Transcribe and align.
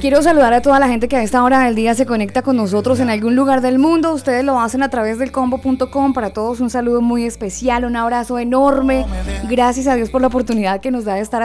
Quiero 0.00 0.22
saludar 0.22 0.52
a 0.52 0.62
toda 0.62 0.78
la 0.78 0.88
gente 0.88 1.08
que 1.08 1.16
a 1.16 1.22
esta 1.22 1.42
hora 1.42 1.60
del 1.60 1.74
día 1.74 1.94
se 1.94 2.06
conecta 2.06 2.42
con 2.42 2.56
nosotros 2.56 3.00
en 3.00 3.10
algún 3.10 3.36
lugar 3.36 3.60
del 3.60 3.78
mundo. 3.78 4.12
Ustedes 4.12 4.44
lo 4.44 4.60
hacen 4.60 4.82
a 4.82 4.88
través 4.88 5.18
del 5.18 5.32
combo.com. 5.32 6.12
Para 6.12 6.30
todos 6.30 6.60
un 6.60 6.70
saludo 6.70 7.00
muy 7.00 7.24
especial, 7.24 7.84
un 7.84 7.96
abrazo 7.96 8.38
enorme. 8.38 9.06
Gracias 9.48 9.86
a 9.86 9.94
Dios 9.94 10.10
por 10.10 10.20
la 10.20 10.28
oportunidad 10.28 10.80
que 10.80 10.90
nos 10.90 11.04
da 11.04 11.14
de 11.14 11.20
estar 11.20 11.40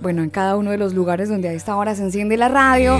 bueno, 0.00 0.22
en 0.22 0.30
cada 0.30 0.56
uno 0.56 0.70
de 0.70 0.78
los 0.78 0.94
lugares 0.94 1.28
donde 1.28 1.48
a 1.48 1.52
esta 1.52 1.76
hora 1.76 1.94
se 1.94 2.02
enciende 2.02 2.36
la 2.36 2.48
radio. 2.48 2.98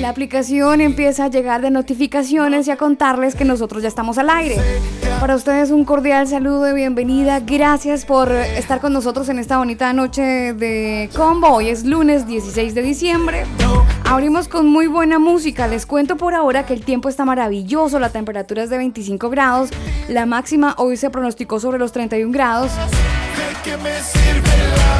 La 0.00 0.08
aplicación 0.08 0.80
empieza 0.80 1.26
a 1.26 1.28
llegar 1.28 1.60
de 1.60 1.70
notificaciones 1.70 2.66
y 2.66 2.70
a 2.70 2.78
contarles 2.78 3.34
que 3.34 3.44
nosotros 3.44 3.82
ya 3.82 3.88
estamos 3.88 4.16
al 4.16 4.30
aire. 4.30 4.56
Para 5.20 5.36
ustedes 5.36 5.70
un 5.70 5.84
cordial 5.84 6.26
saludo 6.26 6.62
de 6.62 6.72
bienvenida. 6.72 7.40
Gracias 7.40 8.06
por 8.06 8.32
estar 8.32 8.80
con 8.80 8.94
nosotros 8.94 9.28
en 9.28 9.38
esta 9.38 9.58
bonita 9.58 9.92
noche 9.92 10.54
de 10.54 11.10
combo. 11.14 11.48
Hoy 11.48 11.68
es 11.68 11.84
lunes 11.84 12.26
16 12.26 12.74
de 12.74 12.80
diciembre. 12.80 13.44
Abrimos 14.04 14.48
con 14.48 14.66
muy 14.66 14.86
buena 14.86 15.18
música. 15.18 15.68
Les 15.68 15.84
cuento 15.84 16.16
por 16.16 16.32
ahora 16.32 16.64
que 16.64 16.72
el 16.72 16.82
tiempo 16.82 17.10
está 17.10 17.26
maravilloso. 17.26 18.00
La 18.00 18.08
temperatura 18.08 18.62
es 18.62 18.70
de 18.70 18.78
25 18.78 19.28
grados. 19.28 19.68
La 20.08 20.24
máxima 20.24 20.76
hoy 20.78 20.96
se 20.96 21.10
pronosticó 21.10 21.60
sobre 21.60 21.78
los 21.78 21.92
31 21.92 22.32
grados. 22.32 22.72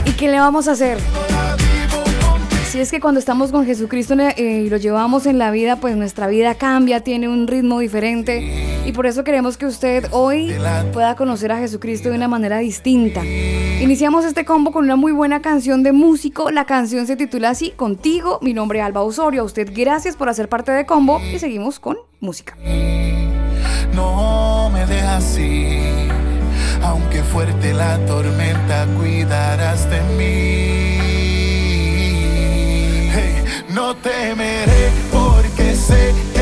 ¿Y 0.05 0.12
qué 0.12 0.28
le 0.28 0.39
vamos 0.39 0.69
a 0.69 0.73
hacer? 0.73 0.98
Si 2.71 2.79
es 2.79 2.93
que 2.93 3.01
cuando 3.01 3.19
estamos 3.19 3.51
con 3.51 3.67
Jesucristo 3.67 4.15
eh, 4.17 4.63
y 4.65 4.71
lo 4.71 4.77
llevamos 4.77 5.27
en 5.27 5.39
la 5.39 5.51
vida, 5.51 5.81
pues 5.81 5.97
nuestra 5.97 6.29
vida 6.29 6.55
cambia, 6.55 7.01
tiene 7.01 7.29
un 7.29 7.49
ritmo 7.49 7.81
diferente. 7.81 8.85
Y 8.87 8.93
por 8.93 9.07
eso 9.07 9.25
queremos 9.25 9.57
que 9.57 9.67
usted 9.67 10.07
hoy 10.12 10.55
pueda 10.93 11.17
conocer 11.17 11.51
a 11.51 11.59
Jesucristo 11.59 12.11
de 12.11 12.15
una 12.15 12.29
manera 12.29 12.59
distinta. 12.59 13.25
Iniciamos 13.25 14.25
este 14.25 14.45
combo 14.45 14.71
con 14.71 14.85
una 14.85 14.95
muy 14.95 15.11
buena 15.11 15.43
canción 15.43 15.83
de 15.83 15.91
músico. 15.91 16.53
La 16.53 16.65
canción 16.65 17.09
se 17.09 17.17
titula 17.17 17.51
así, 17.51 17.73
Contigo. 17.73 18.39
Mi 18.41 18.55
nombre 18.55 18.79
es 18.79 18.84
Alba 18.84 19.03
Osorio. 19.03 19.43
A 19.43 19.47
usted 19.47 19.73
gracias 19.75 20.15
por 20.15 20.29
hacer 20.29 20.49
parte 20.49 20.71
de 20.71 20.87
combo 20.87 21.21
y 21.34 21.41
seguimos 21.41 21.81
con 21.81 21.97
música. 22.21 22.57
No 23.97 24.71
me 24.71 24.87
dejas 24.87 25.25
así, 25.25 25.77
aunque 26.84 27.25
fuerte 27.25 27.75
la 27.75 27.99
tormenta, 28.07 28.87
cuidarás 28.97 29.91
de 29.91 30.01
mí 30.17 30.80
no 33.81 33.97
temeré 33.97 34.91
porque 35.11 35.75
sé 35.75 36.14
que 36.34 36.40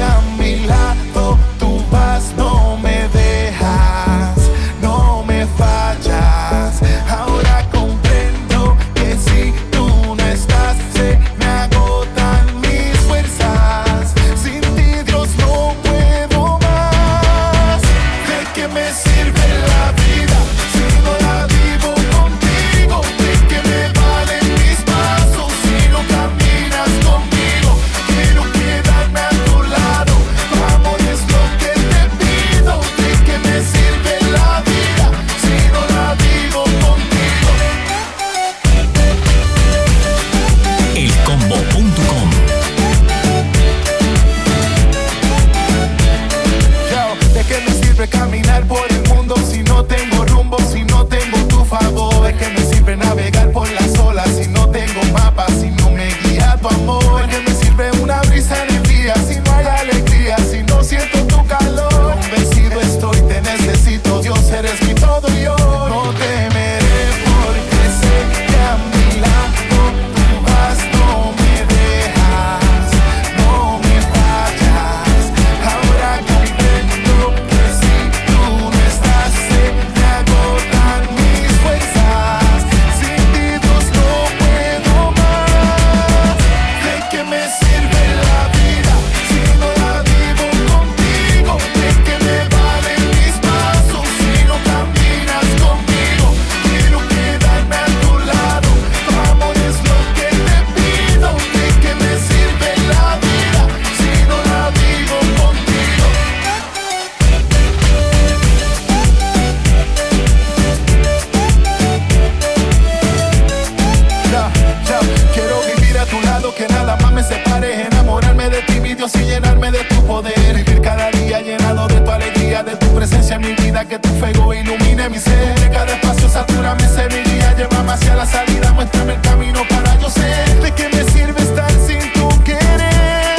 ilumine 124.68 125.08
mi 125.08 125.18
ser. 125.18 125.54
De 125.60 125.70
cada 125.70 125.92
espacio 125.94 126.28
satura 126.28 126.74
mi 126.74 126.84
semilla, 126.84 127.54
llévame 127.56 127.92
hacia 127.92 128.14
la 128.14 128.26
salida, 128.26 128.72
muéstrame 128.72 129.14
el 129.14 129.20
camino 129.20 129.62
para 129.68 129.98
yo 129.98 130.10
ser. 130.10 130.60
¿De 130.60 130.72
qué 130.72 130.88
me 130.88 131.04
sirve 131.10 131.40
estar 131.40 131.70
sin 131.86 132.12
tu 132.12 132.28
querer? 132.44 133.36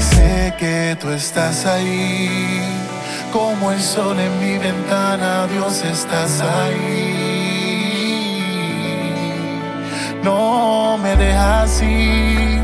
Sé 0.00 0.54
que 0.58 0.96
tú 1.00 1.10
estás 1.10 1.66
ahí, 1.66 2.60
como 3.32 3.70
el 3.72 3.80
sol 3.80 4.18
en 4.18 4.38
mi 4.40 4.58
ventana, 4.58 5.46
Dios, 5.46 5.82
estás 5.84 6.40
ahí 6.40 7.26
no 10.22 10.98
me 10.98 11.14
dejas 11.14 11.80
ir. 11.82 12.60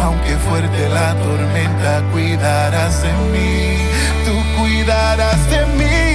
Aunque 0.00 0.36
fuerte 0.46 0.88
la 0.88 1.12
tormenta, 1.14 2.02
cuidarás 2.12 3.02
de 3.02 3.12
mí, 3.32 3.76
tú 4.24 4.34
cuidarás 4.56 5.50
de 5.50 5.66
mí. 5.78 6.09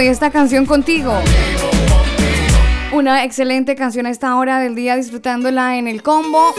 Y 0.00 0.06
esta 0.06 0.30
canción 0.30 0.66
contigo. 0.66 1.12
Una 2.92 3.24
excelente 3.24 3.76
canción 3.76 4.06
a 4.06 4.10
esta 4.10 4.36
hora 4.36 4.58
del 4.58 4.74
día, 4.74 4.96
disfrutándola 4.96 5.78
en 5.78 5.88
el 5.88 6.02
combo. 6.02 6.54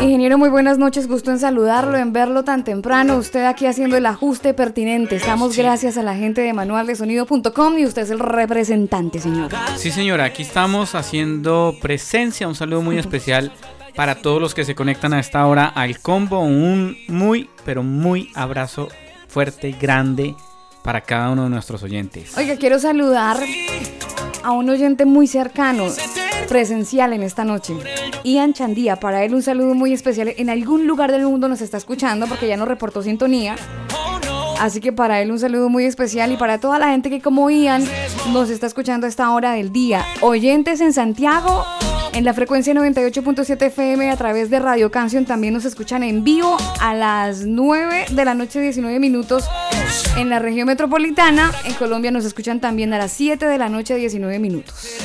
Ingeniero, 0.00 0.38
muy 0.38 0.48
buenas 0.48 0.78
noches. 0.78 1.06
Gusto 1.06 1.30
en 1.30 1.38
saludarlo, 1.38 1.96
en 1.98 2.12
verlo 2.12 2.42
tan 2.42 2.64
temprano. 2.64 3.16
Usted 3.16 3.44
aquí 3.44 3.66
haciendo 3.66 3.96
el 3.96 4.06
ajuste 4.06 4.54
pertinente. 4.54 5.16
Estamos 5.16 5.56
gracias 5.56 5.98
a 5.98 6.02
la 6.02 6.14
gente 6.14 6.40
de 6.40 6.52
manualdesonido.com 6.52 7.78
y 7.78 7.86
usted 7.86 8.02
es 8.02 8.10
el 8.10 8.18
representante, 8.18 9.20
señor. 9.20 9.50
Sí, 9.76 9.90
señora. 9.90 10.24
Aquí 10.24 10.42
estamos 10.42 10.94
haciendo 10.94 11.74
presencia. 11.82 12.48
Un 12.48 12.54
saludo 12.54 12.82
muy 12.82 12.98
especial 12.98 13.52
para 13.94 14.16
todos 14.16 14.40
los 14.40 14.54
que 14.54 14.64
se 14.64 14.74
conectan 14.74 15.12
a 15.12 15.20
esta 15.20 15.46
hora 15.46 15.66
al 15.66 15.98
combo. 16.00 16.40
Un 16.40 16.96
muy, 17.08 17.48
pero 17.64 17.82
muy 17.82 18.30
abrazo 18.34 18.88
fuerte, 19.28 19.74
grande 19.78 20.34
para 20.84 21.00
cada 21.00 21.30
uno 21.30 21.44
de 21.44 21.48
nuestros 21.48 21.82
oyentes. 21.82 22.36
Oiga, 22.36 22.56
quiero 22.56 22.78
saludar 22.78 23.38
a 24.42 24.52
un 24.52 24.68
oyente 24.68 25.06
muy 25.06 25.26
cercano, 25.26 25.86
presencial 26.46 27.14
en 27.14 27.22
esta 27.22 27.42
noche. 27.42 27.72
Ian 28.22 28.52
Chandía, 28.52 28.96
para 28.96 29.24
él 29.24 29.34
un 29.34 29.42
saludo 29.42 29.74
muy 29.74 29.94
especial. 29.94 30.34
En 30.36 30.50
algún 30.50 30.86
lugar 30.86 31.10
del 31.10 31.22
mundo 31.22 31.48
nos 31.48 31.62
está 31.62 31.78
escuchando 31.78 32.26
porque 32.26 32.46
ya 32.46 32.58
nos 32.58 32.68
reportó 32.68 33.02
sintonía. 33.02 33.56
Así 34.60 34.80
que 34.80 34.92
para 34.92 35.20
él 35.20 35.30
un 35.30 35.38
saludo 35.38 35.68
muy 35.68 35.84
especial 35.84 36.32
y 36.32 36.36
para 36.36 36.58
toda 36.58 36.78
la 36.78 36.88
gente 36.88 37.10
que 37.10 37.20
como 37.20 37.50
Ian 37.50 37.84
nos 38.32 38.50
está 38.50 38.66
escuchando 38.66 39.06
a 39.06 39.08
esta 39.08 39.30
hora 39.30 39.52
del 39.52 39.72
día. 39.72 40.04
Oyentes 40.20 40.80
en 40.80 40.92
Santiago, 40.92 41.64
en 42.12 42.24
la 42.24 42.32
frecuencia 42.32 42.72
98.7 42.74 43.60
FM 43.66 44.10
a 44.10 44.16
través 44.16 44.48
de 44.50 44.60
Radio 44.60 44.90
Canción 44.90 45.24
también 45.24 45.52
nos 45.52 45.64
escuchan 45.64 46.02
en 46.02 46.24
vivo 46.24 46.56
a 46.80 46.94
las 46.94 47.44
9 47.44 48.06
de 48.10 48.24
la 48.24 48.34
noche 48.34 48.60
19 48.60 49.00
minutos 49.00 49.44
en 50.16 50.30
la 50.30 50.38
región 50.38 50.66
metropolitana. 50.66 51.52
En 51.64 51.74
Colombia 51.74 52.10
nos 52.10 52.24
escuchan 52.24 52.60
también 52.60 52.92
a 52.94 52.98
las 52.98 53.12
7 53.12 53.46
de 53.46 53.58
la 53.58 53.68
noche 53.68 53.96
19 53.96 54.38
minutos. 54.38 54.96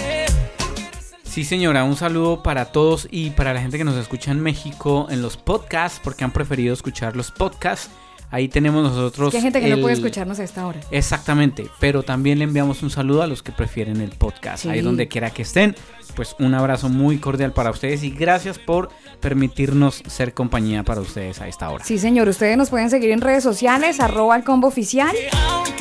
Sí, 1.23 1.43
señora, 1.43 1.83
un 1.83 1.95
saludo 1.95 2.43
para 2.43 2.65
todos 2.65 3.07
y 3.11 3.29
para 3.29 3.53
la 3.53 3.61
gente 3.61 3.77
que 3.77 3.83
nos 3.83 3.95
escucha 3.95 4.31
en 4.31 4.39
México 4.39 5.07
en 5.09 5.21
los 5.21 5.37
podcasts, 5.37 6.01
porque 6.03 6.23
han 6.23 6.31
preferido 6.31 6.73
escuchar 6.73 7.15
los 7.15 7.31
podcasts. 7.31 7.89
Ahí 8.31 8.47
tenemos 8.47 8.83
nosotros. 8.83 9.33
hay 9.33 9.41
gente 9.41 9.59
que 9.59 9.69
no 9.69 9.81
puede 9.81 9.95
escucharnos 9.95 10.39
a 10.39 10.43
esta 10.43 10.67
hora. 10.67 10.79
Exactamente, 10.91 11.67
pero 11.79 12.03
también 12.03 12.39
le 12.39 12.45
enviamos 12.45 12.83
un 12.83 12.89
saludo 12.89 13.23
a 13.23 13.27
los 13.27 13.41
que 13.41 13.51
prefieren 13.51 14.01
el 14.01 14.11
podcast. 14.11 14.65
Ahí 14.67 14.81
donde 14.81 15.07
quiera 15.07 15.31
que 15.31 15.41
estén, 15.41 15.75
pues 16.15 16.35
un 16.39 16.53
abrazo 16.53 16.89
muy 16.89 17.17
cordial 17.17 17.53
para 17.53 17.71
ustedes 17.71 18.03
y 18.03 18.11
gracias 18.11 18.59
por 18.59 18.89
permitirnos 19.19 20.03
ser 20.07 20.33
compañía 20.33 20.83
para 20.83 21.01
ustedes 21.01 21.41
a 21.41 21.47
esta 21.47 21.69
hora. 21.69 21.83
Sí, 21.83 21.97
señor, 21.97 22.27
ustedes 22.27 22.57
nos 22.57 22.69
pueden 22.69 22.89
seguir 22.89 23.11
en 23.11 23.21
redes 23.21 23.43
sociales, 23.43 23.99
arroba 23.99 24.35
el 24.35 24.43
combo 24.43 24.67
oficial. 24.67 25.15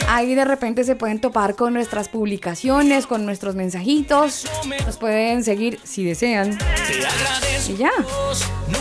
Ahí 0.09 0.35
de 0.35 0.45
repente 0.45 0.85
se 0.85 0.97
pueden 0.97 1.21
topar 1.21 1.55
con 1.55 1.75
nuestras 1.75 2.09
publicaciones, 2.09 3.07
con 3.07 3.27
nuestros 3.27 3.55
mensajitos. 3.55 4.47
Nos 4.87 4.97
pueden 4.97 5.45
seguir 5.45 5.79
si 5.85 6.05
desean. 6.05 6.59
Y 7.69 7.77
ya. 7.77 7.91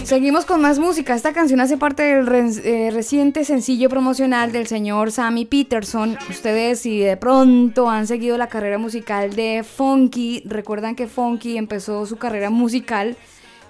Seguimos 0.04 0.46
con 0.46 0.62
más 0.62 0.80
música. 0.80 1.16
Esta 1.16 1.34
canción 1.34 1.60
hace 1.60 1.76
parte 1.76 2.04
del 2.04 2.28
eh, 2.64 2.92
reciente 2.92 3.44
sencillo 3.44 3.90
promocional 3.90 4.54
del 4.54 4.68
señor 4.68 5.12
Sammy 5.12 5.46
Peterson. 5.46 6.18
Ustedes 6.30 6.80
si 6.80 7.00
de 7.00 7.18
pronto 7.18 7.90
han 7.90 8.08
seguido 8.08 8.38
la 8.38 8.48
carrera 8.48 8.78
musical 8.78 9.36
de 9.36 9.64
Funky, 9.64 10.44
recuerdan 10.46 10.96
que 10.96 11.08
Funky 11.08 11.37
empezó 11.46 12.06
su 12.06 12.18
carrera 12.18 12.50
musical 12.50 13.18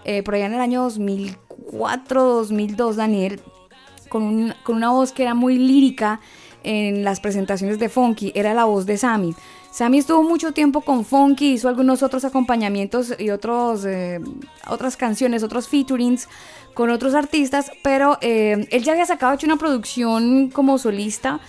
eh, 0.05 0.23
por 0.23 0.35
allá 0.35 0.45
en 0.45 0.53
el 0.53 0.61
año 0.61 0.83
2004, 0.83 2.23
2002, 2.23 2.95
Daniel, 2.95 3.41
con, 4.09 4.53
con 4.63 4.77
una 4.77 4.91
voz 4.91 5.11
que 5.11 5.23
era 5.23 5.33
muy 5.33 5.57
lírica 5.57 6.21
en 6.63 7.03
las 7.03 7.19
presentaciones 7.19 7.79
de 7.79 7.89
Funky, 7.89 8.31
era 8.35 8.53
la 8.53 8.65
voz 8.65 8.85
de 8.85 8.97
Sammy. 8.97 9.35
Sammy 9.71 9.99
estuvo 9.99 10.23
mucho 10.23 10.53
tiempo 10.53 10.81
con 10.81 11.05
Funky, 11.05 11.53
hizo 11.53 11.69
algunos 11.69 12.01
otros 12.01 12.25
acompañamientos 12.25 13.13
y 13.19 13.29
otros, 13.29 13.85
eh, 13.85 14.19
otras 14.67 14.97
canciones, 14.97 15.43
otros 15.43 15.67
featurings 15.67 16.27
con 16.73 16.89
otros 16.89 17.13
artistas, 17.13 17.71
pero 17.83 18.17
eh, 18.21 18.67
él 18.71 18.83
ya 18.83 18.93
había 18.93 19.05
sacado 19.05 19.33
hecho 19.33 19.45
una 19.45 19.57
producción 19.57 20.49
como 20.49 20.77
solista, 20.77 21.39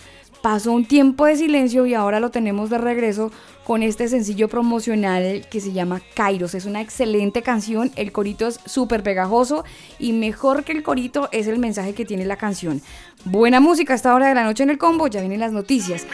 pasó 0.43 0.73
un 0.73 0.85
tiempo 0.85 1.26
de 1.26 1.37
silencio 1.37 1.87
y 1.87 1.94
ahora 1.94 2.21
lo 2.21 2.31
tenemos 2.31 2.71
de 2.71 2.79
regreso 2.79 3.31
con 3.69 3.82
este 3.82 4.09
sencillo 4.09 4.49
promocional 4.49 5.47
que 5.50 5.61
se 5.61 5.73
llama 5.73 6.00
Kairos. 6.15 6.55
Es 6.55 6.65
una 6.65 6.81
excelente 6.81 7.43
canción, 7.43 7.93
el 7.97 8.12
corito 8.12 8.47
es 8.47 8.61
súper 8.65 9.03
pegajoso 9.03 9.62
y 9.99 10.15
mejor 10.15 10.65
que 10.65 10.73
el 10.73 10.82
corito 10.82 11.29
es 11.32 11.49
el 11.49 11.59
mensaje 11.59 11.93
que 11.93 12.06
tiene 12.06 12.25
la 12.25 12.38
canción. 12.38 12.81
Buena 13.26 13.61
música 13.61 13.93
a 13.93 13.97
esta 13.97 14.15
hora 14.15 14.26
de 14.29 14.35
la 14.35 14.43
noche 14.43 14.62
en 14.62 14.70
el 14.70 14.79
combo, 14.79 15.06
ya 15.06 15.20
vienen 15.20 15.41
las 15.41 15.53
noticias. 15.53 16.06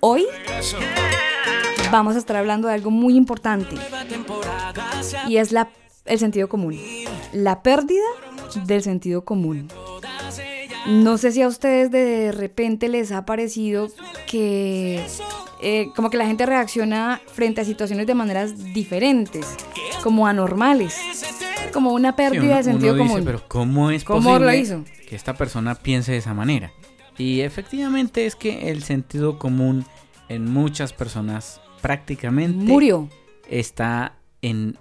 Hoy 0.00 0.26
vamos 1.92 2.16
a 2.16 2.18
estar 2.18 2.34
hablando 2.34 2.66
de 2.66 2.74
algo 2.74 2.90
muy 2.90 3.14
importante 3.14 3.76
y 5.28 5.36
es 5.36 5.52
la, 5.52 5.68
el 6.04 6.18
sentido 6.18 6.48
común. 6.48 6.76
La 7.32 7.62
pérdida 7.62 8.02
del 8.64 8.82
sentido 8.82 9.24
común. 9.24 9.68
No 10.88 11.18
sé 11.18 11.32
si 11.32 11.42
a 11.42 11.48
ustedes 11.48 11.90
de 11.90 12.32
repente 12.32 12.88
les 12.88 13.12
ha 13.12 13.24
parecido 13.26 13.88
que 14.26 15.04
eh, 15.62 15.88
como 15.96 16.10
que 16.10 16.16
la 16.16 16.26
gente 16.26 16.46
reacciona 16.46 17.20
frente 17.32 17.60
a 17.60 17.64
situaciones 17.64 18.06
de 18.06 18.14
maneras 18.14 18.72
diferentes, 18.74 19.46
como 20.02 20.26
anormales, 20.26 20.96
como 21.72 21.92
una 21.92 22.14
pérdida 22.14 22.58
de 22.58 22.64
sentido 22.64 22.96
común. 22.96 23.22
pero 23.24 23.42
¿cómo 23.48 23.90
es 23.90 24.04
posible 24.04 24.84
que 25.08 25.16
esta 25.16 25.34
persona 25.34 25.74
piense 25.74 26.12
de 26.12 26.18
esa 26.18 26.34
manera? 26.34 26.72
Y 27.18 27.40
efectivamente 27.40 28.26
es 28.26 28.36
que 28.36 28.70
el 28.70 28.82
sentido 28.82 29.38
común 29.38 29.86
en 30.28 30.50
muchas 30.52 30.92
personas 30.92 31.60
prácticamente 31.80 32.64
murió. 32.64 33.08
Está 33.48 34.16
en 34.42 34.76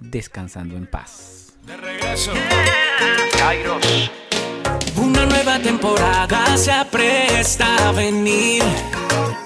descansando 0.00 0.76
en 0.76 0.86
paz. 0.86 1.52
De 1.66 1.76
regreso. 1.76 2.32
Una 5.08 5.24
nueva 5.24 5.58
temporada 5.58 6.54
se 6.58 6.70
apresta 6.70 7.88
a 7.88 7.92
venir. 7.92 8.62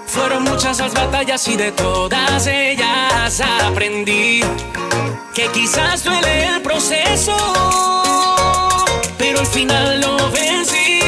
Fueron 0.06 0.42
muchas 0.42 0.80
las 0.80 0.92
batallas 0.92 1.46
y 1.46 1.56
de 1.56 1.70
todas 1.70 2.48
ellas 2.48 3.40
aprendí 3.64 4.42
que 5.32 5.46
quizás 5.52 6.02
duele 6.02 6.46
el 6.46 6.62
proceso, 6.62 7.36
pero 9.16 9.38
al 9.38 9.46
final 9.46 10.00
lo 10.00 10.30
vencí. 10.32 10.98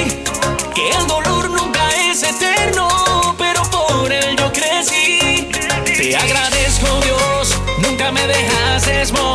Que 0.73 0.91
el 1.01 1.07
dolor 1.09 1.51
nunca 1.51 1.83
es 2.09 2.23
eterno, 2.23 3.35
pero 3.37 3.61
por 3.65 4.13
él 4.13 4.37
yo 4.37 4.53
crecí. 4.53 5.49
Te 5.85 6.17
agradezco 6.17 6.87
Dios, 7.03 7.59
nunca 7.83 8.13
me 8.13 8.25
dejas 8.29 9.11
morir. 9.11 9.34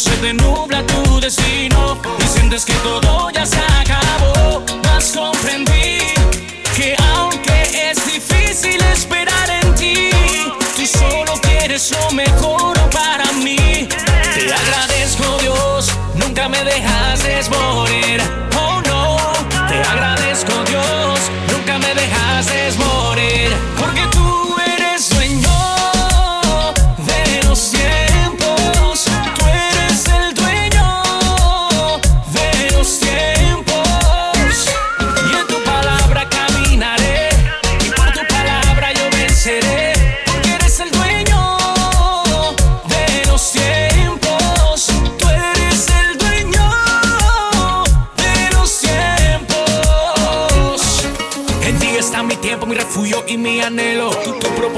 Se 0.00 0.16
te 0.16 0.32
nubla 0.32 0.82
tu 0.86 1.20
destino 1.20 2.00
y 2.18 2.22
sientes 2.22 2.64
que 2.64 2.72
todo 2.74 3.30
ya 3.32 3.44
se 3.44 3.69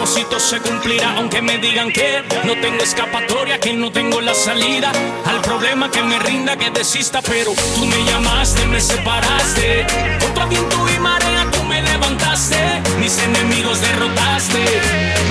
propósito 0.03 0.41
se 0.41 0.59
cumplirá, 0.59 1.17
aunque 1.17 1.41
me 1.41 1.59
digan 1.59 1.93
que 1.93 2.25
no 2.43 2.55
tengo 2.61 2.83
escapatoria, 2.83 3.61
que 3.61 3.73
no 3.73 3.93
tengo 3.93 4.21
la 4.21 4.35
salida 4.35 4.91
al 5.25 5.41
problema 5.43 5.93
que 5.93 6.03
me 6.03 6.19
rinda, 6.19 6.57
que 6.57 6.71
desista, 6.71 7.23
pero 7.23 7.53
tú 7.77 7.87
me 7.87 8.05
llamaste, 8.11 8.67
me 8.67 8.81
separaste. 8.81 9.87
Contra 10.21 10.47
viento 10.47 10.77
y 10.89 10.99
marea 10.99 11.49
tú 11.53 11.63
me 11.63 11.81
levantaste, 11.83 12.83
mis 12.99 13.17
enemigos 13.19 13.81
derrotaste, 13.81 14.59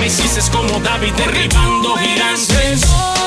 me 0.00 0.06
hiciste 0.06 0.40
como 0.50 0.80
David 0.80 1.12
derribando 1.18 1.94
gigantes. 1.96 3.21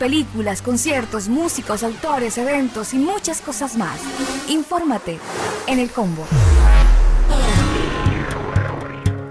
Películas, 0.00 0.62
conciertos, 0.62 1.28
músicos, 1.28 1.84
autores, 1.84 2.38
eventos 2.38 2.94
y 2.94 2.96
muchas 2.96 3.42
cosas 3.42 3.76
más. 3.76 4.00
Infórmate 4.48 5.20
en 5.66 5.78
el 5.78 5.90
combo. 5.90 6.26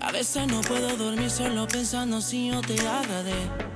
A 0.00 0.12
veces 0.12 0.46
no 0.46 0.60
puedo 0.62 0.96
dormir 0.96 1.30
solo 1.30 1.66
pensando 1.66 2.20
si 2.20 2.48
yo 2.48 2.60
te 2.62 2.74
agradé. 2.86 3.75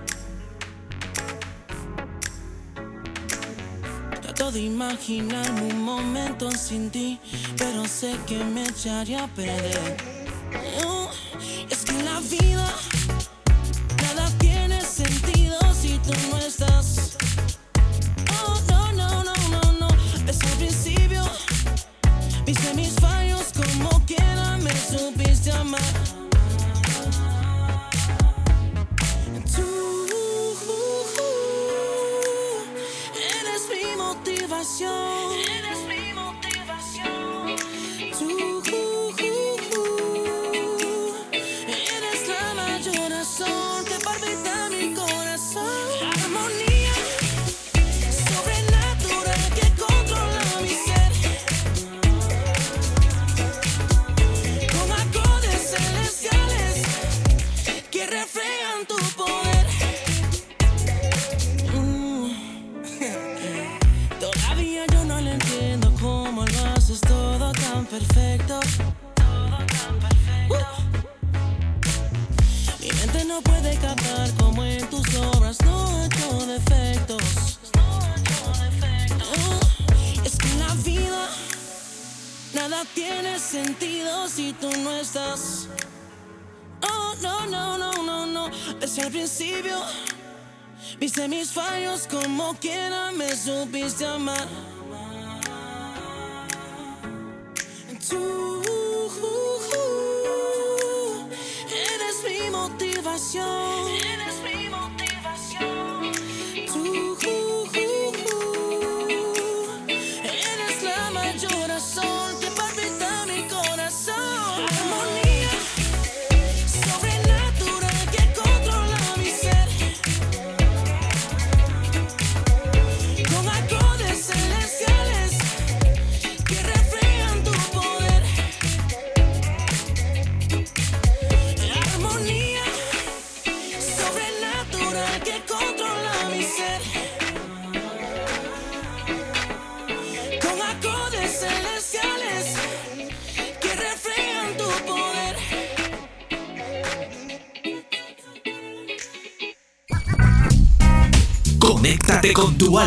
De 4.53 4.63
imaginarme 4.63 5.63
un 5.63 5.85
momento 5.85 6.51
sin 6.51 6.91
ti, 6.91 7.21
pero 7.57 7.87
sé 7.87 8.17
que 8.27 8.43
me 8.43 8.65
echaría 8.65 9.23
a 9.23 9.29
perder. 9.29 10.20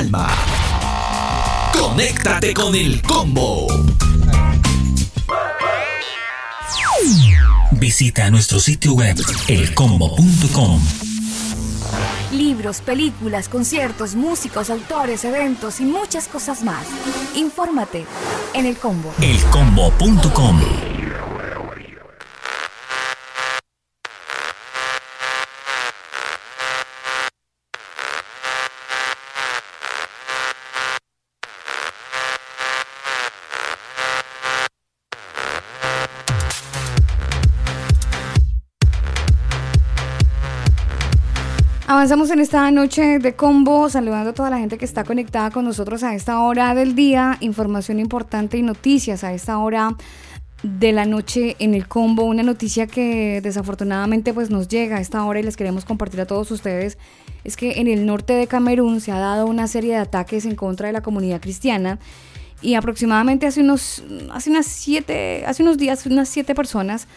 alma. 0.04 0.28
Conéctate 1.78 2.54
con 2.54 2.76
el 2.76 3.02
combo. 3.02 3.68
Visita 7.72 8.30
nuestro 8.30 8.60
sitio 8.60 8.94
web 8.94 9.16
elcombo.com. 9.48 10.82
Libros, 12.32 12.82
películas, 12.82 13.48
conciertos, 13.48 14.16
músicos, 14.16 14.70
autores, 14.70 15.24
eventos 15.24 15.80
y 15.80 15.84
muchas 15.84 16.28
cosas 16.28 16.64
más. 16.64 16.86
Infórmate 17.36 18.06
en 18.54 18.66
el 18.66 18.78
combo. 18.78 19.14
Elcombo.com. 19.22 20.93
Avanzamos 41.94 42.32
en 42.32 42.40
esta 42.40 42.72
noche 42.72 43.20
de 43.20 43.36
combo, 43.36 43.88
saludando 43.88 44.32
a 44.32 44.34
toda 44.34 44.50
la 44.50 44.58
gente 44.58 44.80
que 44.80 44.86
está 44.86 45.04
conectada 45.04 45.52
con 45.52 45.64
nosotros 45.64 46.02
a 46.02 46.16
esta 46.16 46.40
hora 46.40 46.74
del 46.74 46.96
día. 46.96 47.38
Información 47.40 48.00
importante 48.00 48.58
y 48.58 48.64
noticias 48.64 49.24
a 49.24 49.32
esta 49.32 49.60
hora 49.60 49.96
de 50.64 50.92
la 50.92 51.06
noche 51.06 51.56
en 51.60 51.76
el 51.76 51.88
combo. 51.88 52.24
Una 52.24 52.42
noticia 52.42 52.88
que 52.88 53.42
desafortunadamente 53.44 54.34
pues 54.34 54.50
nos 54.50 54.70
llega 54.70 54.98
a 54.98 55.02
esta 55.02 55.24
hora 55.24 55.40
y 55.40 55.44
les 55.44 55.56
queremos 55.56 55.86
compartir 55.86 56.20
a 56.22 56.26
todos 56.26 56.50
ustedes. 56.50 56.98
Es 57.44 57.56
que 57.56 57.74
en 57.74 57.86
el 57.86 58.08
norte 58.08 58.34
de 58.34 58.48
Camerún 58.48 59.00
se 59.00 59.12
ha 59.12 59.20
dado 59.20 59.46
una 59.46 59.68
serie 59.68 59.92
de 59.92 60.00
ataques 60.00 60.46
en 60.46 60.56
contra 60.56 60.88
de 60.88 60.94
la 60.94 61.04
comunidad 61.04 61.42
cristiana 61.42 62.00
y 62.64 62.74
aproximadamente 62.74 63.46
hace 63.46 63.62
unos, 63.62 64.04
hace 64.32 64.50
unas 64.50 64.66
siete, 64.66 65.46
hace 65.46 65.62
unos 65.62 65.78
días 65.78 66.08
unas 66.08 66.28
siete 66.28 66.56
personas 66.56 67.08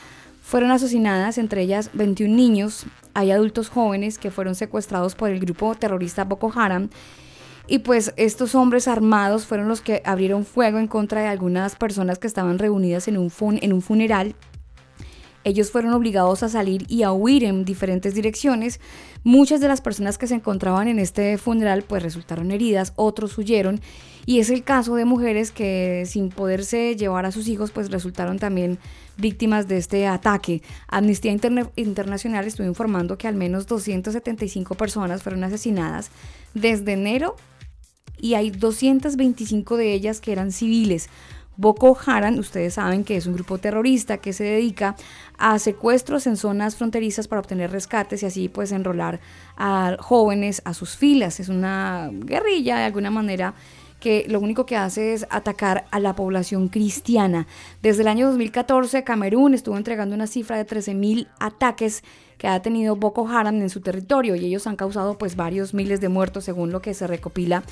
fueron 0.47 0.71
asesinadas, 0.71 1.38
entre 1.38 1.62
ellas 1.62 1.91
21 1.95 2.33
niños. 2.33 2.87
Hay 3.15 3.33
adultos 3.33 3.69
jóvenes 3.69 4.17
que 4.17 4.31
fueron 4.31 4.55
secuestrados 4.55 5.17
por 5.17 5.29
el 5.29 5.41
grupo 5.41 5.75
terrorista 5.75 6.23
Boko 6.23 6.53
Haram. 6.55 6.88
Y 7.67 7.81
pues 7.81 8.15
estos 8.17 8.55
hombres 8.55 8.87
armados 8.87 9.45
fueron 9.45 9.67
los 9.67 9.81
que 9.81 10.03
abrieron 10.05 10.45
fuego 10.45 10.79
en 10.79 10.87
contra 10.87 11.23
de 11.23 11.26
algunas 11.26 11.75
personas 11.75 12.21
que 12.21 12.29
estaban 12.29 12.61
reunidas 12.61 13.09
en 13.09 13.19
un, 13.19 13.33
en 13.61 13.73
un 13.73 13.83
funeral 13.83 14.37
ellos 15.47 15.71
fueron 15.71 15.95
obligados 15.95 16.43
a 16.43 16.49
salir 16.49 16.85
y 16.88 17.05
a 17.05 17.12
huir 17.12 17.45
en 17.45 17.65
diferentes 17.65 18.17
direcciones. 18.17 18.81
Muchas 19.23 19.61
de 19.61 19.69
las 19.69 19.81
personas 19.81 20.19
que 20.19 20.26
se 20.26 20.35
encontraban 20.35 20.88
en 20.88 20.99
este 20.99 21.38
funeral 21.38 21.85
pues 21.85 22.03
resultaron 22.03 22.50
heridas, 22.50 22.93
otros 22.97 23.38
huyeron 23.38 23.81
y 24.26 24.40
es 24.40 24.50
el 24.50 24.64
caso 24.64 24.97
de 24.97 25.04
mujeres 25.04 25.52
que 25.52 26.02
sin 26.04 26.30
poderse 26.30 26.97
llevar 26.97 27.25
a 27.25 27.33
sus 27.33 27.47
hijos 27.47 27.71
pues 27.71 27.90
resultaron 27.90 28.40
también 28.40 28.78
víctimas 29.16 29.68
de 29.68 29.78
este 29.78 30.06
ataque. 30.09 30.62
Amnistía 30.88 31.35
Internacional 31.76 32.45
estuvo 32.45 32.66
informando 32.66 33.16
que 33.16 33.28
al 33.28 33.37
menos 33.37 33.68
275 33.68 34.75
personas 34.75 35.23
fueron 35.23 35.45
asesinadas 35.45 36.11
desde 36.54 36.95
enero 36.95 37.37
y 38.18 38.35
hay 38.35 38.50
225 38.50 39.76
de 39.76 39.92
ellas 39.92 40.21
que 40.21 40.33
eran 40.33 40.50
civiles. 40.50 41.09
Boko 41.59 41.97
Haram, 42.04 42.38
ustedes 42.38 42.75
saben 42.75 43.02
que 43.02 43.16
es 43.16 43.26
un 43.26 43.33
grupo 43.33 43.56
terrorista 43.56 44.18
que 44.18 44.35
se 44.35 44.45
dedica 44.45 44.95
a 45.38 45.59
secuestros 45.59 46.26
en 46.26 46.37
zonas 46.37 46.76
fronterizas 46.76 47.28
para 47.28 47.40
obtener 47.40 47.71
rescates 47.71 48.23
y 48.23 48.26
así 48.26 48.48
pues 48.48 48.72
enrolar 48.72 49.20
a 49.57 49.96
jóvenes 49.98 50.61
a 50.66 50.74
sus 50.74 50.96
filas. 50.96 51.40
Es 51.40 51.48
una 51.48 52.11
guerrilla 52.12 52.77
de 52.77 52.85
alguna 52.85 53.11
manera 53.11 53.55
que 54.07 54.25
lo 54.29 54.38
único 54.38 54.66
que 54.66 54.77
hace 54.77 55.14
es 55.14 55.27
atacar 55.31 55.87
a 55.90 55.99
la 55.99 56.14
población 56.14 56.69
cristiana. 56.69 57.49
Desde 57.83 58.03
el 58.03 58.07
año 58.07 58.29
2014, 58.29 59.03
Camerún 59.03 59.53
estuvo 59.53 59.77
entregando 59.77 60.14
una 60.14 60.29
cifra 60.29 60.57
de 60.57 60.64
13.000 60.64 61.27
ataques 61.40 62.05
que 62.38 62.47
ha 62.47 62.62
tenido 62.62 62.95
Boko 62.95 63.29
Haram 63.29 63.57
en 63.57 63.69
su 63.69 63.81
territorio 63.81 64.37
y 64.37 64.45
ellos 64.45 64.69
han 64.69 64.77
causado 64.77 65.19
pues 65.19 65.35
varios 65.35 65.75
miles 65.75 66.01
de 66.01 66.09
muertos 66.09 66.45
según 66.45 66.71
lo 66.71 66.81
que 66.81 66.95
se 66.95 67.09
recopila 67.09 67.64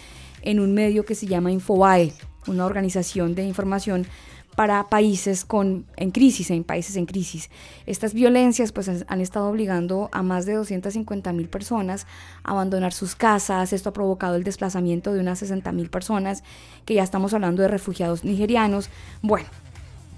en 0.43 0.59
un 0.59 0.75
medio 0.75 1.05
que 1.05 1.15
se 1.15 1.29
llama 1.29 1.53
Infobae 1.53 2.13
una 2.47 2.67
organización 2.67 3.35
de 3.35 3.45
información 3.45 4.07
para 4.55 4.89
países 4.89 5.45
con, 5.45 5.87
en 5.97 6.11
crisis, 6.11 6.51
en 6.51 6.65
países 6.65 6.97
en 6.97 7.07
crisis. 7.07 7.51
Estas 7.87 8.15
violencias 8.15 8.73
pues 8.73 8.89
han 8.89 9.21
estado 9.21 9.49
obligando 9.49 10.09
a 10.13 10.23
más 10.23 10.47
de 10.47 10.55
250 10.55 11.33
mil 11.33 11.49
personas 11.49 12.07
a 12.43 12.53
abandonar 12.53 12.93
sus 12.93 13.15
casas. 13.15 13.73
Esto 13.73 13.91
ha 13.91 13.93
provocado 13.93 14.37
el 14.37 14.45
desplazamiento 14.45 15.13
de 15.13 15.21
unas 15.21 15.41
60 15.41 15.73
mil 15.73 15.91
personas, 15.91 16.43
que 16.85 16.95
ya 16.95 17.03
estamos 17.03 17.35
hablando 17.35 17.63
de 17.63 17.69
refugiados 17.69 18.25
nigerianos. 18.25 18.91
Bueno, 19.23 19.49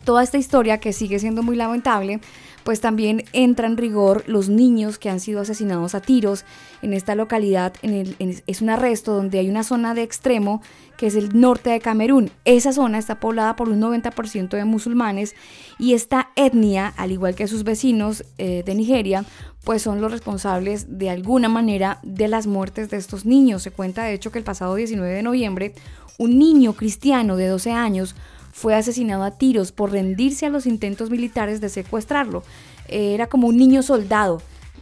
toda 0.05 0.23
esta 0.23 0.39
historia 0.39 0.79
que 0.79 0.93
sigue 0.93 1.19
siendo 1.19 1.43
muy 1.43 1.57
lamentable, 1.57 2.21
pues 2.67 2.81
también 2.81 3.23
entra 3.33 3.69
en 3.69 3.77
rigor 3.77 4.25
los 4.27 4.49
niños 4.49 4.99
que 4.99 5.09
han 5.09 5.21
sido 5.21 5.41
asesinados 5.41 5.95
a 5.95 6.01
tiros 6.01 6.45
en 6.83 6.95
esta 6.95 7.15
localidad. 7.15 7.73
Es 7.81 8.61
un 8.61 8.71
arresto 8.71 9.15
donde 9.15 9.39
hay 9.39 9.49
una 9.49 9.63
zona 9.63 9.95
de 9.95 10.03
extremo 10.03 10.61
que 10.97 11.07
es 11.07 11.15
el 11.15 11.39
norte 11.39 11.71
de 11.71 11.79
Camerún. 11.79 12.33
Esa 12.45 12.73
zona 12.73 12.99
está 12.99 13.21
poblada 13.21 13.55
por 13.55 13.69
un 13.69 13.81
90% 13.81 14.49
de 14.49 14.65
musulmanes 14.65 15.37
y 15.79 15.95
esta 15.95 16.31
etnia, 16.35 16.93
al 16.97 17.13
igual 17.13 17.37
que 17.37 17.47
sus 17.47 17.63
vecinos 17.63 18.25
eh, 18.37 18.65
de 18.67 18.75
Nigeria, 18.75 19.25
pues 19.63 19.83
son 19.83 20.01
los 20.01 20.11
responsables 20.11 20.99
de 20.99 21.09
alguna 21.11 21.49
manera 21.49 22.01
de 22.03 22.27
las 22.27 22.49
muertes 22.49 22.91
de 22.91 22.97
estos 22.97 23.25
niños. 23.25 23.63
Se 23.63 23.71
cuenta 23.71 24.03
de 24.03 24.15
hecho 24.15 24.33
que 24.33 24.41
el 24.41 24.45
pasado 24.45 24.75
19 24.75 25.15
de 25.15 25.23
noviembre 25.23 25.73
un 26.19 26.37
niño 26.37 26.73
cristiano 26.73 27.37
de 27.37 27.47
12 27.47 27.71
años 27.71 28.17
fue 28.57 28.75
asesinado 28.75 29.23
a 29.23 29.33
tiros 29.33 29.71
por 29.71 29.93
rendirse 29.93 30.47
a 30.47 30.49
los 30.49 30.65
intentos 30.65 31.11
militares 31.11 31.61
de 31.61 31.69
secuestrarlo. 31.69 32.43
Era 32.89 33.27
como 33.27 33.49
un 33.49 33.59
niño 33.59 33.83
soldado, 33.83 34.41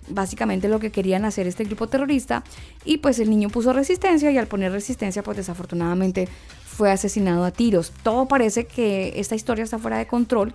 básicamente 0.08 0.68
lo 0.68 0.78
que 0.78 0.92
querían 0.92 1.24
hacer 1.24 1.48
este 1.48 1.64
grupo 1.64 1.88
terrorista 1.88 2.44
y 2.84 2.98
pues 2.98 3.18
el 3.18 3.28
niño 3.28 3.48
puso 3.48 3.72
resistencia 3.72 4.30
y 4.30 4.38
al 4.38 4.46
poner 4.46 4.70
resistencia 4.70 5.24
pues 5.24 5.38
desafortunadamente 5.38 6.28
fue 6.64 6.92
asesinado 6.92 7.42
a 7.42 7.50
tiros. 7.50 7.92
Todo 8.04 8.28
parece 8.28 8.64
que 8.68 9.14
esta 9.16 9.34
historia 9.34 9.64
está 9.64 9.80
fuera 9.80 9.98
de 9.98 10.06
control. 10.06 10.54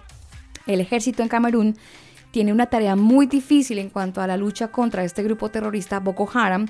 El 0.65 0.79
ejército 0.79 1.21
en 1.21 1.27
Camerún 1.27 1.75
tiene 2.32 2.53
una 2.53 2.67
tarea 2.67 2.95
muy 2.95 3.25
difícil 3.25 3.79
en 3.79 3.89
cuanto 3.89 4.21
a 4.21 4.27
la 4.27 4.38
lucha 4.38 4.69
contra 4.69 5.03
este 5.03 5.23
grupo 5.23 5.49
terrorista 5.49 5.99
Boko 5.99 6.29
Haram 6.34 6.67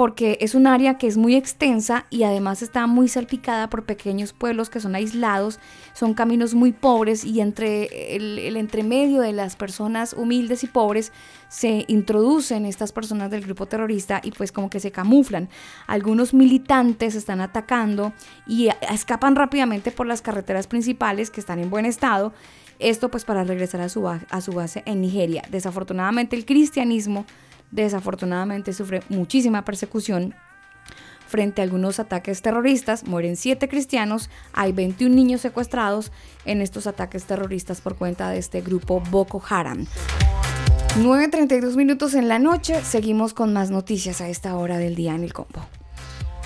porque 0.00 0.38
es 0.40 0.54
un 0.54 0.66
área 0.66 0.96
que 0.96 1.06
es 1.06 1.18
muy 1.18 1.36
extensa 1.36 2.06
y 2.08 2.22
además 2.22 2.62
está 2.62 2.86
muy 2.86 3.06
salpicada 3.06 3.68
por 3.68 3.84
pequeños 3.84 4.32
pueblos 4.32 4.70
que 4.70 4.80
son 4.80 4.94
aislados, 4.94 5.60
son 5.92 6.14
caminos 6.14 6.54
muy 6.54 6.72
pobres 6.72 7.22
y 7.22 7.42
entre 7.42 8.16
el, 8.16 8.56
entremedio 8.56 9.20
de 9.20 9.34
las 9.34 9.56
personas 9.56 10.14
humildes 10.14 10.64
y 10.64 10.68
pobres 10.68 11.12
se 11.50 11.84
introducen 11.86 12.64
estas 12.64 12.92
personas 12.92 13.30
del 13.30 13.42
grupo 13.42 13.66
terrorista 13.66 14.22
y 14.24 14.30
pues 14.30 14.52
como 14.52 14.70
que 14.70 14.80
se 14.80 14.90
camuflan. 14.90 15.50
Algunos 15.86 16.32
militantes 16.32 17.14
están 17.14 17.42
atacando 17.42 18.14
y 18.46 18.70
escapan 18.90 19.36
rápidamente 19.36 19.90
por 19.90 20.06
las 20.06 20.22
carreteras 20.22 20.66
principales 20.66 21.28
que 21.28 21.40
están 21.40 21.58
en 21.58 21.68
buen 21.68 21.84
estado. 21.84 22.32
Esto 22.78 23.10
pues 23.10 23.26
para 23.26 23.44
regresar 23.44 23.82
a 23.82 23.90
su, 23.90 24.08
a 24.08 24.40
su 24.40 24.52
base 24.52 24.82
en 24.86 25.02
Nigeria. 25.02 25.42
Desafortunadamente 25.50 26.36
el 26.36 26.46
cristianismo 26.46 27.26
desafortunadamente 27.70 28.72
sufre 28.72 29.02
muchísima 29.08 29.64
persecución 29.64 30.34
frente 31.26 31.62
a 31.62 31.64
algunos 31.64 32.00
ataques 32.00 32.42
terroristas. 32.42 33.06
Mueren 33.06 33.36
siete 33.36 33.68
cristianos, 33.68 34.28
hay 34.52 34.72
21 34.72 35.14
niños 35.14 35.40
secuestrados 35.40 36.12
en 36.44 36.60
estos 36.60 36.86
ataques 36.86 37.24
terroristas 37.24 37.80
por 37.80 37.96
cuenta 37.96 38.30
de 38.30 38.38
este 38.38 38.60
grupo 38.60 39.00
Boko 39.10 39.42
Haram. 39.48 39.86
9.32 40.98 41.76
minutos 41.76 42.14
en 42.14 42.26
la 42.26 42.40
noche, 42.40 42.82
seguimos 42.82 43.32
con 43.32 43.52
más 43.52 43.70
noticias 43.70 44.20
a 44.20 44.28
esta 44.28 44.56
hora 44.56 44.78
del 44.78 44.96
día 44.96 45.14
en 45.14 45.22
el 45.22 45.32
combo. 45.32 45.64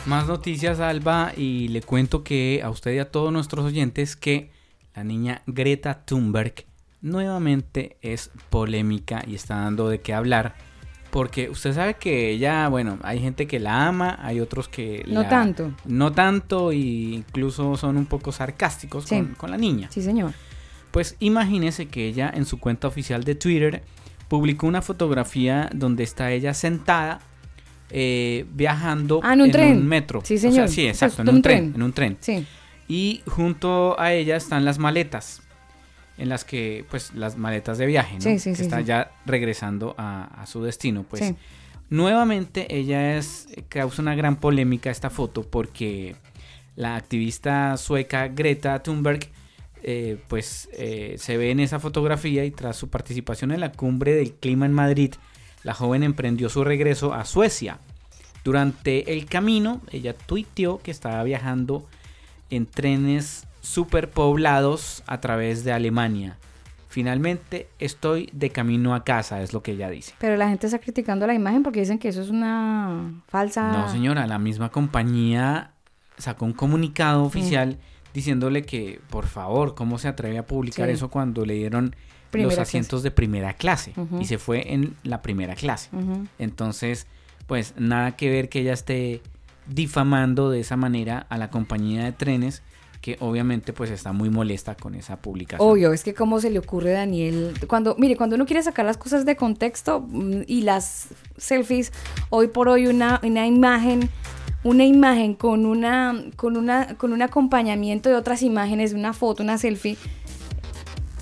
Más 0.05 0.27
noticias, 0.27 0.81
Alba, 0.81 1.33
y 1.35 1.69
le 1.69 1.81
cuento 1.81 2.23
que 2.23 2.61
a 2.63 2.69
usted 2.69 2.93
y 2.93 2.99
a 2.99 3.11
todos 3.11 3.33
nuestros 3.33 3.65
oyentes 3.65 4.17
que 4.17 4.51
la 4.95 5.03
niña 5.03 5.41
Greta 5.47 6.05
Thunberg 6.05 6.67
nuevamente 7.01 7.97
es 8.03 8.31
polémica 8.51 9.25
y 9.27 9.35
está 9.35 9.57
dando 9.57 9.89
de 9.89 10.03
qué 10.03 10.13
hablar 10.13 10.55
porque 11.15 11.49
usted 11.49 11.73
sabe 11.73 11.95
que 11.95 12.31
ella, 12.31 12.67
bueno, 12.67 12.99
hay 13.05 13.21
gente 13.21 13.47
que 13.47 13.61
la 13.61 13.87
ama, 13.87 14.19
hay 14.21 14.41
otros 14.41 14.67
que... 14.67 15.05
No 15.07 15.29
tanto. 15.29 15.73
No 15.85 16.11
tanto 16.11 16.73
e 16.73 16.77
incluso 16.77 17.77
son 17.77 17.97
un 17.97 18.07
poco 18.07 18.33
sarcásticos 18.33 19.07
con, 19.37 19.49
la 19.53 19.57
niña. 19.57 19.87
Sí, 19.93 20.03
señor. 20.03 20.33
Pues 20.91 21.15
imagínese 21.21 21.87
que 21.87 22.09
ella 22.09 22.33
en 22.35 22.45
su 22.45 22.59
cuenta 22.59 22.89
oficial 22.89 23.23
de 23.23 23.37
Twitter 23.37 23.85
publicó 24.27 24.67
una 24.67 24.83
fotografía 24.83 25.71
donde 25.73 26.03
está 26.03 26.33
ella 26.33 26.53
sentada 26.53 27.21
eh, 27.91 28.45
viajando 28.53 29.21
ah, 29.23 29.35
en 29.35 29.43
un, 29.43 29.53
tren. 29.53 29.77
un 29.77 29.87
metro. 29.87 30.21
Sí, 30.25 30.37
señor. 30.37 30.69
sí, 30.69 30.89
exacto, 30.89 31.23
en 31.23 31.29
un, 31.29 31.43
tren, 31.43 31.75
En 31.77 31.83
un 31.85 31.93
tren. 31.93 32.17
Sí. 32.19 32.45
Y 32.89 33.23
junto 33.29 33.95
a 34.01 34.13
ella 34.15 34.35
están 34.35 34.65
las 34.65 34.81
maletas 34.81 35.44
en 36.17 36.29
las 36.29 36.45
que, 36.45 36.85
pues, 36.91 37.15
las 37.15 37.37
maletas 37.37 37.79
de 37.79 37.87
viaje, 37.87 38.15
¿no? 38.15 38.21
Sí, 38.21 38.39
sí, 38.39 38.51
está 38.51 38.81
ya 38.81 39.13
regresando 39.27 39.95
a, 39.99 40.45
su 40.47 40.63
destino, 40.63 41.05
pues. 41.05 41.35
Nuevamente, 41.91 42.75
ella 42.75 43.17
es, 43.17 43.49
causa 43.69 44.01
una 44.03 44.15
gran 44.15 44.37
polémica 44.37 44.91
esta 44.91 45.11
foto 45.11 45.43
porque 45.43 46.17
la 46.77 46.97
activista 46.97 47.77
sueca 47.77 48.29
Greta 48.29 48.83
Thunberg 48.83 49.29
eh, 49.87 50.19
pues 50.29 50.71
eh, 50.73 51.17
se 51.19 51.37
ve 51.37 51.51
en 51.51 51.61
esa 51.61 51.79
fotografía 51.79 52.43
y 52.47 52.51
tras 52.51 52.75
su 52.75 52.89
participación 52.89 53.53
en 53.53 53.61
la 53.61 53.71
cumbre 53.71 54.15
del 54.15 54.33
clima 54.33 54.65
en 54.65 54.73
Madrid, 54.73 55.13
la 55.63 55.75
joven 55.75 56.03
emprendió 56.03 56.49
su 56.49 56.65
regreso 56.65 57.13
a 57.13 57.27
Suecia. 57.27 57.79
Durante 58.45 59.13
el 59.13 59.27
camino, 59.27 59.83
ella 59.93 60.15
tuiteó 60.15 60.79
que 60.79 60.91
estaba 60.91 61.23
viajando 61.23 61.87
en 62.49 62.65
trenes 62.65 63.47
superpoblados 63.65 65.03
a 65.07 65.21
través 65.21 65.65
de 65.65 65.73
Alemania. 65.73 66.39
Finalmente 66.89 67.69
estoy 67.81 68.29
de 68.33 68.51
camino 68.51 68.95
a 68.95 69.03
casa, 69.03 69.43
es 69.43 69.53
lo 69.53 69.63
que 69.63 69.73
ella 69.73 69.91
dice. 69.91 70.15
Pero 70.19 70.37
la 70.37 70.49
gente 70.49 70.67
está 70.67 70.79
criticando 70.79 71.27
la 71.27 71.35
imagen 71.35 71.65
porque 71.65 71.81
dicen 71.81 71.99
que 71.99 72.09
eso 72.09 72.23
es 72.23 72.29
una 72.29 73.23
falsa... 73.27 73.73
No, 73.73 73.91
señora, 73.91 74.27
la 74.29 74.39
misma 74.39 74.71
compañía 74.71 75.73
sacó 76.19 76.45
un 76.45 76.53
comunicado 76.53 77.25
oficial 77.25 77.79
diciéndole 78.13 78.63
que, 78.63 79.01
por 79.11 79.27
favor, 79.27 79.75
¿cómo 79.75 79.99
se 79.99 80.07
atreve 80.07 80.39
a 80.39 80.47
publicar 80.47 80.89
eso 80.89 81.11
cuando 81.11 81.45
le 81.45 81.55
dieron 81.55 81.97
los 82.33 82.59
asientos 82.59 83.03
de 83.03 83.11
primera 83.11 83.55
clase? 83.55 83.95
Y 84.21 84.27
se 84.27 84.39
fue 84.39 84.73
en 84.73 84.95
la 85.03 85.23
primera 85.23 85.57
clase. 85.57 85.91
Entonces, 86.39 87.09
pues 87.47 87.75
nada 87.77 88.15
que 88.15 88.31
ver 88.31 88.49
que 88.49 88.61
ella 88.61 88.75
esté 88.75 89.21
difamando 89.67 90.51
de 90.51 90.61
esa 90.61 90.77
manera 90.77 91.27
a 91.29 91.39
la 91.39 91.51
compañía 91.51 92.05
de 92.05 92.13
trenes 92.13 92.63
que 93.05 93.19
obviamente 93.21 93.75
pues 93.75 93.91
está 93.91 94.13
muy 94.13 94.31
molesta 94.31 94.77
con 94.77 94.95
esa 94.95 95.19
publicación. 95.19 95.71
Obvio, 95.71 95.93
es 95.93 96.03
que 96.03 96.15
cómo 96.15 96.41
se 96.41 96.49
le 96.49 96.59
ocurre 96.59 96.93
Daniel, 96.93 97.53
cuando, 97.67 97.97
mire, 97.99 98.17
cuando 98.17 98.35
uno 98.35 98.47
quiere 98.47 98.63
sacar 98.63 98.87
las 98.87 98.97
cosas 98.97 99.27
de 99.27 99.37
contexto 99.37 100.01
mm, 100.09 100.45
y 100.47 100.63
las 100.63 101.09
selfies, 101.37 101.93
hoy 102.31 102.47
por 102.47 102.71
hoy 102.71 102.87
una, 102.87 103.21
una 103.23 103.47
imagen 103.47 104.09
una 104.63 104.87
imagen 104.87 105.35
con 105.35 105.67
una 105.67 106.19
con 106.37 106.57
una 106.57 106.97
con 106.97 107.13
un 107.13 107.21
acompañamiento 107.21 108.09
de 108.09 108.15
otras 108.17 108.41
imágenes, 108.41 108.95
una 108.95 109.13
foto, 109.13 109.43
una 109.43 109.59
selfie 109.59 109.99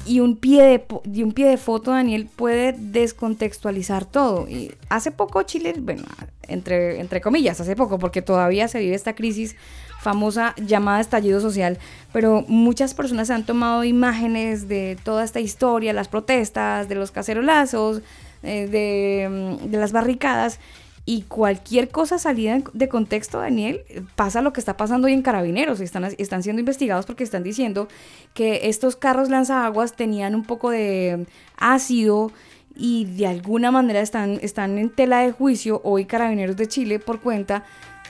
y 0.06 0.20
un 0.20 0.36
pie 0.36 0.62
de 0.62 0.84
y 1.12 1.24
un 1.24 1.32
pie 1.32 1.48
de 1.48 1.56
foto 1.56 1.90
Daniel 1.90 2.28
puede 2.36 2.74
descontextualizar 2.74 4.04
todo. 4.04 4.48
Y 4.48 4.72
hace 4.88 5.10
poco 5.10 5.42
Chile, 5.42 5.74
bueno, 5.80 6.04
entre 6.46 7.00
entre 7.00 7.20
comillas, 7.20 7.60
hace 7.60 7.74
poco 7.74 7.98
porque 7.98 8.22
todavía 8.22 8.68
se 8.68 8.78
vive 8.78 8.94
esta 8.94 9.16
crisis 9.16 9.56
famosa 10.02 10.54
llamada 10.56 11.00
estallido 11.00 11.40
social, 11.40 11.78
pero 12.12 12.44
muchas 12.48 12.92
personas 12.92 13.30
han 13.30 13.46
tomado 13.46 13.84
imágenes 13.84 14.66
de 14.66 14.98
toda 15.04 15.22
esta 15.22 15.38
historia, 15.38 15.92
las 15.92 16.08
protestas, 16.08 16.88
de 16.88 16.96
los 16.96 17.12
cacerolazos, 17.12 18.02
eh, 18.42 18.66
de, 18.66 19.58
de 19.64 19.78
las 19.78 19.92
barricadas 19.92 20.58
y 21.04 21.22
cualquier 21.22 21.88
cosa 21.88 22.18
salida 22.18 22.60
de 22.72 22.88
contexto, 22.88 23.38
Daniel, 23.38 23.82
pasa 24.16 24.42
lo 24.42 24.52
que 24.52 24.60
está 24.60 24.76
pasando 24.76 25.06
hoy 25.06 25.12
en 25.12 25.22
Carabineros. 25.22 25.80
Están, 25.80 26.04
están 26.18 26.42
siendo 26.42 26.60
investigados 26.60 27.06
porque 27.06 27.24
están 27.24 27.44
diciendo 27.44 27.88
que 28.34 28.68
estos 28.68 28.96
carros 28.96 29.28
lanzaguas 29.28 29.94
tenían 29.94 30.34
un 30.34 30.44
poco 30.44 30.70
de 30.70 31.26
ácido 31.56 32.32
y 32.74 33.04
de 33.04 33.26
alguna 33.26 33.70
manera 33.70 34.00
están, 34.00 34.38
están 34.42 34.78
en 34.78 34.90
tela 34.90 35.20
de 35.20 35.32
juicio 35.32 35.80
hoy 35.84 36.06
Carabineros 36.06 36.56
de 36.56 36.66
Chile 36.68 36.98
por 36.98 37.20
cuenta 37.20 37.64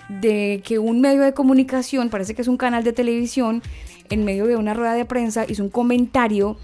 de 0.08 0.62
que 0.64 0.78
un 0.78 1.00
medio 1.00 1.22
de 1.22 1.32
comunicación, 1.34 2.10
parece 2.10 2.34
que 2.34 2.42
es 2.42 2.48
un 2.48 2.56
canal 2.56 2.84
de 2.84 2.92
televisión, 2.92 3.62
en 4.10 4.24
medio 4.24 4.46
de 4.46 4.56
una 4.56 4.74
rueda 4.74 4.94
de 4.94 5.04
prensa 5.04 5.44
hizo 5.48 5.62
un 5.62 5.70
comentario 5.70 6.56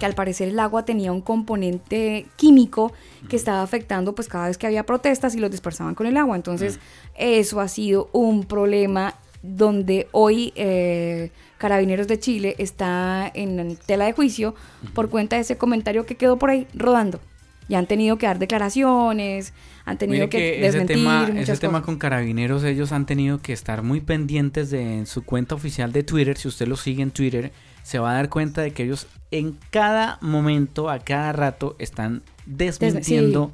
que 0.00 0.06
al 0.06 0.14
parecer 0.14 0.48
el 0.48 0.58
agua 0.58 0.84
tenía 0.84 1.12
un 1.12 1.20
componente 1.20 2.26
químico 2.36 2.92
que 3.28 3.36
estaba 3.36 3.62
afectando 3.62 4.14
pues 4.14 4.28
cada 4.28 4.48
vez 4.48 4.56
que 4.56 4.66
había 4.66 4.84
protestas 4.84 5.34
y 5.34 5.38
los 5.38 5.50
dispersaban 5.50 5.94
con 5.94 6.06
el 6.06 6.16
agua. 6.16 6.34
Entonces 6.36 6.80
eso 7.16 7.60
ha 7.60 7.68
sido 7.68 8.08
un 8.12 8.44
problema 8.44 9.14
donde 9.42 10.08
hoy 10.12 10.52
eh, 10.56 11.30
Carabineros 11.58 12.08
de 12.08 12.18
Chile 12.18 12.54
está 12.58 13.30
en 13.34 13.76
tela 13.86 14.06
de 14.06 14.12
juicio 14.12 14.54
por 14.94 15.10
cuenta 15.10 15.36
de 15.36 15.42
ese 15.42 15.58
comentario 15.58 16.06
que 16.06 16.16
quedó 16.16 16.38
por 16.38 16.50
ahí 16.50 16.66
rodando. 16.74 17.20
Ya 17.68 17.78
han 17.78 17.86
tenido 17.86 18.16
que 18.16 18.26
dar 18.26 18.38
declaraciones, 18.38 19.52
han 19.84 19.98
tenido 19.98 20.28
que, 20.28 20.66
ese 20.66 20.84
tema, 20.84 21.28
ese 21.36 21.56
tema 21.56 21.82
con 21.82 21.96
Carabineros, 21.96 22.64
ellos 22.64 22.92
han 22.92 23.06
tenido 23.06 23.40
que 23.40 23.52
estar 23.52 23.82
muy 23.82 24.00
pendientes 24.00 24.70
de 24.70 25.04
su 25.06 25.24
cuenta 25.24 25.54
oficial 25.54 25.92
de 25.92 26.02
Twitter. 26.02 26.36
Si 26.36 26.48
usted 26.48 26.68
lo 26.68 26.76
sigue 26.76 27.02
en 27.02 27.10
Twitter, 27.10 27.52
se 27.82 27.98
va 27.98 28.12
a 28.12 28.14
dar 28.14 28.28
cuenta 28.28 28.62
de 28.62 28.72
que 28.72 28.84
ellos 28.84 29.06
en 29.30 29.56
cada 29.70 30.18
momento, 30.20 30.90
a 30.90 30.98
cada 30.98 31.32
rato, 31.32 31.76
están 31.78 32.22
desmintiendo 32.46 33.52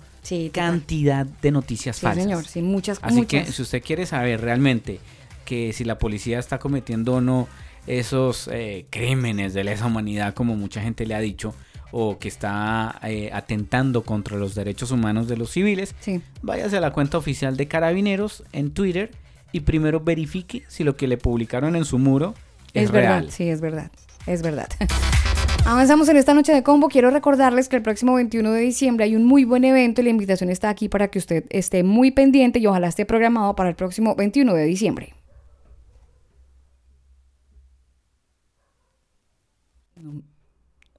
cantidad 0.53 1.27
de 1.27 1.51
noticias 1.51 2.01
falsas. 2.01 2.25
Señor, 2.25 2.47
sí, 2.47 2.63
muchas 2.63 2.99
Así 3.03 3.27
que 3.27 3.45
si 3.47 3.63
usted 3.63 3.83
quiere 3.83 4.07
saber 4.07 4.41
realmente 4.41 5.01
que 5.45 5.73
si 5.73 5.85
la 5.85 5.99
policía 5.99 6.39
está 6.39 6.59
cometiendo 6.59 7.15
o 7.15 7.21
no 7.21 7.49
esos 7.87 8.49
eh, 8.53 8.87
crímenes 8.91 9.55
de 9.55 9.63
lesa 9.63 9.87
humanidad, 9.87 10.35
como 10.35 10.57
mucha 10.57 10.81
gente 10.81 11.07
le 11.07 11.15
ha 11.15 11.21
dicho, 11.21 11.55
o 11.93 12.19
que 12.19 12.29
está 12.29 12.99
eh, 13.03 13.31
atentando 13.33 14.03
contra 14.03 14.37
los 14.37 14.55
derechos 14.55 14.91
humanos 14.91 15.29
de 15.29 15.37
los 15.37 15.51
civiles, 15.51 15.95
váyase 16.43 16.77
a 16.77 16.81
la 16.81 16.93
cuenta 16.93 17.19
oficial 17.19 17.57
de 17.57 17.69
Carabineros 17.69 18.45
en 18.53 18.71
Twitter 18.71 19.11
y 19.53 19.61
primero 19.61 20.01
verifique 20.01 20.65
si 20.69 20.85
lo 20.85 20.97
que 20.97 21.07
le 21.07 21.17
publicaron 21.17 21.77
en 21.77 21.85
su 21.85 21.99
muro 21.99 22.35
es, 22.75 22.91
verdad. 22.91 23.21
Real. 23.21 23.31
Sí, 23.31 23.49
es 23.49 23.61
verdad 23.61 23.91
es 24.27 24.43
verdad. 24.43 24.69
Avanzamos 25.65 26.09
en 26.09 26.17
esta 26.17 26.35
noche 26.35 26.53
de 26.53 26.63
combo. 26.63 26.89
Quiero 26.89 27.11
recordarles 27.11 27.69
que 27.69 27.77
el 27.77 27.83
próximo 27.83 28.15
21 28.15 28.53
de 28.53 28.61
diciembre 28.61 29.05
hay 29.05 29.17
un 29.17 29.25
muy 29.25 29.45
buen 29.45 29.65
evento 29.65 30.01
y 30.01 30.05
la 30.05 30.11
invitación 30.11 30.51
está 30.51 30.69
aquí 30.69 30.89
para 30.89 31.09
que 31.09 31.19
usted 31.19 31.45
esté 31.51 31.83
muy 31.83 32.13
pendiente 32.13 32.59
y 32.61 32.67
ojalá 32.67 32.89
esté 32.89 33.05
programado 33.05 33.57
para 33.57 33.71
el 33.71 33.75
próximo 33.75 34.15
21 34.15 34.55
de 34.55 34.65
diciembre. 34.65 35.16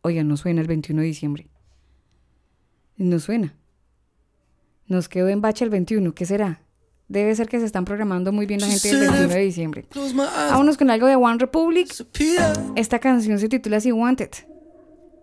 Oiga, 0.07 0.23
no 0.23 0.37
suena 0.37 0.61
el 0.61 0.67
21 0.67 1.01
de 1.01 1.07
diciembre. 1.07 1.49
No 2.95 3.19
suena. 3.19 3.53
Nos 4.87 5.09
quedó 5.09 5.27
en 5.27 5.41
bache 5.41 5.65
el 5.65 5.69
21. 5.69 6.15
¿Qué 6.15 6.25
será? 6.25 6.61
Debe 7.09 7.35
ser 7.35 7.49
que 7.49 7.59
se 7.59 7.65
están 7.65 7.83
programando 7.83 8.31
muy 8.31 8.45
bien 8.45 8.61
la 8.61 8.67
gente 8.67 8.87
del 8.87 8.99
21 9.01 9.27
de 9.27 9.39
diciembre. 9.41 9.85
Vámonos 10.15 10.77
con 10.77 10.89
algo 10.89 11.07
de 11.07 11.17
One 11.17 11.39
Republic. 11.39 11.93
Esta 12.77 12.99
canción 12.99 13.37
se 13.37 13.49
titula 13.49 13.77
así 13.77 13.91
Wanted. 13.91 14.29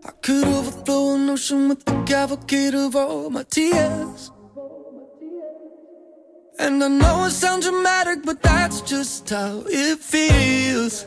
I 0.05 0.11
could 0.23 0.45
overflow 0.45 1.15
an 1.15 1.31
ocean 1.31 1.71
with 1.71 1.83
the 1.87 1.95
cavalcade 2.05 2.75
of 2.75 2.95
all 2.95 3.31
my 3.31 3.43
tears. 3.43 4.31
And 6.59 6.85
I 6.85 6.89
know 6.89 7.25
it 7.25 7.33
sounds 7.33 7.67
dramatic, 7.67 8.23
but 8.23 8.43
that's 8.43 8.83
just 8.83 9.31
how 9.31 9.65
it 9.67 9.99
feels. 9.99 11.07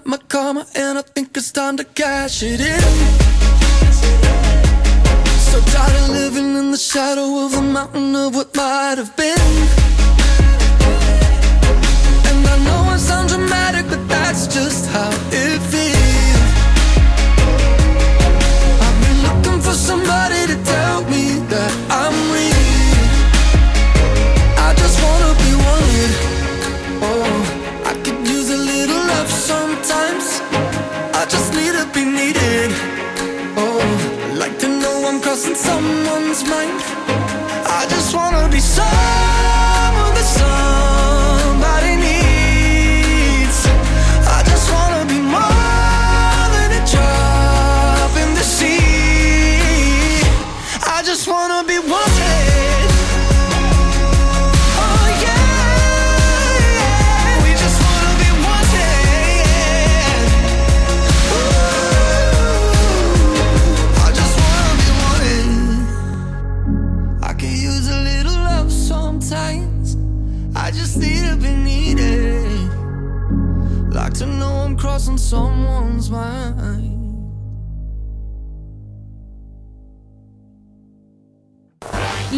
up 0.00 0.06
my 0.06 0.18
karma, 0.28 0.66
and 0.74 0.98
I 0.98 1.02
think 1.02 1.36
it's 1.36 1.52
time 1.52 1.76
to 1.76 1.84
cash 1.84 2.42
it 2.42 2.60
in. 2.60 2.80
So 5.48 5.60
tired 5.72 5.96
of 6.02 6.08
living 6.10 6.56
in 6.56 6.70
the 6.70 6.78
shadow 6.78 7.44
of 7.44 7.52
the 7.52 7.62
mountain 7.62 8.14
of 8.14 8.34
what 8.34 8.54
might 8.56 8.96
have 9.02 9.14
been. 9.16 9.52
And 12.28 12.40
I 12.54 12.56
know 12.66 12.94
it 12.94 13.00
sounds 13.00 13.32
dramatic, 13.32 13.86
but 13.88 14.02
that's 14.08 14.46
just 14.46 14.86
how 14.86 15.10
it 15.42 15.60
feels. 15.72 16.50
I've 18.84 18.98
been 19.04 19.18
looking 19.26 19.60
for 19.60 19.74
somebody 19.88 20.40
to 20.52 20.56
tell 20.64 21.02
me 21.12 21.24
that 21.52 21.72
I'm 21.90 22.32
real. 22.32 22.49
Know 35.46 35.50
I'm 35.50 35.56
someone's 35.56 36.44
mind. 36.44 36.82
I 37.66 37.86
just 37.88 38.14
wanna 38.14 38.48
be 38.50 38.60
someone 38.60 39.39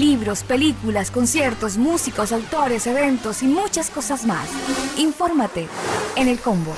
Libros, 0.03 0.43
películas, 0.43 1.12
conciertos, 1.12 1.77
músicos, 1.77 2.33
autores, 2.33 2.88
eventos 2.88 3.41
y 3.45 3.47
muchas 3.47 3.88
cosas 3.88 4.27
más. 4.27 4.49
Infórmate 4.99 5.69
en 6.17 6.27
el 6.27 6.41
combo. 6.41 6.75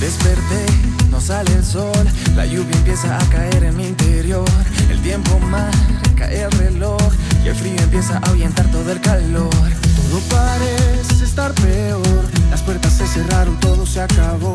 desperté, 0.00 0.64
no 1.10 1.20
sale 1.20 1.52
el 1.52 1.64
sol, 1.64 2.06
la 2.34 2.46
lluvia 2.46 2.74
empieza 2.74 3.18
a 3.18 3.30
caer 3.30 3.64
en 3.64 3.76
mi 3.76 3.86
interior, 3.88 4.48
el 4.88 5.02
tiempo 5.02 5.38
marca 5.40 6.30
el 6.32 6.50
reloj 6.52 7.12
y 7.44 7.48
el 7.48 7.54
frío 7.54 7.80
empieza 7.80 8.18
a 8.18 8.28
ahuyentar 8.28 8.66
todo 8.70 8.90
el 8.92 9.00
calor. 9.00 9.50
Todo 9.50 10.20
parece 10.28 11.24
estar 11.24 11.52
peor, 11.54 12.24
las 12.50 12.62
puertas 12.62 12.92
se 12.92 13.06
cerraron, 13.06 13.58
todo 13.60 13.86
se 13.86 14.00
acabó, 14.00 14.54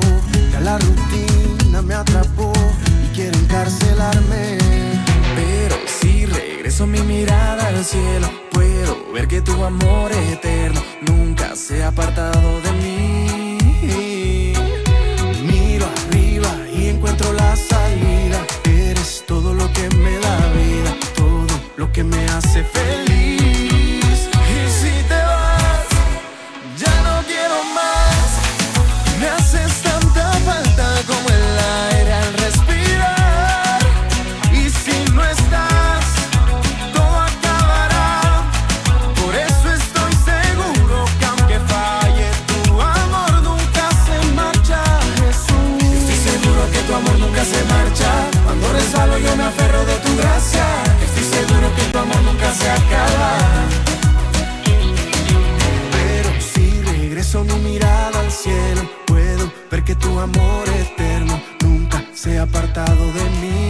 ya 0.51 0.59
la 0.59 0.77
rutina 0.77 1.81
me 1.81 1.93
atrapó 1.93 2.51
y 3.05 3.15
quiere 3.15 3.37
encarcelarme. 3.37 4.57
Pero 5.35 5.75
si 5.99 6.25
regreso 6.25 6.85
mi 6.85 6.99
mirada 7.01 7.67
al 7.67 7.83
cielo, 7.83 8.29
puedo 8.51 9.11
ver 9.13 9.27
que 9.27 9.41
tu 9.41 9.63
amor 9.63 10.11
eterno 10.11 10.81
nunca 11.07 11.55
se 11.55 11.83
ha 11.83 11.87
apartado 11.89 12.61
de 12.61 12.71
mí. 12.73 13.25
encuentro 17.05 17.33
la 17.33 17.55
salida. 17.55 18.45
Eres 18.63 19.23
todo 19.27 19.53
lo 19.53 19.71
que 19.73 19.89
me 19.95 20.17
da 20.19 20.24
que 21.95 22.03
me 22.03 22.25
hace 22.25 22.61
feliz. 22.61 23.14
Amor 60.25 60.67
eterno 60.69 61.39
nunca 61.61 62.03
se 62.13 62.39
ha 62.39 62.43
apartado 62.43 63.13
de 63.13 63.23
mí. 63.41 63.64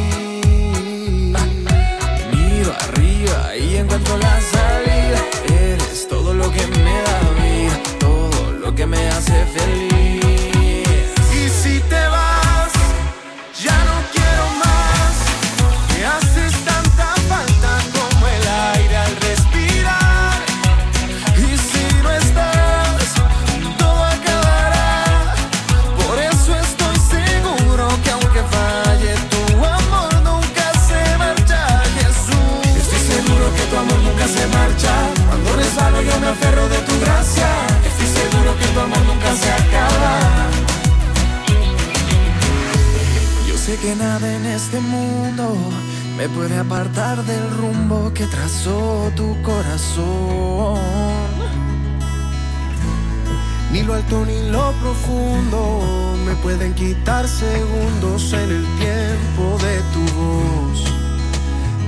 Me 46.27 46.29
puede 46.29 46.57
apartar 46.57 47.23
del 47.23 47.51
rumbo 47.51 48.11
que 48.11 48.25
trazó 48.25 49.11
tu 49.15 49.39
corazón. 49.43 50.79
Ni 53.71 53.83
lo 53.83 53.93
alto 53.93 54.25
ni 54.25 54.49
lo 54.49 54.71
profundo 54.81 56.15
me 56.25 56.33
pueden 56.37 56.73
quitar 56.73 57.27
segundos 57.27 58.33
en 58.33 58.49
el 58.57 58.65
tiempo 58.79 59.57
de 59.65 59.81
tu 59.93 60.03
voz. 60.15 60.85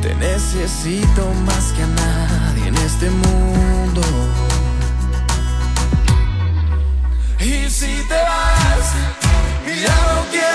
Te 0.04 0.14
necesito 0.14 1.34
más 1.48 1.72
que 1.72 1.82
a 1.82 1.88
nadie 1.88 2.68
en 2.68 2.76
este 2.76 3.10
mundo. 3.10 4.02
Y 7.40 7.68
si 7.72 8.04
te 8.08 8.20
vas, 8.30 8.88
ya 9.84 9.98
no 10.14 10.30
quiero 10.30 10.47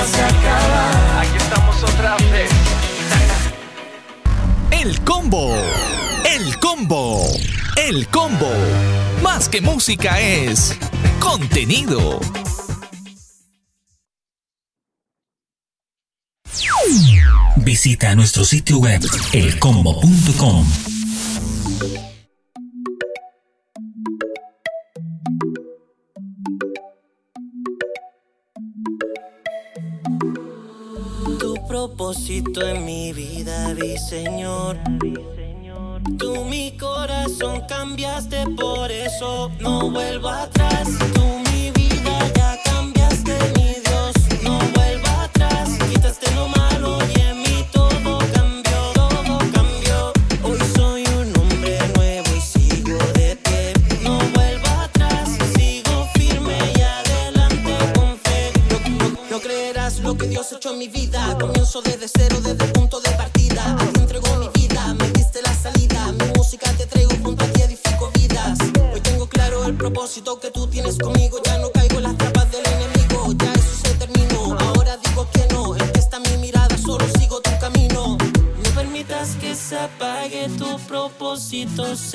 nunca 0.00 0.06
se 0.06 0.22
acaba. 0.22 1.20
Aquí 1.20 1.36
estamos 1.36 1.82
otra 1.82 2.16
vez. 2.32 2.50
El 4.70 5.00
combo. 5.02 5.54
El 6.24 6.58
combo. 6.58 7.26
El 7.76 8.06
combo. 8.08 8.52
Más 9.22 9.48
que 9.48 9.60
música 9.60 10.20
es 10.20 10.76
contenido. 11.18 12.20
Visita 17.56 18.14
nuestro 18.14 18.44
sitio 18.44 18.78
web 18.78 19.00
elcombo.com. 19.32 20.66
propósito 32.00 32.66
en 32.66 32.86
mi 32.86 33.12
vida 33.12 33.74
vi, 33.74 33.98
Señor. 33.98 34.78
Tú 36.16 36.46
mi 36.46 36.74
corazón 36.78 37.60
cambiaste, 37.68 38.46
por 38.58 38.90
eso 38.90 39.50
no 39.60 39.90
vuelvo 39.90 40.30
atrás. 40.30 40.88
Comienzo 61.40 61.80
desde 61.80 62.06
cero, 62.06 62.36
desde 62.42 62.64
el 62.66 62.72
punto 62.72 63.00
de 63.00 63.10
partida. 63.12 63.72
A 63.72 63.76
ti 63.78 64.00
entrego 64.00 64.36
mi 64.36 64.48
vida, 64.48 64.92
me 64.92 65.10
diste 65.12 65.40
la 65.40 65.54
salida. 65.54 66.12
Mi 66.12 66.26
música 66.36 66.70
te 66.74 66.84
traigo 66.84 67.12
junto 67.22 67.42
a 67.42 67.48
ti, 67.48 67.62
edifico 67.62 68.10
vidas. 68.12 68.58
Hoy 68.92 69.00
tengo 69.00 69.26
claro 69.26 69.64
el 69.64 69.74
propósito 69.74 70.38
que 70.38 70.50
tú 70.50 70.66
tienes 70.66 70.98
conmigo. 70.98 71.38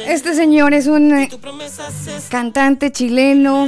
Este 0.08 0.36
señor 0.36 0.74
es 0.74 0.88
un 0.88 1.14
eh, 1.14 1.30
cantante 2.30 2.92
chileno, 2.92 3.68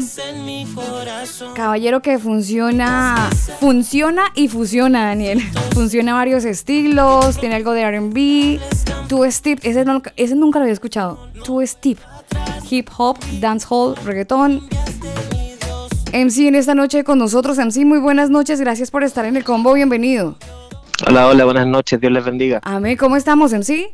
caballero 1.56 2.02
que 2.02 2.20
funciona, 2.20 3.30
funciona 3.60 4.26
y 4.36 4.48
fusiona, 4.48 5.06
Daniel. 5.08 5.42
Funciona 5.74 6.14
varios 6.14 6.46
estilos, 6.46 7.38
tiene 7.40 7.56
algo 7.56 7.72
de 7.72 7.82
R&B, 7.82 8.60
two 9.08 9.30
step, 9.32 9.60
ese, 9.64 9.86
ese 10.16 10.36
nunca 10.36 10.60
lo 10.60 10.64
había 10.64 10.74
escuchado, 10.74 11.30
two 11.44 11.66
step, 11.66 11.98
hip 12.70 12.90
hop, 12.98 13.18
dancehall, 13.40 13.96
reggaetón. 14.04 14.68
MC 16.14 16.48
en 16.48 16.56
esta 16.56 16.76
noche 16.76 17.04
con 17.04 17.20
nosotros, 17.20 17.58
MC, 17.58 17.86
muy 17.86 18.00
buenas 18.00 18.30
noches, 18.30 18.60
gracias 18.60 18.92
por 18.92 19.04
estar 19.04 19.26
en 19.26 19.36
el 19.36 19.44
combo, 19.44 19.74
bienvenido. 19.74 20.38
Hola, 21.08 21.28
hola, 21.28 21.46
buenas 21.46 21.68
noches, 21.68 22.00
Dios 22.00 22.12
les 22.12 22.26
bendiga. 22.26 22.60
Amén, 22.64 22.98
¿cómo 22.98 23.16
estamos, 23.18 23.54
MC? 23.54 23.94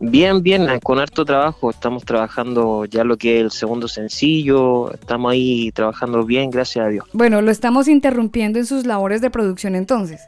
Bien, 0.00 0.42
bien, 0.42 0.66
con 0.82 0.98
harto 0.98 1.24
trabajo. 1.24 1.70
Estamos 1.70 2.04
trabajando 2.04 2.84
ya 2.84 3.02
lo 3.04 3.16
que 3.16 3.38
es 3.38 3.42
el 3.44 3.50
segundo 3.50 3.88
sencillo. 3.88 4.92
Estamos 4.92 5.32
ahí 5.32 5.72
trabajando 5.72 6.24
bien, 6.24 6.50
gracias 6.50 6.86
a 6.86 6.88
Dios. 6.88 7.04
Bueno, 7.12 7.42
lo 7.42 7.50
estamos 7.50 7.88
interrumpiendo 7.88 8.58
en 8.58 8.66
sus 8.66 8.86
labores 8.86 9.20
de 9.20 9.30
producción 9.30 9.74
entonces. 9.74 10.20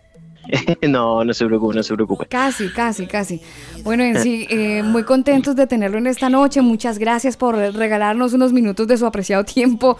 no, 0.88 1.24
no 1.24 1.34
se 1.34 1.46
preocupe, 1.46 1.76
no 1.76 1.82
se 1.82 1.94
preocupe. 1.94 2.26
Casi, 2.26 2.68
casi, 2.68 3.06
casi. 3.06 3.40
Bueno, 3.82 4.02
en 4.04 4.20
sí, 4.20 4.46
eh, 4.50 4.82
muy 4.82 5.04
contentos 5.04 5.56
de 5.56 5.66
tenerlo 5.66 5.98
en 5.98 6.06
esta 6.06 6.28
noche. 6.28 6.60
Muchas 6.60 6.98
gracias 6.98 7.36
por 7.36 7.56
regalarnos 7.56 8.32
unos 8.32 8.52
minutos 8.52 8.86
de 8.86 8.96
su 8.96 9.06
apreciado 9.06 9.44
tiempo. 9.44 9.96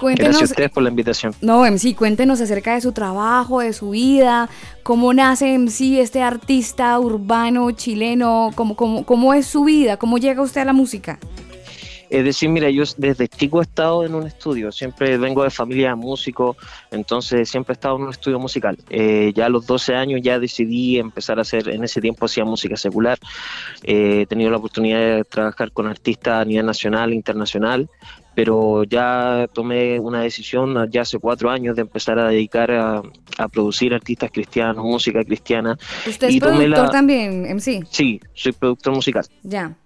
Cuéntenos, 0.00 0.30
gracias 0.30 0.50
a 0.50 0.52
ustedes 0.52 0.70
por 0.70 0.82
la 0.82 0.90
invitación. 0.90 1.34
No, 1.40 1.64
MC, 1.64 1.94
cuéntenos 1.94 2.40
acerca 2.40 2.74
de 2.74 2.80
su 2.80 2.92
trabajo, 2.92 3.60
de 3.60 3.72
su 3.72 3.90
vida, 3.90 4.48
cómo 4.82 5.12
nace 5.12 5.58
MC, 5.58 6.00
este 6.00 6.22
artista 6.22 6.98
urbano 6.98 7.70
chileno, 7.72 8.50
cómo, 8.54 8.76
cómo, 8.76 9.04
cómo 9.04 9.34
es 9.34 9.46
su 9.46 9.64
vida, 9.64 9.96
cómo 9.96 10.18
llega 10.18 10.42
usted 10.42 10.62
a 10.62 10.64
la 10.64 10.72
música. 10.72 11.18
Es 12.10 12.24
decir, 12.24 12.48
mira, 12.48 12.70
yo 12.70 12.84
desde 12.96 13.28
chico 13.28 13.60
he 13.60 13.62
estado 13.62 14.04
en 14.04 14.14
un 14.14 14.26
estudio, 14.26 14.72
siempre 14.72 15.18
vengo 15.18 15.44
de 15.44 15.50
familia 15.50 15.90
de 15.90 15.96
músicos, 15.96 16.56
entonces 16.90 17.48
siempre 17.48 17.72
he 17.72 17.74
estado 17.74 17.96
en 17.96 18.02
un 18.02 18.10
estudio 18.10 18.38
musical. 18.38 18.78
Eh, 18.88 19.32
ya 19.34 19.46
a 19.46 19.48
los 19.48 19.66
12 19.66 19.94
años 19.94 20.20
ya 20.22 20.38
decidí 20.38 20.98
empezar 20.98 21.38
a 21.38 21.42
hacer, 21.42 21.68
en 21.68 21.84
ese 21.84 22.00
tiempo 22.00 22.26
hacía 22.26 22.44
música 22.44 22.76
secular, 22.76 23.18
eh, 23.82 24.22
he 24.22 24.26
tenido 24.26 24.50
la 24.50 24.56
oportunidad 24.56 24.98
de 24.98 25.24
trabajar 25.24 25.72
con 25.72 25.86
artistas 25.86 26.42
a 26.42 26.44
nivel 26.44 26.66
nacional 26.66 27.12
e 27.12 27.14
internacional, 27.14 27.88
pero 28.34 28.84
ya 28.84 29.48
tomé 29.52 29.98
una 29.98 30.20
decisión 30.20 30.88
ya 30.90 31.02
hace 31.02 31.18
cuatro 31.18 31.50
años 31.50 31.74
de 31.74 31.82
empezar 31.82 32.20
a 32.20 32.28
dedicar 32.28 32.70
a, 32.70 33.02
producir 33.52 33.92
artistas 33.92 34.30
cristianos, 34.32 34.84
música 34.84 35.24
cristiana. 35.24 35.76
¿Usted 36.06 36.28
es 36.28 36.38
productor 36.38 36.90
también, 36.90 37.42
MC? 37.56 37.84
Sí, 37.90 38.20
soy 38.34 38.52
productor 38.52 38.94
musical. 38.94 39.24
Ya. 39.42 39.76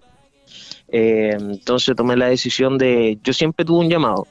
Eh, 0.95 1.35
entonces 1.39 1.97
tomé 1.97 2.17
la 2.17 2.27
decisión 2.27 2.77
de, 2.77 3.19
yo 3.25 3.33
siempre 3.33 3.65
tuve 3.65 3.81
un 3.81 3.89
llamado, 3.89 4.27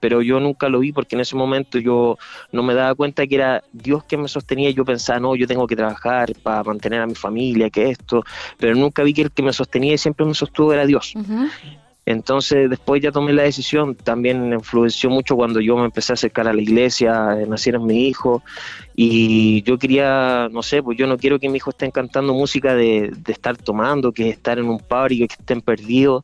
pero 0.00 0.22
yo 0.22 0.40
nunca 0.40 0.70
lo 0.70 0.78
vi 0.78 0.90
porque 0.90 1.14
en 1.14 1.20
ese 1.20 1.36
momento 1.36 1.78
yo 1.78 2.16
no 2.52 2.62
me 2.62 2.72
daba 2.72 2.94
cuenta 2.94 3.26
que 3.26 3.34
era 3.34 3.62
Dios 3.72 4.02
que 4.04 4.16
me 4.16 4.26
sostenía 4.26 4.70
yo 4.70 4.84
pensaba, 4.86 5.20
no, 5.20 5.36
yo 5.36 5.46
tengo 5.46 5.66
que 5.66 5.76
trabajar 5.76 6.32
para 6.42 6.64
mantener 6.64 7.02
a 7.02 7.06
mi 7.06 7.14
familia, 7.14 7.68
que 7.68 7.90
esto, 7.90 8.22
pero 8.58 8.74
nunca 8.74 9.02
vi 9.02 9.12
que 9.12 9.22
el 9.22 9.30
que 9.30 9.42
me 9.42 9.52
sostenía 9.52 9.92
y 9.92 9.98
siempre 9.98 10.24
me 10.24 10.32
sostuvo 10.34 10.72
era 10.72 10.86
Dios. 10.86 11.14
Entonces 12.08 12.70
después 12.70 13.02
ya 13.02 13.10
tomé 13.10 13.32
la 13.32 13.42
decisión, 13.42 13.96
también 13.96 14.52
influenció 14.52 15.10
mucho 15.10 15.34
cuando 15.34 15.60
yo 15.60 15.76
me 15.76 15.86
empecé 15.86 16.12
a 16.12 16.14
acercar 16.14 16.46
a 16.46 16.52
la 16.52 16.62
iglesia, 16.62 17.34
nacieron 17.48 17.84
mi 17.84 18.06
hijo 18.06 18.44
y 18.94 19.64
yo 19.64 19.76
quería, 19.76 20.48
no 20.52 20.62
sé, 20.62 20.84
pues 20.84 20.96
yo 20.96 21.08
no 21.08 21.18
quiero 21.18 21.40
que 21.40 21.48
mi 21.48 21.56
hijo 21.56 21.70
esté 21.70 21.90
cantando 21.90 22.32
música 22.32 22.76
de, 22.76 23.12
estar 23.26 23.56
tomando, 23.56 24.12
que 24.12 24.28
estar 24.28 24.56
en 24.60 24.66
un 24.66 24.78
pub 24.78 25.10
y 25.10 25.26
que 25.26 25.34
estén 25.36 25.60
perdidos 25.60 26.22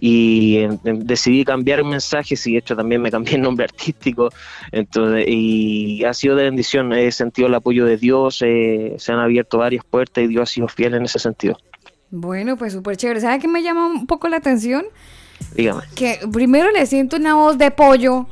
y 0.00 0.66
decidí 0.82 1.44
cambiar 1.44 1.84
mensajes 1.84 2.46
y 2.46 2.52
de 2.52 2.58
hecho 2.60 2.74
también 2.74 3.02
me 3.02 3.10
cambié 3.10 3.34
el 3.34 3.42
nombre 3.42 3.64
artístico 3.70 4.30
entonces 4.72 5.26
y 5.28 6.04
ha 6.04 6.14
sido 6.14 6.36
de 6.36 6.44
bendición, 6.44 6.90
he 6.94 7.12
sentido 7.12 7.48
el 7.48 7.54
apoyo 7.54 7.84
de 7.84 7.98
Dios, 7.98 8.40
eh, 8.40 8.94
se 8.96 9.12
han 9.12 9.18
abierto 9.18 9.58
varias 9.58 9.84
puertas 9.84 10.24
y 10.24 10.26
Dios 10.26 10.48
ha 10.48 10.52
sido 10.54 10.68
fiel 10.68 10.94
en 10.94 11.04
ese 11.04 11.18
sentido. 11.18 11.58
Bueno, 12.10 12.56
pues 12.56 12.72
súper 12.72 12.96
chévere. 12.96 13.20
¿Sabe 13.20 13.38
qué 13.38 13.48
me 13.48 13.62
llama 13.62 13.86
un 13.86 14.06
poco 14.06 14.28
la 14.28 14.38
atención? 14.38 14.86
Dígame. 15.54 15.82
Que 15.94 16.20
primero 16.32 16.70
le 16.70 16.86
siento 16.86 17.16
una 17.16 17.34
voz 17.34 17.58
de 17.58 17.70
pollo, 17.70 18.28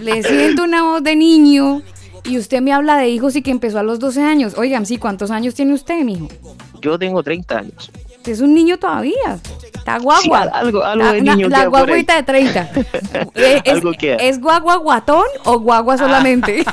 le 0.00 0.22
siento 0.22 0.64
una 0.64 0.82
voz 0.82 1.02
de 1.02 1.16
niño 1.16 1.82
y 2.24 2.38
usted 2.38 2.60
me 2.60 2.72
habla 2.72 2.96
de 2.96 3.08
hijos 3.08 3.36
y 3.36 3.42
que 3.42 3.50
empezó 3.50 3.78
a 3.78 3.82
los 3.82 3.98
12 3.98 4.22
años. 4.22 4.54
Oigan, 4.56 4.86
sí, 4.86 4.98
¿cuántos 4.98 5.30
años 5.30 5.54
tiene 5.54 5.74
usted, 5.74 6.04
mijo? 6.04 6.28
Yo 6.80 6.98
tengo 6.98 7.22
30 7.22 7.58
años. 7.58 7.90
Usted 8.22 8.34
es 8.34 8.40
un 8.40 8.54
niño 8.54 8.78
todavía. 8.78 9.40
Está 9.74 9.98
guagua. 9.98 10.42
algo, 10.42 10.84
algo 10.84 11.10
de 11.10 11.22
niño. 11.22 11.48
La, 11.48 11.58
la 11.58 11.66
guaguita 11.66 12.14
de 12.14 12.22
30. 12.22 12.70
¿Es, 13.34 13.62
algo 13.68 13.90
¿Es 14.00 14.40
guagua 14.40 14.76
guatón 14.76 15.24
o 15.42 15.58
guagua 15.58 15.98
solamente? 15.98 16.64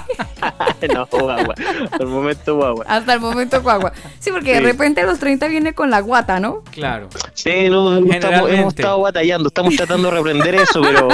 no, 0.94 1.08
guagua. 1.08 1.56
Hasta 1.86 2.04
el 2.04 2.08
momento 2.08 2.56
guagua. 2.56 2.86
Hasta 2.88 3.14
el 3.16 3.20
momento 3.20 3.64
guagua. 3.64 3.94
Sí, 4.20 4.30
porque 4.30 4.54
de 4.54 4.60
repente 4.60 5.02
a 5.02 5.08
los 5.08 5.18
30 5.18 5.48
viene 5.48 5.74
con 5.74 5.90
la 5.90 6.02
guata, 6.02 6.40
¿no? 6.40 6.62
Claro. 6.70 7.10
Sí, 7.34 7.68
no, 7.68 7.98
estamos, 7.98 8.52
hemos 8.52 8.76
estado 8.76 9.02
batallando. 9.02 9.48
Estamos 9.48 9.76
tratando 9.76 10.12
de 10.12 10.18
reprender 10.18 10.54
eso, 10.54 10.80
pero. 10.82 11.08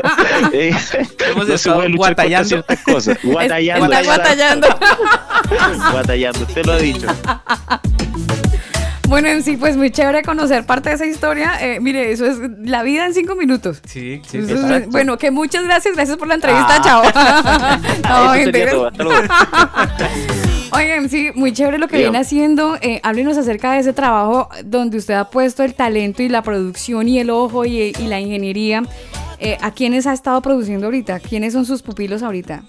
eh, 0.54 0.74
hemos 1.28 1.48
no 1.48 1.54
estado 1.54 1.82
guatallando. 1.94 2.48
ciertas 2.48 2.80
cosas. 2.82 3.18
Guatallando. 3.22 3.92
Está 3.92 4.02
guatallando. 4.04 4.68
guatallando, 5.92 6.40
usted 6.44 6.64
lo 6.64 6.72
ha 6.72 6.78
dicho. 6.78 7.06
Bueno, 9.12 9.28
en 9.28 9.42
sí, 9.42 9.58
pues 9.58 9.76
muy 9.76 9.90
chévere 9.90 10.22
conocer 10.22 10.64
parte 10.64 10.88
de 10.88 10.94
esa 10.94 11.04
historia. 11.04 11.58
Eh, 11.60 11.80
mire, 11.80 12.12
eso 12.12 12.24
es 12.24 12.38
la 12.64 12.82
vida 12.82 13.04
en 13.04 13.12
cinco 13.12 13.36
minutos. 13.36 13.82
Sí, 13.84 14.22
sí. 14.26 14.40
bueno, 14.88 15.18
que 15.18 15.30
muchas 15.30 15.64
gracias, 15.64 15.94
gracias 15.94 16.16
por 16.16 16.28
la 16.28 16.36
entrevista, 16.36 16.76
ah. 16.78 16.82
chao. 16.82 17.02
Oigan, 20.72 21.10
sí, 21.10 21.28
muy 21.34 21.52
chévere 21.52 21.76
lo 21.76 21.88
que 21.88 21.98
viene 21.98 22.16
haciendo. 22.16 22.78
Eh, 22.80 23.00
háblenos 23.02 23.36
acerca 23.36 23.72
de 23.72 23.80
ese 23.80 23.92
trabajo 23.92 24.48
donde 24.64 24.96
usted 24.96 25.12
ha 25.12 25.28
puesto 25.28 25.62
el 25.62 25.74
talento 25.74 26.22
y 26.22 26.30
la 26.30 26.40
producción 26.40 27.06
y 27.06 27.18
el 27.18 27.28
ojo 27.28 27.66
y, 27.66 27.92
la 27.92 28.18
ingeniería. 28.18 28.82
Eh, 29.38 29.58
¿A 29.60 29.72
quiénes 29.72 30.06
ha 30.06 30.14
estado 30.14 30.40
produciendo 30.40 30.86
ahorita? 30.86 31.20
¿Quiénes 31.20 31.52
son 31.52 31.66
sus 31.66 31.82
pupilos 31.82 32.22
ahorita? 32.22 32.62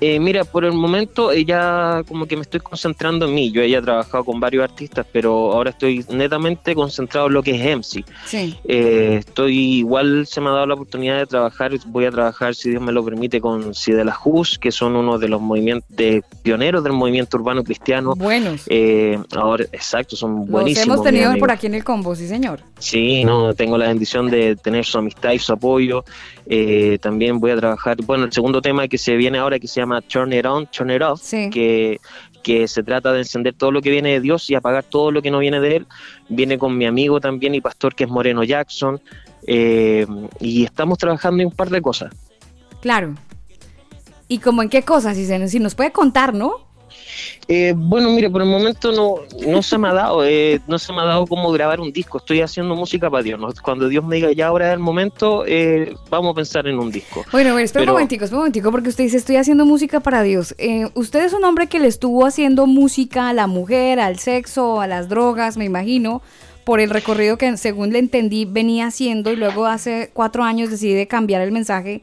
Eh, 0.00 0.18
mira, 0.18 0.44
por 0.44 0.64
el 0.64 0.72
momento 0.72 1.30
ella 1.30 2.02
como 2.08 2.26
que 2.26 2.36
me 2.36 2.42
estoy 2.42 2.60
concentrando 2.60 3.26
en 3.26 3.34
mí. 3.34 3.50
Yo 3.50 3.62
he 3.62 3.82
trabajado 3.82 4.24
con 4.24 4.40
varios 4.40 4.64
artistas, 4.64 5.06
pero 5.12 5.52
ahora 5.52 5.70
estoy 5.70 6.04
netamente 6.08 6.74
concentrado 6.74 7.26
en 7.26 7.34
lo 7.34 7.42
que 7.42 7.50
es 7.50 7.76
MC. 7.76 8.04
Sí. 8.26 8.58
Eh, 8.64 9.16
estoy 9.18 9.78
igual 9.78 10.26
se 10.26 10.40
me 10.40 10.48
ha 10.48 10.52
dado 10.52 10.66
la 10.66 10.74
oportunidad 10.74 11.18
de 11.18 11.26
trabajar. 11.26 11.72
Voy 11.86 12.06
a 12.06 12.10
trabajar, 12.10 12.54
si 12.54 12.70
Dios 12.70 12.82
me 12.82 12.92
lo 12.92 13.04
permite, 13.04 13.40
con 13.40 13.72
la 13.86 14.14
Jus, 14.14 14.58
que 14.58 14.72
son 14.72 14.96
uno 14.96 15.18
de 15.18 15.28
los 15.28 15.40
movimientos 15.40 15.88
de 15.94 16.22
pioneros 16.42 16.82
del 16.82 16.92
movimiento 16.92 17.36
urbano 17.36 17.62
cristiano. 17.62 18.14
Buenos. 18.14 18.62
Eh, 18.66 19.18
ahora, 19.36 19.64
exacto, 19.72 20.16
son 20.16 20.46
buenísimos. 20.46 20.86
Los 20.86 20.96
hemos 20.96 21.04
tenido 21.04 21.36
por 21.38 21.50
aquí 21.50 21.66
en 21.66 21.74
el 21.74 21.84
combo, 21.84 22.14
sí, 22.14 22.26
señor. 22.26 22.60
Sí, 22.78 23.24
no, 23.24 23.54
tengo 23.54 23.76
la 23.76 23.88
bendición 23.88 24.30
de 24.30 24.56
tener 24.56 24.84
su 24.84 24.98
amistad 24.98 25.32
y 25.32 25.38
su 25.38 25.52
apoyo. 25.52 26.04
Eh, 26.46 26.98
también 27.00 27.38
voy 27.38 27.52
a 27.52 27.56
trabajar, 27.56 27.96
bueno, 28.04 28.24
el 28.24 28.32
segundo 28.32 28.60
tema 28.60 28.88
que 28.88 28.98
se 28.98 29.14
viene 29.16 29.38
ahora 29.38 29.58
que 29.58 29.68
se 29.68 29.80
llama 29.80 29.89
Turn 30.00 30.32
It 30.32 30.46
On, 30.46 30.66
Turn 30.66 30.90
It 30.90 31.02
Off, 31.02 31.30
que, 31.30 31.98
que 32.42 32.68
se 32.68 32.82
trata 32.82 33.12
de 33.12 33.20
encender 33.20 33.54
todo 33.54 33.72
lo 33.72 33.82
que 33.82 33.90
viene 33.90 34.12
de 34.12 34.20
Dios 34.20 34.48
y 34.50 34.54
apagar 34.54 34.84
todo 34.84 35.10
lo 35.10 35.22
que 35.22 35.30
no 35.30 35.38
viene 35.38 35.60
de 35.60 35.76
Él. 35.76 35.86
Viene 36.28 36.58
con 36.58 36.76
mi 36.76 36.86
amigo 36.86 37.20
también 37.20 37.54
y 37.54 37.60
pastor 37.60 37.94
que 37.94 38.04
es 38.04 38.10
Moreno 38.10 38.44
Jackson. 38.44 39.00
Eh, 39.46 40.06
y 40.38 40.64
estamos 40.64 40.98
trabajando 40.98 41.42
en 41.42 41.48
un 41.48 41.54
par 41.54 41.70
de 41.70 41.80
cosas. 41.82 42.14
Claro. 42.80 43.14
¿Y 44.28 44.38
como 44.38 44.62
en 44.62 44.68
qué 44.68 44.82
cosas? 44.82 45.16
Si, 45.16 45.48
si 45.48 45.58
nos 45.58 45.74
puede 45.74 45.92
contar, 45.92 46.34
¿no? 46.34 46.69
Eh, 47.48 47.74
bueno, 47.76 48.10
mire, 48.10 48.30
por 48.30 48.42
el 48.42 48.48
momento 48.48 48.92
no, 48.92 49.16
no 49.46 49.62
se 49.62 49.76
me 49.78 49.88
ha 49.88 49.92
dado, 49.92 50.24
eh, 50.24 50.60
no 50.68 50.78
se 50.78 50.92
me 50.92 51.00
ha 51.00 51.04
dado 51.04 51.26
como 51.26 51.50
grabar 51.50 51.80
un 51.80 51.92
disco. 51.92 52.18
Estoy 52.18 52.40
haciendo 52.40 52.76
música 52.76 53.10
para 53.10 53.22
Dios. 53.22 53.60
Cuando 53.60 53.88
Dios 53.88 54.04
me 54.04 54.16
diga 54.16 54.32
ya 54.32 54.48
ahora 54.48 54.68
es 54.68 54.74
el 54.74 54.78
momento, 54.78 55.44
eh, 55.46 55.94
vamos 56.08 56.32
a 56.32 56.34
pensar 56.34 56.66
en 56.66 56.78
un 56.78 56.90
disco. 56.90 57.24
Bueno, 57.32 57.58
espera 57.58 57.84
un 57.84 57.92
momentico, 57.92 58.24
espera 58.24 58.38
un 58.38 58.42
momentico, 58.42 58.70
porque 58.70 58.88
usted 58.88 59.04
dice 59.04 59.16
estoy 59.16 59.36
haciendo 59.36 59.66
música 59.66 60.00
para 60.00 60.22
Dios. 60.22 60.54
usted 60.94 61.24
es 61.24 61.32
un 61.32 61.44
hombre 61.44 61.66
que 61.66 61.78
le 61.78 61.88
estuvo 61.88 62.24
haciendo 62.26 62.66
música 62.66 63.28
a 63.28 63.32
la 63.32 63.46
mujer, 63.46 64.00
al 64.00 64.18
sexo, 64.18 64.80
a 64.80 64.86
las 64.86 65.08
drogas, 65.08 65.56
me 65.56 65.64
imagino 65.64 66.22
por 66.64 66.78
el 66.78 66.90
recorrido 66.90 67.36
que 67.36 67.56
según 67.56 67.92
le 67.92 67.98
entendí 67.98 68.44
venía 68.44 68.86
haciendo 68.86 69.32
y 69.32 69.36
luego 69.36 69.66
hace 69.66 70.10
cuatro 70.12 70.44
años 70.44 70.70
decide 70.70 71.06
cambiar 71.08 71.42
el 71.42 71.52
mensaje 71.52 72.02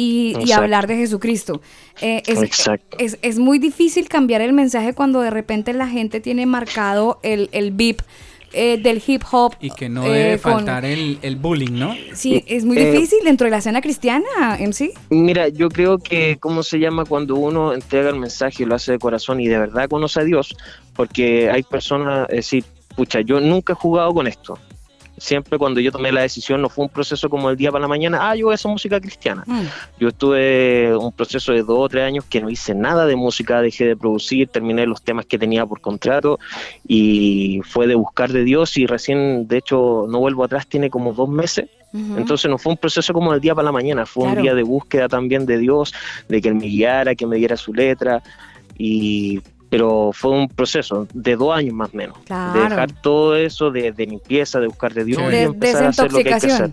y, 0.00 0.52
hablar 0.52 0.86
de 0.86 0.96
Jesucristo. 0.96 1.60
Eh, 2.00 2.22
es, 2.26 3.18
es, 3.22 3.38
muy 3.38 3.58
difícil 3.58 4.08
cambiar 4.08 4.40
el 4.40 4.52
mensaje 4.52 4.94
cuando 4.94 5.20
de 5.20 5.30
repente 5.30 5.72
la 5.72 5.88
gente 5.88 6.20
tiene 6.20 6.46
marcado 6.46 7.18
el, 7.22 7.48
el 7.52 7.72
VIP. 7.72 8.02
Eh, 8.52 8.78
del 8.82 9.00
hip 9.06 9.22
hop. 9.30 9.54
Y 9.60 9.70
que 9.70 9.88
no 9.88 10.02
debe 10.02 10.32
eh, 10.32 10.38
faltar 10.38 10.84
el, 10.84 11.20
el, 11.22 11.36
bullying, 11.36 11.70
¿no? 11.70 11.94
Sí, 12.14 12.42
es 12.48 12.64
muy 12.64 12.76
difícil 12.76 13.20
dentro 13.22 13.44
de 13.44 13.52
la 13.52 13.58
escena 13.58 13.80
cristiana, 13.80 14.58
MC. 14.58 14.92
Mira, 15.10 15.46
yo 15.46 15.68
creo 15.68 15.98
que, 15.98 16.36
¿cómo 16.40 16.64
se 16.64 16.80
llama 16.80 17.04
cuando 17.04 17.36
uno 17.36 17.72
entrega 17.72 18.10
el 18.10 18.18
mensaje 18.18 18.64
y 18.64 18.66
lo 18.66 18.74
hace 18.74 18.90
de 18.90 18.98
corazón 18.98 19.38
y 19.38 19.46
de 19.46 19.56
verdad 19.56 19.88
conoce 19.88 20.18
a 20.18 20.24
Dios? 20.24 20.56
porque 21.00 21.50
hay 21.50 21.62
personas, 21.62 22.28
es 22.28 22.36
decir, 22.36 22.62
pucha, 22.94 23.22
yo 23.22 23.40
nunca 23.40 23.72
he 23.72 23.76
jugado 23.76 24.12
con 24.12 24.26
esto. 24.26 24.58
Siempre 25.20 25.58
cuando 25.58 25.80
yo 25.80 25.92
tomé 25.92 26.10
la 26.10 26.22
decisión 26.22 26.62
no 26.62 26.70
fue 26.70 26.84
un 26.86 26.90
proceso 26.90 27.28
como 27.28 27.50
el 27.50 27.56
día 27.56 27.70
para 27.70 27.82
la 27.82 27.88
mañana, 27.88 28.18
ah, 28.30 28.34
yo 28.34 28.46
voy 28.46 28.52
a 28.52 28.54
hacer 28.54 28.70
música 28.70 28.98
cristiana. 28.98 29.44
Mm. 29.46 29.62
Yo 30.00 30.08
estuve 30.08 30.96
un 30.96 31.12
proceso 31.12 31.52
de 31.52 31.60
dos 31.62 31.78
o 31.78 31.88
tres 31.90 32.04
años 32.04 32.24
que 32.24 32.40
no 32.40 32.48
hice 32.48 32.74
nada 32.74 33.04
de 33.04 33.16
música, 33.16 33.60
dejé 33.60 33.84
de 33.84 33.96
producir, 33.96 34.48
terminé 34.48 34.86
los 34.86 35.02
temas 35.02 35.26
que 35.26 35.38
tenía 35.38 35.66
por 35.66 35.82
contrato 35.82 36.38
y 36.88 37.60
fue 37.68 37.86
de 37.86 37.94
buscar 37.96 38.32
de 38.32 38.44
Dios 38.44 38.76
y 38.78 38.86
recién, 38.86 39.46
de 39.46 39.58
hecho, 39.58 40.06
no 40.08 40.20
vuelvo 40.20 40.42
atrás, 40.44 40.66
tiene 40.66 40.88
como 40.88 41.12
dos 41.12 41.28
meses. 41.28 41.68
Entonces 41.92 42.48
no 42.48 42.56
fue 42.56 42.70
un 42.72 42.78
proceso 42.78 43.12
como 43.12 43.32
del 43.32 43.40
día 43.40 43.52
para 43.54 43.66
la 43.66 43.72
mañana, 43.72 44.06
fue 44.06 44.22
Claro. 44.22 44.36
un 44.38 44.42
día 44.44 44.54
de 44.54 44.62
búsqueda 44.62 45.08
también 45.08 45.44
de 45.44 45.58
Dios, 45.58 45.92
de 46.28 46.40
que 46.40 46.48
Él 46.48 46.54
me 46.54 46.66
guiara, 46.66 47.14
que 47.16 47.26
me 47.26 47.36
diera 47.36 47.56
su 47.56 47.74
letra, 47.74 48.22
y 48.78 49.40
pero 49.70 50.10
fue 50.12 50.32
un 50.32 50.48
proceso 50.48 51.06
de 51.14 51.36
dos 51.36 51.56
años 51.56 51.72
más 51.74 51.90
o 51.94 51.96
menos, 51.96 52.18
Claro. 52.26 52.52
de 52.60 52.68
dejar 52.68 52.92
todo 53.00 53.36
eso 53.36 53.70
de, 53.70 53.92
de 53.92 54.06
limpieza, 54.06 54.60
de 54.60 54.66
buscar 54.66 54.92
de 54.92 55.04
Dios 55.04 55.22
y 55.32 55.36
empezar 55.36 55.84
a 55.84 55.88
hacer 55.88 56.12
lo 56.12 56.18
que 56.18 56.34
hay 56.34 56.40
que 56.40 56.46
hacer. 56.52 56.72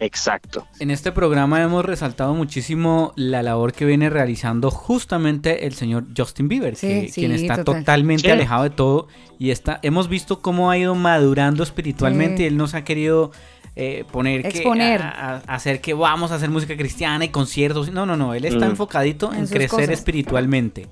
Exacto. 0.00 0.66
En 0.80 0.90
este 0.90 1.12
programa 1.12 1.62
hemos 1.62 1.84
resaltado 1.84 2.34
muchísimo 2.34 3.12
la 3.16 3.42
labor 3.42 3.72
que 3.72 3.84
viene 3.84 4.10
realizando 4.10 4.70
justamente 4.70 5.66
el 5.66 5.74
señor 5.74 6.04
Justin 6.16 6.48
Bieber, 6.48 6.76
Sí, 6.76 6.88
que, 6.88 7.08
sí, 7.08 7.20
quien 7.22 7.32
está 7.32 7.64
total. 7.64 7.80
totalmente 7.80 8.22
Sí. 8.24 8.30
alejado 8.30 8.64
de 8.64 8.70
todo 8.70 9.08
y 9.38 9.50
está, 9.50 9.78
hemos 9.82 10.08
visto 10.08 10.40
cómo 10.40 10.70
ha 10.70 10.76
ido 10.76 10.94
madurando 10.94 11.62
espiritualmente. 11.62 12.38
Sí. 12.38 12.42
y 12.42 12.46
Él 12.46 12.56
nos 12.56 12.74
ha 12.74 12.84
querido 12.84 13.30
eh, 13.76 14.04
poner 14.12 14.42
que 14.42 14.48
Exponer. 14.48 15.02
a- 15.02 15.36
a- 15.46 15.54
hacer 15.54 15.80
que 15.80 15.94
vamos 15.94 16.30
a 16.30 16.36
hacer 16.36 16.48
música 16.50 16.76
cristiana 16.76 17.24
y 17.24 17.28
conciertos. 17.30 17.90
No, 17.90 18.06
no, 18.06 18.16
no. 18.16 18.32
Él 18.34 18.44
está 18.44 18.66
Mm. 18.66 18.70
enfocadito 18.70 19.32
En 19.32 19.46
crecer 19.48 19.68
cosas. 19.68 19.88
espiritualmente. 19.88 20.86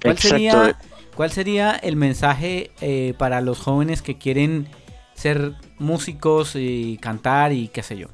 ¿Cuál 0.00 0.12
Exacto. 0.14 0.28
sería, 0.28 0.78
¿Cuál 1.18 1.32
sería 1.32 1.72
el 1.74 1.96
mensaje 1.96 2.70
eh, 2.80 3.12
para 3.18 3.40
los 3.40 3.58
jóvenes 3.58 4.02
que 4.02 4.16
quieren 4.18 4.68
ser 5.16 5.54
músicos 5.76 6.52
y 6.54 6.96
cantar 7.02 7.52
y 7.52 7.66
qué 7.66 7.82
sé 7.82 7.96
yo? 7.98 8.06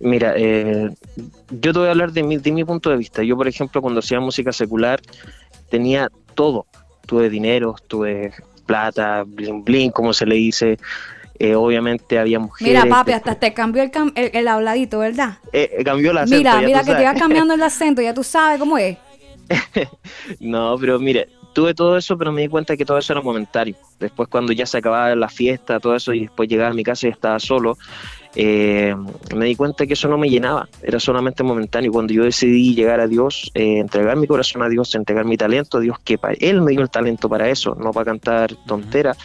Mira, 0.00 0.34
eh, 0.36 0.90
yo 1.50 1.72
te 1.72 1.78
voy 1.78 1.86
a 1.86 1.92
hablar 1.92 2.10
de 2.10 2.24
mi, 2.24 2.36
de 2.38 2.50
mi 2.50 2.64
punto 2.64 2.90
de 2.90 2.96
vista. 2.96 3.22
Yo, 3.22 3.36
por 3.36 3.46
ejemplo, 3.46 3.80
cuando 3.80 4.00
hacía 4.00 4.18
música 4.18 4.52
secular, 4.52 5.00
tenía 5.70 6.10
todo. 6.34 6.66
Tuve 7.06 7.30
dinero, 7.30 7.76
tuve 7.86 8.32
plata, 8.66 9.22
bling 9.24 9.62
bling, 9.64 9.90
como 9.92 10.12
se 10.12 10.26
le 10.26 10.34
dice. 10.34 10.78
Eh, 11.38 11.54
obviamente 11.54 12.18
había 12.18 12.40
mujeres. 12.40 12.72
Mira, 12.72 12.88
papi, 12.88 13.12
hasta 13.12 13.34
te 13.36 13.54
cambió 13.54 13.82
el, 13.84 13.90
cam- 13.92 14.12
el, 14.16 14.30
el 14.34 14.48
habladito, 14.48 14.98
¿verdad? 14.98 15.38
Eh, 15.52 15.82
cambió 15.84 16.12
la 16.12 16.22
acento, 16.22 16.42
Mira, 16.42 16.56
ya 16.58 16.66
mira 16.66 16.80
tú 16.80 16.84
que 16.84 16.94
te 16.96 17.04
sabes. 17.04 17.06
va 17.06 17.14
cambiando 17.16 17.54
el 17.54 17.62
acento, 17.62 18.02
ya 18.02 18.14
tú 18.14 18.24
sabes 18.24 18.58
cómo 18.58 18.78
es. 18.78 18.98
No, 20.40 20.76
pero 20.80 20.98
mire, 20.98 21.28
tuve 21.54 21.72
todo 21.72 21.96
eso, 21.96 22.18
pero 22.18 22.32
me 22.32 22.42
di 22.42 22.48
cuenta 22.48 22.76
que 22.76 22.84
todo 22.84 22.98
eso 22.98 23.14
era 23.14 23.22
momentario. 23.22 23.76
Después 23.98 24.28
cuando 24.28 24.52
ya 24.52 24.66
se 24.66 24.78
acababa 24.78 25.14
la 25.14 25.28
fiesta, 25.30 25.80
todo 25.80 25.94
eso, 25.94 26.12
y 26.12 26.20
después 26.20 26.48
llegaba 26.48 26.70
a 26.70 26.74
mi 26.74 26.82
casa 26.82 27.06
y 27.06 27.10
estaba 27.10 27.38
solo, 27.38 27.78
eh, 28.36 28.94
me 29.34 29.44
di 29.46 29.54
cuenta 29.54 29.86
que 29.86 29.92
eso 29.94 30.08
no 30.08 30.18
me 30.18 30.28
llenaba, 30.28 30.68
era 30.82 30.98
solamente 31.00 31.42
momentáneo. 31.42 31.92
Cuando 31.92 32.12
yo 32.12 32.24
decidí 32.24 32.74
llegar 32.74 33.00
a 33.00 33.06
Dios, 33.06 33.50
eh, 33.54 33.78
entregar 33.78 34.16
mi 34.16 34.26
corazón 34.26 34.62
a 34.62 34.68
Dios, 34.68 34.94
entregar 34.94 35.24
mi 35.24 35.36
talento 35.36 35.78
a 35.78 35.80
Dios, 35.80 35.98
que 36.04 36.18
pa- 36.18 36.32
Él 36.40 36.60
me 36.62 36.72
dio 36.72 36.80
el 36.82 36.90
talento 36.90 37.28
para 37.28 37.48
eso, 37.48 37.74
no 37.74 37.92
para 37.92 38.06
cantar 38.06 38.54
tonteras, 38.66 39.16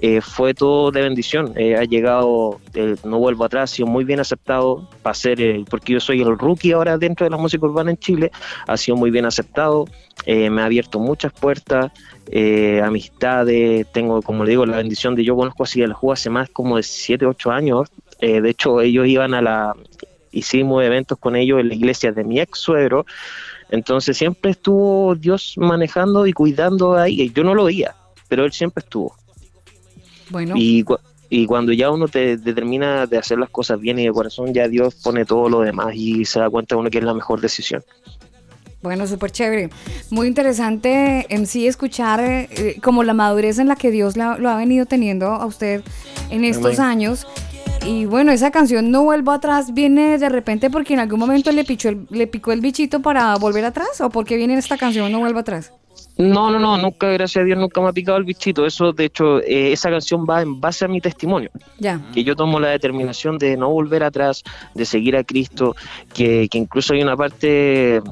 eh, 0.00 0.20
fue 0.20 0.54
todo 0.54 0.90
de 0.90 1.02
bendición. 1.02 1.52
Eh, 1.56 1.76
ha 1.76 1.84
llegado, 1.84 2.60
eh, 2.74 2.96
no 3.04 3.18
vuelvo 3.18 3.44
atrás, 3.44 3.72
ha 3.72 3.74
sido 3.76 3.86
muy 3.88 4.04
bien 4.04 4.20
aceptado 4.20 4.88
para 5.02 5.14
ser, 5.14 5.38
porque 5.70 5.92
yo 5.94 6.00
soy 6.00 6.20
el 6.22 6.36
rookie 6.38 6.72
ahora 6.72 6.98
dentro 6.98 7.24
de 7.24 7.30
la 7.30 7.36
música 7.36 7.64
urbana 7.66 7.90
en 7.90 7.96
Chile, 7.98 8.30
ha 8.66 8.76
sido 8.76 8.96
muy 8.96 9.10
bien 9.10 9.24
aceptado, 9.24 9.86
eh, 10.26 10.50
me 10.50 10.62
ha 10.62 10.64
abierto 10.64 10.98
muchas 10.98 11.32
puertas, 11.32 11.92
amistades, 12.82 13.86
tengo, 13.92 14.22
como 14.22 14.44
le 14.44 14.50
digo, 14.50 14.66
la 14.66 14.76
bendición 14.76 15.14
de 15.14 15.24
yo 15.24 15.36
conozco 15.36 15.64
así 15.64 15.80
el 15.82 15.92
juego 15.92 16.12
hace 16.12 16.30
más 16.30 16.48
como 16.50 16.76
de 16.76 16.82
7, 16.82 17.26
8 17.26 17.50
años, 17.50 17.88
eh, 18.20 18.40
de 18.40 18.50
hecho 18.50 18.80
ellos 18.80 19.06
iban 19.06 19.34
a 19.34 19.42
la, 19.42 19.74
hicimos 20.32 20.82
eventos 20.84 21.18
con 21.18 21.36
ellos 21.36 21.60
en 21.60 21.68
la 21.68 21.74
iglesia 21.74 22.12
de 22.12 22.24
mi 22.24 22.40
ex 22.40 22.58
suegro, 22.58 23.06
entonces 23.70 24.16
siempre 24.16 24.52
estuvo 24.52 25.14
Dios 25.14 25.54
manejando 25.56 26.26
y 26.26 26.32
cuidando 26.32 26.96
ahí, 26.96 27.30
yo 27.34 27.44
no 27.44 27.54
lo 27.54 27.64
veía, 27.64 27.94
pero 28.28 28.44
él 28.44 28.52
siempre 28.52 28.82
estuvo. 28.82 29.14
Bueno, 30.30 30.54
Y, 30.56 30.82
cu- 30.82 30.98
y 31.30 31.46
cuando 31.46 31.72
ya 31.72 31.90
uno 31.90 32.08
te 32.08 32.36
determina 32.36 33.06
de 33.06 33.18
hacer 33.18 33.38
las 33.38 33.50
cosas 33.50 33.80
bien 33.80 33.98
y 33.98 34.04
de 34.06 34.12
corazón, 34.12 34.52
ya 34.54 34.68
Dios 34.68 34.94
pone 34.96 35.24
todo 35.24 35.48
lo 35.48 35.60
demás 35.60 35.94
y 35.94 36.24
se 36.24 36.38
da 36.40 36.48
cuenta 36.50 36.76
uno 36.76 36.90
que 36.90 36.98
es 36.98 37.04
la 37.04 37.14
mejor 37.14 37.40
decisión. 37.40 37.82
bueno, 38.82 39.06
súper 39.06 39.30
chévere. 39.32 39.70
Muy 40.10 40.28
interesante 40.28 41.26
en 41.28 41.46
sí 41.46 41.66
escuchar 41.66 42.20
eh, 42.22 42.78
como 42.82 43.02
la 43.02 43.12
madurez 43.12 43.58
en 43.58 43.68
la 43.68 43.76
que 43.76 43.90
Dios 43.90 44.16
la- 44.16 44.38
lo 44.38 44.48
ha 44.50 44.56
venido 44.56 44.86
teniendo 44.86 45.26
a 45.26 45.44
usted 45.46 45.82
en 46.30 46.44
estos 46.44 46.78
Amén. 46.78 46.90
años. 46.90 47.26
Y 47.88 48.04
bueno, 48.04 48.32
esa 48.32 48.50
canción 48.50 48.90
No 48.90 49.04
Vuelvo 49.04 49.30
Atrás 49.32 49.72
viene 49.72 50.18
de 50.18 50.28
repente 50.28 50.68
porque 50.68 50.92
en 50.92 51.00
algún 51.00 51.18
momento 51.18 51.50
le, 51.52 51.64
pichó 51.64 51.88
el- 51.88 52.06
le 52.10 52.26
picó 52.26 52.52
el 52.52 52.60
bichito 52.60 53.00
para 53.00 53.34
volver 53.36 53.64
atrás 53.64 54.00
o 54.02 54.10
porque 54.10 54.36
viene 54.36 54.54
esta 54.58 54.76
canción 54.76 55.10
No 55.10 55.20
Vuelvo 55.20 55.38
Atrás. 55.40 55.72
No, 56.18 56.50
no, 56.50 56.58
no, 56.58 56.76
nunca, 56.76 57.06
gracias 57.08 57.42
a 57.42 57.44
Dios, 57.46 57.56
nunca 57.58 57.80
me 57.80 57.88
ha 57.88 57.92
picado 57.92 58.18
el 58.18 58.24
bichito. 58.24 58.66
Eso, 58.66 58.92
de 58.92 59.04
hecho, 59.04 59.38
eh, 59.40 59.72
esa 59.72 59.88
canción 59.88 60.26
va 60.28 60.42
en 60.42 60.60
base 60.60 60.84
a 60.84 60.88
mi 60.88 61.00
testimonio. 61.00 61.48
Ya. 61.78 62.00
Que 62.12 62.24
yo 62.24 62.34
tomo 62.34 62.58
la 62.58 62.68
determinación 62.70 63.38
de 63.38 63.56
no 63.56 63.70
volver 63.70 64.02
atrás, 64.02 64.42
de 64.74 64.84
seguir 64.84 65.16
a 65.16 65.22
Cristo, 65.22 65.76
que, 66.12 66.48
que 66.50 66.58
incluso 66.58 66.92
hay 66.92 67.02
una 67.02 67.16
parte 67.16 68.02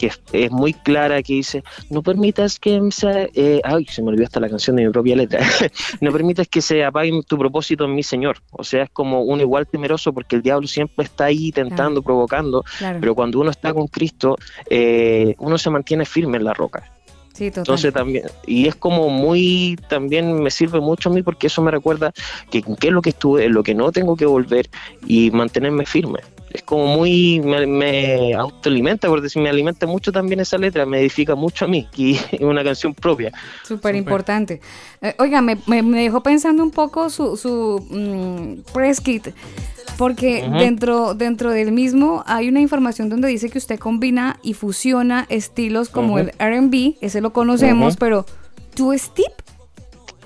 que 0.00 0.06
es, 0.06 0.20
es 0.32 0.50
muy 0.50 0.72
clara 0.72 1.22
que 1.22 1.34
dice, 1.34 1.62
no 1.90 2.02
permitas 2.02 2.58
que 2.58 2.80
se... 2.90 3.30
eh, 3.34 3.60
ay, 3.62 3.84
se 3.84 4.02
me 4.02 4.08
olvidó 4.08 4.24
hasta 4.24 4.40
la 4.40 4.48
canción 4.48 4.76
de 4.76 4.86
mi 4.86 4.90
propia 4.90 5.14
letra. 5.14 5.40
no 6.00 6.10
permitas 6.10 6.48
que 6.48 6.62
se 6.62 6.82
apague 6.84 7.12
tu 7.26 7.36
propósito 7.36 7.84
en 7.84 7.94
mi 7.94 8.02
Señor. 8.02 8.38
O 8.52 8.64
sea, 8.64 8.84
es 8.84 8.90
como 8.90 9.22
uno 9.22 9.42
igual 9.42 9.66
temeroso 9.66 10.12
porque 10.12 10.36
el 10.36 10.42
diablo 10.42 10.66
siempre 10.66 11.04
está 11.04 11.26
ahí 11.26 11.52
tentando, 11.52 12.02
provocando, 12.02 12.64
Claro. 12.78 12.98
pero 13.00 13.14
cuando 13.14 13.40
uno 13.40 13.50
está 13.50 13.74
con 13.74 13.86
Cristo, 13.88 14.36
eh, 14.70 15.34
uno 15.38 15.58
se 15.58 15.68
mantiene 15.70 16.04
firme 16.06 16.38
en 16.38 16.44
la 16.44 16.54
roca. 16.54 16.90
Sí. 17.34 17.46
Entonces 17.46 17.92
también, 17.94 18.24
y 18.46 18.66
es 18.66 18.74
como 18.74 19.08
muy, 19.08 19.78
también 19.88 20.42
me 20.42 20.50
sirve 20.50 20.80
mucho 20.80 21.08
a 21.08 21.12
mí 21.12 21.22
porque 21.22 21.46
eso 21.46 21.62
me 21.62 21.70
recuerda 21.70 22.12
que 22.50 22.62
qué 22.62 22.88
es 22.88 22.92
lo 22.92 23.00
que 23.02 23.10
estuve, 23.10 23.48
lo 23.48 23.62
que 23.62 23.74
no 23.74 23.92
tengo 23.92 24.16
que 24.16 24.26
volver 24.26 24.68
y 25.06 25.30
mantenerme 25.30 25.86
firme. 25.86 26.20
Es 26.52 26.62
como 26.64 26.86
muy, 26.96 27.40
me, 27.40 27.64
me 27.66 28.34
autoalimenta, 28.34 29.06
por 29.08 29.20
decir, 29.20 29.40
me 29.40 29.48
alimenta 29.48 29.86
mucho 29.86 30.10
también 30.10 30.40
esa 30.40 30.58
letra, 30.58 30.84
me 30.84 30.98
edifica 31.00 31.36
mucho 31.36 31.64
a 31.64 31.68
mí, 31.68 31.88
y 31.96 32.14
es 32.32 32.40
una 32.40 32.64
canción 32.64 32.92
propia. 32.92 33.30
Súper 33.64 33.94
importante. 33.94 34.60
Eh, 35.00 35.14
oiga, 35.18 35.40
me, 35.42 35.56
me- 35.66 35.82
me 35.82 36.02
dejó 36.02 36.22
pensando 36.24 36.62
un 36.64 36.72
poco 36.72 37.08
su, 37.08 37.36
su 37.36 37.86
mm, 37.88 38.72
press 38.72 39.00
kit, 39.00 39.28
porque 39.96 40.42
dentro, 40.58 41.14
dentro 41.14 41.50
del 41.52 41.70
mismo 41.72 42.24
hay 42.26 42.48
una 42.48 42.60
información 42.60 43.08
donde 43.10 43.28
dice 43.28 43.48
que 43.48 43.58
usted 43.58 43.78
combina 43.78 44.38
y 44.42 44.54
fusiona 44.54 45.26
estilos 45.28 45.88
como 45.88 46.18
el 46.18 46.30
RB, 46.38 46.96
ese 47.00 47.20
lo 47.20 47.32
conocemos, 47.32 47.96
pero 47.96 48.26
¿Two 48.74 48.92
Step? 48.98 49.32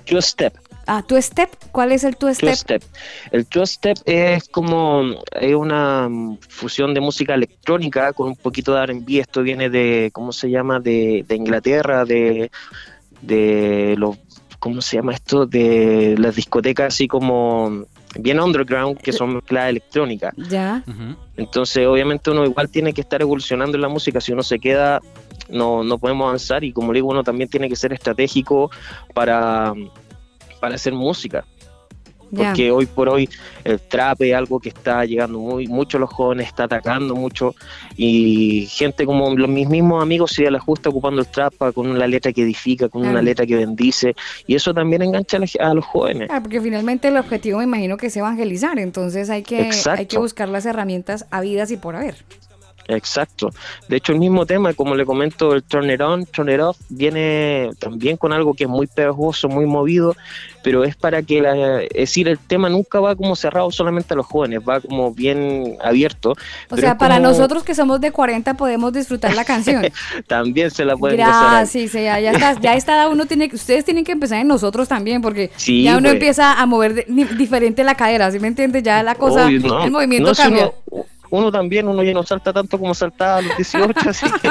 Two 0.07 0.22
Step. 0.22 0.55
Ah, 0.87 1.03
¿Two 1.07 1.20
Step? 1.20 1.51
¿Cuál 1.72 1.93
es 1.93 2.05
el 2.05 2.16
Two 2.16 2.28
Two 2.28 2.35
Step? 2.35 2.55
Step. 2.55 2.82
El 3.30 3.47
Two 3.47 3.66
Step 3.66 3.99
es 4.05 4.49
como 4.49 5.03
es 5.32 5.55
una 5.55 6.09
mm, 6.09 6.39
fusión 6.49 6.95
de 6.95 7.01
música 7.01 7.35
electrónica 7.35 8.12
con 8.12 8.28
un 8.28 8.37
poquito 8.37 8.74
de 8.74 8.82
R&B. 8.82 9.18
Esto 9.18 9.43
viene 9.43 9.70
de, 9.70 10.11
¿cómo 10.12 10.32
se 10.32 10.51
llama? 10.51 10.80
De, 10.80 11.24
de 11.26 11.37
Inglaterra, 11.37 12.05
de, 12.05 12.51
de 13.22 13.95
los, 13.99 14.16
¿cómo 14.59 14.80
se 14.80 14.97
llama 14.97 15.14
esto? 15.14 15.47
De 15.47 16.16
las 16.18 16.37
discotecas 16.37 16.95
así 16.95 17.09
como 17.09 17.87
bien 18.18 18.41
underground 18.41 18.99
que 18.99 19.12
son 19.12 19.35
mezcladas 19.35 19.70
electrónica. 19.70 20.32
Ya. 20.37 20.82
Entonces, 21.37 21.87
obviamente 21.87 22.30
uno 22.30 22.45
igual 22.45 22.68
tiene 22.68 22.93
que 22.93 23.01
estar 23.01 23.20
evolucionando 23.20 23.76
en 23.76 23.82
la 23.82 23.89
música. 23.89 24.20
Si 24.20 24.32
uno 24.32 24.43
se 24.43 24.59
queda, 24.59 25.01
no, 25.49 25.82
no 25.82 25.99
podemos 25.99 26.26
avanzar. 26.26 26.64
Y 26.64 26.72
como 26.72 26.93
le 26.93 26.99
digo, 26.99 27.09
uno 27.09 27.24
también 27.24 27.49
tiene 27.49 27.68
que 27.68 27.76
ser 27.76 27.93
estratégico 27.93 28.70
para, 29.12 29.74
para 30.65 30.77
hacer 30.77 30.93
música. 30.95 31.45
Porque 32.35 32.73
hoy 32.73 32.87
por 32.87 33.09
hoy 33.09 33.29
el 33.62 33.79
trap 33.79 34.23
es 34.23 34.35
algo 34.35 34.59
que 34.59 34.71
está 34.71 35.05
llegando 35.05 35.39
muy 35.39 35.69
mucho 35.69 35.99
a 35.99 36.01
los 36.01 36.11
jóvenes, 36.11 36.49
está 36.49 36.65
atacando 36.65 37.15
mucho. 37.15 37.55
Y 37.97 38.67
gente 38.71 39.07
como 39.07 39.37
los 39.37 39.49
mis 39.49 39.69
mismos 39.69 40.03
amigos 40.03 40.33
se 40.33 40.51
la 40.51 40.59
justa 40.59 40.89
ocupando 40.89 41.21
el 41.21 41.29
trap 41.29 41.55
con 41.73 41.87
una 41.87 42.07
letra 42.09 42.33
que 42.33 42.43
edifica, 42.43 42.89
con 42.89 43.03
una 43.07 43.23
letra 43.23 43.47
que 43.47 43.55
bendice. 43.55 44.17
Y 44.49 44.57
eso 44.57 44.75
también 44.75 45.03
engancha 45.03 45.37
a, 45.37 45.41
la 45.41 45.47
ge- 45.47 45.61
a 45.61 45.75
los 45.75 45.85
jóvenes. 45.85 46.29
Ah, 46.33 46.41
porque 46.43 46.61
finalmente 46.61 47.07
el 47.07 47.17
objetivo 47.19 47.59
me 47.59 47.65
imagino 47.65 47.97
que 47.97 48.07
es 48.09 48.17
evangelizar, 48.17 48.81
entonces 48.81 49.31
hay 49.31 49.43
que, 49.45 49.71
hay 49.99 50.07
que 50.07 50.19
buscar 50.19 50.49
las 50.49 50.67
herramientas 50.67 51.27
habidas 51.31 51.71
y 51.71 51.77
por 51.77 51.95
haber. 51.95 52.17
Exacto. 52.89 53.51
De 53.89 53.97
hecho, 53.97 54.12
el 54.12 54.18
mismo 54.18 54.47
tema, 54.47 54.74
como 54.74 54.95
le 54.95 55.05
comento, 55.05 55.55
el 55.55 55.62
Turn 55.62 55.91
It 55.91 56.01
On, 56.01 56.26
Turn 56.26 56.51
It 56.51 56.61
Off, 56.61 56.76
viene 56.89 57.70
también 57.78 58.16
con 58.16 58.32
algo 58.32 58.55
que 58.55 58.64
es 58.64 58.70
muy 58.70 58.87
pegajoso, 58.87 59.49
muy 59.49 59.66
movido, 59.66 60.16
pero 60.62 60.85
es 60.85 60.97
para 60.97 61.22
que, 61.22 61.41
la, 61.41 61.82
es 61.82 61.89
decir, 61.95 62.28
el 62.28 62.39
tema 62.39 62.68
nunca 62.68 63.01
va 63.01 63.16
como 63.16 63.37
cerrado 63.37 63.70
solamente 63.70 64.14
a 64.14 64.16
los 64.16 64.26
jóvenes, 64.26 64.61
va 64.66 64.80
como 64.80 65.12
bien 65.12 65.76
abierto. 65.82 66.35
O 66.70 66.76
sea, 66.76 66.99
para 66.99 67.18
nosotros 67.18 67.62
que 67.62 67.74
somos 67.74 68.01
de 68.01 68.12
40 68.12 68.55
podemos 68.55 68.93
disfrutar 68.93 69.35
la 69.35 69.45
canción. 69.45 69.87
también 70.26 70.70
se 70.70 70.85
la 70.85 70.97
pueden 70.97 71.18
Gracias, 71.18 71.70
sí, 71.70 71.89
sí, 71.89 72.03
ya, 72.03 72.20
ya 72.20 72.32
está, 72.32 72.61
ya 72.61 72.74
está, 72.74 73.09
uno 73.09 73.26
tiene, 73.26 73.51
ustedes 73.53 73.85
tienen 73.85 74.05
que 74.05 74.12
empezar 74.12 74.39
en 74.41 74.49
nosotros 74.49 74.89
también, 74.89 75.22
porque 75.22 75.51
ya 75.59 75.93
uno 75.93 76.03
pues. 76.03 76.14
empieza 76.14 76.61
a 76.61 76.66
mover 76.66 77.07
diferente 77.37 77.85
la 77.85 77.95
cadera, 77.95 78.30
¿sí 78.30 78.39
me 78.39 78.49
entiendes? 78.49 78.82
Ya 78.82 79.03
la 79.03 79.14
cosa, 79.14 79.49
el 79.49 79.91
movimiento 79.91 80.32
cambia 80.35 80.72
uno 81.35 81.51
también, 81.51 81.89
uno 81.89 82.03
ya 82.05 82.12
no 82.12 82.22
salta 82.22 82.53
tanto 82.53 82.78
como 82.78 82.95
saltaba 82.95 83.39
a 83.39 83.43
los 83.43 83.57
18, 83.57 83.93
así 84.09 84.26
que, 84.41 84.49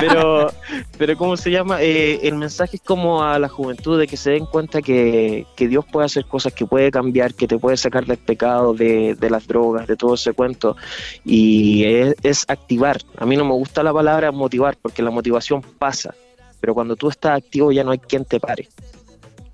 pero, 0.00 0.52
pero 0.96 1.16
¿cómo 1.16 1.36
se 1.36 1.50
llama? 1.50 1.82
Eh, 1.82 2.20
el 2.22 2.36
mensaje 2.36 2.76
es 2.76 2.82
como 2.82 3.24
a 3.24 3.40
la 3.40 3.48
juventud 3.48 3.98
de 3.98 4.06
que 4.06 4.16
se 4.16 4.30
den 4.30 4.46
cuenta 4.46 4.80
que, 4.82 5.46
que, 5.56 5.66
Dios 5.66 5.84
puede 5.90 6.06
hacer 6.06 6.26
cosas, 6.26 6.52
que 6.52 6.64
puede 6.64 6.92
cambiar, 6.92 7.34
que 7.34 7.48
te 7.48 7.58
puede 7.58 7.76
sacar 7.76 8.06
del 8.06 8.18
pecado, 8.18 8.72
de, 8.72 9.16
de 9.16 9.30
las 9.30 9.48
drogas, 9.48 9.88
de 9.88 9.96
todo 9.96 10.14
ese 10.14 10.32
cuento, 10.32 10.76
y 11.24 11.84
es, 11.84 12.14
es 12.22 12.44
activar. 12.46 12.98
A 13.16 13.26
mí 13.26 13.36
no 13.36 13.44
me 13.44 13.54
gusta 13.54 13.82
la 13.82 13.92
palabra 13.92 14.30
motivar, 14.30 14.76
porque 14.80 15.02
la 15.02 15.10
motivación 15.10 15.60
pasa, 15.62 16.14
pero 16.60 16.72
cuando 16.72 16.94
tú 16.94 17.08
estás 17.08 17.36
activo 17.38 17.72
ya 17.72 17.82
no 17.82 17.90
hay 17.90 17.98
quien 17.98 18.24
te 18.24 18.38
pare. 18.38 18.68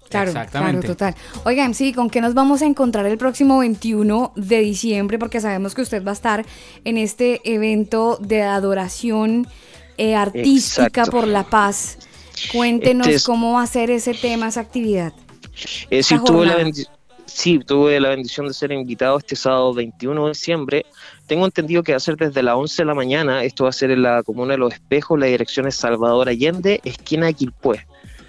Claro, 0.08 0.32
claro, 0.50 0.80
total. 0.80 1.14
Oigan, 1.44 1.74
sí, 1.74 1.92
¿con 1.92 2.08
qué 2.08 2.20
nos 2.20 2.34
vamos 2.34 2.62
a 2.62 2.66
encontrar 2.66 3.06
el 3.06 3.18
próximo 3.18 3.58
21 3.58 4.32
de 4.36 4.60
diciembre? 4.60 5.18
Porque 5.18 5.40
sabemos 5.40 5.74
que 5.74 5.82
usted 5.82 6.04
va 6.04 6.10
a 6.10 6.14
estar 6.14 6.46
en 6.84 6.98
este 6.98 7.40
evento 7.44 8.18
de 8.20 8.42
adoración 8.42 9.46
eh, 9.98 10.14
artística 10.14 11.04
por 11.06 11.26
la 11.26 11.44
paz. 11.44 11.98
Cuéntenos 12.52 13.06
este 13.06 13.26
cómo 13.26 13.54
va 13.54 13.62
a 13.62 13.66
ser 13.66 13.90
ese 13.90 14.14
tema, 14.14 14.48
esa 14.48 14.60
actividad. 14.60 15.12
Eh, 15.90 16.02
sí, 16.02 16.16
tuve 16.24 16.46
la 16.46 16.56
sí, 17.26 17.58
tuve 17.58 18.00
la 18.00 18.10
bendición 18.10 18.46
de 18.46 18.54
ser 18.54 18.72
invitado 18.72 19.18
este 19.18 19.36
sábado 19.36 19.74
21 19.74 20.24
de 20.24 20.30
diciembre. 20.30 20.86
Tengo 21.26 21.44
entendido 21.44 21.82
que 21.82 21.92
va 21.92 21.96
a 21.96 22.00
ser 22.00 22.16
desde 22.16 22.42
las 22.42 22.54
11 22.54 22.82
de 22.82 22.86
la 22.86 22.94
mañana. 22.94 23.44
Esto 23.44 23.64
va 23.64 23.70
a 23.70 23.72
ser 23.72 23.90
en 23.90 24.02
la 24.02 24.22
Comuna 24.22 24.52
de 24.52 24.58
los 24.58 24.72
Espejos, 24.72 25.18
la 25.18 25.26
dirección 25.26 25.66
es 25.66 25.74
Salvador 25.74 26.28
Allende, 26.28 26.80
esquina 26.84 27.32
Quilpué. 27.32 27.86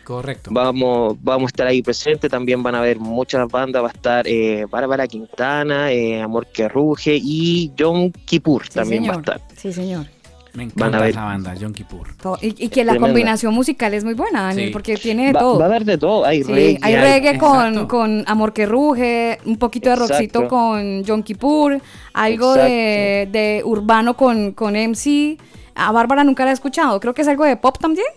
Correcto. 0.10 0.50
Vamos, 0.52 1.18
vamos 1.22 1.44
a 1.44 1.50
estar 1.50 1.68
ahí 1.68 1.84
presentes, 1.84 2.32
también 2.32 2.64
van 2.64 2.74
a 2.74 2.80
haber 2.80 2.98
muchas 2.98 3.48
bandas, 3.48 3.84
va 3.84 3.90
a 3.90 3.92
estar 3.92 4.28
eh, 4.28 4.66
Bárbara 4.68 5.06
Quintana, 5.08 5.92
eh, 5.92 6.20
Amor 6.20 6.48
que 6.48 6.68
Ruge 6.68 7.16
y 7.16 7.72
John 7.78 8.12
Kippur 8.26 8.68
también 8.70 9.08
va 9.08 9.14
a 9.14 9.18
estar. 9.18 9.42
Sí, 9.56 9.72
señor. 9.72 10.08
Me 10.54 10.64
encanta 10.64 11.08
esa 11.08 11.26
banda, 11.26 11.54
John 11.62 11.74
Kippur. 11.74 12.08
Y, 12.42 12.70
que 12.70 12.84
la 12.84 12.96
combinación 12.96 13.54
musical 13.54 13.94
es 13.94 14.04
muy 14.04 14.16
buena, 14.16 14.42
Daniel, 14.42 14.72
porque 14.72 14.98
tiene 14.98 15.28
de 15.28 15.34
todo. 15.34 15.60
Va 15.60 15.66
a 15.66 15.68
haber 15.68 15.86
de 15.86 16.00
todo, 16.00 16.26
hay 16.26 16.42
reggae. 16.42 16.80
Hay 16.82 16.96
reggae 16.96 17.38
con, 17.38 17.86
con, 17.86 18.24
Amor 18.26 18.52
que 18.52 18.66
Ruge, 18.66 19.38
un 19.46 19.58
poquito 19.58 19.92
de 19.92 19.96
rockcito 19.96 20.48
con 20.48 21.04
John 21.06 21.22
Kippur, 21.22 21.80
algo 22.14 22.56
de, 22.56 23.30
de, 23.32 23.62
urbano 23.64 24.18
con, 24.18 24.54
con 24.54 24.74
MC. 24.74 25.38
A 25.76 25.92
Bárbara 25.92 26.24
nunca 26.24 26.46
la 26.46 26.50
he 26.50 26.54
escuchado, 26.56 27.00
creo 27.00 27.14
que 27.14 27.22
es 27.22 27.28
algo 27.28 27.46
de 27.46 27.56
pop 27.58 27.78
también. 27.78 28.08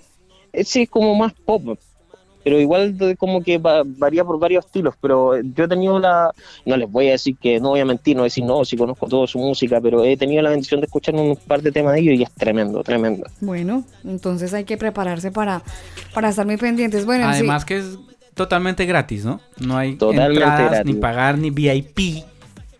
Sí, 0.64 0.82
es 0.82 0.90
como 0.90 1.14
más 1.14 1.32
pop, 1.32 1.78
pero 2.44 2.60
igual 2.60 2.96
como 3.18 3.42
que 3.42 3.58
varía 3.58 4.24
por 4.24 4.38
varios 4.38 4.64
estilos, 4.66 4.94
pero 5.00 5.40
yo 5.40 5.64
he 5.64 5.68
tenido 5.68 5.98
la, 5.98 6.32
no 6.66 6.76
les 6.76 6.90
voy 6.90 7.08
a 7.08 7.12
decir 7.12 7.36
que 7.36 7.60
no 7.60 7.70
voy 7.70 7.80
a 7.80 7.84
mentir, 7.84 8.16
no 8.16 8.24
decir 8.24 8.44
no, 8.44 8.64
si 8.64 8.76
conozco 8.76 9.06
toda 9.06 9.26
su 9.26 9.38
música, 9.38 9.80
pero 9.80 10.04
he 10.04 10.16
tenido 10.16 10.42
la 10.42 10.50
bendición 10.50 10.80
de 10.80 10.86
escuchar 10.86 11.14
un 11.14 11.36
par 11.36 11.62
de 11.62 11.70
temas 11.70 11.94
de 11.94 12.00
ellos 12.00 12.18
y 12.18 12.22
es 12.24 12.32
tremendo, 12.32 12.82
tremendo. 12.82 13.26
Bueno, 13.40 13.84
entonces 14.04 14.52
hay 14.54 14.64
que 14.64 14.76
prepararse 14.76 15.30
para, 15.30 15.62
para 16.14 16.30
estar 16.30 16.44
muy 16.44 16.56
pendientes. 16.56 17.06
Bueno, 17.06 17.28
Además 17.28 17.64
que 17.64 17.78
es 17.78 17.98
totalmente 18.34 18.86
gratis, 18.86 19.24
¿no? 19.24 19.40
No 19.58 19.76
hay 19.76 19.92
entradas, 20.00 20.84
ni 20.84 20.94
pagar, 20.94 21.38
ni 21.38 21.50
VIP. 21.50 22.24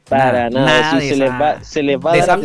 Para 0.08 0.50
nada, 0.50 1.00
se, 1.00 1.16
les 1.16 1.30
va, 1.30 1.64
se 1.64 1.82
les 1.82 1.98
va 1.98 2.12
a 2.12 2.26
dar 2.26 2.40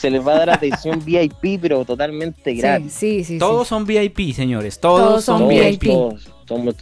se 0.00 0.10
les 0.10 0.26
va 0.26 0.34
a 0.34 0.38
dar 0.38 0.50
atención 0.50 1.02
VIP, 1.04 1.60
pero 1.60 1.84
totalmente 1.84 2.54
gratis. 2.54 2.92
Sí, 2.92 3.24
sí, 3.24 3.38
Todos 3.38 3.68
son 3.68 3.86
VIP, 3.86 4.32
señores. 4.34 4.80
Todos, 4.80 5.24
son 5.24 5.48
VIP. 5.48 5.84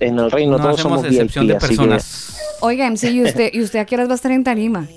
en 0.01 0.19
el 0.19 0.31
reino 0.31 0.59
todos 0.59 0.81
somos 0.81 1.05
excepción 1.05 1.47
de 1.47 1.57
personas. 1.57 2.39
Oiga, 2.61 2.89
MC, 2.91 3.11
¿y 3.11 3.23
usted, 3.23 3.51
¿y 3.53 3.61
usted 3.61 3.81
a 3.81 3.85
qué 3.85 3.95
horas 3.97 4.09
va 4.09 4.13
a 4.13 4.17
estar 4.17 4.33
en 4.33 4.45
Tarima? 4.45 4.89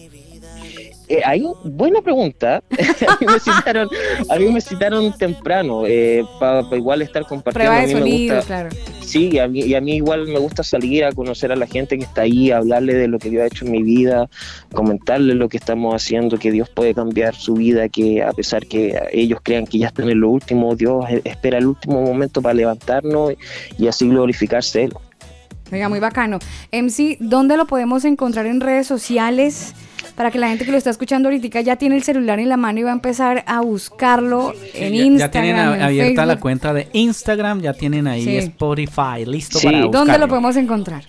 Eh, 1.10 1.22
ahí, 1.26 1.46
buena 1.64 2.02
pregunta. 2.02 2.62
a, 3.08 3.18
mí 3.20 3.26
me 3.26 3.40
citaron, 3.40 3.90
a 4.30 4.36
mí 4.38 4.52
me 4.52 4.62
citaron 4.62 5.18
temprano 5.18 5.84
eh, 5.86 6.24
para 6.40 6.64
igual 6.76 7.02
estar 7.02 7.26
compartiendo. 7.26 7.72
Prueba 7.72 7.88
de 7.88 7.92
sonido, 7.94 8.42
claro. 8.44 8.70
Sí, 9.02 9.30
y 9.32 9.40
a, 9.40 9.48
mí, 9.48 9.62
y 9.62 9.74
a 9.74 9.80
mí 9.80 9.96
igual 9.96 10.28
me 10.28 10.38
gusta 10.38 10.64
salir 10.64 11.06
a 11.06 11.14
conocer 11.14 11.54
a 11.54 11.56
la 11.56 11.66
gente 11.66 11.98
que 11.98 12.04
está 12.04 12.24
ahí, 12.24 12.52
hablarle 12.52 12.94
de 12.94 13.08
lo 13.08 13.20
que 13.20 13.30
Dios 13.30 13.44
ha 13.44 13.46
hecho 13.48 13.66
en 13.66 13.72
mi 13.72 13.82
vida, 13.82 14.30
comentarle 14.74 15.34
lo 15.34 15.48
que 15.48 15.56
estamos 15.56 15.96
haciendo, 15.96 16.38
que 16.38 16.52
Dios 16.52 16.68
puede 16.70 16.94
cambiar 16.94 17.34
su 17.34 17.54
vida, 17.54 17.88
que 17.88 18.22
a 18.22 18.34
pesar 18.34 18.66
que 18.66 19.02
ellos 19.14 19.40
crean 19.42 19.66
que 19.66 19.78
ya 19.78 19.88
están 19.88 20.10
en 20.10 20.20
lo 20.20 20.30
último, 20.30 20.76
Dios 20.76 21.06
espera 21.24 21.58
el 21.58 21.68
último 21.68 22.02
momento 22.02 22.42
para 22.42 22.54
levantarnos 22.54 23.34
y 23.78 23.88
así 23.88 24.10
glorificarse 24.10 24.84
Él. 24.84 24.94
Oiga, 25.72 25.88
muy 25.88 26.00
bacano. 26.00 26.40
MC, 26.74 27.18
¿dónde 27.22 27.56
lo 27.56 27.66
podemos 27.66 28.04
encontrar 28.04 28.46
en 28.46 28.60
redes 28.60 28.88
sociales? 28.88 29.74
Para 30.18 30.32
que 30.32 30.40
la 30.40 30.50
gente 30.50 30.66
que 30.66 30.72
lo 30.72 30.78
está 30.80 30.90
escuchando 30.90 31.30
ahorita 31.30 31.62
ya 31.62 31.76
tiene 31.76 31.96
el 31.96 32.02
celular 32.02 32.40
en 32.40 32.50
la 32.50 32.58
mano 32.58 32.80
y 32.80 32.84
va 32.84 32.90
a 32.90 32.94
empezar 32.94 33.44
a 33.46 33.62
buscarlo 33.62 34.52
en 34.74 34.96
Instagram. 34.96 35.20
Ya 35.20 35.30
tienen 35.30 35.82
abierta 35.84 36.26
la 36.26 36.40
cuenta 36.40 36.74
de 36.74 36.88
Instagram, 36.92 37.62
ya 37.62 37.74
tienen 37.74 38.08
ahí 38.08 38.38
Spotify, 38.38 39.26
listo 39.28 39.60
para 39.60 39.86
buscarlo. 39.86 39.92
¿Dónde 39.92 40.18
lo 40.18 40.28
podemos 40.28 40.56
encontrar? 40.56 41.04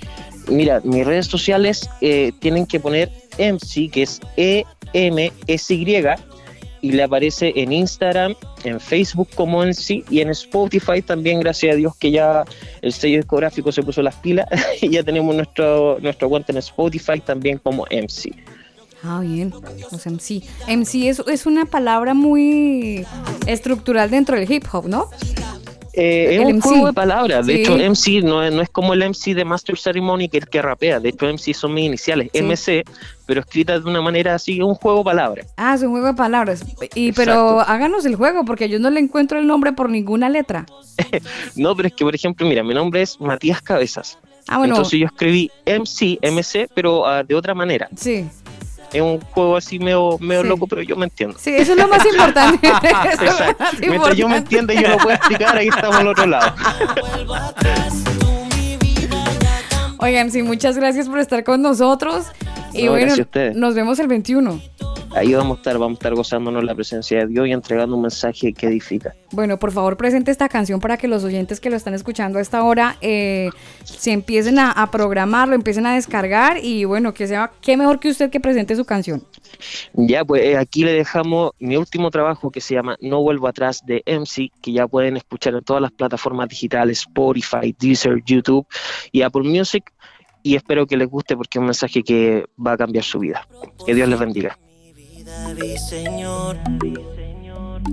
Mira, 0.49 0.83
mis 0.85 1.07
redes 1.07 1.27
sociales 1.27 1.89
eh, 2.03 2.33
tienen 2.39 2.67
que 2.67 2.81
poner 2.81 3.11
MC, 3.39 3.91
que 3.91 4.03
es 4.03 4.21
E-M-S-Y, 4.37 5.87
y 6.83 6.93
le 6.93 7.03
aparece 7.03 7.55
en 7.57 7.73
Instagram, 7.73 8.35
en 8.65 8.79
Facebook 8.79 9.29
como 9.35 9.65
MC 9.65 10.05
y 10.11 10.21
en 10.21 10.29
Spotify 10.29 11.01
también, 11.01 11.41
gracias 11.41 11.73
a 11.73 11.77
Dios 11.77 11.97
que 11.97 12.11
ya 12.11 12.45
el 12.83 12.93
sello 12.93 13.17
discográfico 13.17 13.73
se 13.73 13.83
puso 13.83 14.03
las 14.03 14.17
pilas 14.17 14.47
y 14.83 14.91
ya 14.91 15.03
tenemos 15.03 15.35
nuestro, 15.35 15.99
nuestro 16.03 16.29
cuenta 16.29 16.53
en 16.53 16.59
Spotify 16.59 17.21
también 17.21 17.57
como 17.57 17.87
MC. 17.91 18.33
Ah, 19.03 19.21
bien. 19.21 19.53
Los 19.93 20.07
MC. 20.07 20.43
MC 20.67 21.09
es, 21.09 21.23
es 21.27 21.47
una 21.47 21.65
palabra 21.65 22.15
muy 22.15 23.07
estructural 23.47 24.11
dentro 24.11 24.37
del 24.37 24.51
hip 24.51 24.65
hop, 24.73 24.89
¿no? 24.89 25.09
Eh, 26.01 26.37
es 26.37 26.47
un 26.47 26.61
juego 26.61 26.87
de 26.87 26.93
palabras. 26.93 27.47
De 27.47 27.61
hecho, 27.61 27.77
MC 27.77 28.23
no 28.23 28.43
es, 28.43 28.53
no 28.53 28.63
es 28.63 28.69
como 28.69 28.95
el 28.95 29.01
MC 29.01 29.35
de 29.35 29.45
Master 29.45 29.77
Ceremony 29.77 30.29
que 30.29 30.39
el 30.39 30.49
que 30.49 30.63
rapea. 30.63 31.01
De 31.01 31.09
hecho, 31.09 31.27
MC 31.27 31.53
son 31.55 31.75
mis 31.75 31.87
iniciales, 31.87 32.31
MC, 32.33 32.85
pero 33.27 33.41
escritas 33.41 33.83
de 33.83 33.91
una 33.91 34.01
manera 34.01 34.35
así, 34.35 34.61
un 34.61 34.75
juego 34.75 34.99
de 34.99 35.05
palabras. 35.05 35.47
Ah, 35.57 35.75
es 35.75 35.83
un 35.83 35.91
juego 35.91 36.07
de 36.07 36.15
palabras. 36.15 36.65
Y 36.95 37.11
pero 37.13 37.61
háganos 37.61 38.07
el 38.07 38.15
juego, 38.15 38.45
porque 38.45 38.69
yo 38.69 38.79
no 38.79 38.91
le 38.91 39.01
encuentro 39.01 39.41
el 39.41 39.47
nombre 39.49 39.73
por 39.73 39.91
ninguna 39.91 40.29
letra. 40.29 40.67
no, 41.57 41.75
pero 41.75 41.89
es 41.89 41.95
que, 41.95 42.05
por 42.05 42.15
ejemplo, 42.15 42.47
mira, 42.47 42.63
mi 42.63 42.75
nombre 42.75 43.03
es 43.03 43.21
Matías 43.21 43.61
Cabezas. 43.61 44.19
Ah, 44.47 44.59
bueno. 44.59 44.77
Entonces 44.77 45.01
yo 45.01 45.07
escribí 45.07 45.51
MC, 45.67 46.21
MC, 46.23 46.71
pero 46.75 47.07
ah, 47.07 47.25
de 47.25 47.35
otra 47.35 47.55
manera. 47.55 47.89
Sí 47.97 48.25
es 48.93 49.03
un 49.03 49.21
juego 49.21 49.57
así 49.57 49.79
medio, 49.79 50.17
medio 50.21 50.43
loco, 50.45 50.67
pero 50.67 50.83
yo 50.83 50.97
me 50.97 51.05
entiendo. 51.05 51.39
Sí, 51.39 51.51
eso 51.55 51.73
es 51.73 51.79
lo 51.79 51.89
más 51.89 52.05
importante. 52.05 52.71
Mientras 53.81 54.17
yo 54.17 54.29
me 54.29 54.39
entienda 54.39 54.75
y 54.75 54.83
yo 54.83 54.89
lo 54.89 54.99
puedo 54.99 55.17
explicar, 55.17 55.57
ahí 55.57 55.69
estamos 55.69 55.97
al 55.97 56.09
otro 56.09 56.27
lado. 56.27 56.55
Oigan, 59.99 60.31
sí, 60.31 60.43
muchas 60.43 60.77
gracias 60.77 61.09
por 61.09 61.19
estar 61.19 61.45
con 61.45 61.61
nosotros. 61.61 62.27
Y 62.73 62.89
bueno, 62.89 63.15
nos 63.55 63.75
vemos 63.75 63.99
el 63.99 64.07
21 64.07 64.61
ahí 65.19 65.35
vamos 65.35 65.59
a 65.59 65.61
estar, 65.61 65.79
vamos 65.79 65.97
a 65.97 65.99
estar 65.99 66.15
gozándonos 66.15 66.65
la 66.65 66.75
presencia 66.75 67.21
de 67.21 67.27
Dios 67.27 67.49
y 67.49 67.53
entregando 67.53 67.97
un 67.97 68.03
mensaje 68.03 68.53
que 68.53 68.67
edifica. 68.67 69.15
Bueno, 69.33 69.59
por 69.59 69.73
favor 69.73 69.97
presente 69.97 70.31
esta 70.31 70.49
canción 70.49 70.81
para 70.81 70.97
que 70.97 71.09
los 71.09 71.25
oyentes 71.25 71.61
que 71.61 71.71
lo 71.71 71.77
están 71.77 71.95
escuchando 71.95 72.39
a 72.39 72.43
esta 72.43 72.63
hora 72.63 72.97
eh, 73.01 73.51
se 73.85 74.13
empiecen 74.13 74.59
a, 74.59 74.71
a, 74.71 74.91
programarlo, 74.91 75.55
empiecen 75.55 75.87
a 75.87 75.95
descargar 75.95 76.59
y 76.63 76.85
bueno, 76.85 77.15
que 77.15 77.27
sea, 77.27 77.53
qué 77.61 77.77
mejor 77.77 78.01
que 78.01 78.11
usted 78.11 78.31
que 78.31 78.41
presente 78.41 78.77
su 78.77 78.85
canción. 78.85 79.25
Ya, 79.95 80.25
pues 80.25 80.43
eh, 80.43 80.57
aquí 80.57 80.85
le 80.85 80.93
dejamos 80.93 81.53
mi 81.59 81.77
último 81.77 82.11
trabajo 82.11 82.51
que 82.51 82.61
se 82.61 82.75
llama 82.75 82.97
No 83.01 83.23
Vuelvo 83.23 83.49
Atrás 83.49 83.83
de 83.85 84.03
MC, 84.07 84.51
que 84.61 84.73
ya 84.73 84.87
pueden 84.87 85.17
escuchar 85.17 85.55
en 85.55 85.63
todas 85.63 85.83
las 85.83 85.93
plataformas 85.93 86.49
digitales, 86.49 87.01
Spotify, 87.01 87.75
Deezer, 87.79 88.23
YouTube 88.25 88.67
y 89.13 89.23
Apple 89.23 89.43
Music. 89.43 89.93
Y 90.43 90.55
espero 90.55 90.87
que 90.87 90.97
les 90.97 91.09
guste 91.09 91.37
porque 91.37 91.59
es 91.59 91.61
un 91.61 91.67
mensaje 91.67 92.03
que 92.03 92.47
va 92.65 92.73
a 92.73 92.77
cambiar 92.77 93.05
su 93.05 93.19
vida. 93.19 93.47
Que 93.85 93.95
Dios 93.95 94.09
les 94.09 94.19
bendiga. 94.19 94.57
David, 95.29 95.77
Señor. 95.77 96.57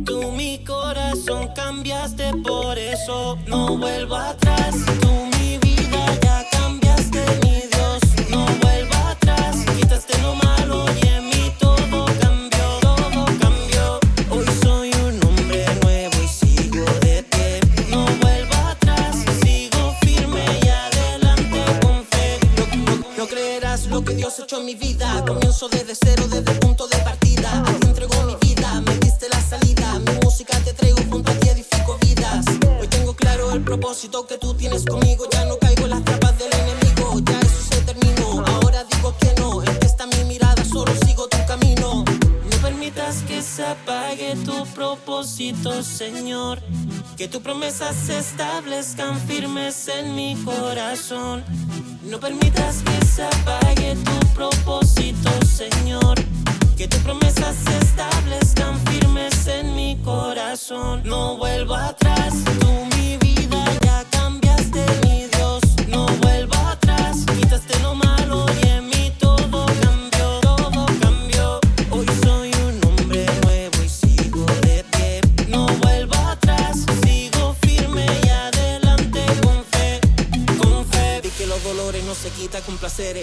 Tú 0.05 0.31
mi 0.31 0.63
corazón 0.63 1.49
cambiaste, 1.53 2.31
por 2.47 2.77
eso 2.77 3.37
no 3.47 3.77
vuelvo 3.77 4.15
atrás. 4.15 4.73
Tú 5.01 5.11
mi 5.37 5.57
vida 5.57 6.17
ya 6.21 6.45
cambiaste, 6.49 7.19
mi 7.43 7.61
Dios. 7.73 8.01
No 8.29 8.45
vuelvo 8.61 8.95
atrás. 9.09 9.65
Quitaste 9.75 10.17
lo 10.21 10.33
malo 10.35 10.85
y 11.03 11.07
en 11.07 11.25
mí 11.27 11.51
todo 11.59 12.05
cambió, 12.21 12.79
todo 12.79 13.25
cambió. 13.41 13.99
Hoy 14.29 14.45
soy 14.63 14.91
un 15.07 15.21
hombre 15.25 15.65
nuevo 15.83 16.15
y 16.23 16.27
sigo 16.29 16.85
de 17.01 17.21
pie. 17.23 17.59
No 17.89 18.05
vuelvo 18.21 18.55
atrás, 18.69 19.13
sigo 19.43 19.93
firme 19.99 20.45
y 20.63 20.67
adelante 20.69 21.59
con 21.81 22.05
fe. 22.05 22.39
No, 22.55 22.95
no 23.17 23.27
creerás 23.27 23.87
lo 23.87 24.05
que 24.05 24.13
Dios 24.15 24.39
ha 24.39 24.43
hecho 24.43 24.59
en 24.59 24.65
mi 24.65 24.75
vida. 24.75 25.21
Comienzo 25.27 25.67
desde 25.67 25.95
cero, 25.95 26.23
desde 26.29 26.51
el 26.51 26.59
punto 26.59 26.87
de 26.87 26.94
propósito 33.77 34.25
que 34.25 34.37
tú 34.37 34.53
tienes 34.53 34.85
conmigo. 34.85 35.25
Ya 35.31 35.43
no 35.45 35.57
caigo 35.57 35.83
en 35.83 35.89
las 35.89 36.03
trampas 36.05 36.37
del 36.39 36.47
enemigo, 36.53 37.19
ya 37.25 37.39
eso 37.39 37.75
se 37.75 37.81
terminó. 37.81 38.45
Ahora 38.45 38.85
digo 38.85 39.13
que 39.19 39.33
no, 39.37 39.61
en 39.63 39.79
que 39.79 39.85
está 39.85 40.07
mi 40.07 40.23
mirada, 40.23 40.63
solo 40.63 40.93
sigo 41.05 41.27
tu 41.27 41.37
camino. 41.45 42.05
No 42.51 42.57
permitas 42.61 43.23
que 43.27 43.41
se 43.41 43.65
apague 43.65 44.35
tu 44.45 44.65
propósito, 44.67 45.83
Señor. 45.83 46.61
Que 47.17 47.27
tus 47.27 47.41
promesas 47.41 47.95
se 47.95 48.17
establezcan 48.17 49.19
firmes 49.27 49.89
en 49.89 50.15
mi 50.15 50.35
corazón. 50.45 51.43
No 52.03 52.17
permitas 52.19 52.81
que 52.81 53.05
se 53.05 53.23
apague 53.23 53.95
tu 53.95 54.17
propósito, 54.33 55.29
Señor. 55.45 56.15
Que 56.77 56.87
tus 56.87 57.01
promesas 57.01 57.55
se 57.65 57.77
establezcan 57.77 58.79
firmes 58.85 59.47
en 59.47 59.75
mi 59.75 59.97
corazón. 59.97 61.01
No 61.03 61.37
vuelvo 61.37 61.75
atrás, 61.75 62.33
tú 62.59 62.67
mi 62.95 63.17
vida 63.17 63.34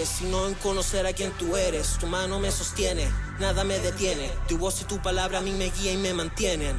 sino 0.05 0.49
en 0.49 0.55
conocer 0.55 1.07
a 1.07 1.13
quien 1.13 1.31
tú 1.33 1.57
eres. 1.57 1.97
Tu 1.99 2.07
mano 2.07 2.39
me 2.39 2.51
sostiene, 2.51 3.09
nada 3.39 3.65
me 3.65 3.79
detiene. 3.79 4.31
Tu 4.49 4.59
voz 4.59 4.81
y 4.83 4.85
tu 4.85 5.01
palabra 5.01 5.39
a 5.39 5.41
mí 5.41 5.53
me 5.53 5.71
guía 5.71 5.93
y 5.93 5.97
me 5.97 6.13
mantienen. 6.15 6.77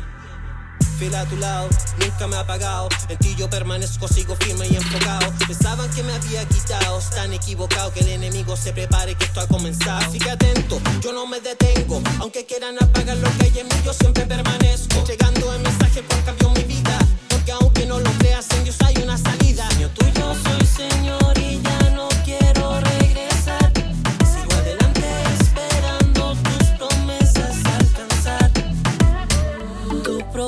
A 1.04 1.26
tu 1.26 1.36
lado, 1.36 1.68
nunca 2.00 2.28
me 2.28 2.38
ha 2.38 2.40
apagado. 2.40 2.88
En 3.10 3.18
ti 3.18 3.36
yo 3.38 3.50
permanezco, 3.50 4.08
sigo 4.08 4.38
firme 4.38 4.66
y 4.70 4.78
enfocado. 4.78 5.34
Pensaban 5.46 5.90
que 5.92 6.02
me 6.02 6.14
había 6.14 6.46
quitado, 6.48 6.98
están 6.98 7.34
equivocados. 7.34 7.92
Que 7.92 8.00
el 8.00 8.08
enemigo 8.08 8.56
se 8.56 8.72
prepare, 8.72 9.14
que 9.14 9.26
esto 9.26 9.42
ha 9.42 9.48
comenzado. 9.48 10.00
Así 10.00 10.18
que 10.18 10.32
atento, 10.32 10.80
yo 11.02 11.12
no 11.12 11.28
me 11.28 11.42
detengo. 11.42 12.02
Aunque 12.20 12.46
quieran 12.46 12.82
apagar 12.82 13.18
lo 13.18 13.30
que 13.38 13.44
hay 13.44 13.60
en 13.60 13.68
mí, 13.68 13.76
yo 13.84 13.94
siempre 13.94 14.26
permanezco. 14.26 15.00
Entregando 15.00 15.54
el 15.54 15.62
mensaje 15.62 16.04
por 16.04 16.24
cambio 16.24 16.50
mi 16.52 16.64
vida. 16.64 16.98
Porque 17.28 17.52
aunque 17.52 17.86
no 17.86 18.00
lo 18.00 18.10
creas, 18.20 18.50
en 18.52 18.64
Dios 18.64 18.78
hay 18.86 18.96
una 19.04 19.18
salida. 19.18 19.70
Señor 19.72 19.90
tuyo 19.90 20.34
soy 20.42 20.66
Señor 20.66 21.38
y 21.38 21.62
ya 21.62 21.83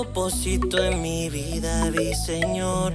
propósito 0.03 0.83
en 0.83 1.01
mi 1.01 1.29
vida 1.29 1.89
vi, 1.89 2.13
Señor. 2.13 2.93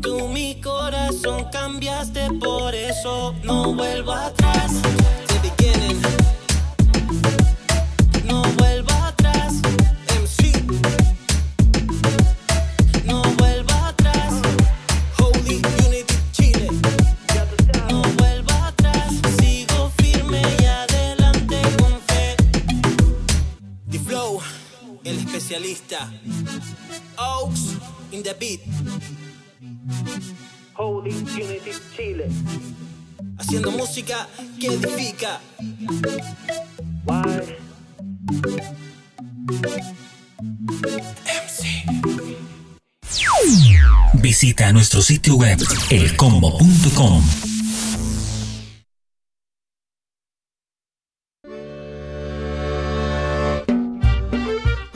Tú 0.00 0.26
mi 0.26 0.60
corazón 0.60 1.44
cambiaste, 1.52 2.30
por 2.40 2.74
eso 2.74 3.32
no 3.44 3.72
vuelvo 3.72 4.12
atrás. 4.12 4.72
The 5.28 5.38
beginning. 5.48 6.41
Especialista. 25.52 26.08
Oaks 27.18 27.76
in 28.10 28.22
the 28.22 28.34
beat. 28.38 28.60
Holy 30.74 31.10
Unity 31.10 31.72
Chile. 31.94 32.28
Haciendo 33.38 33.70
música 33.72 34.28
que 34.58 34.68
edifica. 34.68 35.40
Visita 44.14 44.72
nuestro 44.72 45.02
sitio 45.02 45.36
web 45.36 45.58
elcombo.com. 45.90 47.51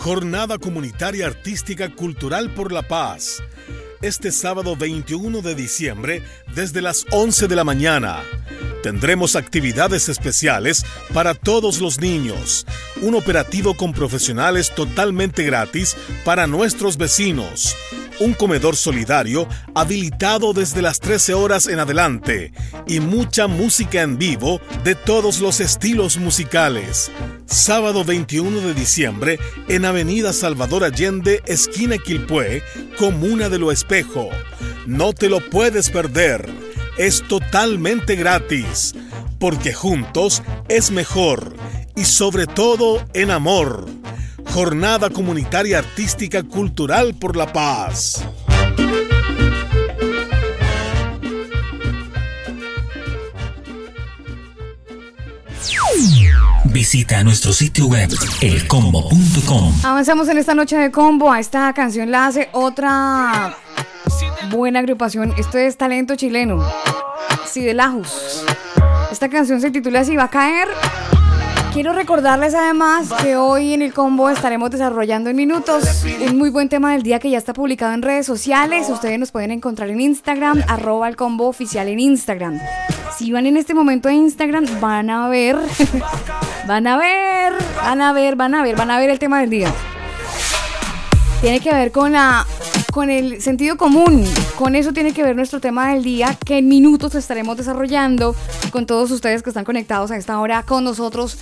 Jornada 0.07 0.57
Comunitaria 0.59 1.26
Artística 1.26 1.92
Cultural 1.92 2.54
por 2.54 2.70
la 2.70 2.82
Paz. 2.82 3.42
Este 4.00 4.30
sábado 4.30 4.76
21 4.76 5.42
de 5.42 5.57
diciembre 5.57 6.22
desde 6.54 6.80
las 6.80 7.04
11 7.11 7.48
de 7.48 7.57
la 7.57 7.64
mañana. 7.64 8.22
Tendremos 8.87 9.34
actividades 9.34 10.09
especiales 10.09 10.87
para 11.12 11.34
todos 11.34 11.80
los 11.80 12.01
niños. 12.01 12.64
Un 13.03 13.16
operativo 13.16 13.76
con 13.76 13.93
profesionales 13.93 14.72
totalmente 14.72 15.43
gratis 15.43 15.97
para 16.24 16.47
nuestros 16.47 16.97
vecinos. 16.97 17.74
Un 18.20 18.32
comedor 18.32 18.76
solidario 18.76 19.49
habilitado 19.74 20.53
desde 20.53 20.82
las 20.82 21.01
13 21.01 21.34
horas 21.34 21.66
en 21.66 21.80
adelante. 21.80 22.53
Y 22.87 23.01
mucha 23.01 23.49
música 23.49 24.03
en 24.03 24.18
vivo 24.18 24.61
de 24.84 24.95
todos 24.95 25.41
los 25.41 25.59
estilos 25.59 26.16
musicales. 26.18 27.11
Sábado 27.47 28.05
21 28.05 28.61
de 28.61 28.72
diciembre 28.72 29.41
en 29.66 29.84
Avenida 29.84 30.32
Salvador 30.32 30.84
Allende, 30.84 31.43
esquina 31.47 31.99
Quilpué, 31.99 32.62
Comuna 32.97 33.49
de 33.49 33.59
Lo 33.59 33.72
Espejo. 33.72 34.28
No 34.87 35.12
te 35.12 35.28
lo 35.28 35.41
puedes 35.41 35.91
perder. 35.91 36.49
Es 36.99 37.22
totalmente 37.28 38.16
gratis, 38.16 38.94
porque 39.38 39.74
juntos 39.74 40.42
es 40.68 40.90
mejor 40.90 41.55
y 41.94 42.05
sobre 42.05 42.47
todo 42.47 43.05
en 43.12 43.30
amor. 43.30 43.86
Jornada 44.53 45.11
Comunitaria 45.11 45.78
Artística 45.78 46.42
Cultural 46.42 47.14
por 47.14 47.36
la 47.36 47.53
Paz. 47.53 48.24
Visita 56.64 57.22
nuestro 57.24 57.53
sitio 57.53 57.86
web 57.86 58.11
elcombo.com. 58.40 59.74
Avanzamos 59.82 60.28
en 60.28 60.38
esta 60.38 60.55
noche 60.55 60.76
de 60.76 60.90
combo. 60.90 61.32
A 61.32 61.40
esta 61.40 61.72
canción 61.72 62.11
la 62.11 62.26
hace 62.26 62.49
otra 62.53 63.57
buena 64.50 64.80
agrupación. 64.80 65.32
Esto 65.36 65.59
es 65.59 65.76
talento 65.76 66.16
chileno. 66.16 66.62
Sidelajus. 67.46 68.44
Esta 69.11 69.28
canción 69.28 69.61
se 69.61 69.70
titula 69.70 70.04
Si 70.04 70.16
va 70.16 70.24
a 70.24 70.30
caer. 70.30 70.68
Quiero 71.72 71.92
recordarles 71.92 72.54
además 72.54 73.12
que 73.22 73.36
hoy 73.36 73.74
en 73.74 73.82
el 73.82 73.92
combo 73.92 74.30
estaremos 74.30 74.70
desarrollando 74.70 75.28
en 75.28 75.36
minutos 75.36 76.04
un 76.26 76.38
muy 76.38 76.48
buen 76.48 76.70
tema 76.70 76.92
del 76.92 77.02
día 77.02 77.18
que 77.18 77.28
ya 77.28 77.36
está 77.36 77.52
publicado 77.52 77.92
en 77.92 78.00
redes 78.00 78.24
sociales. 78.24 78.88
Ustedes 78.88 79.18
nos 79.18 79.30
pueden 79.30 79.50
encontrar 79.50 79.90
en 79.90 80.00
Instagram, 80.00 80.62
arroba 80.68 81.07
el 81.07 81.16
combo 81.16 81.46
oficial 81.46 81.88
en 81.88 82.00
Instagram. 82.00 82.59
Si 83.18 83.30
van 83.30 83.44
en 83.44 83.59
este 83.59 83.74
momento 83.74 84.09
a 84.09 84.14
Instagram, 84.14 84.64
van 84.80 85.11
a 85.11 85.28
ver, 85.28 85.59
van 86.66 86.86
a 86.86 86.96
ver, 86.96 87.52
van 87.82 88.00
a 88.00 88.12
ver, 88.14 88.36
van 88.36 88.54
a 88.54 88.62
ver, 88.62 88.74
van 88.74 88.90
a 88.90 88.98
ver 88.98 89.11
el 89.11 89.18
tema 89.18 89.40
del 89.40 89.50
día. 89.50 89.70
Tiene 91.42 91.61
que 91.61 91.74
ver 91.74 91.92
con 91.92 92.12
la 92.12 92.46
con 92.97 93.11
el 93.11 93.42
sentido 93.42 93.76
común. 93.76 94.24
Con 94.57 94.74
eso 94.74 94.94
tiene 94.94 95.12
que 95.12 95.22
ver 95.22 95.36
nuestro 95.36 95.61
tema 95.61 95.92
del 95.92 96.03
día 96.03 96.34
que 96.47 96.57
en 96.57 96.66
minutos 96.66 97.14
estaremos 97.14 97.59
desarrollando 97.59 98.34
con 98.72 98.86
todos 98.86 99.11
ustedes 99.11 99.42
que 99.42 99.51
están 99.51 99.66
conectados 99.66 100.11
a 100.11 100.16
esta 100.16 100.40
hora 100.40 100.62
con 100.62 100.82
nosotros 100.82 101.36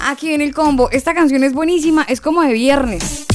aquí 0.00 0.32
en 0.32 0.40
el 0.40 0.54
combo. 0.54 0.90
Esta 0.92 1.12
canción 1.12 1.42
es 1.42 1.54
buenísima, 1.54 2.04
es 2.08 2.20
como 2.20 2.42
de 2.42 2.52
viernes. 2.52 3.26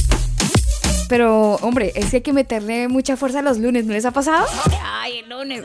Pero, 1.08 1.54
hombre, 1.62 1.92
es 1.94 2.10
que 2.10 2.16
hay 2.16 2.22
que 2.22 2.32
meterle 2.32 2.88
mucha 2.88 3.16
fuerza 3.16 3.38
a 3.38 3.42
los 3.42 3.58
lunes, 3.58 3.86
¿no 3.86 3.94
les 3.94 4.04
ha 4.04 4.10
pasado? 4.10 4.46
Ay, 4.82 5.20
el 5.20 5.28
lunes. 5.28 5.64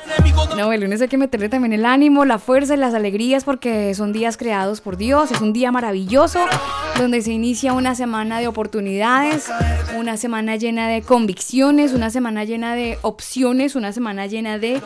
No, 0.58 0.72
el 0.72 0.82
lunes 0.82 1.02
hay 1.02 1.08
que 1.08 1.18
meterle 1.18 1.50
también 1.50 1.74
el 1.74 1.86
ánimo, 1.86 2.26
la 2.26 2.39
fuerza 2.39 2.76
y 2.76 2.78
las 2.78 2.94
alegrías 2.94 3.44
porque 3.44 3.94
son 3.94 4.14
días 4.14 4.38
creados 4.38 4.82
por 4.82 4.98
Dios, 4.98 5.32
es 5.32 5.41
un 5.41 5.52
día 5.52 5.72
maravilloso 5.72 6.39
donde 6.98 7.22
se 7.22 7.32
inicia 7.32 7.74
una 7.74 7.96
semana 7.96 8.39
de 8.39 8.48
oportunidades, 8.48 9.50
una 9.98 10.18
semana 10.18 10.56
llena 10.56 10.88
de 10.88 11.02
convicciones, 11.02 11.94
una 11.94 12.10
semana 12.10 12.44
llena 12.44 12.76
de 12.76 13.00
opciones, 13.02 13.76
una 13.76 13.91
semana 13.91 14.28
llena 14.28 14.60
de 14.60 14.82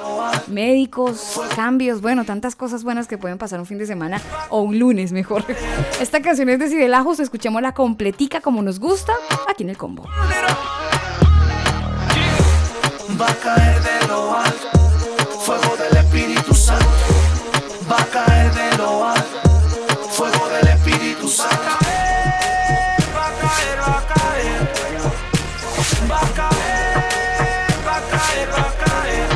médicos, 0.48 1.40
cambios, 1.56 2.02
bueno, 2.02 2.24
tantas 2.24 2.56
cosas 2.56 2.84
buenas 2.84 3.08
que 3.08 3.18
pueden 3.18 3.38
pasar 3.38 3.60
un 3.60 3.66
fin 3.66 3.78
de 3.78 3.86
semana 3.86 4.22
o 4.50 4.62
un 4.62 4.80
lunes 4.80 5.12
mejor. 5.12 5.44
Esta 6.02 6.22
canción 6.22 6.50
es 6.50 6.60
de 6.60 6.70
Sidelajos, 6.70 7.20
escuchémosla 7.20 7.74
completica 7.74 8.42
como 8.42 8.62
nos 8.62 8.80
gusta 8.80 9.14
aquí 9.48 9.64
en 9.64 9.70
el 9.70 9.78
combo. 9.78 10.06
Va 13.20 13.28
a 13.28 13.36
caer 13.36 13.82
de 13.82 14.08
lo 14.08 14.36
alto, 14.38 14.70
fuego 15.46 15.76
del 15.78 15.98
Espíritu 15.98 16.54
Santo. 16.54 16.86
Va 17.90 17.98
a 17.98 18.06
caer 18.06 18.54
de 18.54 18.78
lo 18.78 19.06
alto, 19.08 19.42
fuego 20.12 20.50
del 20.50 20.68
Espíritu 20.68 21.28
Santo. 21.28 21.56
Va 23.16 23.28
a 23.28 23.32
caer, 23.42 23.80
va 23.82 23.98
a 23.98 24.06
caer, 24.14 24.60
va 26.10 26.20
a 26.20 26.30
caer, 26.40 26.98
va 27.88 27.96
a 27.98 28.02
caer, 28.12 28.48
va 28.52 28.62
a 28.62 28.74
caer. 28.86 29.28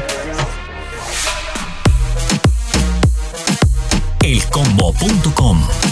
Elcombo.com 4.22 5.90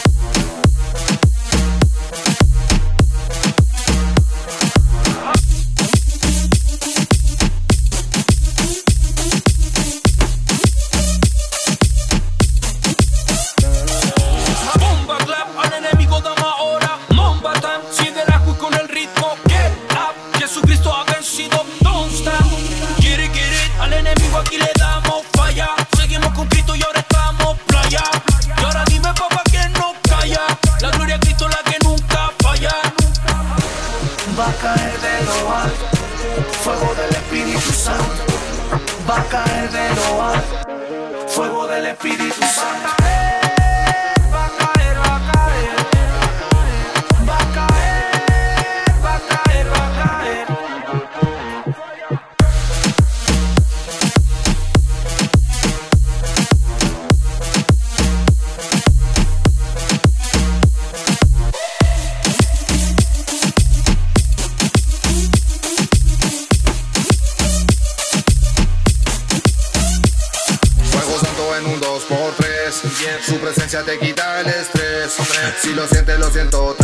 Si 75.62 75.74
lo 75.74 75.88
sientes, 75.88 76.20
lo 76.20 76.30
siento 76.30 76.76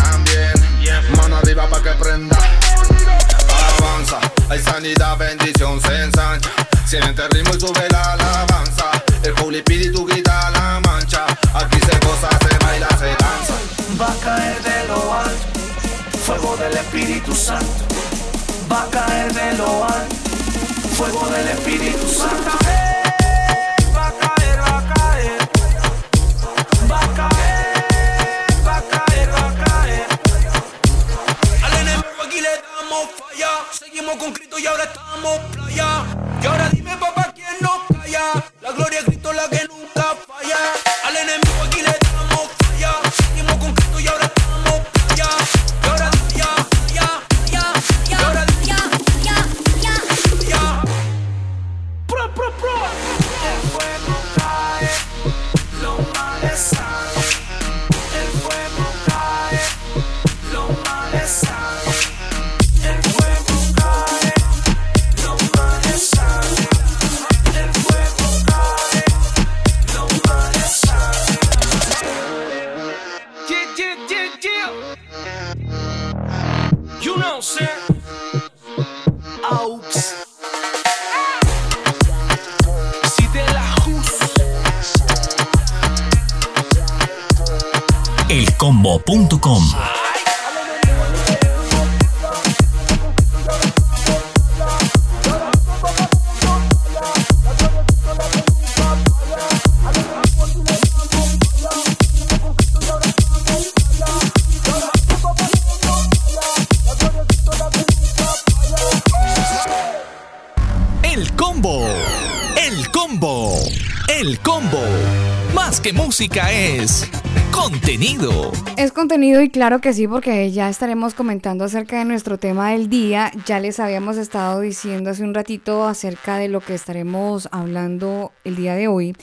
es 116.18 117.12
contenido. 117.52 118.54
Es 118.78 118.94
contenido 118.94 119.42
y 119.42 119.50
claro 119.50 119.82
que 119.82 119.92
sí, 119.92 120.08
porque 120.08 120.50
ya 120.50 120.70
estaremos 120.70 121.14
comentando 121.14 121.66
acerca 121.66 122.00
de 122.00 122.06
nuestro 122.06 122.38
tema 122.38 122.72
del 122.72 122.90
día. 122.90 123.34
Ya 123.46 123.60
les 123.60 123.82
habíamos 123.82 124.16
estado 124.16 124.62
diciendo 124.62 125.10
hace 125.10 125.26
un 125.26 125.34
ratito 125.34 125.86
acerca 125.86 126.38
de 126.38 126.48
lo 126.48 126.62
que 126.62 126.74
estaremos 126.74 127.50
hablando 127.52 128.32
el 128.46 128.56
día 128.56 128.76
de 128.76 128.88
hoy. 128.88 129.14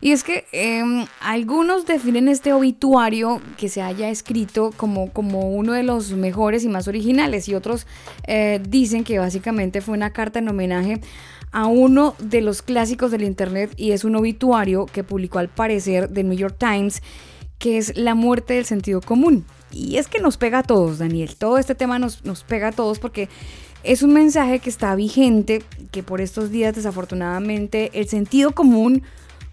Y 0.00 0.10
es 0.10 0.24
que 0.24 0.46
em, 0.50 1.06
algunos 1.20 1.86
definen 1.86 2.26
este 2.26 2.52
obituario 2.52 3.40
que 3.56 3.68
se 3.68 3.80
haya 3.80 4.10
escrito 4.10 4.72
como, 4.76 5.12
como 5.12 5.52
uno 5.52 5.74
de 5.74 5.84
los 5.84 6.10
mejores 6.10 6.64
y 6.64 6.68
más 6.68 6.88
originales 6.88 7.48
y 7.48 7.54
otros 7.54 7.86
eh, 8.26 8.60
dicen 8.68 9.04
que 9.04 9.20
básicamente 9.20 9.80
fue 9.80 9.94
una 9.94 10.12
carta 10.12 10.40
en 10.40 10.48
homenaje 10.48 11.00
a 11.52 11.66
uno 11.66 12.14
de 12.18 12.40
los 12.40 12.62
clásicos 12.62 13.10
del 13.10 13.22
Internet 13.22 13.72
y 13.76 13.92
es 13.92 14.04
un 14.04 14.16
obituario 14.16 14.86
que 14.86 15.04
publicó 15.04 15.38
al 15.38 15.48
parecer 15.48 16.08
The 16.12 16.24
New 16.24 16.36
York 16.36 16.56
Times, 16.58 17.02
que 17.58 17.78
es 17.78 17.96
la 17.96 18.14
muerte 18.14 18.54
del 18.54 18.64
sentido 18.64 19.00
común. 19.00 19.44
Y 19.70 19.96
es 19.96 20.08
que 20.08 20.20
nos 20.20 20.36
pega 20.36 20.58
a 20.58 20.62
todos, 20.62 20.98
Daniel. 20.98 21.36
Todo 21.36 21.58
este 21.58 21.74
tema 21.74 21.98
nos, 21.98 22.24
nos 22.24 22.42
pega 22.42 22.68
a 22.68 22.72
todos 22.72 22.98
porque 22.98 23.28
es 23.84 24.02
un 24.02 24.12
mensaje 24.12 24.58
que 24.58 24.70
está 24.70 24.94
vigente, 24.94 25.62
que 25.90 26.02
por 26.02 26.20
estos 26.20 26.50
días 26.50 26.74
desafortunadamente 26.74 27.90
el 27.94 28.08
sentido 28.08 28.52
común 28.52 29.02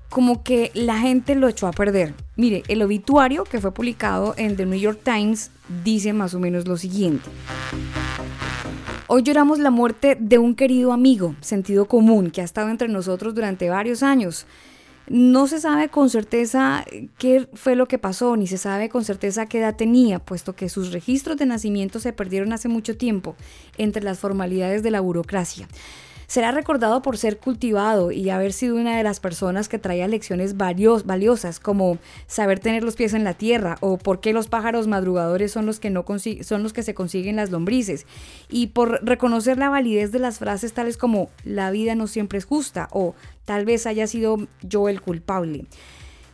como 0.10 0.43
que 0.43 0.72
la 0.74 0.97
gente 0.97 1.36
lo 1.36 1.47
echó 1.47 1.68
a 1.68 1.72
perder. 1.72 2.14
Mire, 2.36 2.64
el 2.68 2.82
obituario 2.82 3.43
que 3.43 3.60
fue 3.60 3.72
publicado 3.72 4.34
en 4.38 4.56
The 4.56 4.66
New 4.66 4.80
York 4.80 5.02
Times 5.04 5.52
dice 5.84 6.14
más 6.14 6.34
o 6.34 6.39
menos 6.39 6.68
lo 6.68 6.78
siguiente. 6.78 7.30
Hoy 9.12 9.24
lloramos 9.24 9.57
la 9.57 9.72
muerte 9.72 10.16
de 10.20 10.38
un 10.38 10.53
querido 10.53 10.93
amigo, 10.93 11.34
sentido 11.41 11.86
común, 11.86 12.30
que 12.30 12.41
ha 12.41 12.43
estado 12.43 12.70
entre 12.70 12.89
nosotros 12.89 13.34
durante 13.34 13.68
varios 13.68 14.03
años. 14.03 14.45
No 15.07 15.47
se 15.47 15.60
sabe 15.60 15.89
con 15.89 16.12
certeza 16.12 16.86
qué 17.18 17.49
fue 17.55 17.76
lo 17.76 17.88
que 17.88 17.97
pasó, 17.97 18.38
ni 18.38 18.45
se 18.45 18.60
sabe 18.60 18.88
con 18.88 19.03
certeza 19.03 19.47
qué 19.47 19.57
edad 19.57 19.76
tenía, 19.76 20.20
puesto 20.20 20.53
que 20.53 20.70
sus 20.70 20.91
registros 20.91 21.38
de 21.38 21.47
nacimiento 21.47 21.99
se 21.99 22.14
perdieron 22.14 22.53
hace 22.53 22.68
mucho 22.68 22.97
tiempo 22.97 23.36
entre 23.80 24.03
las 24.03 24.20
formalidades 24.20 24.84
de 24.84 24.91
la 24.91 25.01
burocracia. 25.01 25.68
Será 26.30 26.51
recordado 26.51 27.01
por 27.01 27.17
ser 27.17 27.39
cultivado 27.39 28.11
y 28.11 28.30
haber 28.30 28.53
sido 28.53 28.75
una 28.75 28.95
de 28.95 29.03
las 29.03 29.19
personas 29.19 29.67
que 29.67 29.80
traía 29.80 30.07
lecciones 30.07 30.55
valiosas 30.57 31.59
como 31.59 31.97
saber 32.27 32.59
tener 32.59 32.84
los 32.84 32.95
pies 32.95 33.15
en 33.15 33.23
la 33.23 33.34
tierra 33.34 33.80
o 33.80 33.97
por 33.97 34.19
qué 34.19 34.32
los 34.32 34.47
pájaros 34.47 34.86
madrugadores 34.86 35.51
son 35.51 35.65
los 35.65 35.80
que, 35.80 35.89
no 35.89 36.05
son 36.41 36.61
los 36.61 36.71
que 36.71 36.84
se 36.84 36.93
consiguen 36.93 37.38
las 37.38 37.49
lombrices 37.49 38.05
y 38.47 38.67
por 38.67 39.03
reconocer 39.03 39.57
la 39.57 39.69
validez 39.69 40.11
de 40.11 40.19
las 40.19 40.38
frases 40.38 40.73
tales 40.73 40.97
como 40.97 41.32
la 41.45 41.71
vida 41.71 41.95
no 41.95 42.05
siempre 42.05 42.38
es 42.38 42.45
justa 42.45 42.89
o 42.91 43.15
tal 43.45 43.65
vez 43.65 43.88
haya 43.88 44.05
sido 44.05 44.38
yo 44.61 44.88
el 44.88 45.01
culpable. 45.01 45.65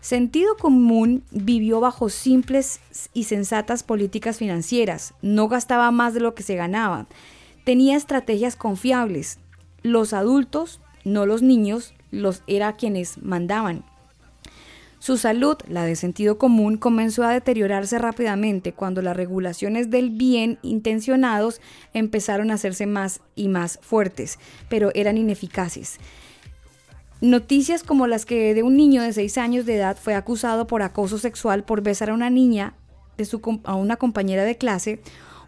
Sentido 0.01 0.57
común 0.57 1.23
vivió 1.31 1.79
bajo 1.79 2.09
simples 2.09 2.81
y 3.13 3.23
sensatas 3.23 3.83
políticas 3.83 4.39
financieras, 4.39 5.13
no 5.21 5.47
gastaba 5.47 5.89
más 5.91 6.13
de 6.13 6.19
lo 6.19 6.35
que 6.35 6.43
se 6.43 6.57
ganaba, 6.57 7.07
tenía 7.63 7.95
estrategias 7.95 8.57
confiables. 8.57 9.39
Los 9.85 10.13
adultos, 10.13 10.81
no 11.03 11.27
los 11.27 11.43
niños, 11.43 11.93
los 12.09 12.41
era 12.47 12.73
quienes 12.73 13.21
mandaban. 13.21 13.83
Su 14.97 15.15
salud, 15.15 15.57
la 15.67 15.85
de 15.85 15.95
sentido 15.95 16.39
común, 16.39 16.77
comenzó 16.77 17.21
a 17.21 17.29
deteriorarse 17.29 17.99
rápidamente 17.99 18.73
cuando 18.73 19.03
las 19.03 19.15
regulaciones 19.15 19.91
del 19.91 20.09
bien 20.09 20.57
intencionados 20.63 21.61
empezaron 21.93 22.49
a 22.49 22.55
hacerse 22.55 22.87
más 22.87 23.21
y 23.35 23.47
más 23.47 23.77
fuertes, 23.83 24.39
pero 24.69 24.89
eran 24.95 25.19
ineficaces. 25.19 25.99
Noticias 27.21 27.83
como 27.83 28.07
las 28.07 28.25
que 28.25 28.55
de 28.55 28.63
un 28.63 28.75
niño 28.75 29.03
de 29.03 29.13
6 29.13 29.37
años 29.37 29.67
de 29.67 29.75
edad 29.75 29.97
fue 30.01 30.15
acusado 30.15 30.65
por 30.65 30.81
acoso 30.81 31.19
sexual 31.19 31.63
por 31.63 31.83
besar 31.83 32.09
a 32.09 32.15
una 32.15 32.31
niña, 32.31 32.73
de 33.17 33.25
su, 33.25 33.61
a 33.65 33.75
una 33.75 33.97
compañera 33.97 34.45
de 34.45 34.57
clase, 34.57 34.99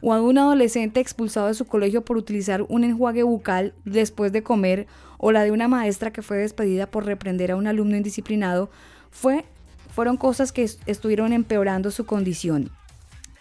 o 0.02 0.14
a 0.14 0.22
un 0.22 0.38
adolescente 0.38 1.00
expulsado 1.00 1.48
de 1.48 1.54
su 1.54 1.66
colegio 1.66 2.04
por 2.04 2.18
utilizar 2.18 2.66
un 2.70 2.84
enjuague 2.84 3.24
bucal 3.24 3.74
después 3.86 4.32
de 4.32 4.44
comer, 4.44 4.88
o 5.18 5.32
la 5.32 5.44
de 5.44 5.52
una 5.52 5.68
maestra 5.68 6.12
que 6.12 6.22
fue 6.22 6.38
despedida 6.38 6.88
por 6.88 7.06
reprender 7.06 7.52
a 7.52 7.56
un 7.56 7.68
alumno 7.68 7.98
indisciplinado, 7.98 8.70
fue, 9.12 9.46
fueron 9.94 10.18
cosas 10.18 10.52
que 10.52 10.70
estuvieron 10.86 11.34
empeorando 11.34 11.92
su 11.92 12.06
condición. 12.06 12.70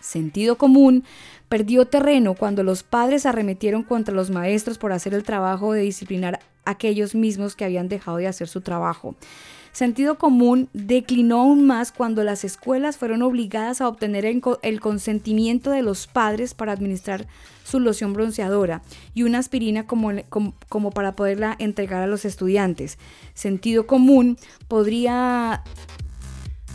Sentido 0.01 0.57
común 0.57 1.05
perdió 1.49 1.87
terreno 1.87 2.35
cuando 2.35 2.63
los 2.63 2.83
padres 2.83 3.27
arremetieron 3.27 3.83
contra 3.83 4.15
los 4.15 4.31
maestros 4.31 4.79
por 4.79 4.93
hacer 4.93 5.15
el 5.15 5.25
trabajo 5.25 5.73
de 5.73 5.83
disciplinar 5.83 6.41
a 6.65 6.71
aquellos 6.71 7.15
mismos 7.15 7.57
que 7.57 7.65
habían 7.65 7.89
dejado 7.89 8.19
de 8.19 8.29
hacer 8.29 8.49
su 8.49 8.61
trabajo. 8.61 9.17
Sentido 9.77 10.17
común 10.17 10.71
declinó 10.73 11.41
aún 11.41 11.67
más 11.67 11.93
cuando 11.93 12.25
las 12.25 12.45
escuelas 12.45 12.97
fueron 12.97 13.21
obligadas 13.21 13.83
a 13.83 13.89
obtener 13.89 14.25
el, 14.25 14.81
consentimiento 14.81 15.71
de 15.71 15.83
los 15.83 16.07
padres 16.07 16.55
para 16.55 16.73
administrar 16.73 17.27
su 17.63 17.79
loción 17.79 18.15
bronceadora 18.15 18.81
y 19.13 19.25
una 19.25 19.37
aspirina 19.37 19.87
como, 19.87 20.13
como, 20.31 20.91
para 20.93 21.15
poderla 21.15 21.57
entregar 21.59 22.03
a 22.03 22.07
los 22.07 22.25
estudiantes. 22.25 22.97
Sentido 23.35 23.87
común 23.87 24.39
podría 24.67 25.63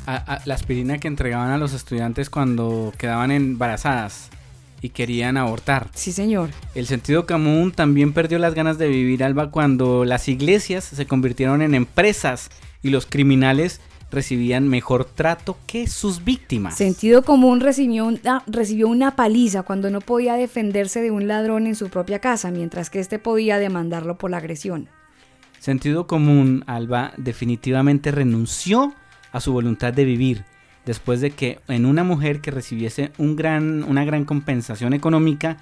la 0.06 0.54
aspirina 0.54 0.99
que 0.99 1.08
entregaban 1.08 1.49
a 1.49 1.58
los 1.58 1.74
estudiantes 1.74 2.30
cuando 2.30 2.93
quedaban 2.99 3.32
embarazadas 3.32 4.30
y 4.80 4.89
querían 4.89 5.38
abortar. 5.38 5.89
Sí, 5.95 6.12
señor. 6.12 6.52
El 6.76 6.86
sentido 6.86 7.26
común 7.26 7.72
también 7.72 8.14
perdió 8.14 8.38
las 8.38 8.54
ganas 8.54 8.78
de 8.78 8.89
vivir, 8.89 9.24
Alba, 9.24 9.49
cuando 9.49 10.06
las 10.06 10.28
iglesias 10.28 10.84
se 10.84 11.08
convirtieron 11.08 11.64
en 11.64 11.74
empresas 11.74 12.52
y 12.82 12.89
los 12.89 13.05
criminales 13.05 13.82
recibían 14.11 14.67
mejor 14.67 15.05
trato 15.05 15.57
que 15.65 15.88
sus 15.88 16.23
víctimas. 16.23 16.75
Sentido 16.75 17.23
común 17.23 17.61
recibió 17.61 18.05
una, 18.05 18.43
recibió 18.45 18.88
una 18.88 19.15
paliza 19.15 19.63
cuando 19.63 19.89
no 19.89 20.01
podía 20.01 20.36
defenderse 20.36 21.01
de 21.01 21.11
un 21.11 21.27
ladrón 21.27 21.65
en 21.65 21.75
su 21.75 21.89
propia 21.89 22.19
casa, 22.19 22.51
mientras 22.51 22.89
que 22.89 22.99
éste 22.99 23.19
podía 23.19 23.57
demandarlo 23.57 24.17
por 24.17 24.29
la 24.32 24.38
agresión. 24.38 24.89
Sentido 25.59 26.07
común, 26.07 26.63
Alba, 26.67 27.13
definitivamente 27.17 28.11
renunció 28.11 28.93
a 29.32 29.39
su 29.39 29.53
voluntad 29.53 29.93
de 29.93 30.05
vivir 30.05 30.43
después 30.86 31.21
de 31.21 31.32
que 31.32 31.59
en 31.67 31.86
una 31.86 32.03
mujer 32.03 32.41
que 32.41 32.51
recibiese 32.51 33.11
un 33.17 33.36
gran, 33.36 33.84
una 33.84 34.03
gran 34.03 34.25
compensación 34.25 34.93
económica 34.93 35.57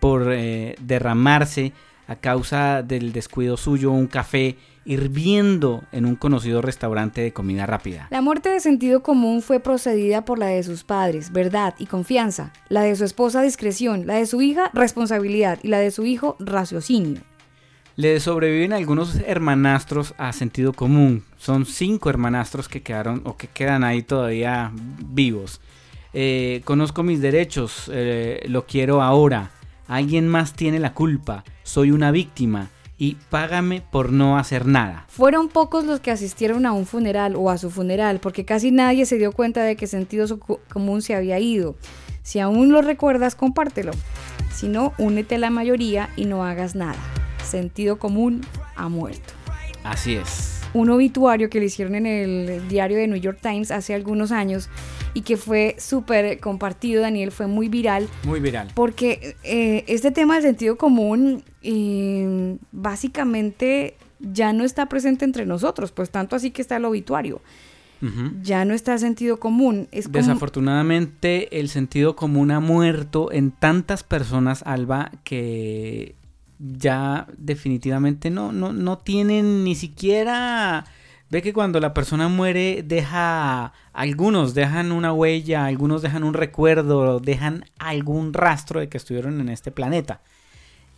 por 0.00 0.32
eh, 0.32 0.74
derramarse 0.80 1.72
a 2.06 2.16
causa 2.16 2.82
del 2.82 3.12
descuido 3.12 3.56
suyo 3.56 3.90
un 3.90 4.06
café 4.06 4.56
hirviendo 4.84 5.82
en 5.92 6.04
un 6.04 6.16
conocido 6.16 6.60
restaurante 6.60 7.22
de 7.22 7.32
comida 7.32 7.66
rápida. 7.66 8.08
La 8.10 8.20
muerte 8.20 8.50
de 8.50 8.60
sentido 8.60 9.02
común 9.02 9.42
fue 9.42 9.60
procedida 9.60 10.24
por 10.24 10.38
la 10.38 10.46
de 10.46 10.62
sus 10.62 10.84
padres, 10.84 11.32
verdad 11.32 11.74
y 11.78 11.86
confianza, 11.86 12.52
la 12.68 12.82
de 12.82 12.94
su 12.96 13.04
esposa 13.04 13.42
discreción, 13.42 14.06
la 14.06 14.14
de 14.14 14.26
su 14.26 14.42
hija 14.42 14.70
responsabilidad 14.74 15.58
y 15.62 15.68
la 15.68 15.78
de 15.78 15.90
su 15.90 16.04
hijo 16.04 16.36
raciocinio. 16.38 17.22
Le 17.96 18.18
sobreviven 18.18 18.72
algunos 18.72 19.14
hermanastros 19.24 20.14
a 20.18 20.32
sentido 20.32 20.72
común. 20.72 21.22
Son 21.36 21.64
cinco 21.64 22.10
hermanastros 22.10 22.68
que 22.68 22.82
quedaron 22.82 23.22
o 23.24 23.36
que 23.36 23.46
quedan 23.46 23.84
ahí 23.84 24.02
todavía 24.02 24.72
vivos. 24.74 25.60
Eh, 26.12 26.62
conozco 26.64 27.04
mis 27.04 27.20
derechos, 27.20 27.88
eh, 27.92 28.44
lo 28.48 28.66
quiero 28.66 29.00
ahora. 29.00 29.52
Alguien 29.86 30.28
más 30.28 30.54
tiene 30.54 30.78
la 30.78 30.94
culpa. 30.94 31.44
Soy 31.62 31.90
una 31.90 32.10
víctima 32.10 32.70
y 32.96 33.16
págame 33.30 33.82
por 33.82 34.12
no 34.12 34.38
hacer 34.38 34.66
nada. 34.66 35.04
Fueron 35.08 35.48
pocos 35.48 35.84
los 35.84 36.00
que 36.00 36.10
asistieron 36.10 36.66
a 36.66 36.72
un 36.72 36.86
funeral 36.86 37.36
o 37.36 37.50
a 37.50 37.58
su 37.58 37.70
funeral 37.70 38.20
porque 38.20 38.44
casi 38.44 38.70
nadie 38.70 39.06
se 39.06 39.18
dio 39.18 39.32
cuenta 39.32 39.62
de 39.62 39.76
que 39.76 39.86
sentido 39.86 40.38
común 40.72 41.02
se 41.02 41.14
había 41.14 41.38
ido. 41.38 41.76
Si 42.22 42.40
aún 42.40 42.72
lo 42.72 42.82
recuerdas, 42.82 43.34
compártelo. 43.34 43.92
Si 44.52 44.68
no, 44.68 44.92
únete 44.98 45.34
a 45.34 45.38
la 45.38 45.50
mayoría 45.50 46.10
y 46.16 46.24
no 46.26 46.44
hagas 46.44 46.74
nada 46.74 46.96
sentido 47.44 47.98
común 47.98 48.40
ha 48.74 48.88
muerto. 48.88 49.32
Así 49.84 50.16
es. 50.16 50.62
Un 50.72 50.90
obituario 50.90 51.50
que 51.50 51.60
le 51.60 51.66
hicieron 51.66 51.94
en 51.94 52.06
el 52.06 52.68
diario 52.68 52.96
de 52.96 53.06
New 53.06 53.20
York 53.20 53.38
Times 53.40 53.70
hace 53.70 53.94
algunos 53.94 54.32
años 54.32 54.68
y 55.14 55.22
que 55.22 55.36
fue 55.36 55.76
súper 55.78 56.40
compartido, 56.40 57.00
Daniel, 57.00 57.30
fue 57.30 57.46
muy 57.46 57.68
viral. 57.68 58.08
Muy 58.24 58.40
viral. 58.40 58.68
Porque 58.74 59.36
eh, 59.44 59.84
este 59.86 60.10
tema 60.10 60.34
del 60.34 60.42
sentido 60.42 60.76
común 60.76 61.44
eh, 61.62 62.58
básicamente 62.72 63.96
ya 64.18 64.52
no 64.52 64.64
está 64.64 64.86
presente 64.88 65.24
entre 65.24 65.46
nosotros, 65.46 65.92
pues 65.92 66.10
tanto 66.10 66.34
así 66.34 66.50
que 66.50 66.60
está 66.60 66.76
el 66.76 66.84
obituario. 66.84 67.40
Ya 68.42 68.66
no 68.66 68.74
está 68.74 68.92
el 68.92 68.98
sentido 68.98 69.38
común. 69.38 69.88
Es 69.90 70.12
Desafortunadamente 70.12 71.58
el 71.58 71.70
sentido 71.70 72.16
común 72.16 72.50
ha 72.50 72.60
muerto 72.60 73.32
en 73.32 73.50
tantas 73.50 74.04
personas, 74.04 74.62
Alba, 74.66 75.10
que 75.24 76.14
ya 76.58 77.26
definitivamente 77.38 78.28
no, 78.28 78.52
no, 78.52 78.74
no 78.74 78.98
tienen 78.98 79.64
ni 79.64 79.74
siquiera... 79.74 80.84
Ve 81.30 81.42
que 81.42 81.52
cuando 81.52 81.80
la 81.80 81.94
persona 81.94 82.28
muere 82.28 82.82
deja, 82.84 83.72
algunos 83.92 84.54
dejan 84.54 84.92
una 84.92 85.12
huella, 85.12 85.64
algunos 85.64 86.02
dejan 86.02 86.22
un 86.22 86.34
recuerdo, 86.34 87.18
dejan 87.18 87.64
algún 87.78 88.32
rastro 88.32 88.80
de 88.80 88.88
que 88.88 88.98
estuvieron 88.98 89.40
en 89.40 89.48
este 89.48 89.70
planeta. 89.70 90.20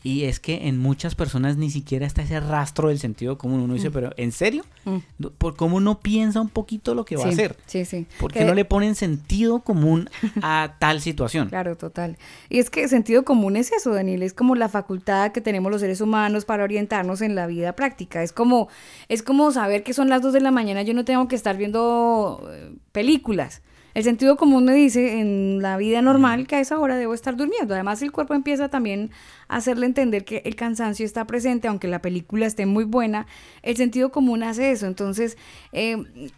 Y 0.07 0.27
es 0.27 0.39
que 0.39 0.69
en 0.69 0.79
muchas 0.79 1.17
personas 1.17 1.57
ni 1.57 1.69
siquiera 1.69 2.07
está 2.07 2.23
ese 2.23 2.39
rastro 2.39 2.91
del 2.91 3.01
sentido 3.01 3.39
común. 3.39 3.59
Uno 3.59 3.75
dice, 3.75 3.91
mm. 3.91 3.93
pero 3.93 4.13
¿en 4.17 4.31
serio? 4.31 4.65
Mm. 4.85 4.99
¿Por 5.37 5.57
cómo 5.57 5.81
no 5.81 5.99
piensa 5.99 6.41
un 6.41 6.49
poquito 6.49 6.95
lo 6.95 7.05
que 7.05 7.17
va 7.17 7.25
a 7.25 7.29
hacer? 7.29 7.57
Sí, 7.67 7.85
sí. 7.85 8.07
¿Por 8.21 8.33
qué 8.33 8.45
no 8.45 8.55
le 8.55 8.65
ponen 8.65 8.95
sentido 8.95 9.63
común 9.63 10.09
a 10.43 10.77
tal 10.79 11.01
situación? 11.01 11.49
Claro, 11.49 11.77
total. 11.77 12.19
Y 12.49 12.61
es 12.61 12.71
que 12.71 12.87
sentido 12.87 13.25
común 13.25 13.57
es 13.57 13.73
eso, 13.73 13.93
Daniel. 13.93 14.23
Es 14.23 14.33
como 14.33 14.55
la 14.55 14.69
facultad 14.69 15.33
que 15.33 15.41
tenemos 15.41 15.73
los 15.73 15.81
seres 15.81 16.01
humanos 16.01 16.45
para 16.45 16.63
orientarnos 16.63 17.21
en 17.21 17.35
la 17.35 17.49
vida 17.49 17.75
práctica. 17.75 18.23
Es 18.23 18.31
como, 18.31 18.69
es 19.09 19.25
como 19.25 19.51
saber 19.51 19.83
que 19.83 19.93
son 19.93 20.09
las 20.09 20.23
2 20.23 20.35
de 20.35 20.41
la 20.41 20.53
mañana, 20.53 20.83
yo 20.83 20.95
no 20.95 21.05
tengo 21.05 21.27
que 21.27 21.35
estar 21.35 21.57
viendo 21.57 22.49
eh, 22.53 22.77
películas. 22.93 23.61
El 23.97 24.05
sentido 24.05 24.37
común 24.37 24.67
me 24.67 24.75
dice 24.75 25.21
en 25.21 25.63
la 25.63 25.79
vida 25.79 26.03
normal 26.03 26.47
que 26.47 26.57
a 26.57 26.61
esa 26.61 26.79
hora 26.79 26.99
debo 26.99 27.15
estar 27.15 27.35
durmiendo. 27.35 27.73
Además, 27.73 28.03
el 28.03 28.13
cuerpo 28.13 28.35
empieza 28.35 28.69
también 28.69 29.11
a 29.49 29.57
hacerle 29.57 29.87
entender 29.87 30.27
que 30.27 30.43
el 30.45 30.55
cansancio 30.55 31.07
está 31.07 31.27
presente, 31.27 31.67
aunque 31.67 31.89
la 31.89 32.03
película 32.03 32.45
esté 32.45 32.67
muy 32.67 32.85
buena. 32.85 33.27
El 33.63 33.79
sentido 33.79 34.13
común 34.13 34.43
hace 34.43 34.71
eso. 34.71 34.87
Entonces, 34.87 35.39
eh, 35.73 35.97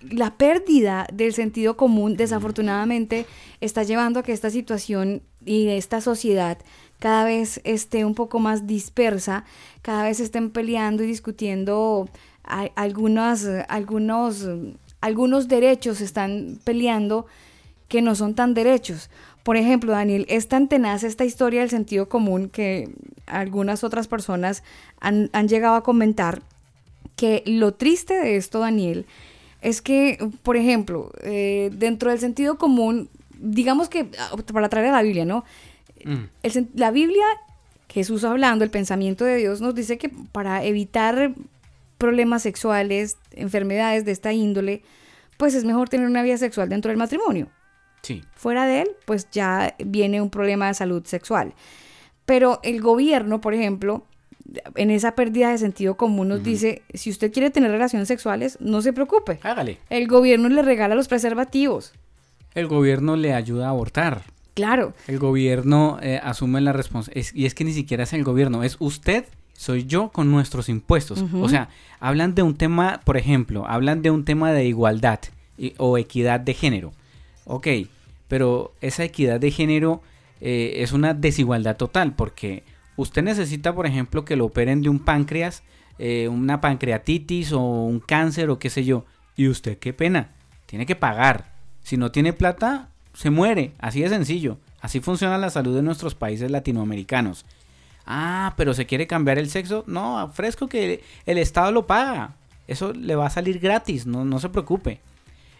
la 0.09 0.37
pérdida 0.37 1.09
del 1.13 1.35
sentido 1.35 1.77
común, 1.77 2.17
desafortunadamente, 2.17 3.27
está 3.61 3.83
llevando 3.83 4.21
a 4.21 4.23
que 4.23 4.31
esta 4.31 4.51
situación 4.51 5.23
y 5.45 5.67
esta 5.67 6.01
sociedad 6.01 6.59
cada 7.01 7.25
vez 7.25 7.61
esté 7.65 8.05
un 8.05 8.15
poco 8.15 8.39
más 8.39 8.69
dispersa, 8.69 9.45
cada 9.83 10.05
vez 10.05 10.21
estén 10.21 10.51
peleando 10.51 11.03
y 11.03 11.09
discutiendo 11.09 12.09
algunos, 12.45 13.47
algunos, 13.69 14.49
algunos 15.01 15.49
derechos, 15.49 16.01
están 16.01 16.61
peleando 16.63 17.27
que 17.89 18.03
no 18.03 18.15
son 18.15 18.35
tan 18.35 18.55
derechos. 18.55 19.11
Por 19.43 19.57
ejemplo, 19.57 19.93
Daniel, 19.93 20.27
es 20.29 20.49
tan 20.49 20.69
tenaz 20.69 21.03
esta 21.03 21.25
historia 21.25 21.61
del 21.61 21.71
sentido 21.71 22.09
común 22.09 22.51
que 22.51 22.91
algunas 23.27 23.83
otras 23.83 24.07
personas 24.07 24.63
han, 25.01 25.31
llegado 25.49 25.75
a 25.75 25.83
comentar 25.83 26.43
que 27.17 27.43
lo 27.47 27.73
triste 27.73 28.15
de 28.15 28.37
esto, 28.37 28.61
Daniel, 28.61 29.07
es 29.61 29.83
que, 29.83 30.19
por 30.43 30.57
ejemplo, 30.57 31.13
eh, 31.23 31.71
dentro 31.73 32.11
del 32.11 32.21
sentido 32.21 32.59
común, 32.59 33.09
digamos 33.39 33.89
que, 33.89 34.11
ah, 34.19 34.37
para 34.53 34.69
traer 34.69 34.89
a 34.89 34.93
la 34.93 35.03
Biblia, 35.03 35.25
¿no? 35.25 35.45
Mm. 36.05 36.27
la 36.75 36.91
Biblia, 36.93 37.25
Jesús 37.89 38.23
hablando, 38.23 38.65
el 38.65 38.71
pensamiento 38.71 39.25
de 39.25 39.37
Dios 39.37 39.61
nos 39.61 39.75
dice 39.75 39.99
que 39.99 40.11
para 40.31 40.63
evitar 40.65 41.33
problemas 41.97 42.43
sexuales, 42.43 43.17
enfermedades 43.33 44.05
de 44.05 44.13
esta 44.13 44.33
índole, 44.33 44.83
pues 45.39 45.55
es 45.55 45.65
mejor 45.65 45.89
tener 45.89 46.07
una 46.07 46.23
vida 46.23 46.39
sexual 46.39 46.69
dentro 46.69 46.91
del 46.91 46.99
matrimonio. 46.99 47.49
Fuera 48.35 48.67
de 48.67 48.83
él, 48.83 48.89
pues 49.05 49.29
ya 49.31 49.75
viene 49.85 50.21
un 50.23 50.31
problema 50.31 50.67
de 50.69 50.75
salud 50.75 51.05
sexual. 51.05 51.55
Pero 52.25 52.61
el 52.63 52.81
gobierno, 52.81 53.41
por 53.41 53.55
ejemplo, 53.55 54.05
en 54.77 54.91
esa 54.91 55.15
pérdida 55.15 55.51
de 55.51 55.59
sentido 55.59 55.97
común 55.97 56.29
nos 56.29 56.43
dice, 56.43 56.83
si 56.95 57.11
usted 57.11 57.33
quiere 57.33 57.51
tener 57.51 57.71
relaciones 57.71 58.09
sexuales, 58.09 58.59
no 58.61 58.81
se 58.83 58.93
preocupe. 58.93 59.39
Hágale. 59.43 59.79
El 59.91 60.07
gobierno 60.09 60.49
le 60.49 60.63
regala 60.63 60.95
los 60.95 61.09
preservativos. 61.09 61.93
El 62.55 62.67
gobierno 62.67 63.17
le 63.17 63.35
ayuda 63.35 63.67
a 63.67 63.71
abortar. 63.71 64.23
Claro. 64.55 64.93
El 65.07 65.19
gobierno 65.19 65.99
eh, 66.03 66.19
asume 66.23 66.61
la 66.61 66.73
responsabilidad. 66.73 67.31
Y 67.35 67.47
es 67.47 67.55
que 67.55 67.65
ni 67.65 67.73
siquiera 67.73 68.03
es 68.05 68.13
el 68.13 68.25
gobierno, 68.25 68.63
es 68.65 68.77
usted, 68.81 69.25
soy 69.53 69.85
yo 69.87 70.09
con 70.11 70.31
nuestros 70.31 70.69
impuestos. 70.69 71.25
O 71.35 71.49
sea, 71.49 71.69
hablan 72.01 72.35
de 72.35 72.43
un 72.43 72.57
tema, 72.57 73.01
por 73.05 73.17
ejemplo, 73.17 73.67
hablan 73.67 74.03
de 74.03 74.11
un 74.11 74.25
tema 74.25 74.53
de 74.53 74.65
igualdad 74.67 75.21
y- 75.57 75.75
o 75.79 75.97
equidad 75.99 76.41
de 76.41 76.55
género. 76.55 76.93
Ok, 77.45 77.67
pero 78.29 78.75
esa 78.81 79.05
equidad 79.05 79.41
de 79.41 79.51
género 79.51 80.03
eh, 80.41 80.75
es 80.77 80.93
una 80.93 81.15
desigualdad 81.15 81.77
total 81.77 82.15
porque 82.15 82.63
usted 82.97 83.23
necesita, 83.23 83.75
por 83.75 83.87
ejemplo, 83.87 84.25
que 84.25 84.37
lo 84.37 84.47
operen 84.47 84.83
de 84.83 84.89
un 84.89 85.01
páncreas, 85.01 85.63
eh, 85.99 86.29
una 86.29 86.61
pancreatitis 86.61 87.53
o 87.53 87.61
un 87.61 88.01
cáncer 88.01 88.51
o 88.51 88.59
qué 88.59 88.71
sé 88.71 88.85
yo. 88.85 89.05
Y 89.37 89.49
usted, 89.49 89.79
qué 89.79 89.93
pena, 89.93 90.33
tiene 90.67 90.87
que 90.87 90.97
pagar. 90.97 91.53
Si 91.83 91.97
no 91.97 92.11
tiene 92.11 92.33
plata, 92.33 92.91
se 93.15 93.31
muere. 93.31 93.73
Así 93.79 94.01
de 94.01 94.09
sencillo. 94.09 94.59
Así 94.81 95.01
funciona 95.01 95.39
la 95.39 95.51
salud 95.51 95.75
de 95.75 95.83
nuestros 95.83 96.15
países 96.15 96.51
latinoamericanos. 96.51 97.45
Ah, 98.07 98.55
pero 98.57 98.75
se 98.75 98.87
quiere 98.87 99.07
cambiar 99.07 99.39
el 99.39 99.51
sexo. 99.51 99.85
No, 99.87 100.31
fresco 100.33 100.69
que 100.69 101.03
el 101.27 101.39
Estado 101.39 101.73
lo 101.73 101.87
paga. 101.87 102.37
Eso 102.67 102.93
le 102.93 103.17
va 103.17 103.27
a 103.27 103.31
salir 103.31 103.59
gratis, 103.59 104.07
no, 104.07 104.25
no 104.25 104.39
se 104.39 104.51
preocupe. 104.51 105.01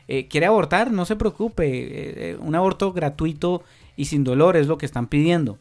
Eh, 0.09 0.27
¿Quiere 0.29 0.47
abortar? 0.47 0.91
No 0.91 1.05
se 1.05 1.17
preocupe. 1.17 1.67
eh, 1.67 2.15
eh, 2.33 2.37
un 2.41 2.55
aborto 2.55 2.93
gratuito 2.93 3.63
y 3.97 4.07
sin 4.07 4.25
dolor 4.25 4.57
es 4.57 4.67
lo 4.67 4.79
que 4.79 4.87
están 4.87 5.07
pidiendo. 5.07 5.59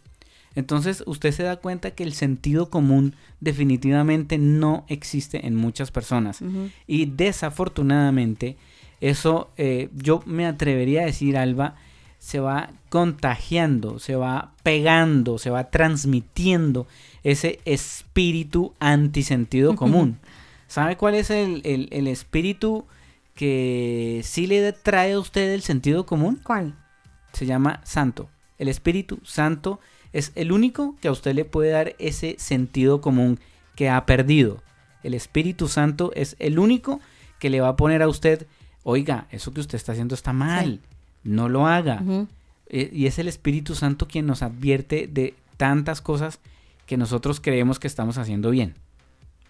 Entonces 0.56 1.04
usted 1.06 1.32
se 1.34 1.44
da 1.44 1.58
cuenta 1.58 1.92
que 1.92 2.04
el 2.04 2.14
sentido 2.14 2.70
común 2.72 3.14
definitivamente 3.42 4.38
no 4.40 4.86
existe 4.88 5.46
en 5.46 5.56
muchas 5.56 5.92
personas. 5.92 6.40
Y 6.88 7.06
desafortunadamente, 7.06 8.56
eso 9.02 9.50
eh, 9.58 9.90
yo 9.94 10.24
me 10.26 10.46
atrevería 10.48 11.02
a 11.04 11.06
decir, 11.06 11.38
Alba, 11.38 11.76
se 12.20 12.40
va 12.40 12.72
contagiando, 12.90 14.00
se 14.00 14.16
va 14.16 14.52
pegando, 14.64 15.38
se 15.38 15.50
va 15.52 15.66
transmitiendo 15.70 16.88
ese 17.24 17.60
espíritu 17.66 18.74
antisentido 18.80 19.76
común. 19.76 20.18
¿Sabe 20.68 20.98
cuál 20.98 21.16
es 21.16 21.30
el, 21.30 21.62
el- 21.66 21.88
el 21.92 22.08
espíritu 22.08 22.86
que 23.38 24.22
sí 24.24 24.48
le 24.48 24.74
trae 24.74 25.14
a 25.14 25.20
usted 25.20 25.54
el 25.54 25.62
sentido 25.62 26.06
común? 26.06 26.40
¿Cuál? 26.44 26.76
Se 27.32 27.46
llama 27.46 27.80
Santo. 27.86 28.30
El 28.58 28.68
Espíritu 28.68 29.20
Santo 29.24 29.80
es 30.12 30.32
el 30.36 30.52
único 30.52 30.96
que 31.00 31.08
a 31.08 31.12
usted 31.12 31.36
le 31.36 31.46
puede 31.46 31.70
dar 31.70 31.96
ese 32.00 32.36
sentido 32.40 33.00
común 33.00 33.40
que 33.76 33.90
ha 33.90 34.06
perdido. 34.08 34.64
El 35.04 35.14
Espíritu 35.14 35.68
Santo 35.68 36.12
es 36.16 36.36
el 36.40 36.58
único 36.58 37.00
que 37.40 37.52
le 37.52 37.62
va 37.62 37.70
a 37.70 37.76
poner 37.76 38.02
a 38.02 38.08
usted, 38.08 38.48
oiga, 38.84 39.28
eso 39.30 39.54
que 39.54 39.62
usted 39.62 39.76
está 39.76 39.92
haciendo 39.92 40.16
está 40.16 40.34
mal, 40.34 40.82
no 41.24 41.48
lo 41.48 41.68
haga. 41.68 42.04
Eh, 42.70 42.90
Y 42.92 43.06
es 43.06 43.20
el 43.20 43.28
Espíritu 43.28 43.76
Santo 43.76 44.08
quien 44.08 44.26
nos 44.26 44.42
advierte 44.42 45.08
de 45.08 45.36
tantas 45.58 46.02
cosas 46.02 46.40
que 46.88 46.98
nosotros 46.98 47.40
creemos 47.40 47.78
que 47.78 47.88
estamos 47.88 48.18
haciendo 48.18 48.50
bien. 48.50 48.74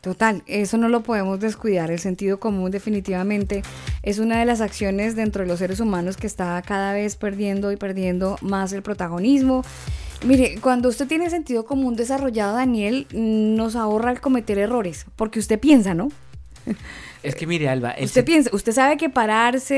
Total, 0.08 0.42
eso 0.48 0.78
no 0.78 0.88
lo 0.88 1.04
podemos 1.04 1.42
descuidar. 1.42 1.92
El 1.92 2.00
sentido 2.00 2.40
común 2.40 2.72
definitivamente 2.72 3.62
es 4.04 4.20
una 4.20 4.40
de 4.40 4.46
las 4.46 4.62
acciones 4.62 5.18
dentro 5.18 5.42
de 5.44 5.50
los 5.50 5.60
seres 5.60 5.82
humanos 5.82 6.16
que 6.16 6.28
está 6.28 6.62
cada 6.66 6.94
vez 6.94 7.18
perdiendo 7.18 7.74
y 7.74 7.76
perdiendo 7.76 8.38
más 8.42 8.72
el 8.72 8.84
protagonismo. 8.84 9.66
Mire, 10.26 10.60
cuando 10.62 10.88
usted 10.88 11.08
tiene 11.10 11.30
sentido 11.30 11.66
común 11.66 11.98
desarrollado, 11.98 12.56
Daniel, 12.56 13.06
nos 13.12 13.76
ahorra 13.76 14.12
el 14.12 14.22
cometer 14.22 14.58
errores, 14.60 15.08
porque 15.18 15.40
usted 15.40 15.60
piensa, 15.60 15.94
¿no? 15.94 16.08
Es 17.22 17.36
que 17.36 17.46
mire, 17.46 17.68
Alba, 17.68 17.94
Usted 18.02 18.24
piensa, 18.24 18.50
usted 18.54 18.72
sabe 18.72 18.96
que 18.96 19.10
pararse 19.10 19.76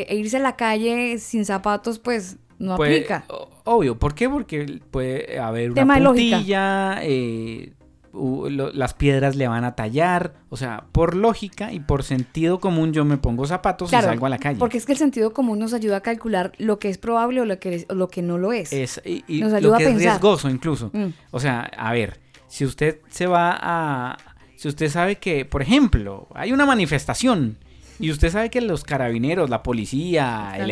eh, 0.00 0.06
e 0.08 0.16
irse 0.16 0.38
a 0.38 0.40
la 0.40 0.56
calle 0.56 1.18
sin 1.20 1.44
zapatos, 1.44 2.00
pues 2.00 2.36
no 2.58 2.74
Puede- 2.74 2.96
aplica. 2.96 3.24
obvio, 3.62 3.96
¿por 3.96 4.16
qué? 4.16 4.28
Porque 4.28 4.80
puede 4.90 5.38
haber 5.38 5.70
una 5.70 5.80
Tema 5.82 5.98
puntilla, 6.02 6.98
eh, 7.02 7.74
lo- 8.12 8.72
las 8.72 8.94
piedras 8.94 9.36
le 9.36 9.46
van 9.48 9.64
a 9.64 9.74
tallar, 9.74 10.34
o 10.48 10.56
sea, 10.56 10.84
por 10.92 11.14
lógica 11.16 11.72
y 11.72 11.80
por 11.80 12.02
sentido 12.02 12.58
común 12.60 12.92
yo 12.92 13.04
me 13.04 13.16
pongo 13.18 13.46
zapatos 13.46 13.88
y 13.92 13.96
salgo 13.96 14.26
a 14.26 14.28
la 14.28 14.38
calle. 14.38 14.58
Porque 14.58 14.78
es 14.78 14.86
que 14.86 14.92
el 14.92 14.98
sentido 14.98 15.32
común 15.32 15.58
nos 15.58 15.72
ayuda 15.74 15.98
a 15.98 16.00
calcular 16.00 16.52
lo 16.58 16.78
que 16.78 16.88
es 16.88 16.98
probable 16.98 17.40
o 17.40 17.44
lo 17.44 17.58
que, 17.58 17.86
o 17.88 17.94
lo 17.94 18.08
que 18.08 18.22
no 18.22 18.38
lo 18.38 18.52
es. 18.52 18.72
Es, 18.72 19.00
y, 19.04 19.24
y 19.28 19.40
Nos 19.40 19.50
lo 19.52 19.56
ayuda 19.58 19.78
que 19.78 19.84
a 19.84 19.86
es 19.88 19.92
pensar. 19.94 20.12
riesgoso 20.12 20.48
incluso. 20.50 20.90
Mm. 20.92 21.06
O 21.30 21.40
sea, 21.40 21.70
a 21.76 21.92
ver, 21.92 22.18
si 22.48 22.64
usted 22.64 23.00
se 23.08 23.26
va 23.26 23.58
a... 23.60 24.16
Si 24.56 24.66
usted 24.68 24.88
sabe 24.90 25.16
que, 25.16 25.44
por 25.44 25.62
ejemplo, 25.62 26.26
hay 26.34 26.52
una 26.52 26.66
manifestación 26.66 27.58
y 28.00 28.10
usted 28.10 28.30
sabe 28.30 28.50
que 28.50 28.60
los 28.60 28.82
carabineros, 28.84 29.50
la 29.50 29.62
policía, 29.62 30.48
Están 30.52 30.60
el 30.62 30.70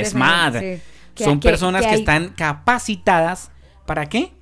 sí. 0.76 0.82
Que- 1.14 1.24
son 1.24 1.38
que- 1.40 1.48
personas 1.48 1.82
que 1.82 1.88
que, 1.88 1.94
hay- 1.94 2.00
están 2.00 2.28
capacitadas 2.30 3.50
para 3.86 4.06
qué? 4.08 4.32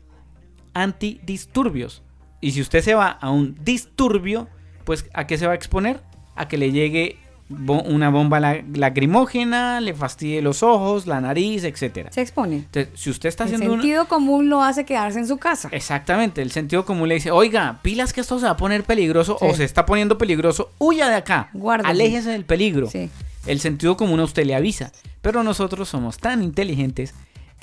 Antidisturbios. 0.72 2.02
Y 2.44 2.50
si 2.52 2.60
usted 2.60 2.82
se 2.82 2.94
va 2.94 3.08
a 3.08 3.30
un 3.30 3.56
disturbio, 3.64 4.48
pues 4.84 5.06
¿a 5.14 5.26
qué 5.26 5.38
se 5.38 5.46
va 5.46 5.52
a 5.52 5.54
exponer? 5.56 6.00
A 6.36 6.46
que 6.46 6.58
le 6.58 6.72
llegue 6.72 7.16
una 7.48 8.10
bomba 8.10 8.40
la- 8.40 8.62
lacrimógena, 8.74 9.80
le 9.80 9.94
fastidie 9.94 10.42
los 10.42 10.62
ojos, 10.62 11.06
la 11.06 11.20
nariz, 11.20 11.64
etcétera. 11.64 12.10
Se 12.12 12.20
expone. 12.20 12.56
Entonces, 12.56 12.88
si 12.94 13.10
usted 13.10 13.28
está 13.28 13.44
El 13.44 13.54
haciendo 13.54 13.74
un- 13.74 13.80
sentido 13.80 14.06
común 14.08 14.48
lo 14.48 14.62
hace 14.62 14.84
quedarse 14.84 15.18
en 15.18 15.26
su 15.26 15.38
casa. 15.38 15.68
Exactamente, 15.72 16.42
el 16.42 16.50
sentido 16.50 16.84
común 16.84 17.08
le 17.08 17.14
dice, 17.16 17.30
oiga, 17.30 17.78
pilas 17.82 18.12
que 18.12 18.20
esto 18.20 18.38
se 18.38 18.44
va 18.46 18.52
a 18.52 18.56
poner 18.56 18.84
peligroso 18.84 19.36
Sí. 19.38 19.46
o 19.48 19.54
se 19.54 19.64
está 19.64 19.86
poniendo 19.86 20.18
peligroso, 20.18 20.70
huya 20.78 21.08
de 21.08 21.14
acá, 21.16 21.48
Guárdese. 21.52 21.90
aléjese 21.90 22.30
del 22.30 22.44
peligro. 22.44 22.88
Sí. 22.90 23.10
El 23.46 23.60
sentido 23.60 23.96
común 23.96 24.20
a 24.20 24.24
usted 24.24 24.44
le 24.46 24.54
avisa, 24.54 24.92
pero 25.22 25.42
nosotros 25.42 25.88
somos 25.88 26.16
tan 26.18 26.42
inteligentes 26.42 27.14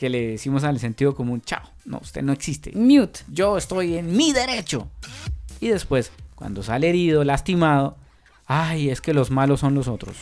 que 0.01 0.09
le 0.09 0.29
decimos 0.29 0.63
al 0.63 0.79
sentido 0.79 1.13
común, 1.13 1.43
chao, 1.45 1.61
no, 1.85 1.99
usted 1.99 2.23
no 2.23 2.33
existe. 2.33 2.71
Mute. 2.73 3.19
Yo 3.31 3.55
estoy 3.55 3.97
en 3.97 4.17
mi 4.17 4.33
derecho. 4.33 4.87
Y 5.59 5.67
después, 5.67 6.11
cuando 6.33 6.63
sale 6.63 6.89
herido, 6.89 7.23
lastimado, 7.23 7.97
ay, 8.47 8.89
es 8.89 8.99
que 8.99 9.13
los 9.13 9.29
malos 9.29 9.59
son 9.59 9.75
los 9.75 9.87
otros. 9.87 10.15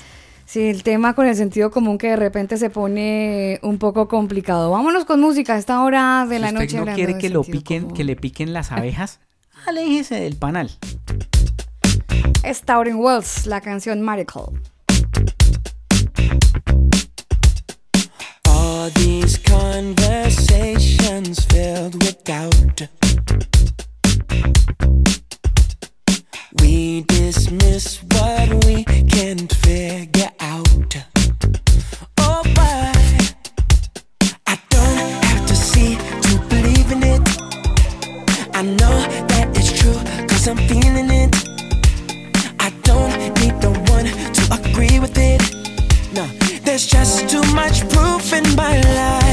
Sí, 0.45 0.63
el 0.67 0.83
tema 0.83 1.13
con 1.15 1.27
el 1.27 1.35
sentido 1.37 1.71
común 1.71 1.97
que 1.97 2.07
de 2.09 2.17
repente 2.17 2.57
se 2.57 2.69
pone 2.69 3.61
un 3.63 3.77
poco 3.77 4.09
complicado. 4.09 4.69
Vámonos 4.69 5.05
con 5.05 5.21
música 5.21 5.53
a 5.53 5.57
esta 5.57 5.81
hora 5.81 6.25
de 6.27 6.35
Si 6.35 6.41
la 6.41 6.47
usted 6.49 6.59
noche. 6.59 6.77
no 6.85 6.93
quiere 6.93 7.17
que 7.17 7.29
lo 7.29 7.43
piquen, 7.45 7.83
común. 7.83 7.95
que 7.95 8.03
le 8.03 8.17
piquen 8.17 8.51
las 8.51 8.73
abejas, 8.73 9.21
aléjese 9.65 10.15
del 10.15 10.35
panal. 10.35 10.71
Es 12.43 12.63
Tauren 12.63 12.97
Wells, 12.97 13.45
la 13.45 13.61
canción 13.61 14.01
Miracle. 14.01 14.59
All 18.69 18.89
these 18.91 19.37
conversations 19.39 21.43
filled 21.45 21.95
with 22.03 22.23
doubt. 22.23 22.87
We 26.61 27.01
dismiss 27.01 28.03
what 28.11 28.63
we 28.65 28.83
can't 28.83 29.51
figure 29.65 30.29
out. 30.39 30.97
Oh, 32.19 32.43
but 32.53 33.33
I 34.45 34.55
don't 34.69 35.23
have 35.25 35.47
to 35.47 35.55
see 35.55 35.95
to 35.95 36.37
believe 36.49 36.91
in 36.91 37.01
it. 37.01 37.27
I 38.53 38.61
know 38.61 38.99
that 39.31 39.49
it's 39.55 39.71
true, 39.79 39.97
cause 40.27 40.47
I'm 40.47 40.57
feeling 40.69 41.09
it. 41.09 41.35
I 42.59 42.69
don't 42.83 43.17
need 43.39 43.55
no 43.63 43.71
one 43.95 44.05
to 44.37 44.43
agree 44.59 44.99
with 44.99 45.17
it. 45.17 45.41
No, 46.13 46.27
there's 46.79 46.85
just 46.85 47.29
too 47.29 47.41
much 47.53 47.87
proof 47.89 48.31
in 48.31 48.43
my 48.55 48.79
life. 48.81 49.28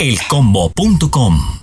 elcombo.com. 0.00 1.59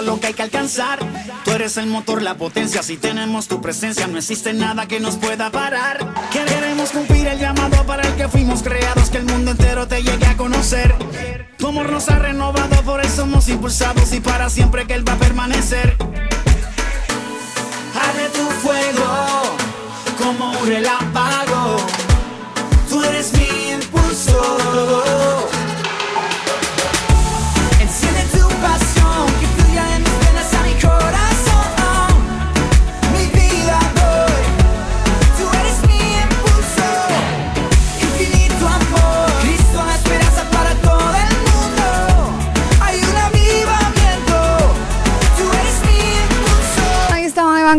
lo 0.00 0.18
que 0.18 0.28
hay 0.28 0.34
que 0.34 0.42
alcanzar. 0.42 0.98
Tú 1.44 1.50
eres 1.50 1.76
el 1.76 1.86
motor, 1.86 2.22
la 2.22 2.36
potencia. 2.36 2.82
Si 2.82 2.96
tenemos 2.96 3.48
tu 3.48 3.60
presencia, 3.60 4.06
no 4.06 4.16
existe 4.16 4.54
nada 4.54 4.88
que 4.88 5.00
nos 5.00 5.16
pueda 5.16 5.50
parar. 5.50 6.14
Queremos 6.32 6.90
cumplir 6.90 7.26
el 7.26 7.38
llamado 7.38 7.84
para 7.84 8.02
el 8.02 8.14
que 8.14 8.28
fuimos 8.28 8.62
creados, 8.62 9.10
que 9.10 9.18
el 9.18 9.24
mundo 9.24 9.50
entero 9.50 9.86
te 9.86 10.02
llegue 10.02 10.26
a 10.26 10.36
conocer. 10.36 10.94
Tu 11.58 11.68
amor 11.68 11.90
nos 11.90 12.08
ha 12.08 12.18
renovado, 12.18 12.82
por 12.82 13.00
eso 13.04 13.16
somos 13.16 13.48
impulsados 13.48 14.12
y 14.12 14.20
para 14.20 14.48
siempre 14.48 14.86
que 14.86 14.94
Él 14.94 15.06
va 15.06 15.12
a 15.12 15.18
permanecer. 15.18 15.96
Arde 17.94 18.28
tu 18.30 18.48
fuego 18.66 19.56
como 20.18 20.58
un 20.58 20.66
relámpago. 20.66 21.01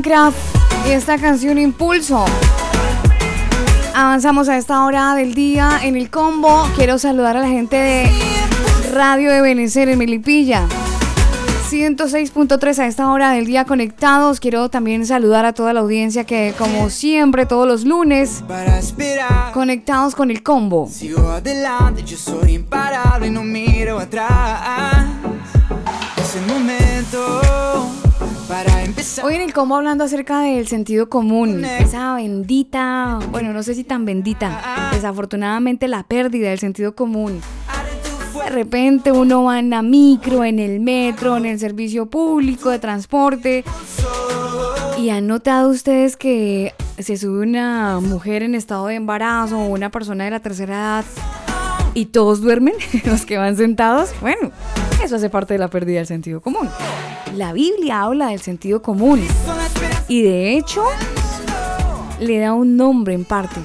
Kraft 0.02 0.38
y 0.88 0.91
esta 0.91 1.18
canción 1.18 1.57
Impulso. 1.57 2.26
Avanzamos 3.95 4.49
a 4.49 4.57
esta 4.57 4.84
hora 4.86 5.14
del 5.14 5.36
día 5.36 5.80
en 5.84 5.95
el 5.95 6.10
combo. 6.10 6.68
Quiero 6.76 6.98
saludar 6.98 7.38
a 7.38 7.41
la 7.41 7.48
gente 7.48 7.76
de 7.76 8.11
Radio 8.94 9.32
de 9.32 9.41
Benecer 9.41 9.90
en 9.90 9.99
Melipilla. 9.99 10.68
106.3 11.70 12.80
a 12.80 12.88
esta 12.88 13.10
hora 13.11 13.32
del 13.32 13.45
día 13.45 13.65
conectados. 13.65 14.40
Quiero 14.40 14.70
también 14.70 15.06
saludar 15.06 15.45
a 15.45 15.53
toda 15.53 15.74
la 15.74 15.82
audiencia 15.82 16.24
que 16.24 16.53
como 16.57 16.90
siempre 16.90 17.45
todos 17.45 17.68
los 17.68 17.84
lunes 17.86 18.44
Para 18.48 18.80
esperar. 18.80 19.52
conectados 19.53 20.15
con 20.15 20.32
el 20.32 20.41
combo. 20.44 20.88
Sigo 20.91 21.30
adelante, 21.30 22.03
yo 22.03 22.18
soy 22.18 22.53
imparable 22.53 23.28
y 23.28 23.32
no 23.32 23.44
miro 23.44 23.99
atrás. 23.99 25.06
Hoy 29.25 29.35
en 29.35 29.41
el 29.41 29.53
combo 29.53 29.77
hablando 29.77 30.03
acerca 30.03 30.41
del 30.41 30.67
sentido 30.67 31.07
común, 31.07 31.63
esa 31.63 32.13
bendita, 32.15 33.19
bueno, 33.31 33.53
no 33.53 33.63
sé 33.63 33.73
si 33.73 33.85
tan 33.85 34.03
bendita, 34.03 34.89
desafortunadamente 34.91 35.87
la 35.87 36.03
pérdida 36.03 36.49
del 36.49 36.59
sentido 36.59 36.93
común. 36.93 37.39
De 38.43 38.49
repente 38.49 39.13
uno 39.13 39.45
va 39.45 39.59
en 39.59 39.69
la 39.69 39.81
micro, 39.81 40.43
en 40.43 40.59
el 40.59 40.81
metro, 40.81 41.37
en 41.37 41.45
el 41.45 41.57
servicio 41.57 42.07
público 42.07 42.69
de 42.69 42.79
transporte. 42.79 43.63
¿Y 44.99 45.09
han 45.09 45.27
notado 45.27 45.69
ustedes 45.69 46.17
que 46.17 46.73
se 46.99 47.15
sube 47.15 47.43
una 47.43 48.01
mujer 48.01 48.43
en 48.43 48.55
estado 48.55 48.87
de 48.87 48.95
embarazo 48.95 49.57
o 49.57 49.67
una 49.67 49.89
persona 49.89 50.25
de 50.25 50.31
la 50.31 50.41
tercera 50.41 50.75
edad 50.75 51.05
y 51.93 52.07
todos 52.07 52.41
duermen, 52.41 52.73
los 53.05 53.25
que 53.25 53.37
van 53.37 53.55
sentados? 53.55 54.09
Bueno, 54.19 54.51
eso 55.03 55.17
hace 55.17 55.30
parte 55.30 55.53
de 55.53 55.59
la 55.59 55.67
pérdida 55.67 55.97
del 55.97 56.07
sentido 56.07 56.41
común. 56.41 56.69
La 57.35 57.53
Biblia 57.53 58.03
habla 58.03 58.27
del 58.27 58.39
sentido 58.39 58.81
común 58.81 59.21
y 60.07 60.21
de 60.21 60.55
hecho 60.55 60.84
le 62.19 62.39
da 62.39 62.53
un 62.53 62.77
nombre 62.77 63.13
en 63.13 63.25
parte. 63.25 63.59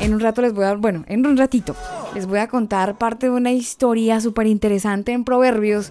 En 0.00 0.14
un 0.14 0.20
rato 0.20 0.42
les 0.42 0.52
voy 0.52 0.64
a 0.64 0.74
bueno, 0.74 1.04
en 1.08 1.26
un 1.26 1.36
ratito 1.36 1.74
les 2.14 2.26
voy 2.26 2.38
a 2.38 2.48
contar 2.48 2.96
parte 2.96 3.26
de 3.26 3.32
una 3.32 3.50
historia 3.52 4.20
súper 4.20 4.46
interesante 4.46 5.12
en 5.12 5.24
Proverbios 5.24 5.90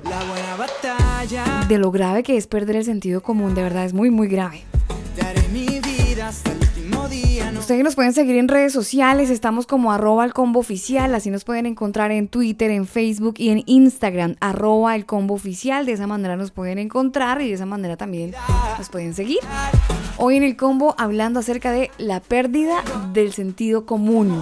de 1.68 1.78
lo 1.78 1.92
grave 1.92 2.24
que 2.24 2.38
es 2.38 2.48
perder 2.48 2.78
el 2.78 2.86
sentido 2.86 3.22
común. 3.22 3.56
De 3.56 3.64
verdad 3.64 3.86
es 3.86 3.94
muy, 3.94 4.10
muy 4.10 4.28
grave. 4.28 4.64
Ustedes 7.60 7.84
nos 7.84 7.96
pueden 7.96 8.14
seguir 8.14 8.38
en 8.38 8.48
redes 8.48 8.72
sociales, 8.72 9.30
estamos 9.30 9.68
como 9.68 9.92
arroba 9.92 10.26
el 10.26 10.34
combo 10.34 10.60
oficial, 10.60 11.14
así 11.16 11.30
nos 11.30 11.44
pueden 11.44 11.66
encontrar 11.66 12.12
en 12.12 12.28
Twitter, 12.28 12.72
en 12.72 12.88
Facebook 12.88 13.36
y 13.38 13.50
en 13.50 13.64
Instagram, 13.66 14.36
arroba 14.40 14.96
el 14.96 15.06
combo 15.06 15.34
oficial, 15.34 15.86
de 15.86 15.94
esa 15.94 16.08
manera 16.08 16.36
nos 16.36 16.52
pueden 16.52 16.80
encontrar 16.80 17.42
y 17.42 17.50
de 17.50 17.56
esa 17.56 17.66
manera 17.66 17.98
también 17.98 18.34
nos 18.78 18.90
pueden 18.90 19.14
seguir. 19.14 19.40
Hoy 20.18 20.38
en 20.38 20.44
el 20.44 20.56
combo 20.56 20.96
hablando 20.98 21.40
acerca 21.40 21.72
de 21.72 21.92
la 21.98 22.20
pérdida 22.20 22.84
del 23.14 23.34
sentido 23.34 23.86
común. 23.86 24.42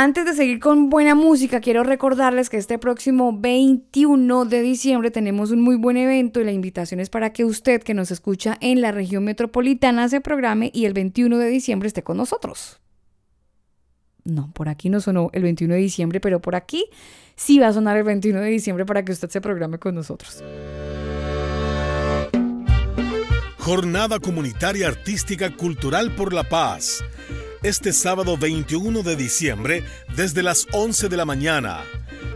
Antes 0.00 0.26
de 0.26 0.34
seguir 0.34 0.60
con 0.60 0.90
buena 0.90 1.16
música, 1.16 1.58
quiero 1.58 1.82
recordarles 1.82 2.48
que 2.48 2.56
este 2.56 2.78
próximo 2.78 3.36
21 3.36 4.44
de 4.44 4.62
diciembre 4.62 5.10
tenemos 5.10 5.50
un 5.50 5.60
muy 5.60 5.74
buen 5.74 5.96
evento 5.96 6.40
y 6.40 6.44
la 6.44 6.52
invitación 6.52 7.00
es 7.00 7.10
para 7.10 7.32
que 7.32 7.44
usted 7.44 7.82
que 7.82 7.94
nos 7.94 8.12
escucha 8.12 8.56
en 8.60 8.80
la 8.80 8.92
región 8.92 9.24
metropolitana 9.24 10.08
se 10.08 10.20
programe 10.20 10.70
y 10.72 10.84
el 10.84 10.92
21 10.92 11.36
de 11.38 11.48
diciembre 11.48 11.88
esté 11.88 12.04
con 12.04 12.16
nosotros. 12.16 12.80
No, 14.22 14.52
por 14.52 14.68
aquí 14.68 14.88
no 14.88 15.00
sonó 15.00 15.30
el 15.32 15.42
21 15.42 15.74
de 15.74 15.80
diciembre, 15.80 16.20
pero 16.20 16.40
por 16.40 16.54
aquí 16.54 16.84
sí 17.34 17.58
va 17.58 17.66
a 17.66 17.72
sonar 17.72 17.96
el 17.96 18.04
21 18.04 18.40
de 18.40 18.50
diciembre 18.50 18.86
para 18.86 19.04
que 19.04 19.10
usted 19.10 19.30
se 19.30 19.40
programe 19.40 19.80
con 19.80 19.96
nosotros. 19.96 20.44
Jornada 23.58 24.20
Comunitaria 24.20 24.86
Artística 24.86 25.56
Cultural 25.56 26.14
por 26.14 26.32
la 26.32 26.44
Paz. 26.44 27.02
Este 27.64 27.92
sábado 27.92 28.36
21 28.36 29.02
de 29.02 29.16
diciembre 29.16 29.82
desde 30.14 30.44
las 30.44 30.68
11 30.70 31.08
de 31.08 31.16
la 31.16 31.24
mañana. 31.24 31.82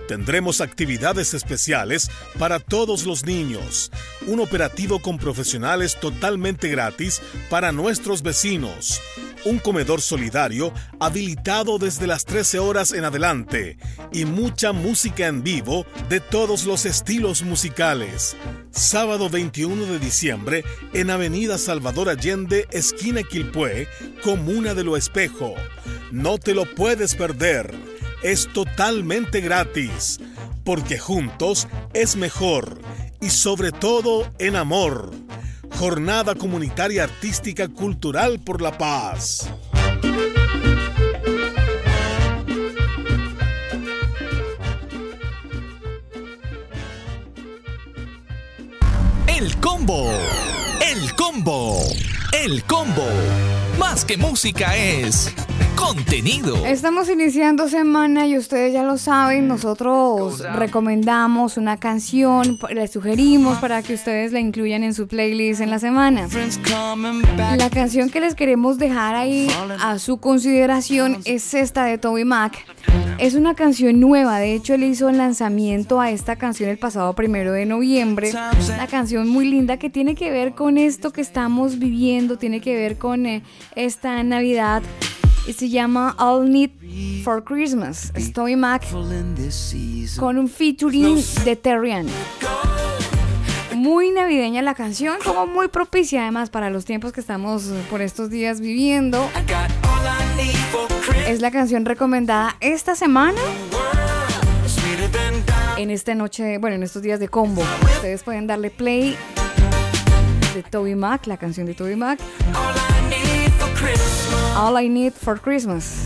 Tendremos 0.09 0.61
actividades 0.61 1.33
especiales 1.33 2.11
para 2.39 2.59
todos 2.59 3.07
los 3.07 3.25
niños. 3.25 3.91
Un 4.27 4.41
operativo 4.41 5.01
con 5.01 5.19
profesionales 5.19 5.99
totalmente 5.99 6.69
gratis 6.69 7.21
para 7.49 7.73
nuestros 7.73 8.23
vecinos. 8.23 9.01
Un 9.45 9.59
comedor 9.59 10.01
solidario 10.01 10.73
habilitado 11.01 11.79
desde 11.79 12.07
las 12.07 12.25
13 12.25 12.59
horas 12.59 12.93
en 12.93 13.05
adelante. 13.05 13.77
Y 14.13 14.25
mucha 14.25 14.73
música 14.73 15.27
en 15.27 15.43
vivo 15.43 15.87
de 16.09 16.21
todos 16.21 16.65
los 16.65 16.85
estilos 16.85 17.43
musicales. 17.43 18.37
Sábado 18.71 19.29
21 19.31 19.87
de 19.87 19.99
diciembre 19.99 20.65
en 20.93 21.11
Avenida 21.11 21.59
Salvador 21.59 22.09
Allende, 22.09 22.67
esquina 22.71 23.23
Quilpué, 23.23 23.89
Comuna 24.23 24.75
de 24.75 24.85
Lo 24.85 24.97
Espejo. 24.97 25.55
No 26.11 26.39
te 26.39 26.55
lo 26.55 26.73
puedes 26.75 27.15
perder 27.15 27.75
es 28.23 28.49
totalmente 28.53 29.41
gratis, 29.41 30.21
porque 30.65 30.99
juntos 30.99 31.69
es 31.95 32.17
mejor 32.17 32.81
y 33.21 33.31
sobre 33.31 33.73
todo 33.73 34.31
en 34.39 34.57
amor. 34.57 35.13
Jornada 35.79 36.35
Comunitaria 36.35 37.05
Artística 37.05 37.69
Cultural 37.69 38.41
por 38.41 38.61
la 38.61 38.77
Paz. 38.77 39.49
El 49.27 49.57
combo. 49.57 50.13
El 50.81 51.15
combo. 51.17 51.79
El 52.33 52.63
combo. 52.65 53.09
Más 53.79 54.05
que 54.05 54.17
música 54.17 54.77
es 54.77 55.35
contenido. 55.75 56.65
Estamos 56.65 57.09
iniciando 57.09 57.69
semana 57.69 58.27
y 58.27 58.37
ustedes 58.37 58.73
ya 58.73 58.83
lo 58.83 58.99
saben, 58.99 59.49
nosotros 59.49 60.41
recomendamos 60.55 61.57
una 61.57 61.77
canción, 61.77 62.59
les 62.71 62.93
sugerimos 62.93 63.59
para 63.59 63.83
que 63.83 63.95
ustedes 63.95 64.33
la 64.33 64.41
incluyan 64.41 64.85
en 64.85 64.95
su 64.95 65.09
playlist 65.09 65.61
en 65.61 65.71
la 65.71 65.79
semana. 65.79 66.29
La 67.37 67.71
canción 67.71 68.11
que 68.11 68.21
les 68.21 68.35
queremos 68.35 68.79
dejar 68.79 69.15
ahí 69.15 69.49
a 69.81 69.99
su 69.99 70.19
consideración 70.19 71.19
es 71.25 71.53
esta 71.55 71.85
de 71.85 71.99
Toby 71.99 72.25
Mac. 72.25 72.65
Es 73.19 73.35
una 73.35 73.55
canción 73.55 74.01
nueva, 74.01 74.39
de 74.39 74.55
hecho 74.55 74.75
él 74.75 74.85
hizo 74.85 75.09
el 75.09 75.19
lanzamiento 75.19 76.01
a 76.01 76.11
esta 76.11 76.37
canción 76.37 76.71
el 76.71 76.79
pasado 76.79 77.13
primero 77.13 77.53
de 77.53 77.67
noviembre. 77.67 78.31
Una 78.31 78.87
canción 78.87 79.29
muy 79.29 79.49
linda 79.49 79.77
que 79.77 79.91
tiene 79.91 80.15
que 80.15 80.31
ver 80.31 80.55
con 80.55 80.79
esto 80.79 81.13
que 81.13 81.21
estamos 81.21 81.79
viviendo, 81.79 82.39
tiene 82.39 82.61
que 82.61 82.75
ver 82.75 82.99
con 82.99 83.27
eh, 83.27 83.43
esta 83.77 84.23
Navidad 84.23 84.83
y 85.47 85.53
se 85.53 85.69
llama 85.69 86.15
All 86.19 86.51
Need 86.51 86.71
for 87.25 87.43
Christmas. 87.43 88.13
Story 88.15 88.57
Mac 88.57 88.85
con 90.19 90.39
un 90.39 90.49
featuring 90.49 91.23
de 91.45 91.57
Terrian. 91.57 92.07
Muy 93.75 94.13
navideña 94.13 94.63
la 94.63 94.75
canción, 94.75 95.17
como 95.25 95.47
muy 95.47 95.69
propicia 95.69 96.23
además 96.23 96.51
para 96.51 96.71
los 96.71 96.85
tiempos 96.85 97.13
que 97.13 97.21
estamos 97.21 97.67
eh, 97.67 97.83
por 97.91 98.01
estos 98.01 98.31
días 98.31 98.61
viviendo. 98.61 99.29
Es 101.27 101.41
la 101.41 101.51
canción 101.51 101.85
recomendada 101.85 102.57
esta 102.61 102.95
semana. 102.95 103.41
En 105.77 105.91
esta 105.91 106.15
noche, 106.15 106.59
bueno, 106.59 106.77
en 106.77 106.85
estos 106.85 107.03
días 107.03 107.19
de 107.19 107.29
combo. 107.29 107.63
Ustedes 107.97 108.23
pueden 108.23 108.47
darle 108.47 108.71
play 108.71 109.17
de 110.55 110.63
Toby 110.63 110.95
Mac, 110.95 111.27
la 111.27 111.37
canción 111.37 111.67
de 111.67 111.75
Toby 111.75 111.97
Mac. 111.97 112.21
All 114.57 114.83
I 114.83 114.89
Need 114.89 115.13
for 115.13 115.41
Christmas. 115.41 116.05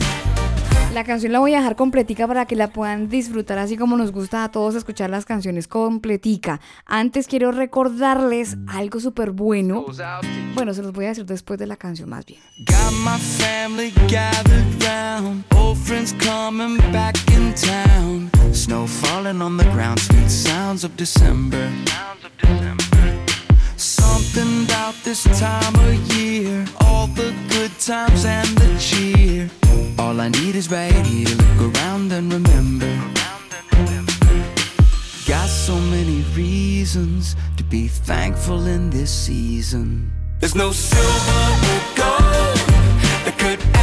La 0.96 1.04
canción 1.04 1.30
la 1.30 1.40
voy 1.40 1.52
a 1.52 1.58
dejar 1.58 1.76
completica 1.76 2.26
para 2.26 2.46
que 2.46 2.56
la 2.56 2.68
puedan 2.68 3.10
disfrutar 3.10 3.58
así 3.58 3.76
como 3.76 3.98
nos 3.98 4.12
gusta 4.12 4.44
a 4.44 4.50
todos 4.50 4.74
escuchar 4.74 5.10
las 5.10 5.26
canciones 5.26 5.68
completica. 5.68 6.58
Antes 6.86 7.26
quiero 7.26 7.52
recordarles 7.52 8.56
algo 8.66 8.98
súper 8.98 9.32
bueno. 9.32 9.84
Bueno, 10.54 10.72
se 10.72 10.82
los 10.82 10.92
voy 10.92 11.04
a 11.04 11.08
decir 11.08 11.26
después 11.26 11.58
de 11.58 11.66
la 11.66 11.76
canción 11.76 12.08
más 12.08 12.24
bien. 12.24 12.40
Got 12.60 12.92
my 13.04 13.18
family 13.18 13.92
gathered 14.08 14.82
round, 14.82 15.44
old 15.54 15.76
friends 15.76 16.14
coming 16.14 16.78
back 16.92 17.14
in 17.30 17.52
town. 17.54 18.30
Snow 18.54 18.86
falling 18.86 19.42
on 19.42 19.58
the 19.58 19.64
ground, 19.74 19.98
sweet 20.00 20.30
sounds 20.30 20.82
of 20.82 20.96
December. 20.96 21.68
Something 24.36 24.64
about 24.64 24.94
this 25.02 25.24
time 25.40 25.74
of 25.76 26.12
year, 26.12 26.66
all 26.82 27.06
the 27.06 27.34
good 27.48 27.70
times 27.78 28.26
and 28.26 28.46
the 28.58 28.78
cheer. 28.78 29.48
All 29.98 30.20
I 30.20 30.28
need 30.28 30.54
is 30.54 30.70
right 30.70 31.06
here, 31.06 31.34
look 31.36 31.74
around 31.74 32.12
and 32.12 32.30
remember. 32.30 32.92
Got 35.26 35.48
so 35.48 35.76
many 35.76 36.20
reasons 36.36 37.34
to 37.56 37.64
be 37.64 37.88
thankful 37.88 38.66
in 38.66 38.90
this 38.90 39.10
season. 39.10 40.12
There's 40.40 40.54
no 40.54 40.70
silver 40.70 41.40
or 41.72 41.80
gold 41.96 42.58
that 43.24 43.36
could 43.38 43.75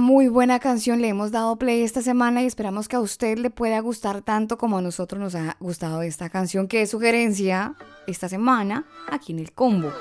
muy 0.00 0.28
buena 0.28 0.58
canción. 0.58 1.00
Le 1.00 1.08
hemos 1.08 1.30
dado 1.30 1.56
play 1.56 1.82
esta 1.82 2.02
semana 2.02 2.42
y 2.42 2.46
esperamos 2.46 2.88
que 2.88 2.96
a 2.96 3.00
usted 3.00 3.38
le 3.38 3.50
pueda 3.50 3.78
gustar 3.80 4.22
tanto 4.22 4.58
como 4.58 4.78
a 4.78 4.82
nosotros 4.82 5.20
nos 5.20 5.34
ha 5.34 5.56
gustado 5.60 6.02
esta 6.02 6.28
canción, 6.28 6.66
que 6.66 6.82
es 6.82 6.90
sugerencia 6.90 7.74
esta 8.06 8.28
semana 8.28 8.86
aquí 9.08 9.32
en 9.32 9.38
el 9.38 9.52
combo. 9.52 9.92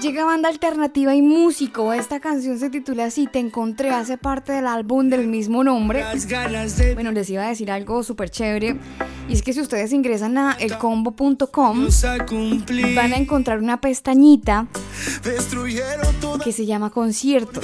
Llega 0.00 0.24
banda 0.24 0.48
alternativa 0.48 1.14
y 1.14 1.20
músico. 1.20 1.92
Esta 1.92 2.20
canción 2.20 2.58
se 2.58 2.70
titula 2.70 3.04
así, 3.04 3.26
Te 3.26 3.38
encontré, 3.38 3.90
hace 3.90 4.16
parte 4.16 4.52
del 4.52 4.66
álbum 4.66 5.10
del 5.10 5.26
mismo 5.26 5.62
nombre. 5.62 6.02
Bueno, 6.94 7.12
les 7.12 7.28
iba 7.28 7.44
a 7.44 7.48
decir 7.48 7.70
algo 7.70 8.02
súper 8.02 8.30
chévere. 8.30 8.76
Y 9.28 9.34
es 9.34 9.42
que 9.42 9.52
si 9.52 9.60
ustedes 9.60 9.92
ingresan 9.92 10.38
a 10.38 10.52
elcombo.com, 10.58 11.86
van 12.94 13.12
a 13.12 13.16
encontrar 13.16 13.58
una 13.58 13.80
pestañita 13.80 14.66
que 16.42 16.52
se 16.52 16.64
llama 16.64 16.88
conciertos. 16.90 17.62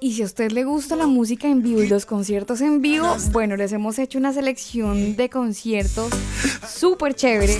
Y 0.00 0.12
si 0.12 0.22
a 0.22 0.26
usted 0.26 0.52
le 0.52 0.64
gusta 0.64 0.96
la 0.96 1.06
música 1.06 1.48
en 1.48 1.62
vivo 1.62 1.82
y 1.82 1.88
los 1.88 2.04
conciertos 2.04 2.60
en 2.60 2.82
vivo, 2.82 3.16
bueno, 3.32 3.56
les 3.56 3.72
hemos 3.72 3.98
hecho 3.98 4.18
una 4.18 4.34
selección 4.34 5.16
de 5.16 5.30
conciertos 5.30 6.10
súper 6.68 7.14
chévere. 7.14 7.58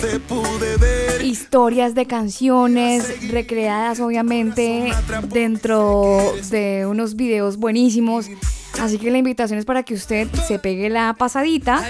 Historias 1.23 1.95
de 1.95 2.05
canciones 2.05 3.31
recreadas 3.47 4.01
obviamente 4.01 4.91
dentro 5.29 6.33
de 6.49 6.85
unos 6.85 7.15
videos 7.15 7.55
buenísimos. 7.55 8.27
Así 8.81 8.99
que 8.99 9.09
la 9.09 9.19
invitación 9.19 9.57
es 9.57 9.63
para 9.63 9.83
que 9.83 9.93
usted 9.93 10.27
se 10.45 10.59
pegue 10.59 10.89
la 10.89 11.15
pasadita, 11.17 11.81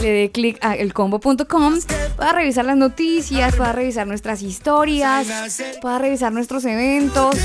le 0.00 0.10
dé 0.10 0.30
clic 0.30 0.58
a 0.62 0.74
elcombo.com, 0.76 1.74
pueda 2.16 2.32
revisar 2.32 2.64
las 2.64 2.78
noticias, 2.78 3.54
pueda 3.54 3.72
revisar 3.72 4.06
nuestras 4.06 4.40
historias, 4.40 5.28
pueda 5.82 5.98
revisar 5.98 6.32
nuestros 6.32 6.64
eventos 6.64 7.36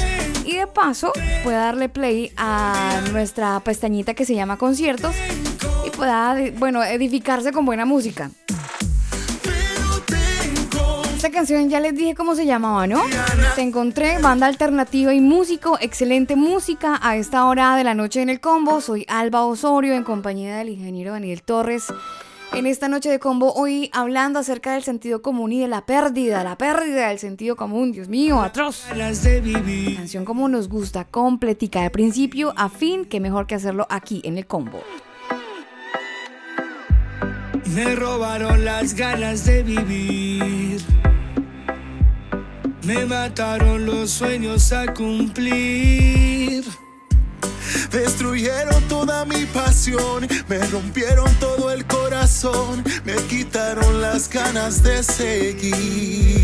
y 0.46 0.56
de 0.56 0.66
paso 0.66 1.12
pueda 1.44 1.66
darle 1.66 1.90
play 1.90 2.32
a 2.38 3.02
nuestra 3.12 3.60
pestañita 3.60 4.14
que 4.14 4.24
se 4.24 4.36
llama 4.36 4.58
conciertos 4.58 5.14
y 5.86 5.90
pueda, 5.90 6.38
bueno, 6.58 6.82
edificarse 6.82 7.52
con 7.52 7.66
buena 7.66 7.84
música. 7.84 8.32
Esta 11.24 11.38
canción 11.38 11.70
ya 11.70 11.80
les 11.80 11.96
dije 11.96 12.16
cómo 12.16 12.36
se 12.36 12.46
llamaba, 12.46 12.86
¿no? 12.86 13.02
Te 13.56 13.62
encontré, 13.62 14.20
banda 14.20 14.46
alternativa 14.46 15.14
y 15.14 15.22
músico, 15.22 15.78
excelente 15.80 16.36
música 16.36 17.00
a 17.02 17.16
esta 17.16 17.46
hora 17.46 17.78
de 17.78 17.86
la 17.86 17.94
noche 17.94 18.22
en 18.22 18.28
el 18.28 18.42
combo. 18.42 18.82
Soy 18.82 19.06
Alba 19.08 19.46
Osorio 19.46 19.94
en 19.94 20.04
compañía 20.04 20.58
del 20.58 20.68
ingeniero 20.68 21.14
Daniel 21.14 21.42
Torres. 21.42 21.86
En 22.52 22.66
esta 22.66 22.90
noche 22.90 23.10
de 23.10 23.20
combo, 23.20 23.54
hoy 23.54 23.90
hablando 23.94 24.38
acerca 24.38 24.74
del 24.74 24.84
sentido 24.84 25.22
común 25.22 25.54
y 25.54 25.62
de 25.62 25.70
la 25.70 25.86
pérdida, 25.86 26.44
la 26.44 26.58
pérdida 26.58 27.08
del 27.08 27.20
sentido 27.20 27.56
común, 27.56 27.94
Dios 27.94 28.10
mío, 28.10 28.42
atroz. 28.42 28.84
Canción 29.96 30.26
como 30.26 30.50
nos 30.50 30.68
gusta, 30.68 31.06
completica 31.06 31.84
de 31.84 31.90
principio 31.90 32.54
a 32.58 32.68
fin, 32.68 33.06
que 33.06 33.22
mejor 33.22 33.48
que 33.48 33.56
hacerlo 33.56 33.88
aquí 33.90 34.20
en 34.26 34.38
el 34.38 34.46
combo. 34.46 34.82
Me 37.74 37.96
robaron 37.96 38.66
las 38.66 38.94
ganas 38.94 39.46
de 39.46 39.64
vivir. 39.64 40.63
Me 42.84 43.06
mataron 43.06 43.86
los 43.86 44.10
sueños 44.12 44.74
a 44.74 44.94
cumplir. 44.94 46.66
Destruyeron 47.92 48.84
toda 48.90 49.24
mi 49.24 49.46
pasión, 49.46 50.28
me 50.50 50.58
rompieron 50.68 51.34
todo 51.36 51.72
el 51.72 51.86
corazón, 51.86 52.84
me 53.06 53.16
quitaron 53.28 54.02
las 54.02 54.30
ganas 54.30 54.84
de 54.84 55.02
seguir. 55.02 56.44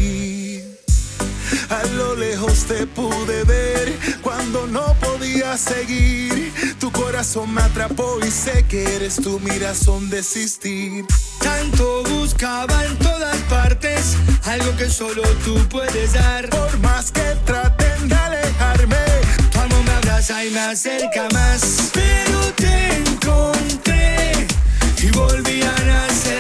A 1.69 1.83
lo 1.97 2.15
lejos 2.15 2.65
te 2.65 2.87
pude 2.87 3.43
ver 3.43 3.99
cuando 4.21 4.65
no 4.67 4.95
podía 5.29 5.57
seguir. 5.57 6.53
Tu 6.79 6.91
corazón 6.91 7.53
me 7.53 7.61
atrapó 7.61 8.19
y 8.25 8.31
sé 8.31 8.65
que 8.67 8.83
eres 8.95 9.15
tú 9.15 9.39
mi 9.39 9.51
razón 9.51 10.09
de 10.09 10.19
existir. 10.19 11.05
Tanto 11.39 12.03
buscaba 12.03 12.85
en 12.85 12.97
todas 12.97 13.37
partes 13.49 14.15
algo 14.45 14.75
que 14.77 14.89
solo 14.89 15.21
tú 15.45 15.55
puedes 15.69 16.13
dar. 16.13 16.49
Por 16.49 16.79
más 16.79 17.11
que 17.11 17.35
traten 17.45 18.09
de 18.09 18.15
alejarme, 18.15 18.97
tu 19.51 19.59
amor 19.59 19.83
me 19.83 19.91
abraza 19.91 20.43
y 20.45 20.51
me 20.51 20.59
acerca 20.59 21.27
más. 21.33 21.91
Pero 21.93 22.39
te 22.55 22.97
encontré 22.97 24.47
y 25.01 25.11
volví 25.11 25.61
a 25.61 25.85
nacer. 25.85 26.38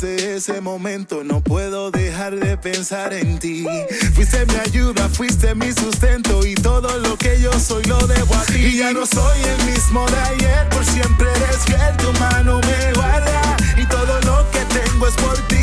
Desde 0.00 0.36
ese 0.36 0.60
momento 0.60 1.24
no 1.24 1.40
puedo 1.40 1.90
dejar 1.90 2.36
de 2.36 2.58
pensar 2.58 3.14
en 3.14 3.38
ti. 3.38 3.66
Fuiste 4.14 4.44
mi 4.44 4.56
ayuda, 4.56 5.08
fuiste 5.08 5.54
mi 5.54 5.72
sustento 5.72 6.44
y 6.46 6.54
todo 6.54 6.98
lo 6.98 7.16
que 7.16 7.40
yo 7.40 7.50
soy 7.58 7.82
lo 7.84 7.98
debo 8.06 8.34
a 8.34 8.44
ti. 8.44 8.56
Y 8.56 8.78
ya 8.78 8.92
no 8.92 9.06
soy 9.06 9.38
el 9.42 9.64
mismo 9.70 10.04
de 10.06 10.16
ayer, 10.16 10.68
por 10.68 10.84
siempre 10.84 11.26
eres 11.36 11.64
fiel, 11.64 11.96
tu 11.96 12.12
mano 12.20 12.60
me 12.60 12.92
guarda. 12.92 13.56
Y 13.78 13.86
todo 13.86 14.20
lo 14.22 14.50
que 14.50 14.60
tengo 14.66 15.06
es 15.06 15.14
por 15.14 15.36
ti, 15.48 15.55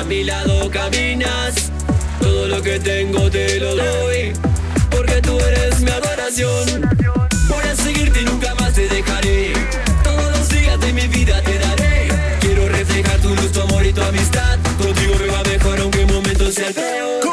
a 0.00 0.04
mi 0.04 0.24
lado 0.24 0.70
caminas. 0.70 1.70
Todo 2.20 2.48
lo 2.48 2.62
que 2.62 2.78
tengo 2.78 3.30
te 3.30 3.60
lo 3.60 3.76
doy. 3.76 4.32
Porque 4.90 5.20
tú 5.20 5.38
eres 5.40 5.80
mi 5.80 5.90
adoración. 5.90 6.66
Voy 7.48 7.64
a 7.70 7.76
seguirte 7.76 8.22
y 8.22 8.24
nunca 8.24 8.54
más 8.56 8.72
te 8.74 8.88
dejaré. 8.88 9.52
Todos 10.02 10.30
los 10.38 10.48
días 10.48 10.80
de 10.80 10.92
mi 10.92 11.06
vida 11.08 11.42
te 11.42 11.58
daré. 11.58 12.08
Quiero 12.40 12.68
reflejar 12.68 13.18
tu 13.20 13.28
luz, 13.34 13.52
tu 13.52 13.60
amor 13.60 13.84
y 13.84 13.92
tu 13.92 14.02
amistad. 14.02 14.58
Contigo 14.78 15.14
me 15.18 15.26
va 15.26 15.42
mejor 15.44 15.80
aunque 15.80 16.02
el 16.02 16.12
momento 16.12 16.50
sea 16.50 16.68
el 16.68 17.29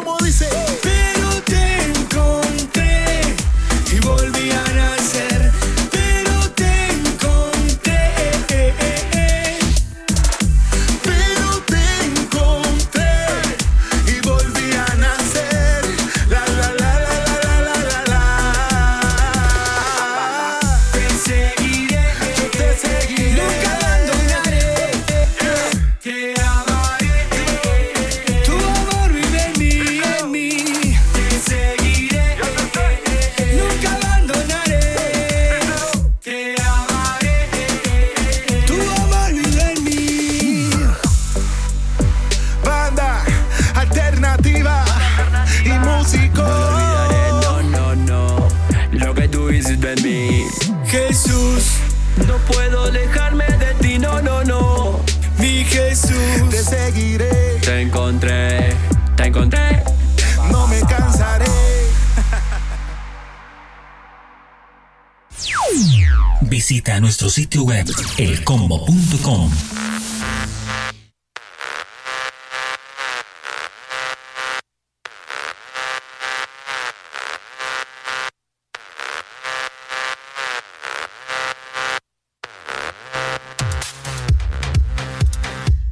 sitio 67.37 67.65
web 67.65 67.85
elcombo.com. 68.17 69.51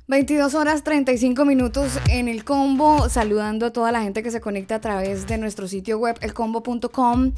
...22 0.07 0.53
horas 0.55 0.83
35 0.83 1.45
minutos 1.45 1.99
en 2.09 2.27
el 2.27 2.43
combo... 2.43 3.07
...saludando 3.09 3.67
a 3.67 3.71
toda 3.71 3.91
la 3.91 4.01
gente 4.01 4.23
que 4.23 4.31
se 4.31 4.41
conecta 4.41 4.75
a 4.75 4.81
través 4.81 5.27
de 5.27 5.37
nuestro 5.37 5.67
sitio 5.67 5.99
web... 5.99 6.17
...elcombo.com... 6.21 7.33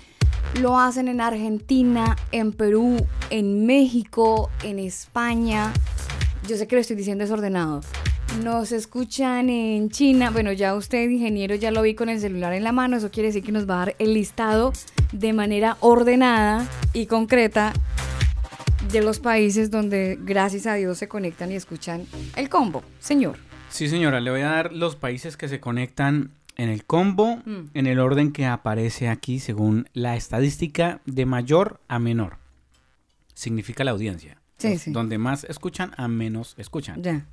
...lo 0.62 0.80
hacen 0.80 1.10
en 1.10 1.20
Argentina, 1.20 2.16
en 2.32 2.54
Perú, 2.54 3.06
en 3.30 3.66
México, 3.66 4.49
en 4.64 4.80
España... 4.80 5.74
...yo 6.48 6.56
sé 6.56 6.68
que 6.68 6.76
lo 6.76 6.82
estoy 6.82 6.95
diciendo 6.95 7.24
desordenado... 7.24 7.82
Nos 8.44 8.72
escuchan 8.74 9.49
en 9.49 9.90
China. 9.90 10.30
Bueno, 10.32 10.52
ya 10.52 10.76
usted, 10.76 11.10
ingeniero, 11.10 11.56
ya 11.56 11.72
lo 11.72 11.82
vi 11.82 11.95
con 11.95 12.10
el 12.10 12.20
celular 12.20 12.54
en 12.54 12.64
la 12.64 12.72
mano. 12.74 12.98
Eso 12.98 13.10
quiere 13.10 13.28
decir 13.30 13.41
que 13.41 13.54
nos 13.54 13.68
va 13.68 13.76
a 13.76 13.78
dar 13.86 13.95
el 13.99 14.14
listado 14.14 14.74
de 15.14 15.34
manera 15.34 15.78
ordenada 15.80 16.68
y 16.94 17.06
concreta 17.08 17.74
de 18.91 19.02
los 19.02 19.20
países 19.20 19.72
donde, 19.72 20.20
gracias 20.22 20.68
a 20.68 20.76
Dios, 20.76 20.98
se 20.98 21.08
conectan 21.08 21.52
y 21.52 21.56
escuchan 21.56 22.06
el 22.36 22.49
combo. 22.49 22.84
Señor. 22.99 23.38
Sí, 23.70 23.88
señora, 23.88 24.20
le 24.20 24.30
voy 24.30 24.41
a 24.41 24.49
dar 24.49 24.74
los 24.74 24.95
países 24.98 25.36
que 25.38 25.48
se 25.48 25.60
conectan 25.60 26.32
en 26.58 26.70
el 26.70 26.84
combo, 26.86 27.38
Mm. 27.45 27.70
en 27.74 27.88
el 27.88 27.99
orden 27.99 28.34
que 28.34 28.45
aparece 28.45 29.08
aquí 29.10 29.40
según 29.40 29.90
la 29.94 30.16
estadística 30.16 30.99
de 31.06 31.26
mayor 31.26 31.80
a 31.88 31.98
menor. 31.98 32.38
Significa 33.42 33.84
la 33.84 33.92
audiencia. 33.92 34.42
Sí, 34.58 34.80
sí. 34.80 34.92
Donde 34.92 35.20
más 35.20 35.44
escuchan, 35.44 35.92
a 35.96 36.08
menos 36.08 36.56
escuchan. 36.58 37.04
Ya. 37.04 37.28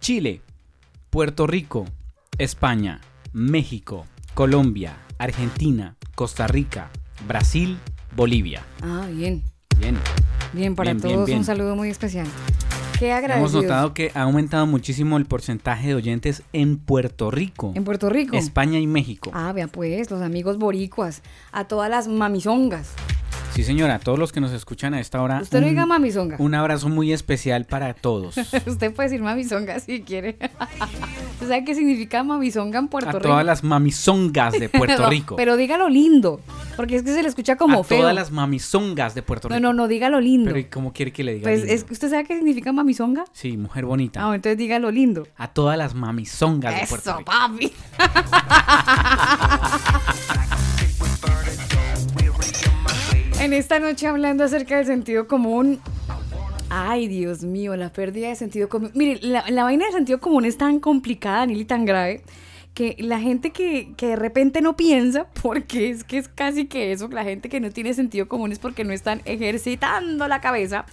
Chile, 0.00 0.40
Puerto 1.10 1.46
Rico, 1.46 1.86
España, 2.38 3.00
México, 3.32 4.04
Colombia, 4.34 4.96
Argentina, 5.18 5.94
Costa 6.16 6.48
Rica, 6.48 6.90
Brasil, 7.28 7.78
Bolivia. 8.16 8.64
Ah, 8.82 9.06
bien. 9.14 9.44
Bien. 9.78 9.96
Bien, 10.52 10.74
para 10.74 10.92
Bien, 10.92 11.00
todos 11.14 11.26
bien. 11.26 11.38
un 11.38 11.44
saludo 11.44 11.76
muy 11.76 11.88
especial. 11.88 12.26
Qué 12.98 13.10
Hemos 13.12 13.18
agradecidos. 13.18 13.62
notado 13.62 13.94
que 13.94 14.10
ha 14.16 14.22
aumentado 14.22 14.66
muchísimo 14.66 15.18
el 15.18 15.26
porcentaje 15.26 15.86
de 15.86 15.94
oyentes 15.94 16.42
en 16.52 16.78
Puerto 16.78 17.30
Rico, 17.30 17.72
En 17.76 17.84
Puerto 17.84 18.10
Rico. 18.10 18.36
España 18.36 18.80
y 18.80 18.88
México. 18.88 19.30
Ah, 19.34 19.52
vea 19.52 19.68
pues, 19.68 20.10
los 20.10 20.20
amigos 20.20 20.58
boricuas, 20.58 21.22
a 21.52 21.68
todas 21.68 21.88
las 21.88 22.08
mamizongas. 22.08 22.90
Sí, 23.54 23.64
señora, 23.64 23.98
todos 23.98 24.18
los 24.18 24.32
que 24.32 24.40
nos 24.40 24.52
escuchan 24.52 24.94
a 24.94 25.00
esta 25.00 25.20
hora. 25.20 25.40
Usted 25.42 25.60
no 25.60 25.66
un- 25.66 25.70
diga 25.70 25.86
mamizonga. 25.86 26.36
Un 26.38 26.54
abrazo 26.54 26.88
muy 26.88 27.12
especial 27.12 27.64
para 27.66 27.94
todos. 27.94 28.36
Usted 28.66 28.92
puede 28.94 29.08
decir 29.08 29.22
mamizonga 29.22 29.80
si 29.80 30.02
quiere. 30.02 30.36
¿Usted 31.32 31.48
sabe 31.48 31.64
qué 31.64 31.74
significa 31.74 32.22
mamizonga 32.22 32.78
en 32.78 32.88
Puerto 32.88 33.08
a 33.10 33.12
Rico? 33.14 33.28
todas 33.28 33.44
las 33.44 33.64
mamizongas 33.64 34.52
de 34.52 34.68
Puerto 34.68 34.98
No, 35.02 35.10
Rico. 35.10 35.36
Pero 35.36 35.56
dígalo 35.56 35.88
lindo, 35.88 36.40
porque 36.76 36.96
es 36.96 37.02
que 37.02 37.12
se 37.12 37.22
le 37.22 37.28
escucha 37.28 37.56
como 37.56 37.80
a 37.80 37.84
feo. 37.84 37.98
todas 38.00 38.14
las 38.14 38.30
mamizongas 38.30 39.14
de 39.14 39.22
Puerto 39.22 39.48
No, 39.48 39.56
Rico. 39.56 39.62
no, 39.66 39.72
no, 39.74 39.88
dígalo 39.88 40.20
lindo. 40.20 40.48
Pero 40.48 40.58
¿y 40.58 40.64
cómo 40.64 40.92
quiere 40.92 41.12
que 41.12 41.24
le 41.24 41.34
diga? 41.34 41.44
pues 41.44 41.60
lindo? 41.60 41.74
es 41.74 41.86
usted 41.90 42.08
sabe 42.10 42.24
qué 42.24 42.36
significa 42.36 42.72
mamizonga. 42.72 43.24
Sí, 43.32 43.56
mujer 43.56 43.84
bonita. 43.84 44.20
Ah, 44.30 44.34
entonces 44.34 44.58
dígalo 44.58 44.90
lindo. 44.90 45.26
A 45.36 45.48
todas 45.48 45.76
las 45.76 45.94
mamizongas 45.94 46.80
de 46.80 46.86
Puerto 46.86 47.10
Eso, 47.10 47.18
Rico. 47.18 47.30
papi. 47.30 47.72
En 53.40 53.52
esta 53.52 53.78
noche 53.78 54.06
hablando 54.06 54.44
acerca 54.44 54.76
del 54.76 54.86
sentido 54.86 55.26
común. 55.26 55.80
Ay, 56.68 57.08
Dios 57.08 57.42
mío, 57.42 57.74
la 57.76 57.92
pérdida 57.92 58.28
de 58.28 58.36
sentido 58.36 58.68
común. 58.68 58.90
Mire, 58.94 59.18
la, 59.22 59.64
vaina 59.64 59.84
del 59.86 59.94
sentido 59.94 60.20
común 60.20 60.44
es 60.44 60.56
tan 60.56 60.78
complicada, 60.78 61.46
Nili, 61.46 61.64
tan 61.64 61.84
grave, 61.84 62.22
que 62.74 62.96
la 63.00 63.18
gente 63.18 63.50
que, 63.50 63.92
que 63.96 64.08
de 64.08 64.16
repente 64.16 64.60
no 64.60 64.76
piensa, 64.76 65.26
porque 65.42 65.90
es 65.90 66.04
que 66.04 66.18
es 66.18 66.28
casi 66.28 66.66
que 66.66 66.92
eso, 66.92 67.08
la 67.08 67.24
gente 67.24 67.48
que 67.48 67.60
no 67.60 67.70
tiene 67.70 67.94
sentido 67.94 68.28
común 68.28 68.52
es 68.52 68.58
porque 68.58 68.84
no 68.84 68.92
están 68.92 69.20
ejercitando 69.24 70.28
la 70.28 70.40
cabeza. 70.40 70.84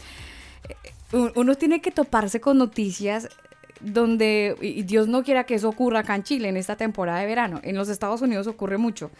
U- 1.14 1.30
Uno 1.36 1.56
tiene 1.56 1.82
que 1.82 1.91
toparse 1.91 2.40
con 2.41 2.57
noticias 2.57 3.30
donde, 3.80 4.56
y 4.61 4.82
Dios 4.82 5.07
no 5.07 5.24
quiera 5.24 5.44
que 5.44 5.53
eso 5.53 5.69
ocurra 5.69 5.99
acá 5.99 6.15
en 6.15 6.24
Chile 6.24 6.49
en 6.49 6.57
esta 6.57 6.76
temporada 6.76 7.19
de 7.19 7.28
verano. 7.28 7.60
En 7.64 7.76
los 7.76 7.90
Estados 7.90 8.22
Unidos 8.24 8.48
ocurre 8.48 8.80
mucho. 8.80 9.11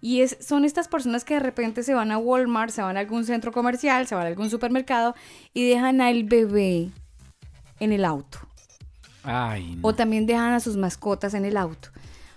Y 0.00 0.20
es, 0.20 0.36
son 0.40 0.64
estas 0.64 0.88
personas 0.88 1.24
que 1.24 1.34
de 1.34 1.40
repente 1.40 1.82
se 1.82 1.94
van 1.94 2.12
a 2.12 2.18
Walmart, 2.18 2.70
se 2.72 2.82
van 2.82 2.96
a 2.96 3.00
algún 3.00 3.24
centro 3.24 3.50
comercial, 3.52 4.06
se 4.06 4.14
van 4.14 4.24
a 4.24 4.28
algún 4.28 4.50
supermercado 4.50 5.14
y 5.54 5.68
dejan 5.68 6.00
al 6.00 6.24
bebé 6.24 6.90
en 7.80 7.92
el 7.92 8.04
auto. 8.04 8.38
Ay, 9.24 9.78
O 9.82 9.94
también 9.94 10.26
dejan 10.26 10.52
a 10.52 10.60
sus 10.60 10.76
mascotas 10.76 11.34
en 11.34 11.44
el 11.44 11.56
auto. 11.56 11.88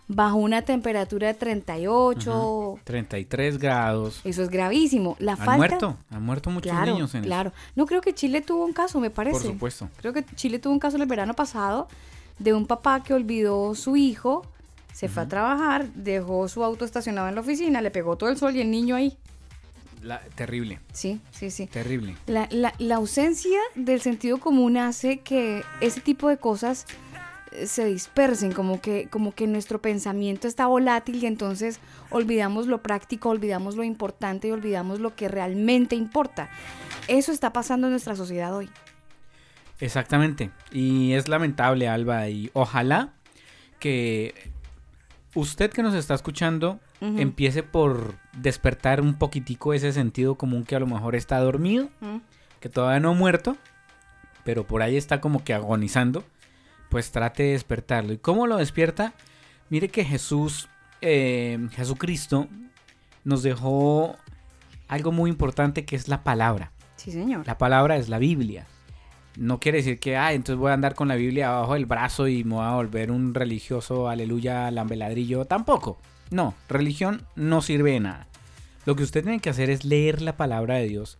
Bajo 0.07 0.37
una 0.37 0.63
temperatura 0.63 1.27
de 1.27 1.33
38. 1.35 2.79
33 2.83 3.59
grados. 3.59 4.21
Eso 4.23 4.41
es 4.41 4.49
gravísimo. 4.49 5.15
La 5.19 5.33
Han 5.33 5.37
falta. 5.37 5.57
muerto, 5.57 5.97
han 6.09 6.23
muerto 6.23 6.49
muchos 6.49 6.71
claro, 6.71 6.93
niños 6.93 7.13
en 7.13 7.21
eso. 7.21 7.27
claro. 7.27 7.53
No 7.75 7.85
creo 7.85 8.01
que 8.01 8.13
Chile 8.15 8.41
tuvo 8.41 8.65
un 8.65 8.73
caso, 8.73 8.99
me 8.99 9.11
parece. 9.11 9.41
Por 9.41 9.51
supuesto. 9.51 9.89
Creo 9.97 10.13
que 10.13 10.25
Chile 10.35 10.57
tuvo 10.57 10.73
un 10.73 10.79
caso 10.79 10.97
el 10.97 11.05
verano 11.05 11.35
pasado 11.35 11.87
de 12.39 12.53
un 12.53 12.65
papá 12.65 13.03
que 13.03 13.13
olvidó 13.13 13.75
su 13.75 13.95
hijo, 13.97 14.47
se 14.99 15.07
fue 15.07 15.23
a 15.23 15.27
trabajar, 15.29 15.87
dejó 15.93 16.49
su 16.49 16.61
auto 16.61 16.83
estacionado 16.83 17.29
en 17.29 17.35
la 17.35 17.41
oficina, 17.41 17.81
le 17.81 17.89
pegó 17.89 18.17
todo 18.17 18.29
el 18.29 18.35
sol 18.37 18.53
y 18.57 18.59
el 18.59 18.69
niño 18.69 18.97
ahí. 18.97 19.17
La- 20.03 20.19
terrible, 20.35 20.79
Sí, 20.91 21.21
sí, 21.31 21.51
sí. 21.51 21.67
terrible. 21.67 22.17
La, 22.27 22.47
la- 22.51 22.73
la 22.79 22.95
ausencia 22.95 23.59
del 23.75 24.01
sentido 24.01 24.39
común 24.39 24.75
hace 24.75 25.19
que 25.19 25.63
ese 25.79 26.01
tipo 26.01 26.27
de 26.27 26.35
cosas 26.37 26.85
eh, 27.53 27.65
se 27.65 27.85
dispersen, 27.85 28.51
como 28.51 28.81
que, 28.81 29.07
como 29.09 29.33
que 29.33 29.47
nuestro 29.47 29.81
pensamiento 29.81 30.49
está 30.49 30.67
volátil 30.67 31.23
y 31.23 31.27
entonces 31.27 31.79
olvidamos 32.09 32.67
lo 32.67 32.81
práctico, 32.81 33.29
olvidamos 33.29 33.77
lo 33.77 33.83
importante 33.85 34.49
y 34.49 34.51
olvidamos 34.51 34.99
lo 34.99 35.15
que 35.15 35.29
realmente 35.29 35.95
importa. 35.95 36.49
Eso 37.07 37.31
está 37.31 37.53
pasando 37.53 37.87
en 37.87 37.91
nuestra 37.91 38.15
sociedad 38.17 38.53
hoy. 38.53 38.69
Exactamente. 39.79 40.51
Y 40.71 41.13
es 41.13 41.27
lamentable, 41.29 41.87
Alba. 41.87 42.27
Y 42.29 42.49
ojalá 42.53 43.13
que 43.79 44.33
usted 45.35 45.71
que 45.71 45.83
nos 45.83 45.93
está 45.93 46.13
escuchando 46.13 46.79
empiece 47.01 47.63
por 47.63 48.15
despertar 48.33 49.01
un 49.01 49.15
poquitico 49.15 49.73
ese 49.73 49.93
sentido 49.93 50.35
común 50.35 50.65
que 50.65 50.75
a 50.75 50.79
lo 50.79 50.87
mejor 50.87 51.15
está 51.15 51.39
dormido, 51.39 51.89
que 52.59 52.69
todavía 52.69 52.99
no 52.99 53.11
ha 53.11 53.13
muerto, 53.13 53.57
pero 54.43 54.65
por 54.65 54.81
ahí 54.81 54.97
está 54.97 55.21
como 55.21 55.43
que 55.43 55.53
agonizando. 55.53 56.23
Pues 56.89 57.11
trate 57.11 57.43
de 57.43 57.51
despertarlo. 57.51 58.13
¿Y 58.13 58.17
cómo 58.17 58.47
lo 58.47 58.57
despierta? 58.57 59.13
Mire 59.69 59.89
que 59.89 60.03
Jesús, 60.03 60.69
eh, 61.01 61.67
Jesucristo, 61.73 62.47
nos 63.23 63.43
dejó 63.43 64.15
algo 64.87 65.11
muy 65.11 65.29
importante 65.29 65.85
que 65.85 65.95
es 65.95 66.07
la 66.07 66.23
palabra. 66.23 66.71
Sí, 66.95 67.11
señor. 67.11 67.45
La 67.45 67.59
palabra 67.59 67.97
es 67.97 68.09
la 68.09 68.17
Biblia. 68.17 68.65
No 69.39 69.61
quiere 69.61 69.77
decir 69.77 69.99
que, 70.01 70.17
ah, 70.17 70.33
entonces 70.33 70.59
voy 70.59 70.69
a 70.69 70.73
andar 70.73 70.95
con 70.95 71.07
la 71.07 71.15
Biblia 71.15 71.47
abajo 71.47 71.75
del 71.75 71.85
brazo 71.85 72.27
y 72.27 72.43
me 72.43 72.55
voy 72.55 72.65
a 72.65 72.73
volver 72.75 73.09
un 73.09 73.33
religioso, 73.33 74.09
aleluya, 74.09 74.69
lambeladrillo. 74.69 75.45
Tampoco. 75.45 75.97
No, 76.29 76.55
religión 76.67 77.21
no 77.37 77.61
sirve 77.61 77.93
de 77.93 78.01
nada. 78.01 78.27
Lo 78.85 78.97
que 78.97 79.03
usted 79.03 79.23
tiene 79.23 79.39
que 79.39 79.49
hacer 79.49 79.69
es 79.69 79.85
leer 79.85 80.21
la 80.21 80.35
palabra 80.35 80.75
de 80.75 80.89
Dios, 80.89 81.19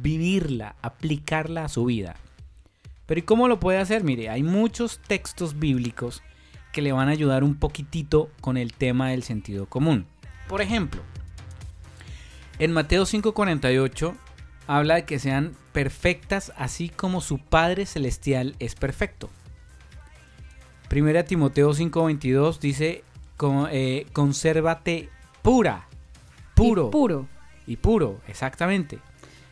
vivirla, 0.00 0.76
aplicarla 0.80 1.64
a 1.64 1.68
su 1.68 1.84
vida. 1.84 2.14
Pero 3.04 3.18
¿y 3.18 3.24
cómo 3.24 3.48
lo 3.48 3.58
puede 3.58 3.78
hacer? 3.78 4.04
Mire, 4.04 4.30
hay 4.30 4.44
muchos 4.44 5.00
textos 5.00 5.58
bíblicos 5.58 6.22
que 6.72 6.82
le 6.82 6.92
van 6.92 7.08
a 7.08 7.12
ayudar 7.12 7.42
un 7.42 7.56
poquitito 7.56 8.30
con 8.40 8.56
el 8.56 8.74
tema 8.74 9.10
del 9.10 9.24
sentido 9.24 9.66
común. 9.66 10.06
Por 10.46 10.60
ejemplo, 10.60 11.02
en 12.60 12.70
Mateo 12.70 13.06
5:48 13.06 14.14
habla 14.68 14.94
de 14.94 15.04
que 15.04 15.18
sean 15.18 15.56
perfectas 15.76 16.54
así 16.56 16.88
como 16.88 17.20
su 17.20 17.36
Padre 17.36 17.84
Celestial 17.84 18.56
es 18.60 18.74
perfecto. 18.74 19.28
Primera 20.88 21.26
Timoteo 21.26 21.74
5:22 21.74 22.60
dice, 22.60 23.04
"Con- 23.36 23.68
eh, 23.70 24.06
consérvate 24.14 25.10
pura, 25.42 25.86
puro. 26.54 26.86
Y 26.86 26.90
puro. 26.90 27.28
Y 27.66 27.76
puro, 27.76 28.22
exactamente. 28.26 29.00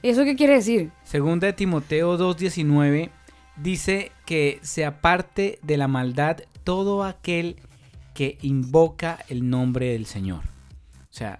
¿Eso 0.03 0.25
qué 0.25 0.35
quiere 0.35 0.55
decir? 0.55 0.93
Segunda 1.03 1.47
de 1.47 1.53
Timoteo 1.53 2.17
2.19 2.17 3.11
dice 3.57 4.11
que 4.25 4.61
se 4.63 4.87
aparte 4.87 5.59
de 5.61 5.77
la 5.77 5.89
maldad 5.89 6.39
todo 6.65 7.05
aquel 7.05 7.57
que 8.15 8.39
invoca 8.41 9.19
el 9.29 9.51
nombre 9.51 9.93
del 9.93 10.07
Señor. 10.07 10.41
O 10.41 11.13
sea, 11.17 11.39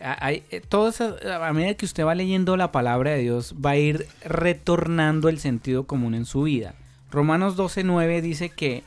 hay, 0.00 0.42
eh, 0.50 0.60
todo 0.66 0.88
eso- 0.88 1.16
a 1.42 1.52
medida 1.52 1.74
que 1.74 1.84
usted 1.86 2.04
va 2.04 2.14
leyendo 2.14 2.56
la 2.56 2.72
palabra 2.72 3.12
de 3.12 3.18
Dios, 3.18 3.54
va 3.64 3.70
a 3.70 3.76
ir 3.76 4.06
retornando 4.24 5.28
el 5.28 5.38
sentido 5.38 5.84
común 5.86 6.14
en 6.14 6.24
su 6.24 6.42
vida. 6.42 6.74
Romanos 7.10 7.56
12.9 7.56 8.20
dice 8.22 8.48
que 8.50 8.82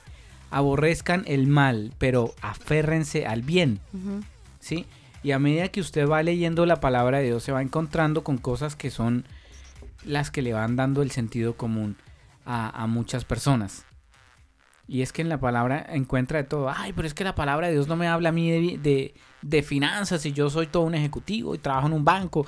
aborrezcan 0.52 1.23
el 1.27 1.48
mal, 1.48 1.94
pero 1.98 2.34
aférrense 2.41 3.26
al 3.26 3.41
bien. 3.41 3.80
¿sí? 4.60 4.86
Y 5.23 5.31
a 5.31 5.40
medida 5.40 5.68
que 5.69 5.81
usted 5.81 6.07
va 6.07 6.23
leyendo 6.23 6.65
la 6.65 6.80
palabra 6.80 7.19
de 7.19 7.26
Dios, 7.26 7.44
se 7.44 7.52
va 7.52 7.61
encontrando 7.61 8.23
con 8.23 8.38
cosas 8.38 8.76
que 8.76 8.90
son 8.90 9.26
las 10.06 10.31
que 10.31 10.41
le 10.41 10.53
van 10.53 10.76
dando 10.76 11.02
el 11.02 11.11
sentido 11.11 11.56
común 11.56 11.98
a, 12.45 12.69
a 12.84 12.88
muchas 12.88 13.26
personas. 13.26 13.86
Y 14.88 15.02
es 15.03 15.14
que 15.14 15.22
en 15.22 15.30
la 15.30 15.40
palabra 15.40 15.86
encuentra 15.90 16.40
de 16.41 16.45
todo. 16.48 16.72
Ay, 16.76 16.94
pero 16.94 17.07
es 17.07 17.14
que 17.14 17.23
la 17.23 17.36
palabra 17.36 17.68
de 17.68 17.73
Dios 17.73 17.88
no 17.88 17.95
me 17.95 18.07
habla 18.07 18.30
a 18.30 18.31
mí 18.31 18.49
de, 18.49 18.77
de, 18.80 19.14
de 19.41 19.64
finanzas 19.64 20.26
y 20.26 20.34
yo 20.34 20.49
soy 20.49 20.68
todo 20.68 20.84
un 20.84 20.95
ejecutivo 20.95 21.56
y 21.56 21.57
trabajo 21.57 21.88
en 21.88 21.94
un 21.94 22.06
banco. 22.06 22.45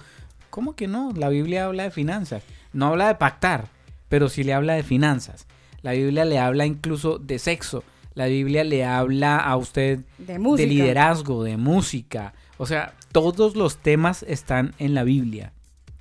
¿Cómo 0.49 0.75
que 0.75 0.87
no? 0.87 1.11
La 1.15 1.29
Biblia 1.29 1.65
habla 1.65 1.83
de 1.83 1.91
finanzas. 1.91 2.43
No 2.73 2.87
habla 2.87 3.07
de 3.07 3.15
pactar, 3.15 3.67
pero 4.09 4.29
sí 4.29 4.43
le 4.43 4.53
habla 4.53 4.73
de 4.73 4.83
finanzas. 4.83 5.47
La 5.81 5.93
Biblia 5.93 6.25
le 6.25 6.39
habla 6.39 6.65
incluso 6.65 7.17
de 7.17 7.39
sexo. 7.39 7.83
La 8.13 8.25
Biblia 8.25 8.63
le 8.63 8.83
habla 8.83 9.37
a 9.37 9.55
usted 9.55 10.01
De 10.17 10.67
liderazgo, 10.67 11.43
de 11.43 11.57
música. 11.57 12.33
O 12.57 12.65
sea, 12.65 12.93
todos 13.11 13.55
los 13.55 13.77
temas 13.77 14.23
están 14.23 14.73
en 14.77 14.93
la 14.93 15.03
Biblia. 15.03 15.53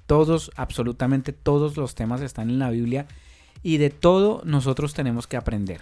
Todos, 0.07 0.51
absolutamente 0.57 1.33
todos 1.33 1.77
los 1.77 1.95
temas 1.95 2.21
están 2.21 2.51
en 2.51 2.59
la 2.59 2.71
Biblia. 2.71 3.07
Y 3.63 3.77
de 3.77 3.91
todo 3.91 4.43
nosotros 4.45 4.93
tenemos 4.93 5.27
que 5.27 5.37
aprender. 5.37 5.81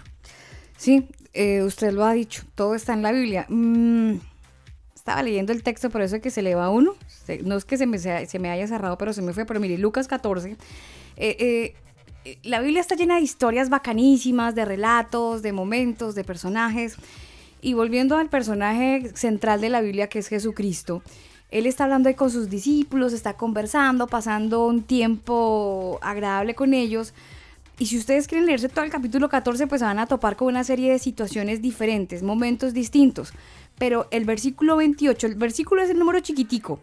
Sí, 0.77 1.07
eh, 1.33 1.63
usted 1.63 1.91
lo 1.91 2.05
ha 2.05 2.13
dicho, 2.13 2.43
todo 2.55 2.75
está 2.75 2.93
en 2.93 3.01
la 3.01 3.11
Biblia. 3.11 3.45
Mm, 3.49 4.15
estaba 5.09 5.23
leyendo 5.23 5.51
el 5.53 5.63
texto, 5.63 5.89
por 5.89 6.03
eso 6.03 6.17
es 6.17 6.21
que 6.21 6.29
se 6.29 6.43
le 6.43 6.53
va 6.53 6.65
a 6.65 6.69
uno. 6.69 6.93
No 7.43 7.57
es 7.57 7.65
que 7.65 7.77
se 7.77 7.87
me, 7.87 7.97
se 7.97 8.39
me 8.39 8.51
haya 8.51 8.67
cerrado, 8.67 8.95
pero 8.99 9.11
se 9.11 9.23
me 9.23 9.33
fue. 9.33 9.43
Pero 9.43 9.59
mire, 9.59 9.75
Lucas 9.79 10.07
14. 10.07 10.51
eh, 10.51 11.75
eh, 12.25 12.37
la 12.43 12.61
Biblia 12.61 12.79
está 12.79 12.93
llena 12.93 13.15
de 13.15 13.21
historias 13.21 13.69
bacanísimas, 13.71 14.53
de 14.53 14.65
relatos, 14.65 15.41
de 15.41 15.51
momentos, 15.51 16.13
de 16.13 16.23
personajes. 16.23 16.95
Y 17.59 17.73
volviendo 17.73 18.17
al 18.17 18.29
personaje 18.29 19.11
central 19.15 19.61
de 19.61 19.69
la 19.69 19.81
Biblia, 19.81 20.09
que 20.09 20.19
es 20.19 20.27
Jesucristo, 20.27 21.01
él 21.49 21.65
está 21.65 21.85
hablando 21.85 22.09
ahí 22.09 22.15
con 22.15 22.29
sus 22.29 22.47
discípulos, 22.47 23.11
está 23.11 23.33
conversando, 23.33 24.05
pasando 24.05 24.67
un 24.67 24.83
tiempo 24.83 25.97
agradable 26.03 26.53
con 26.53 26.75
ellos. 26.75 27.15
Y 27.79 27.87
si 27.87 27.97
ustedes 27.97 28.27
quieren 28.27 28.45
leerse 28.45 28.69
todo 28.69 28.85
el 28.85 28.91
capítulo 28.91 29.27
14, 29.27 29.65
pues 29.65 29.81
van 29.81 29.97
a 29.97 30.05
topar 30.05 30.35
con 30.35 30.49
una 30.49 30.63
serie 30.63 30.91
de 30.91 30.99
situaciones 30.99 31.63
diferentes, 31.63 32.21
momentos 32.21 32.75
distintos. 32.75 33.33
Pero 33.79 34.07
el 34.11 34.25
versículo 34.25 34.75
28, 34.77 35.25
el 35.25 35.35
versículo 35.35 35.81
es 35.81 35.89
el 35.89 35.97
número 35.97 36.19
chiquitico. 36.19 36.79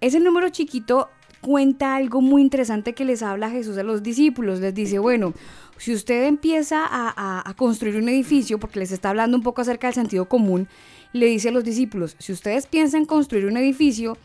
Ese 0.00 0.20
número 0.20 0.48
chiquito 0.50 1.08
cuenta 1.40 1.96
algo 1.96 2.20
muy 2.20 2.42
interesante 2.42 2.92
que 2.92 3.04
les 3.04 3.22
habla 3.22 3.50
Jesús 3.50 3.76
a 3.78 3.82
los 3.82 4.02
discípulos. 4.02 4.60
Les 4.60 4.74
dice, 4.74 4.98
bueno, 5.00 5.32
si 5.78 5.92
usted 5.94 6.24
empieza 6.26 6.84
a, 6.84 7.08
a- 7.16 7.48
a 7.48 7.54
construir 7.54 7.96
un 7.96 8.08
edificio, 8.08 8.58
porque 8.60 8.78
les 8.78 8.92
está 8.92 9.10
hablando 9.10 9.36
un 9.36 9.42
poco 9.42 9.62
acerca 9.62 9.86
del 9.88 9.94
sentido 9.94 10.28
común, 10.28 10.68
le 11.12 11.26
dice 11.26 11.48
a 11.48 11.52
los 11.52 11.64
discípulos, 11.64 12.14
si 12.18 12.32
ustedes 12.32 12.66
piensan 12.66 13.06
construir 13.06 13.46
un 13.46 13.56
edificio, 13.56 14.18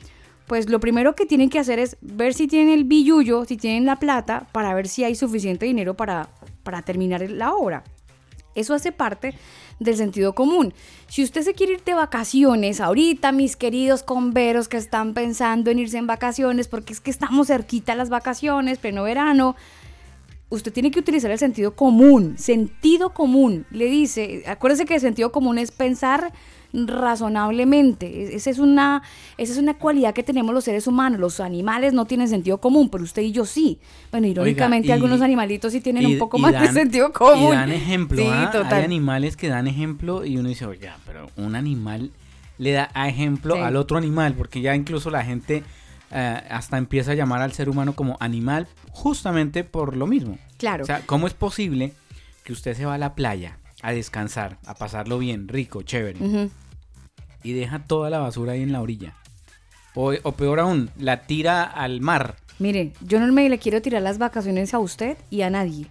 pues 0.48 0.70
lo 0.70 0.82
primero 0.82 1.16
que 1.16 1.26
tienen 1.26 1.50
que 1.50 1.60
hacer 1.60 1.80
es 1.80 1.96
ver 2.02 2.34
si 2.34 2.48
tienen 2.48 2.70
el 2.74 2.84
billullo, 2.84 3.46
si 3.46 3.56
tienen 3.56 3.86
la 3.86 3.96
plata, 3.96 4.48
para 4.52 4.74
ver 4.74 4.90
si 4.90 5.06
hay 5.06 5.16
suficiente 5.16 5.66
dinero 5.66 5.94
para, 5.96 6.28
para 6.64 6.82
terminar 6.82 7.22
la 7.32 7.54
obra. 7.54 7.84
Eso 8.56 8.74
hace 8.74 8.92
parte 8.92 9.34
del 9.80 9.98
sentido 9.98 10.34
común. 10.34 10.74
Si 11.08 11.24
usted 11.24 11.42
se 11.42 11.54
quiere 11.54 11.74
ir 11.74 11.84
de 11.84 11.94
vacaciones, 11.94 12.80
ahorita 12.80 13.32
mis 13.32 13.56
queridos 13.56 14.04
converos 14.04 14.68
que 14.68 14.78
están 14.78 15.14
pensando 15.14 15.72
en 15.72 15.80
irse 15.80 15.98
en 15.98 16.08
vacaciones, 16.08 16.68
porque 16.68 16.94
es 16.94 17.00
que 17.00 17.12
estamos 17.12 17.48
cerquita 17.48 17.94
a 17.94 17.96
las 17.96 18.10
vacaciones, 18.10 18.78
pleno 18.78 19.04
verano, 19.04 19.56
usted 20.50 20.72
tiene 20.72 20.92
que 20.92 21.00
utilizar 21.00 21.32
el 21.32 21.40
sentido 21.40 21.76
común, 21.76 22.36
sentido 22.38 23.14
común. 23.14 23.66
Le 23.72 23.86
dice, 23.86 24.44
acuérdese 24.48 24.86
que 24.86 24.96
el 24.96 25.02
sentido 25.02 25.32
común 25.32 25.58
es 25.58 25.72
pensar 25.72 26.32
razonablemente. 26.74 28.06
E- 28.08 28.36
Esa 28.36 28.50
es 28.50 28.60
una, 28.60 29.04
esa 29.38 29.54
es 29.54 29.58
una 29.60 29.76
cualidad 29.76 30.14
que 30.14 30.24
tenemos 30.24 30.54
los 30.54 30.64
seres 30.64 30.88
humanos. 30.88 31.20
Los 31.20 31.40
animales 31.40 31.94
no 31.94 32.06
tienen 32.06 32.28
sentido 32.28 32.58
común, 32.60 32.90
pero 32.90 33.04
usted 33.04 33.22
y 33.22 33.32
yo 33.32 33.46
sí. 33.46 33.80
Bueno, 34.12 34.28
irónicamente 34.28 34.88
y- 34.90 34.92
algunos 34.92 35.22
animalitos 35.22 35.72
sí 35.72 35.82
tienen 35.82 36.04
Y- 36.04 36.14
un 36.14 36.20
poco 36.20 36.38
más 36.40 36.60
de 36.60 36.68
sentido 36.70 37.12
común. 37.14 37.54
Y 37.54 37.56
dan 37.56 37.72
ejemplo. 37.72 38.18
Sí, 38.18 38.28
¿ah? 38.30 38.50
total. 38.52 38.74
Hay 38.74 38.84
animales 38.86 39.38
que 39.38 39.48
dan 39.48 39.68
ejemplo 39.68 40.26
y 40.26 40.38
uno 40.38 40.50
dice, 40.50 40.66
oiga, 40.66 40.98
pero 41.06 41.30
un 41.38 41.56
animal 41.56 42.12
le 42.58 42.72
da 42.72 42.90
ejemplo 43.08 43.56
Sí. 43.56 43.62
al 43.62 43.76
otro 43.76 43.98
animal, 43.98 44.34
porque 44.36 44.62
ya 44.62 44.76
incluso 44.76 45.10
la 45.10 45.24
gente 45.24 45.64
eh, 46.16 46.42
hasta 46.52 46.78
empieza 46.78 47.12
a 47.12 47.16
llamar 47.16 47.42
al 47.42 47.54
ser 47.54 47.70
humano 47.70 47.94
como 47.94 48.18
animal 48.20 48.68
justamente 48.92 49.64
por 49.64 49.98
lo 49.98 50.06
mismo. 50.06 50.38
Claro. 50.58 50.84
O 50.84 50.86
sea, 50.86 51.02
¿cómo 51.08 51.26
es 51.26 51.34
posible 51.34 51.94
que 52.44 52.54
usted 52.54 52.76
se 52.78 52.86
va 52.86 52.94
a 52.94 52.98
la 53.00 53.16
playa 53.16 53.58
a 53.82 53.92
descansar, 53.94 54.60
a 54.68 54.76
pasarlo 54.76 55.18
bien, 55.18 55.48
rico, 55.48 55.82
chévere, 55.82 56.20
Ujú. 56.24 56.52
Y 57.44 57.54
deja 57.54 57.80
toda 57.80 58.10
la 58.10 58.20
basura 58.20 58.54
ahí 58.54 58.62
en 58.62 58.72
la 58.72 58.82
orilla? 58.82 59.16
O, 59.96 60.14
peor 60.32 60.60
aún, 60.60 60.90
la 60.98 61.28
tira 61.28 61.64
al 61.64 62.02
mar. 62.02 62.36
Mire, 62.60 62.94
yo 63.02 63.20
no 63.20 63.32
me 63.32 63.48
le 63.48 63.60
quiero 63.60 63.82
tirar 63.82 64.02
las 64.02 64.18
vacaciones 64.18 64.74
a 64.74 64.80
usted 64.80 65.18
y 65.30 65.42
a 65.42 65.50
nadie. 65.50 65.88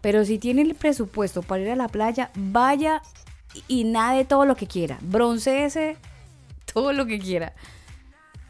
Pero 0.00 0.24
si 0.24 0.38
tiene 0.38 0.62
el 0.62 0.74
presupuesto 0.74 1.42
para 1.42 1.62
ir 1.62 1.70
a 1.70 1.76
la 1.76 1.88
playa, 1.88 2.30
vaya 2.34 3.02
y 3.66 3.84
nade 3.84 4.24
todo 4.24 4.44
lo 4.44 4.56
que 4.56 4.66
quiera. 4.66 4.98
Bronceese 5.00 5.96
todo 6.72 6.92
lo 6.92 7.06
que 7.06 7.18
quiera. 7.18 7.54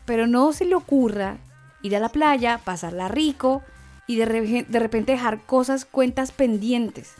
Pero 0.05 0.27
no 0.27 0.53
se 0.53 0.65
le 0.65 0.74
ocurra 0.74 1.37
ir 1.83 1.95
a 1.95 2.01
la 2.01 2.09
playa, 2.09 2.61
pasarla 2.65 3.09
rico 3.09 3.62
y 4.09 4.16
de, 4.16 4.66
de 4.69 4.78
repente 4.78 5.12
dejar 5.12 5.41
cosas, 5.43 5.85
cuentas 5.85 6.33
pendientes. 6.33 7.15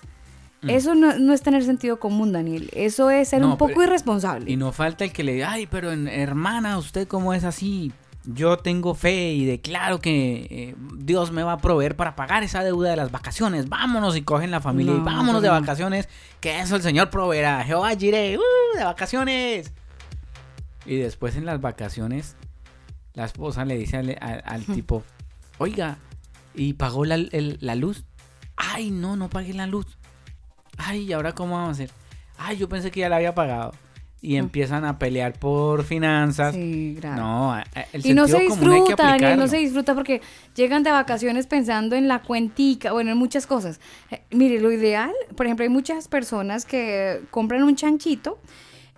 Mm. 0.62 0.70
Eso 0.70 0.95
no, 0.95 1.19
no 1.19 1.33
es 1.33 1.43
tener 1.43 1.62
sentido 1.65 1.99
común, 2.01 2.33
Daniel. 2.33 2.70
Eso 2.74 3.11
es 3.11 3.28
ser 3.28 3.41
No, 3.43 3.53
un 3.53 3.59
poco 3.59 3.73
pero- 3.74 3.85
irresponsable. 3.85 4.51
Y 4.51 4.57
no 4.57 4.73
falta 4.73 5.05
el 5.05 5.12
que 5.12 5.23
le 5.23 5.35
diga, 5.35 5.53
ay, 5.53 5.66
pero 5.66 5.93
en- 5.93 6.09
hermana, 6.09 6.78
¿usted 6.78 7.07
cómo 7.07 7.35
es 7.35 7.45
así? 7.45 7.93
Yo 8.24 8.57
tengo 8.57 8.95
fe 8.97 9.33
y 9.35 9.45
declaro 9.45 10.01
que 10.01 10.49
eh, 10.51 10.74
Dios 10.97 11.31
me 11.31 11.45
va 11.45 11.53
a 11.53 11.59
proveer 11.59 11.95
para 11.95 12.16
pagar 12.16 12.43
esa 12.43 12.65
deuda 12.65 12.91
de 12.91 12.97
las 12.97 13.12
vacaciones. 13.12 13.69
Vámonos 13.69 14.16
y 14.16 14.23
cogen 14.23 14.51
la 14.51 14.61
familia 14.61 14.95
y 14.95 14.99
No, 14.99 15.05
vámonos 15.05 15.43
de 15.43 15.49
vacaciones, 15.49 16.09
que 16.41 16.59
eso 16.59 16.74
el 16.74 16.83
Señor 16.83 17.11
proveerá. 17.11 17.62
Jehová 17.62 17.95
Jireh, 17.95 18.37
¡uh! 18.37 18.78
de 18.78 18.83
vacaciones. 18.85 19.73
Y 20.85 20.97
después 20.97 21.37
en 21.37 21.45
las 21.47 21.61
vacaciones, 21.61 22.35
la 23.15 23.24
esposa 23.27 23.65
le 23.65 23.77
dice 23.77 23.97
al, 23.99 24.16
al- 24.20 24.43
al 24.45 24.65
tipo, 24.65 25.05
oiga, 25.59 25.99
¿y 26.55 26.73
pagó 26.73 27.05
la, 27.05 27.15
el- 27.15 27.59
la 27.61 27.74
luz? 27.77 28.05
Ay, 28.57 28.91
no, 28.91 29.16
no 29.16 29.28
pagué 29.28 29.53
la 29.55 29.66
luz. 29.69 29.95
Ay, 30.77 31.03
¿y 31.05 31.12
ahora 31.12 31.32
cómo 31.32 31.55
vamos 31.55 31.69
a 31.70 31.73
hacer? 31.73 31.90
Ay, 32.39 32.57
yo 32.57 32.69
pensé 32.69 32.90
que 32.90 33.01
ya 33.01 33.09
la 33.09 33.16
había 33.16 33.35
pagado. 33.35 33.73
Y 34.23 34.36
empiezan 34.36 34.85
a 34.85 34.98
pelear 34.98 35.35
por 35.35 35.85
finanzas. 35.85 36.55
Sí, 36.55 36.94
grave. 36.97 37.16
No, 37.16 37.53
a- 37.53 37.65
el 37.93 38.05
y 38.05 38.12
no 38.15 38.27
se 38.27 38.32
sentido 38.32 38.48
común 38.57 38.73
hay 38.73 38.78
que 38.81 38.85
disfruta, 38.86 39.03
Daniel, 39.11 39.39
no 39.39 39.47
se 39.47 39.59
disfruta 39.59 39.94
porque 39.94 40.20
llegan 40.57 40.82
de 40.82 40.90
vacaciones 40.90 41.47
pensando 41.47 41.94
en 41.94 42.09
la 42.09 42.23
cuentica, 42.23 42.93
bueno, 42.93 43.12
en 43.12 43.19
muchas 43.19 43.47
cosas. 43.47 43.78
Eh, 44.11 44.23
mire, 44.31 44.59
lo 44.61 44.73
ideal, 44.73 45.12
por 45.36 45.47
ejemplo, 45.47 45.62
hay 45.65 45.69
muchas 45.69 46.09
personas 46.09 46.65
que 46.65 47.20
compran 47.31 47.62
un 47.62 47.77
chanchito 47.77 48.39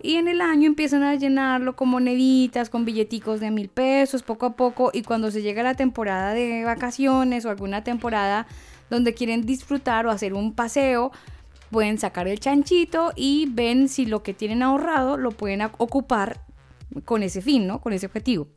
y 0.01 0.15
en 0.15 0.29
el 0.29 0.39
año 0.41 0.65
empiezan 0.67 1.03
a 1.03 1.13
llenarlo 1.15 1.75
con 1.75 1.89
moneditas, 1.89 2.69
con 2.69 2.85
billeticos 2.85 3.39
de 3.41 3.51
mil 3.51 3.67
pesos, 3.67 4.23
poco 4.23 4.45
a 4.47 4.55
poco, 4.55 4.89
y 4.93 5.03
cuando 5.03 5.29
se 5.29 5.41
llega 5.41 5.61
la 5.61 5.75
temporada 5.75 6.33
de 6.33 6.63
vacaciones 6.63 7.45
o 7.45 7.49
alguna 7.49 7.83
temporada 7.83 8.47
donde 8.89 9.13
quieren 9.13 9.45
disfrutar 9.45 10.07
o 10.07 10.11
hacer 10.11 10.33
un 10.33 10.53
paseo, 10.55 11.11
pueden 11.69 11.97
sacar 11.97 12.27
el 12.27 12.39
chanchito 12.39 13.11
y 13.15 13.47
ven 13.51 13.89
si 13.89 14.05
lo 14.05 14.23
que 14.23 14.33
tienen 14.33 14.63
ahorrado 14.63 15.17
lo 15.17 15.31
pueden 15.31 15.61
ocupar 15.61 16.41
con 17.05 17.23
ese 17.23 17.41
fin, 17.41 17.67
¿no? 17.67 17.81
Con 17.81 17.93
ese 17.93 18.07
objetivo. 18.07 18.47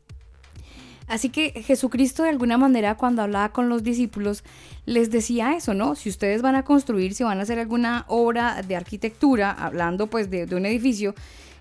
Así 1.07 1.29
que 1.29 1.51
Jesucristo 1.63 2.23
de 2.23 2.29
alguna 2.29 2.57
manera 2.57 2.95
cuando 2.95 3.21
hablaba 3.21 3.51
con 3.51 3.69
los 3.69 3.83
discípulos 3.83 4.43
les 4.85 5.11
decía 5.11 5.53
eso, 5.55 5.73
¿no? 5.73 5.95
Si 5.95 6.09
ustedes 6.09 6.41
van 6.41 6.55
a 6.55 6.63
construir, 6.63 7.13
si 7.13 7.23
van 7.23 7.39
a 7.39 7.43
hacer 7.43 7.59
alguna 7.59 8.05
obra 8.07 8.61
de 8.61 8.75
arquitectura, 8.75 9.51
hablando 9.51 10.07
pues 10.07 10.29
de, 10.29 10.45
de 10.45 10.55
un 10.55 10.65
edificio, 10.65 11.13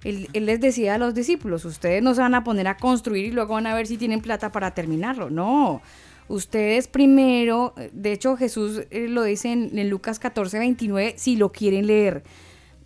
él, 0.04 0.28
él 0.32 0.46
les 0.46 0.60
decía 0.60 0.94
a 0.94 0.98
los 0.98 1.14
discípulos, 1.14 1.64
ustedes 1.64 2.02
no 2.02 2.14
se 2.14 2.20
van 2.20 2.34
a 2.34 2.44
poner 2.44 2.68
a 2.68 2.76
construir 2.76 3.26
y 3.26 3.30
luego 3.30 3.54
van 3.54 3.66
a 3.66 3.74
ver 3.74 3.86
si 3.86 3.96
tienen 3.96 4.20
plata 4.20 4.52
para 4.52 4.72
terminarlo, 4.72 5.30
no. 5.30 5.82
Ustedes 6.28 6.88
primero, 6.88 7.74
de 7.92 8.12
hecho 8.12 8.36
Jesús 8.36 8.82
eh, 8.90 9.08
lo 9.08 9.22
dice 9.22 9.52
en, 9.52 9.90
Lucas 9.90 10.18
14, 10.18 10.58
29, 10.58 11.14
si 11.16 11.36
lo 11.36 11.52
quieren 11.52 11.86
leer 11.86 12.22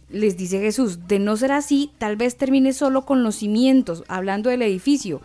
les 0.08 0.36
dice 0.36 0.60
Jesús, 0.60 1.08
de 1.08 1.18
no 1.18 1.36
ser 1.36 1.50
así, 1.50 1.90
tal 1.98 2.16
vez 2.16 2.36
termines 2.36 2.76
solo 2.76 3.04
con 3.04 3.24
los 3.24 3.34
cimientos, 3.34 4.04
hablando 4.06 4.50
del 4.50 4.62
edificio, 4.62 5.20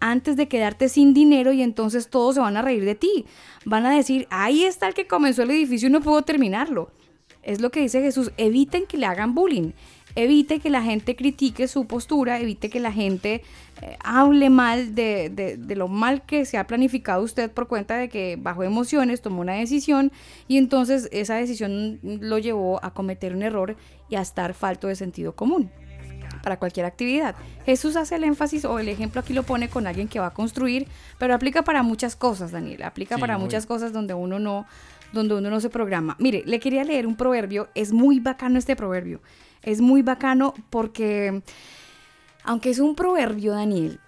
antes 0.00 0.36
de 0.36 0.48
quedarte 0.48 0.88
sin 0.88 1.14
dinero 1.14 1.52
y 1.52 1.62
entonces 1.62 2.08
todos 2.08 2.34
se 2.34 2.40
van 2.40 2.56
a 2.56 2.62
reír 2.62 2.84
de 2.84 2.94
ti. 2.94 3.24
Van 3.64 3.86
a 3.86 3.96
decir, 3.96 4.26
ahí 4.30 4.64
está 4.64 4.88
el 4.88 4.94
que 4.94 5.06
comenzó 5.06 5.42
el 5.42 5.50
edificio 5.50 5.88
y 5.88 5.92
no 5.92 6.02
pudo 6.02 6.22
terminarlo. 6.22 6.90
Es 7.42 7.60
lo 7.60 7.70
que 7.70 7.80
dice 7.80 8.02
Jesús, 8.02 8.32
eviten 8.36 8.86
que 8.86 8.98
le 8.98 9.06
hagan 9.06 9.34
bullying, 9.34 9.72
evite 10.16 10.58
que 10.60 10.70
la 10.70 10.82
gente 10.82 11.14
critique 11.14 11.68
su 11.68 11.86
postura, 11.86 12.40
evite 12.40 12.68
que 12.70 12.80
la 12.80 12.90
gente 12.92 13.42
eh, 13.82 13.96
hable 14.02 14.50
mal 14.50 14.94
de, 14.94 15.30
de- 15.30 15.56
de 15.56 15.76
lo 15.76 15.86
mal 15.88 16.22
que 16.26 16.44
se 16.46 16.58
ha 16.58 16.66
planificado 16.66 17.22
usted 17.22 17.50
por 17.50 17.68
cuenta 17.68 17.96
de 17.96 18.08
que 18.08 18.36
bajo 18.40 18.62
emociones 18.64 19.22
tomó 19.22 19.42
una 19.42 19.52
decisión 19.54 20.10
y 20.48 20.56
entonces 20.56 21.08
esa 21.12 21.34
decisión 21.36 22.00
lo 22.02 22.38
llevó 22.38 22.82
a 22.84 22.92
cometer 22.92 23.34
un 23.36 23.42
error 23.42 23.76
y 24.08 24.16
a 24.16 24.22
estar 24.22 24.54
falto 24.54 24.88
de 24.88 24.96
sentido 24.96 25.34
común. 25.36 25.70
para 26.42 26.58
cualquier 26.58 26.86
actividad. 26.86 27.34
Jesús 27.64 27.96
hace 27.96 28.14
el 28.16 28.24
énfasis 28.24 28.64
o 28.64 28.78
el 28.78 28.88
ejemplo 28.88 29.20
aquí 29.20 29.32
lo 29.32 29.42
pone 29.42 29.68
con 29.68 29.86
alguien 29.86 30.06
que 30.06 30.20
va 30.20 30.26
a 30.26 30.34
construir, 30.34 30.86
pero 31.18 31.34
aplica 31.34 31.62
para 31.62 31.82
muchas 31.82 32.14
cosas, 32.14 32.52
Daniel, 32.52 32.82
aplica 32.84 33.14
Sí, 33.16 33.20
para 33.20 33.36
muchas 33.38 33.66
cosas 33.66 33.92
donde 33.92 34.14
uno 34.14 34.38
no 34.38 34.66
donde 35.12 35.34
uno 35.34 35.50
no 35.50 35.60
se 35.60 35.70
programa. 35.70 36.14
Mire, 36.18 36.42
le 36.46 36.58
quería 36.60 36.84
leer 36.84 37.06
un 37.06 37.16
proverbio, 37.16 37.68
es 37.74 37.92
muy 37.92 38.18
bacano 38.20 38.58
este 38.58 38.74
proverbio. 38.76 39.20
Es 39.62 39.80
muy 39.80 40.02
bacano 40.02 40.54
porque 40.70 41.42
aunque 42.44 42.70
es 42.70 42.78
un 42.78 42.94
proverbio, 42.94 43.52
Daniel. 43.52 43.98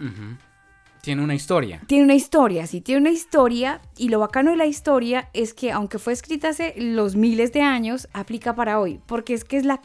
Tiene 1.03 1.23
una 1.25 1.35
historia. 1.35 1.81
tiene 1.87 2.05
una 2.05 2.15
historia, 2.15 2.67
sí, 2.67 2.81
tiene 2.81 3.01
una 3.01 3.11
historia 3.11 3.81
y 3.97 4.09
lo 4.11 4.19
bacano 4.19 4.51
de 4.51 4.57
la 4.57 4.67
historia 4.67 5.29
es 5.33 5.55
que 5.55 5.73
aunque 5.73 5.99
fue 5.99 6.13
escrita 6.13 6.49
hace 6.51 6.75
los 6.77 7.17
miles 7.17 7.53
de 7.53 7.63
años, 7.63 8.09
aplica 8.13 8.55
para 8.55 8.79
hoy, 8.81 9.01
porque 9.07 9.33
es 9.35 9.45
que 9.45 9.57
es 9.57 9.65
la, 9.65 9.81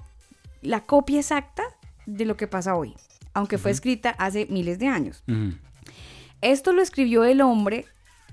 la 0.61 0.81
copia 0.85 1.19
exacta 1.19 1.64
de 2.06 2.26
lo 2.26 2.35
que 2.35 2.48
pasa 2.48 2.76
hoy, 2.76 2.94
aunque 3.34 3.57
fue 3.57 3.72
escrita 3.72 4.10
hace 4.18 4.48
miles 4.49 4.80
de 4.80 4.88
años. 4.88 5.23
Esto 6.41 6.73
lo 6.73 6.81
escribió 6.81 7.23
el 7.23 7.41
hombre 7.41 7.85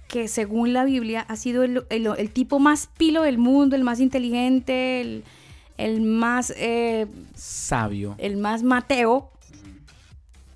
que 0.08 0.26
según 0.26 0.72
la 0.72 0.84
Biblia 0.84 1.24
ha 1.28 1.36
sido 1.36 1.62
el, 1.62 1.84
el- 1.90 2.06
el 2.18 2.30
tipo 2.30 2.58
más 2.58 2.88
pilo 2.98 3.22
del 3.22 3.38
mundo, 3.38 3.76
el 3.76 3.84
más 3.84 4.00
inteligente, 4.00 5.00
el, 5.00 5.24
el 5.80 6.02
más... 6.02 6.52
eh, 6.56 7.06
Sabio. 7.34 8.14
el 8.18 8.36
más 8.36 8.62
Mateo 8.62 9.30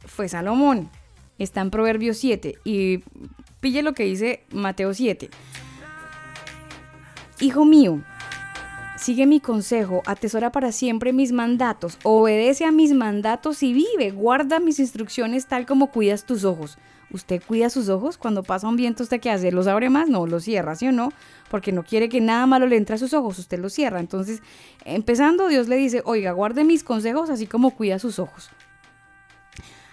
fue 0.06 0.28
Salomón. 0.28 0.90
Está 1.38 1.60
en 1.62 1.70
Proverbios 1.70 2.18
7. 2.18 2.59
Y 2.64 3.02
pille 3.60 3.82
lo 3.82 3.94
que 3.94 4.05
dice 4.05 4.44
Mateo 4.52 4.94
7. 4.94 5.30
Hijo 7.40 7.64
mío, 7.64 8.02
sigue 8.96 9.26
mi 9.26 9.40
consejo, 9.40 10.02
atesora 10.06 10.52
para 10.52 10.70
siempre 10.70 11.12
mis 11.12 11.32
mandatos, 11.32 11.98
obedece 12.05 12.64
a 12.64 12.70
mis 12.70 12.92
mandatos 12.92 13.62
y 13.64 13.72
vive, 13.72 14.12
guarda 14.12 14.60
mis 14.60 14.78
instrucciones 14.78 15.46
tal 15.48 15.66
como 15.66 15.88
cuidas 15.88 16.26
tus 16.26 16.44
ojos. 16.44 16.78
¿Usted 17.15 17.41
cuida 17.47 17.70
sus 17.70 17.89
ojos? 17.91 18.19
Cuando 18.19 18.43
pasa 18.43 18.66
un 18.66 18.74
viento, 18.74 19.05
¿usted 19.05 19.20
qué 19.20 19.31
hace? 19.31 19.53
¿Los 19.53 19.69
abre 19.69 19.89
más? 19.89 20.09
No, 20.09 20.27
los 20.27 20.43
cierra, 20.43 20.74
¿sí 20.74 20.89
o 20.89 20.93
no? 20.93 21.12
Porque 21.49 21.70
no 21.70 21.85
quiere 21.85 22.09
que 22.09 22.20
nada 22.20 22.45
malo 22.47 22.66
le 22.66 22.77
entre 22.77 22.97
a 22.97 22.99
sus 22.99 23.15
ojos, 23.15 23.39
usted 23.39 23.61
los 23.61 23.73
cierra. 23.73 24.01
Entonces, 24.01 24.43
empezando, 24.85 25.47
Dios 25.47 25.69
le 25.69 25.77
dice, 25.77 26.03
oiga, 26.05 26.32
guarde 26.32 26.65
mis 26.65 26.82
consejos 26.82 27.31
así 27.31 27.47
como 27.47 27.70
cuida 27.70 28.01
sus 28.01 28.19
ojos. 28.19 28.51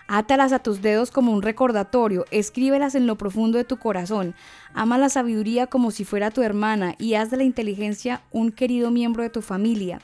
Átalas 0.07 0.51
a 0.51 0.57
tus 0.57 0.81
dedos 0.81 1.11
como 1.11 1.31
un 1.31 1.43
recordatorio, 1.43 2.25
escríbelas 2.31 2.95
en 2.95 3.05
lo 3.05 3.19
profundo 3.19 3.59
de 3.59 3.65
tu 3.65 3.77
corazón. 3.77 4.33
Ama 4.73 4.97
la 4.97 5.09
sabiduría 5.09 5.67
como 5.67 5.91
si 5.91 6.05
fuera 6.05 6.31
tu 6.31 6.41
hermana 6.41 6.95
y 6.97 7.13
haz 7.13 7.29
de 7.29 7.37
la 7.37 7.43
inteligencia 7.43 8.23
un 8.31 8.51
querido 8.51 8.89
miembro 8.89 9.21
de 9.21 9.29
tu 9.29 9.43
familia. 9.43 10.01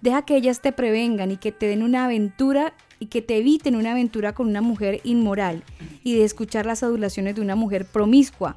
Deja 0.00 0.22
que 0.22 0.34
ellas 0.34 0.60
te 0.60 0.72
prevengan 0.72 1.30
y 1.30 1.36
que 1.36 1.52
te 1.52 1.68
den 1.68 1.84
una 1.84 2.06
aventura 2.06 2.74
y 2.98 3.06
que 3.06 3.22
te 3.22 3.38
eviten 3.38 3.76
una 3.76 3.92
aventura 3.92 4.34
con 4.34 4.48
una 4.48 4.60
mujer 4.60 5.00
inmoral 5.04 5.62
y 6.02 6.14
de 6.14 6.24
escuchar 6.24 6.66
las 6.66 6.82
adulaciones 6.82 7.34
de 7.34 7.40
una 7.40 7.56
mujer 7.56 7.86
promiscua. 7.86 8.56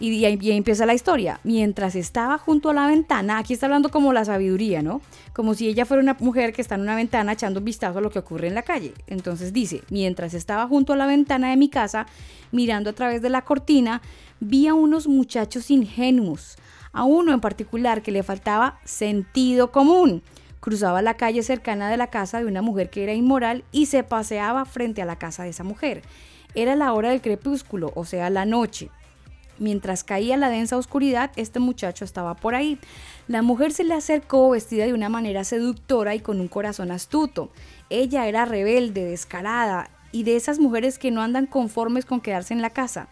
Y, 0.00 0.24
ahí 0.24 0.38
y 0.40 0.50
ahí 0.50 0.56
empieza 0.56 0.86
la 0.86 0.94
historia. 0.94 1.40
Mientras 1.42 1.96
estaba 1.96 2.38
junto 2.38 2.70
a 2.70 2.74
la 2.74 2.86
ventana, 2.86 3.38
aquí 3.38 3.52
está 3.52 3.66
hablando 3.66 3.88
como 3.90 4.12
la 4.12 4.24
sabiduría, 4.24 4.80
¿no? 4.80 5.00
Como 5.32 5.54
si 5.54 5.66
ella 5.66 5.86
fuera 5.86 6.02
una 6.02 6.16
mujer 6.20 6.52
que 6.52 6.62
está 6.62 6.76
en 6.76 6.82
una 6.82 6.94
ventana 6.94 7.32
echando 7.32 7.58
un 7.58 7.64
vistazo 7.64 7.98
a 7.98 8.00
lo 8.00 8.10
que 8.10 8.20
ocurre 8.20 8.46
en 8.46 8.54
la 8.54 8.62
calle. 8.62 8.94
Entonces 9.08 9.52
dice, 9.52 9.82
mientras 9.90 10.34
estaba 10.34 10.68
junto 10.68 10.92
a 10.92 10.96
la 10.96 11.06
ventana 11.06 11.50
de 11.50 11.56
mi 11.56 11.68
casa, 11.68 12.06
mirando 12.52 12.90
a 12.90 12.92
través 12.92 13.22
de 13.22 13.28
la 13.28 13.42
cortina, 13.42 14.00
vi 14.38 14.68
a 14.68 14.74
unos 14.74 15.08
muchachos 15.08 15.68
ingenuos, 15.70 16.56
a 16.92 17.02
uno 17.02 17.32
en 17.32 17.40
particular 17.40 18.02
que 18.02 18.12
le 18.12 18.22
faltaba 18.22 18.78
sentido 18.84 19.72
común. 19.72 20.22
Cruzaba 20.60 21.02
la 21.02 21.14
calle 21.14 21.42
cercana 21.42 21.90
de 21.90 21.96
la 21.96 22.08
casa 22.08 22.40
de 22.40 22.46
una 22.46 22.62
mujer 22.62 22.90
que 22.90 23.02
era 23.02 23.14
inmoral 23.14 23.64
y 23.72 23.86
se 23.86 24.02
paseaba 24.02 24.64
frente 24.64 25.02
a 25.02 25.06
la 25.06 25.16
casa 25.16 25.44
de 25.44 25.50
esa 25.50 25.64
mujer. 25.64 26.02
Era 26.54 26.76
la 26.76 26.92
hora 26.92 27.10
del 27.10 27.20
crepúsculo, 27.20 27.92
o 27.94 28.04
sea, 28.04 28.30
la 28.30 28.44
noche. 28.44 28.90
Mientras 29.58 30.04
caía 30.04 30.36
la 30.36 30.50
densa 30.50 30.76
oscuridad, 30.76 31.32
este 31.36 31.58
muchacho 31.58 32.04
estaba 32.04 32.34
por 32.34 32.54
ahí. 32.54 32.78
La 33.26 33.42
mujer 33.42 33.72
se 33.72 33.84
le 33.84 33.94
acercó 33.94 34.50
vestida 34.50 34.86
de 34.86 34.94
una 34.94 35.08
manera 35.08 35.44
seductora 35.44 36.14
y 36.14 36.20
con 36.20 36.40
un 36.40 36.48
corazón 36.48 36.90
astuto. 36.92 37.50
Ella 37.90 38.26
era 38.28 38.44
rebelde, 38.44 39.04
descarada 39.04 39.90
y 40.12 40.22
de 40.22 40.36
esas 40.36 40.58
mujeres 40.58 40.98
que 40.98 41.10
no 41.10 41.22
andan 41.22 41.46
conformes 41.46 42.04
con 42.04 42.20
quedarse 42.20 42.54
en 42.54 42.62
la 42.62 42.70
casa. 42.70 43.08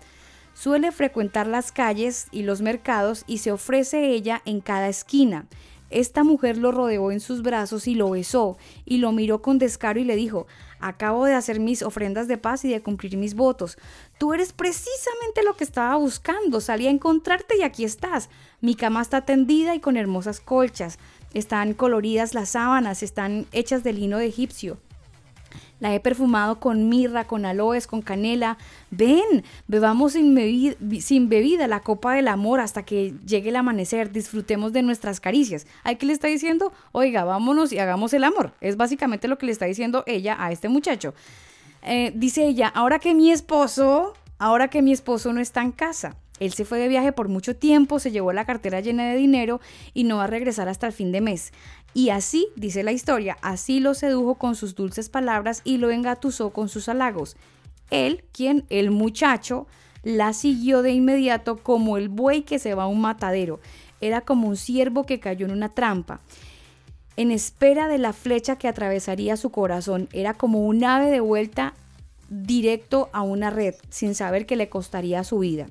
Suele 0.54 0.92
frecuentar 0.92 1.46
las 1.46 1.72
calles 1.72 2.28
y 2.30 2.42
los 2.42 2.62
mercados 2.62 3.24
y 3.26 3.38
se 3.38 3.52
ofrece 3.52 4.10
ella 4.10 4.40
en 4.46 4.60
cada 4.60 4.88
esquina. 4.88 5.46
Esta 5.90 6.24
mujer 6.24 6.58
lo 6.58 6.72
rodeó 6.72 7.10
en 7.12 7.20
sus 7.20 7.42
brazos 7.42 7.86
y 7.86 7.94
lo 7.94 8.10
besó, 8.10 8.56
y 8.84 8.98
lo 8.98 9.12
miró 9.12 9.40
con 9.40 9.58
descaro 9.58 10.00
y 10.00 10.04
le 10.04 10.16
dijo, 10.16 10.46
acabo 10.80 11.24
de 11.24 11.34
hacer 11.34 11.60
mis 11.60 11.82
ofrendas 11.82 12.28
de 12.28 12.38
paz 12.38 12.64
y 12.64 12.70
de 12.70 12.82
cumplir 12.82 13.16
mis 13.16 13.34
votos. 13.34 13.78
Tú 14.18 14.34
eres 14.34 14.52
precisamente 14.52 15.44
lo 15.44 15.56
que 15.56 15.64
estaba 15.64 15.96
buscando, 15.96 16.60
salí 16.60 16.86
a 16.86 16.90
encontrarte 16.90 17.56
y 17.56 17.62
aquí 17.62 17.84
estás. 17.84 18.28
Mi 18.60 18.74
cama 18.74 19.02
está 19.02 19.24
tendida 19.24 19.74
y 19.74 19.80
con 19.80 19.96
hermosas 19.96 20.40
colchas. 20.40 20.98
Están 21.34 21.74
coloridas 21.74 22.34
las 22.34 22.50
sábanas, 22.50 23.02
están 23.02 23.46
hechas 23.52 23.84
de 23.84 23.92
lino 23.92 24.18
de 24.18 24.26
egipcio. 24.26 24.78
La 25.78 25.94
he 25.94 26.00
perfumado 26.00 26.58
con 26.58 26.88
mirra, 26.88 27.24
con 27.26 27.44
aloes, 27.44 27.86
con 27.86 28.00
canela. 28.00 28.56
Ven, 28.90 29.44
bebamos 29.68 30.14
sin, 30.14 30.34
bebi- 30.34 31.00
sin 31.00 31.28
bebida 31.28 31.66
la 31.66 31.80
copa 31.80 32.14
del 32.14 32.28
amor 32.28 32.60
hasta 32.60 32.82
que 32.84 33.12
llegue 33.26 33.50
el 33.50 33.56
amanecer. 33.56 34.10
Disfrutemos 34.10 34.72
de 34.72 34.82
nuestras 34.82 35.20
caricias. 35.20 35.66
¿Hay 35.84 35.96
que 35.96 36.06
le 36.06 36.14
está 36.14 36.28
diciendo? 36.28 36.72
Oiga, 36.92 37.24
vámonos 37.24 37.72
y 37.72 37.78
hagamos 37.78 38.14
el 38.14 38.24
amor. 38.24 38.54
Es 38.62 38.78
básicamente 38.78 39.28
lo 39.28 39.36
que 39.36 39.46
le 39.46 39.52
está 39.52 39.66
diciendo 39.66 40.02
ella 40.06 40.36
a 40.38 40.50
este 40.50 40.68
muchacho. 40.70 41.12
Eh, 41.82 42.10
dice 42.14 42.46
ella, 42.46 42.68
ahora 42.68 42.98
que 42.98 43.14
mi 43.14 43.30
esposo, 43.30 44.14
ahora 44.38 44.68
que 44.68 44.80
mi 44.82 44.92
esposo 44.92 45.32
no 45.32 45.40
está 45.40 45.62
en 45.62 45.72
casa. 45.72 46.16
Él 46.40 46.52
se 46.52 46.66
fue 46.66 46.78
de 46.78 46.88
viaje 46.88 47.12
por 47.12 47.28
mucho 47.28 47.56
tiempo, 47.56 47.98
se 47.98 48.10
llevó 48.10 48.32
la 48.32 48.44
cartera 48.44 48.80
llena 48.80 49.04
de 49.08 49.16
dinero 49.16 49.60
y 49.94 50.04
no 50.04 50.18
va 50.18 50.24
a 50.24 50.26
regresar 50.26 50.68
hasta 50.68 50.86
el 50.86 50.92
fin 50.92 51.10
de 51.10 51.22
mes. 51.22 51.52
Y 51.96 52.10
así, 52.10 52.48
dice 52.56 52.82
la 52.82 52.92
historia, 52.92 53.38
así 53.40 53.80
lo 53.80 53.94
sedujo 53.94 54.34
con 54.34 54.54
sus 54.54 54.74
dulces 54.74 55.08
palabras 55.08 55.62
y 55.64 55.78
lo 55.78 55.90
engatusó 55.90 56.50
con 56.50 56.68
sus 56.68 56.90
halagos. 56.90 57.36
Él, 57.90 58.22
quien, 58.32 58.66
el 58.68 58.90
muchacho, 58.90 59.66
la 60.02 60.34
siguió 60.34 60.82
de 60.82 60.90
inmediato 60.90 61.56
como 61.56 61.96
el 61.96 62.10
buey 62.10 62.42
que 62.42 62.58
se 62.58 62.74
va 62.74 62.82
a 62.82 62.86
un 62.86 63.00
matadero. 63.00 63.60
Era 64.02 64.20
como 64.20 64.46
un 64.46 64.58
ciervo 64.58 65.06
que 65.06 65.20
cayó 65.20 65.46
en 65.46 65.52
una 65.52 65.70
trampa 65.70 66.20
en 67.16 67.30
espera 67.30 67.88
de 67.88 67.96
la 67.96 68.12
flecha 68.12 68.56
que 68.56 68.68
atravesaría 68.68 69.38
su 69.38 69.48
corazón. 69.48 70.10
Era 70.12 70.34
como 70.34 70.66
un 70.66 70.84
ave 70.84 71.10
de 71.10 71.20
vuelta 71.20 71.72
directo 72.28 73.08
a 73.14 73.22
una 73.22 73.48
red, 73.48 73.74
sin 73.88 74.14
saber 74.14 74.44
que 74.44 74.56
le 74.56 74.68
costaría 74.68 75.24
su 75.24 75.38
vida. 75.38 75.68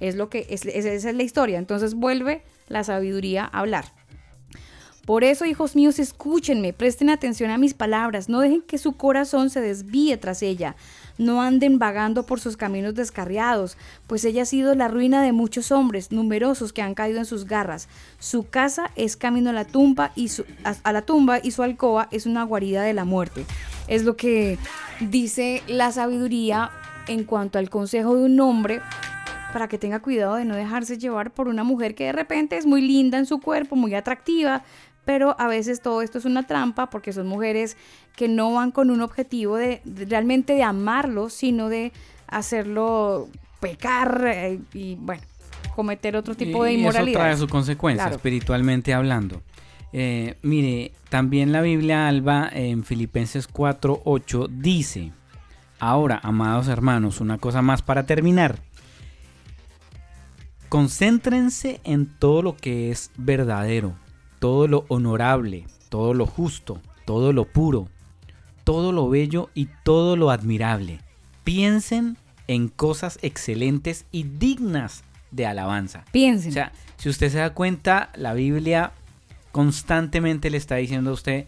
Es 0.00 0.16
lo 0.16 0.28
que 0.28 0.44
es, 0.50 0.66
es- 0.66 0.84
esa 0.86 1.10
es 1.10 1.14
la 1.14 1.22
historia. 1.22 1.56
Entonces 1.56 1.94
vuelve 1.94 2.42
la 2.66 2.82
sabiduría 2.82 3.44
a 3.44 3.60
hablar. 3.60 3.84
Por 5.08 5.24
eso, 5.24 5.46
hijos 5.46 5.74
míos, 5.74 5.98
escúchenme, 5.98 6.74
presten 6.74 7.08
atención 7.08 7.50
a 7.50 7.56
mis 7.56 7.72
palabras, 7.72 8.28
no 8.28 8.40
dejen 8.40 8.60
que 8.60 8.76
su 8.76 8.92
corazón 8.92 9.48
se 9.48 9.62
desvíe 9.62 10.18
tras 10.18 10.42
ella, 10.42 10.76
no 11.16 11.40
anden 11.40 11.78
vagando 11.78 12.24
por 12.26 12.40
sus 12.40 12.58
caminos 12.58 12.94
descarriados, 12.94 13.78
pues 14.06 14.26
ella 14.26 14.42
ha 14.42 14.44
sido 14.44 14.74
la 14.74 14.86
ruina 14.86 15.22
de 15.22 15.32
muchos 15.32 15.72
hombres, 15.72 16.12
numerosos 16.12 16.74
que 16.74 16.82
han 16.82 16.94
caído 16.94 17.20
en 17.20 17.24
sus 17.24 17.46
garras. 17.46 17.88
Su 18.18 18.50
casa 18.50 18.90
es 18.96 19.16
camino 19.16 19.48
a 19.48 19.54
la 19.54 19.64
tumba 19.64 20.12
y 20.14 20.28
su, 20.28 20.44
a, 20.62 20.74
a 20.82 20.92
la 20.92 21.00
tumba 21.00 21.38
y 21.42 21.52
su 21.52 21.62
alcoba 21.62 22.08
es 22.10 22.26
una 22.26 22.42
guarida 22.42 22.82
de 22.82 22.92
la 22.92 23.06
muerte. 23.06 23.46
Es 23.86 24.04
lo 24.04 24.14
que 24.14 24.58
dice 25.00 25.62
la 25.68 25.90
sabiduría 25.90 26.70
en 27.06 27.24
cuanto 27.24 27.58
al 27.58 27.70
consejo 27.70 28.14
de 28.14 28.24
un 28.24 28.38
hombre 28.40 28.82
para 29.52 29.68
que 29.68 29.78
tenga 29.78 30.00
cuidado 30.00 30.34
de 30.36 30.44
no 30.44 30.54
dejarse 30.54 30.98
llevar 30.98 31.30
por 31.30 31.48
una 31.48 31.64
mujer 31.64 31.94
que 31.94 32.04
de 32.04 32.12
repente 32.12 32.56
es 32.56 32.66
muy 32.66 32.80
linda 32.80 33.18
en 33.18 33.26
su 33.26 33.40
cuerpo, 33.40 33.76
muy 33.76 33.94
atractiva, 33.94 34.62
pero 35.08 35.34
a 35.40 35.46
veces 35.48 35.80
todo 35.80 36.02
esto 36.02 36.18
es 36.18 36.26
una 36.26 36.46
trampa 36.46 36.90
porque 36.90 37.14
son 37.14 37.26
mujeres 37.26 37.78
que 38.14 38.28
no 38.28 38.52
van 38.52 38.70
con 38.72 38.90
un 38.90 39.00
objetivo 39.00 39.56
de, 39.56 39.80
de 39.86 40.04
realmente 40.04 40.52
de 40.52 40.62
amarlo, 40.62 41.30
sino 41.30 41.70
de 41.70 41.92
hacerlo 42.26 43.30
pecar 43.58 44.22
eh, 44.26 44.60
y 44.74 44.96
bueno, 44.96 45.22
cometer 45.74 46.14
otro 46.14 46.34
tipo 46.34 46.62
de 46.62 46.72
Y- 46.72 46.74
y 46.74 46.78
inmoralidad. 46.80 47.20
Eso 47.22 47.26
trae 47.26 47.36
su 47.38 47.48
consecuencia, 47.48 48.04
Claro. 48.04 48.16
espiritualmente 48.16 48.92
hablando. 48.92 49.40
Eh, 49.94 50.34
mire, 50.42 50.92
también 51.08 51.52
la 51.52 51.62
Biblia 51.62 52.06
Alba 52.06 52.46
en 52.52 52.84
Filipenses 52.84 53.48
4:8 53.50 54.46
dice: 54.50 55.12
Ahora, 55.80 56.20
amados 56.22 56.68
hermanos, 56.68 57.22
una 57.22 57.38
cosa 57.38 57.62
más 57.62 57.80
para 57.80 58.04
terminar. 58.04 58.58
Concéntrense 60.68 61.80
en 61.84 62.04
todo 62.18 62.42
lo 62.42 62.56
que 62.56 62.90
es 62.90 63.10
verdadero, 63.16 63.94
todo 64.38 64.68
lo 64.68 64.84
honorable, 64.88 65.64
todo 65.88 66.14
lo 66.14 66.26
justo, 66.26 66.80
todo 67.04 67.32
lo 67.32 67.44
puro, 67.44 67.88
todo 68.64 68.92
lo 68.92 69.08
bello 69.08 69.50
y 69.54 69.68
todo 69.84 70.16
lo 70.16 70.30
admirable. 70.30 71.00
Piensen 71.44 72.16
en 72.46 72.68
cosas 72.68 73.18
excelentes 73.22 74.04
y 74.12 74.24
dignas 74.24 75.04
de 75.30 75.46
alabanza. 75.46 76.04
Piensen. 76.12 76.50
O 76.50 76.54
sea, 76.54 76.72
si 76.96 77.08
usted 77.08 77.30
se 77.30 77.38
da 77.38 77.50
cuenta, 77.54 78.10
la 78.14 78.32
Biblia 78.34 78.92
constantemente 79.52 80.50
le 80.50 80.56
está 80.58 80.76
diciendo 80.76 81.10
a 81.10 81.14
usted, 81.14 81.46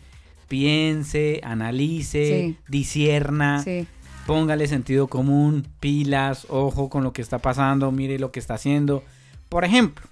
piense, 0.49 1.41
analice, 1.45 2.27
Sí. 2.49 2.57
disierna, 2.69 3.63
Sí. 3.63 3.87
póngale 4.27 4.67
sentido 4.67 5.07
común, 5.07 5.67
pilas, 5.81 6.47
ojo 6.51 6.89
con 6.91 7.05
lo 7.05 7.13
que 7.13 7.23
está 7.23 7.39
pasando, 7.39 7.93
mire 7.93 8.19
lo 8.19 8.33
que 8.33 8.41
está 8.41 8.55
haciendo. 8.55 9.03
Por 9.49 9.65
ejemplo, 9.65 10.07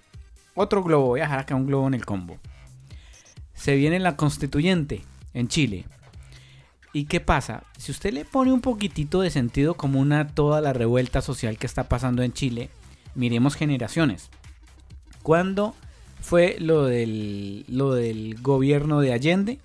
otro 0.54 0.82
globo, 0.82 1.08
voy 1.08 1.20
a 1.20 1.24
dejar 1.24 1.40
acá 1.40 1.54
un 1.54 1.66
globo 1.66 1.86
en 1.88 1.94
el 1.94 2.04
combo. 2.04 2.38
Se 3.58 3.74
viene 3.74 3.98
la 3.98 4.16
constituyente 4.16 5.02
en 5.34 5.48
Chile. 5.48 5.84
¿Y 6.92 7.04
qué 7.04 7.20
pasa? 7.20 7.64
Si 7.76 7.92
usted 7.92 8.12
le 8.12 8.24
pone 8.24 8.52
un 8.52 8.60
poquitito 8.60 9.20
de 9.20 9.30
sentido 9.30 9.74
común 9.74 10.12
a 10.12 10.28
toda 10.28 10.60
la 10.60 10.72
revuelta 10.72 11.20
social 11.20 11.58
que 11.58 11.66
está 11.66 11.88
pasando 11.88 12.22
en 12.22 12.32
Chile, 12.32 12.70
miremos 13.14 13.56
generaciones. 13.56 14.30
¿Cuándo 15.22 15.74
fue 16.20 16.56
lo 16.60 16.84
del, 16.86 17.64
lo 17.68 17.92
del 17.94 18.40
gobierno 18.40 19.00
de 19.00 19.12
Allende? 19.12 19.58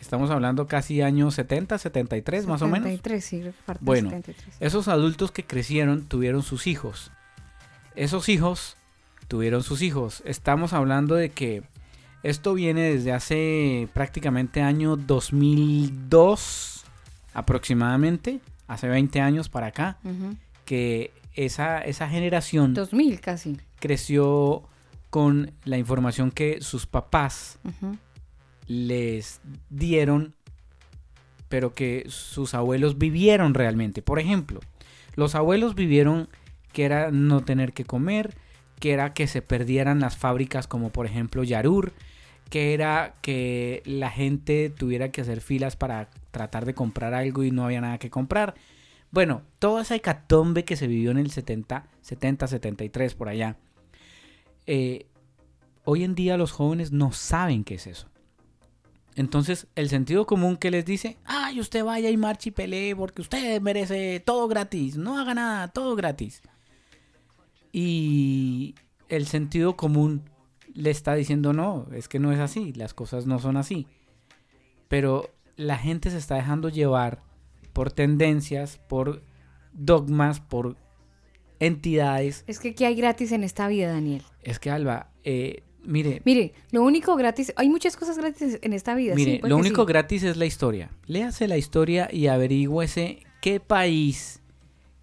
Estamos 0.00 0.30
hablando 0.30 0.66
casi 0.66 1.02
años 1.02 1.34
70, 1.34 1.78
73 1.78 2.46
más 2.46 2.62
o 2.62 2.66
menos. 2.66 2.88
73, 2.88 3.24
sí, 3.24 3.42
parte 3.64 3.84
Bueno, 3.84 4.10
73. 4.10 4.56
esos 4.60 4.88
adultos 4.88 5.30
que 5.30 5.44
crecieron 5.44 6.04
tuvieron 6.04 6.42
sus 6.42 6.66
hijos. 6.66 7.10
Esos 7.94 8.28
hijos 8.28 8.76
tuvieron 9.28 9.62
sus 9.62 9.82
hijos. 9.82 10.22
Estamos 10.26 10.72
hablando 10.72 11.14
de 11.14 11.30
que 11.30 11.62
esto 12.26 12.54
viene 12.54 12.82
desde 12.92 13.12
hace 13.12 13.88
prácticamente 13.94 14.60
año 14.60 14.96
2002 14.96 16.84
aproximadamente, 17.34 18.40
hace 18.66 18.88
20 18.88 19.20
años 19.20 19.48
para 19.48 19.68
acá, 19.68 19.98
que 20.64 21.12
esa, 21.34 21.80
esa 21.82 22.08
generación 22.08 22.74
2000 22.74 23.20
casi. 23.20 23.60
creció 23.78 24.64
con 25.08 25.52
la 25.64 25.78
información 25.78 26.32
que 26.32 26.60
sus 26.62 26.86
papás 26.86 27.60
les 28.66 29.40
dieron, 29.70 30.34
pero 31.48 31.74
que 31.74 32.06
sus 32.08 32.54
abuelos 32.54 32.98
vivieron 32.98 33.54
realmente. 33.54 34.02
Por 34.02 34.18
ejemplo, 34.18 34.58
los 35.14 35.36
abuelos 35.36 35.76
vivieron 35.76 36.28
que 36.72 36.86
era 36.86 37.12
no 37.12 37.44
tener 37.44 37.72
que 37.72 37.84
comer, 37.84 38.34
que 38.80 38.92
era 38.92 39.14
que 39.14 39.28
se 39.28 39.42
perdieran 39.42 40.00
las 40.00 40.16
fábricas 40.16 40.66
como 40.66 40.90
por 40.90 41.06
ejemplo 41.06 41.44
Yarur, 41.44 41.92
que 42.48 42.74
era 42.74 43.16
que 43.22 43.82
la 43.84 44.10
gente 44.10 44.70
tuviera 44.70 45.10
que 45.10 45.20
hacer 45.20 45.40
filas 45.40 45.76
para 45.76 46.10
tratar 46.30 46.64
de 46.64 46.74
comprar 46.74 47.14
algo 47.14 47.42
y 47.44 47.50
no 47.50 47.64
había 47.64 47.80
nada 47.80 47.98
que 47.98 48.10
comprar. 48.10 48.54
Bueno, 49.10 49.42
toda 49.58 49.82
esa 49.82 49.94
hecatombe 49.96 50.64
que 50.64 50.76
se 50.76 50.86
vivió 50.86 51.10
en 51.10 51.18
el 51.18 51.30
70, 51.30 51.86
70, 52.02 52.46
73 52.46 53.14
por 53.14 53.28
allá. 53.28 53.56
eh, 54.66 55.06
hoy 55.84 56.02
en 56.02 56.14
día 56.16 56.36
los 56.36 56.50
jóvenes 56.50 56.90
no 56.92 57.12
saben 57.12 57.62
qué 57.64 57.76
es 57.76 57.86
eso. 57.86 58.08
Entonces, 59.14 59.66
el 59.76 59.88
sentido 59.88 60.26
común 60.26 60.56
que 60.56 60.70
les 60.70 60.84
dice, 60.84 61.16
ay, 61.24 61.60
usted 61.60 61.84
vaya 61.84 62.10
y 62.10 62.16
marche 62.16 62.50
y 62.50 62.52
pelee 62.52 62.94
porque 62.94 63.22
usted 63.22 63.60
merece 63.62 64.20
todo 64.20 64.46
gratis, 64.48 64.96
no 64.96 65.18
haga 65.18 65.32
nada, 65.34 65.68
todo 65.68 65.96
gratis. 65.96 66.42
Y 67.72 68.74
el 69.08 69.26
sentido 69.26 69.76
común 69.76 70.22
le 70.76 70.90
está 70.90 71.14
diciendo, 71.14 71.52
no, 71.52 71.86
es 71.92 72.06
que 72.06 72.20
no 72.20 72.32
es 72.32 72.38
así, 72.38 72.72
las 72.74 72.94
cosas 72.94 73.26
no 73.26 73.38
son 73.38 73.56
así. 73.56 73.86
Pero 74.88 75.30
la 75.56 75.78
gente 75.78 76.10
se 76.10 76.18
está 76.18 76.36
dejando 76.36 76.68
llevar 76.68 77.22
por 77.72 77.90
tendencias, 77.90 78.78
por 78.86 79.22
dogmas, 79.72 80.40
por 80.40 80.76
entidades. 81.58 82.44
Es 82.46 82.60
que 82.60 82.74
¿qué 82.74 82.86
hay 82.86 82.94
gratis 82.94 83.32
en 83.32 83.42
esta 83.42 83.66
vida, 83.68 83.90
Daniel? 83.90 84.22
Es 84.42 84.58
que, 84.58 84.70
Alba, 84.70 85.10
eh, 85.24 85.62
mire, 85.82 86.20
Mire, 86.24 86.52
lo 86.70 86.82
único 86.82 87.16
gratis, 87.16 87.52
hay 87.56 87.70
muchas 87.70 87.96
cosas 87.96 88.18
gratis 88.18 88.58
en 88.60 88.72
esta 88.74 88.94
vida. 88.94 89.14
Mire, 89.14 89.32
sí, 89.32 89.38
puede 89.38 89.50
lo 89.50 89.56
único 89.56 89.82
sí. 89.82 89.88
gratis 89.88 90.22
es 90.24 90.36
la 90.36 90.46
historia. 90.46 90.90
Léase 91.06 91.48
la 91.48 91.56
historia 91.56 92.08
y 92.12 92.26
averigüese 92.26 93.20
qué 93.40 93.60
país, 93.60 94.42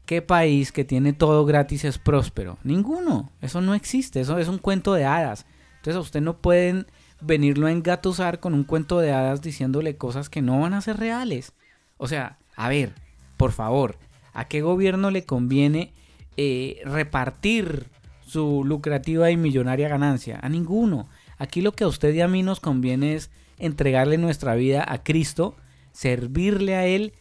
qué 0.06 0.22
país 0.22 0.72
que 0.72 0.86
tiene 0.86 1.14
todo 1.14 1.46
gratis 1.46 1.84
es 1.84 1.98
próspero. 1.98 2.60
Ninguno. 2.64 3.32
Eso 3.42 3.60
no 3.60 3.74
existe. 3.74 4.22
Eso 4.22 4.38
es 4.38 4.48
un 4.48 4.60
cuento 4.60 4.94
de 4.94 5.06
hadas. 5.06 5.48
Entonces 5.84 5.98
a 5.98 6.02
usted 6.02 6.22
no 6.22 6.38
pueden 6.38 6.88
venirlo 7.20 7.68
a 7.68 7.72
engatusar 7.74 8.40
con 8.40 8.54
un 8.54 8.64
cuento 8.64 9.00
de 9.00 9.12
hadas 9.12 9.42
diciéndole 9.42 9.98
cosas 9.98 10.30
que 10.30 10.42
no 10.42 10.62
van 10.62 10.74
a 10.74 10.80
ser 10.80 10.96
reales. 10.96 11.52
O 11.98 12.08
sea, 12.08 12.38
a 12.56 12.70
ver, 12.70 12.94
por 13.36 13.52
favor, 13.52 13.98
¿a 14.32 14.48
qué 14.48 14.62
gobierno 14.62 15.12
le 15.12 15.26
conviene 15.26 15.94
eh, 16.38 16.80
repartir 16.86 17.88
su 18.26 18.64
lucrativa 18.64 19.30
y 19.30 19.36
millonaria 19.36 19.90
ganancia? 19.90 20.40
A 20.42 20.48
ninguno. 20.48 21.10
Aquí 21.38 21.60
lo 21.60 21.74
que 21.74 21.84
a 21.84 21.90
usted 21.90 22.14
y 22.14 22.22
a 22.22 22.30
mí 22.30 22.44
nos 22.44 22.62
conviene 22.62 23.16
es 23.16 23.30
entregarle 23.58 24.18
nuestra 24.18 24.56
vida 24.56 24.86
a 24.88 25.04
Cristo, 25.04 25.54
servirle 25.92 26.76
a 26.76 26.86
Él 26.86 27.12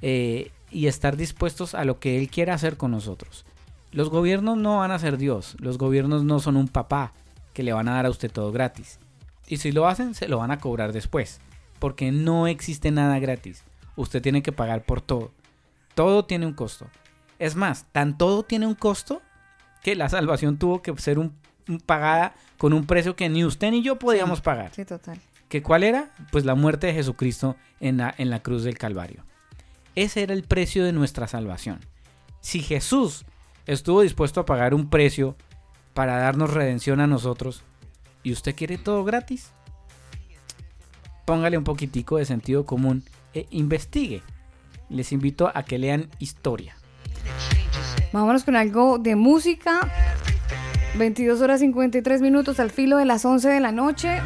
eh, 0.00 0.50
y 0.70 0.86
estar 0.86 1.18
dispuestos 1.18 1.74
a 1.74 1.84
lo 1.84 2.00
que 2.00 2.18
Él 2.18 2.30
quiera 2.30 2.54
hacer 2.54 2.78
con 2.78 2.90
nosotros. 2.90 3.44
Los 3.92 4.08
gobiernos 4.08 4.56
no 4.56 4.78
van 4.78 4.92
a 4.92 4.98
ser 4.98 5.18
Dios, 5.18 5.56
los 5.60 5.76
gobiernos 5.76 6.24
no 6.24 6.40
son 6.40 6.56
un 6.56 6.68
papá 6.68 7.12
que 7.58 7.64
le 7.64 7.72
van 7.72 7.88
a 7.88 7.94
dar 7.94 8.06
a 8.06 8.10
usted 8.10 8.30
todo 8.30 8.52
gratis. 8.52 9.00
Y 9.48 9.56
si 9.56 9.72
lo 9.72 9.88
hacen, 9.88 10.14
se 10.14 10.28
lo 10.28 10.38
van 10.38 10.52
a 10.52 10.60
cobrar 10.60 10.92
después, 10.92 11.40
porque 11.80 12.12
no 12.12 12.46
existe 12.46 12.92
nada 12.92 13.18
gratis. 13.18 13.64
Usted 13.96 14.22
tiene 14.22 14.42
que 14.44 14.52
pagar 14.52 14.84
por 14.84 15.00
todo. 15.00 15.32
Todo 15.96 16.24
tiene 16.24 16.46
un 16.46 16.52
costo. 16.52 16.86
Es 17.40 17.56
más, 17.56 17.86
tan 17.90 18.16
todo 18.16 18.44
tiene 18.44 18.68
un 18.68 18.76
costo 18.76 19.22
que 19.82 19.96
la 19.96 20.08
salvación 20.08 20.56
tuvo 20.56 20.82
que 20.82 20.96
ser 20.98 21.18
un, 21.18 21.34
un- 21.68 21.80
pagada 21.80 22.36
con 22.58 22.72
un 22.72 22.86
precio 22.86 23.16
que 23.16 23.28
ni 23.28 23.44
usted 23.44 23.72
ni 23.72 23.82
yo 23.82 23.98
podíamos 23.98 24.40
pagar. 24.40 24.70
Sí, 24.72 24.84
total. 24.84 25.18
¿Que 25.48 25.60
¿Cuál 25.60 25.82
era? 25.82 26.14
Pues 26.30 26.44
la 26.44 26.54
muerte 26.54 26.86
de 26.86 26.94
Jesucristo 26.94 27.56
en 27.80 27.96
la, 27.96 28.14
en 28.18 28.30
la 28.30 28.40
cruz 28.40 28.62
del 28.62 28.78
Calvario. 28.78 29.24
Ese 29.96 30.22
era 30.22 30.32
el 30.32 30.44
precio 30.44 30.84
de 30.84 30.92
nuestra 30.92 31.26
salvación. 31.26 31.80
Si 32.40 32.60
Jesús 32.62 33.24
estuvo 33.66 34.02
dispuesto 34.02 34.38
a 34.38 34.46
pagar 34.46 34.74
un 34.74 34.88
precio 34.90 35.34
para 35.98 36.18
darnos 36.18 36.54
redención 36.54 37.00
a 37.00 37.08
nosotros, 37.08 37.64
y 38.22 38.30
usted 38.30 38.54
quiere 38.54 38.78
todo 38.78 39.02
gratis, 39.02 39.50
póngale 41.24 41.58
un 41.58 41.64
poquitico 41.64 42.18
de 42.18 42.24
sentido 42.24 42.64
común 42.64 43.02
e 43.34 43.48
investigue. 43.50 44.22
Les 44.90 45.10
invito 45.10 45.50
a 45.52 45.64
que 45.64 45.76
lean 45.76 46.08
historia. 46.20 46.76
Vámonos 48.12 48.44
con 48.44 48.54
algo 48.54 48.98
de 48.98 49.16
música. 49.16 49.90
22 50.96 51.40
horas 51.40 51.58
53 51.58 52.20
minutos 52.20 52.60
al 52.60 52.70
filo 52.70 52.98
de 52.98 53.04
las 53.04 53.24
11 53.24 53.48
de 53.48 53.58
la 53.58 53.72
noche. 53.72 54.20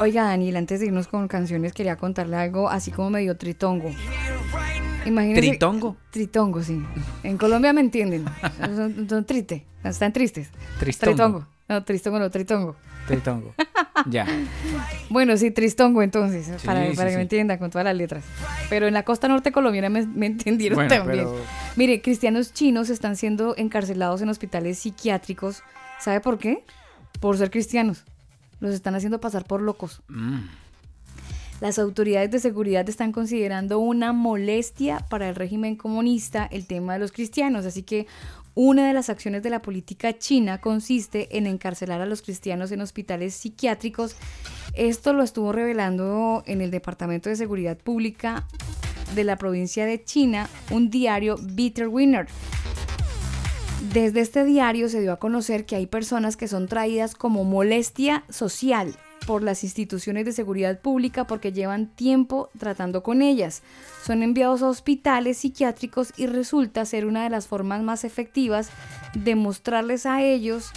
Oiga, 0.00 0.24
Daniel, 0.24 0.56
antes 0.56 0.80
de 0.80 0.86
irnos 0.86 1.06
con 1.06 1.28
canciones, 1.28 1.74
quería 1.74 1.96
contarle 1.96 2.36
algo 2.36 2.70
así 2.70 2.90
como 2.90 3.10
medio 3.10 3.36
tritongo. 3.36 3.90
Imagínese, 5.06 5.40
¿Tritongo? 5.48 5.96
Tritongo, 6.10 6.62
sí. 6.62 6.82
En 7.22 7.38
Colombia 7.38 7.72
me 7.72 7.80
entienden. 7.80 8.24
Son, 8.74 9.08
son 9.08 9.24
triste. 9.24 9.66
Están 9.84 10.12
tristes. 10.12 10.50
Tristongo. 10.78 11.14
Tritongo. 11.14 11.46
No, 11.68 11.84
tristongo, 11.84 12.18
no, 12.18 12.30
tritongo. 12.30 12.76
Tritongo. 13.06 13.54
ya. 14.06 14.26
Bueno, 15.08 15.36
sí, 15.36 15.50
tristongo 15.50 16.02
entonces, 16.02 16.46
Sí, 16.46 16.66
para, 16.66 16.90
sí, 16.90 16.96
para 16.96 17.06
que 17.08 17.12
sí. 17.12 17.16
me 17.16 17.22
entiendan 17.22 17.58
con 17.58 17.70
todas 17.70 17.84
las 17.84 17.96
letras. 17.96 18.24
Pero 18.68 18.86
en 18.86 18.94
la 18.94 19.02
costa 19.04 19.28
norte 19.28 19.52
colombiana 19.52 19.88
me, 19.88 20.06
me 20.06 20.26
entendieron 20.26 20.76
Bueno, 20.76 20.88
también. 20.90 21.24
pero- 21.26 21.36
Mire, 21.76 22.02
cristianos 22.02 22.52
chinos 22.52 22.90
están 22.90 23.16
siendo 23.16 23.54
encarcelados 23.56 24.20
en 24.22 24.28
hospitales 24.28 24.78
psiquiátricos. 24.78 25.62
¿Sabe 26.00 26.20
por 26.20 26.38
qué? 26.38 26.64
Por 27.20 27.36
ser 27.38 27.50
cristianos. 27.50 28.04
Los 28.60 28.74
están 28.74 28.94
haciendo 28.94 29.20
pasar 29.20 29.44
por 29.44 29.62
locos. 29.62 30.02
Mm. 30.08 30.40
Las 31.60 31.80
autoridades 31.80 32.30
de 32.30 32.38
seguridad 32.38 32.88
están 32.88 33.10
considerando 33.10 33.80
una 33.80 34.12
molestia 34.12 35.04
para 35.10 35.28
el 35.28 35.34
régimen 35.34 35.74
comunista 35.74 36.48
el 36.52 36.66
tema 36.66 36.92
de 36.92 37.00
los 37.00 37.10
cristianos, 37.10 37.66
así 37.66 37.82
que 37.82 38.06
una 38.54 38.86
de 38.86 38.94
las 38.94 39.10
acciones 39.10 39.42
de 39.42 39.50
la 39.50 39.60
política 39.60 40.16
china 40.16 40.60
consiste 40.60 41.36
en 41.36 41.48
encarcelar 41.48 42.00
a 42.00 42.06
los 42.06 42.22
cristianos 42.22 42.70
en 42.70 42.80
hospitales 42.80 43.34
psiquiátricos. 43.34 44.14
Esto 44.74 45.12
lo 45.12 45.24
estuvo 45.24 45.52
revelando 45.52 46.44
en 46.46 46.60
el 46.60 46.70
Departamento 46.70 47.28
de 47.28 47.36
Seguridad 47.36 47.76
Pública 47.76 48.46
de 49.16 49.24
la 49.24 49.36
provincia 49.36 49.84
de 49.84 50.04
China 50.04 50.48
un 50.70 50.90
diario 50.90 51.36
Bitter 51.40 51.88
Winner. 51.88 52.28
Desde 53.92 54.20
este 54.20 54.44
diario 54.44 54.88
se 54.88 55.00
dio 55.00 55.12
a 55.12 55.18
conocer 55.18 55.64
que 55.64 55.74
hay 55.74 55.86
personas 55.86 56.36
que 56.36 56.46
son 56.46 56.68
traídas 56.68 57.14
como 57.14 57.42
molestia 57.42 58.24
social 58.28 58.94
por 59.28 59.42
las 59.42 59.62
instituciones 59.62 60.24
de 60.24 60.32
seguridad 60.32 60.80
pública 60.80 61.26
porque 61.26 61.52
llevan 61.52 61.86
tiempo 61.86 62.48
tratando 62.58 63.02
con 63.02 63.20
ellas. 63.20 63.62
Son 64.02 64.22
enviados 64.22 64.62
a 64.62 64.68
hospitales 64.68 65.36
psiquiátricos 65.36 66.14
y 66.16 66.26
resulta 66.26 66.86
ser 66.86 67.04
una 67.04 67.24
de 67.24 67.28
las 67.28 67.46
formas 67.46 67.82
más 67.82 68.04
efectivas 68.04 68.70
de 69.12 69.34
mostrarles 69.34 70.06
a 70.06 70.22
ellos 70.22 70.72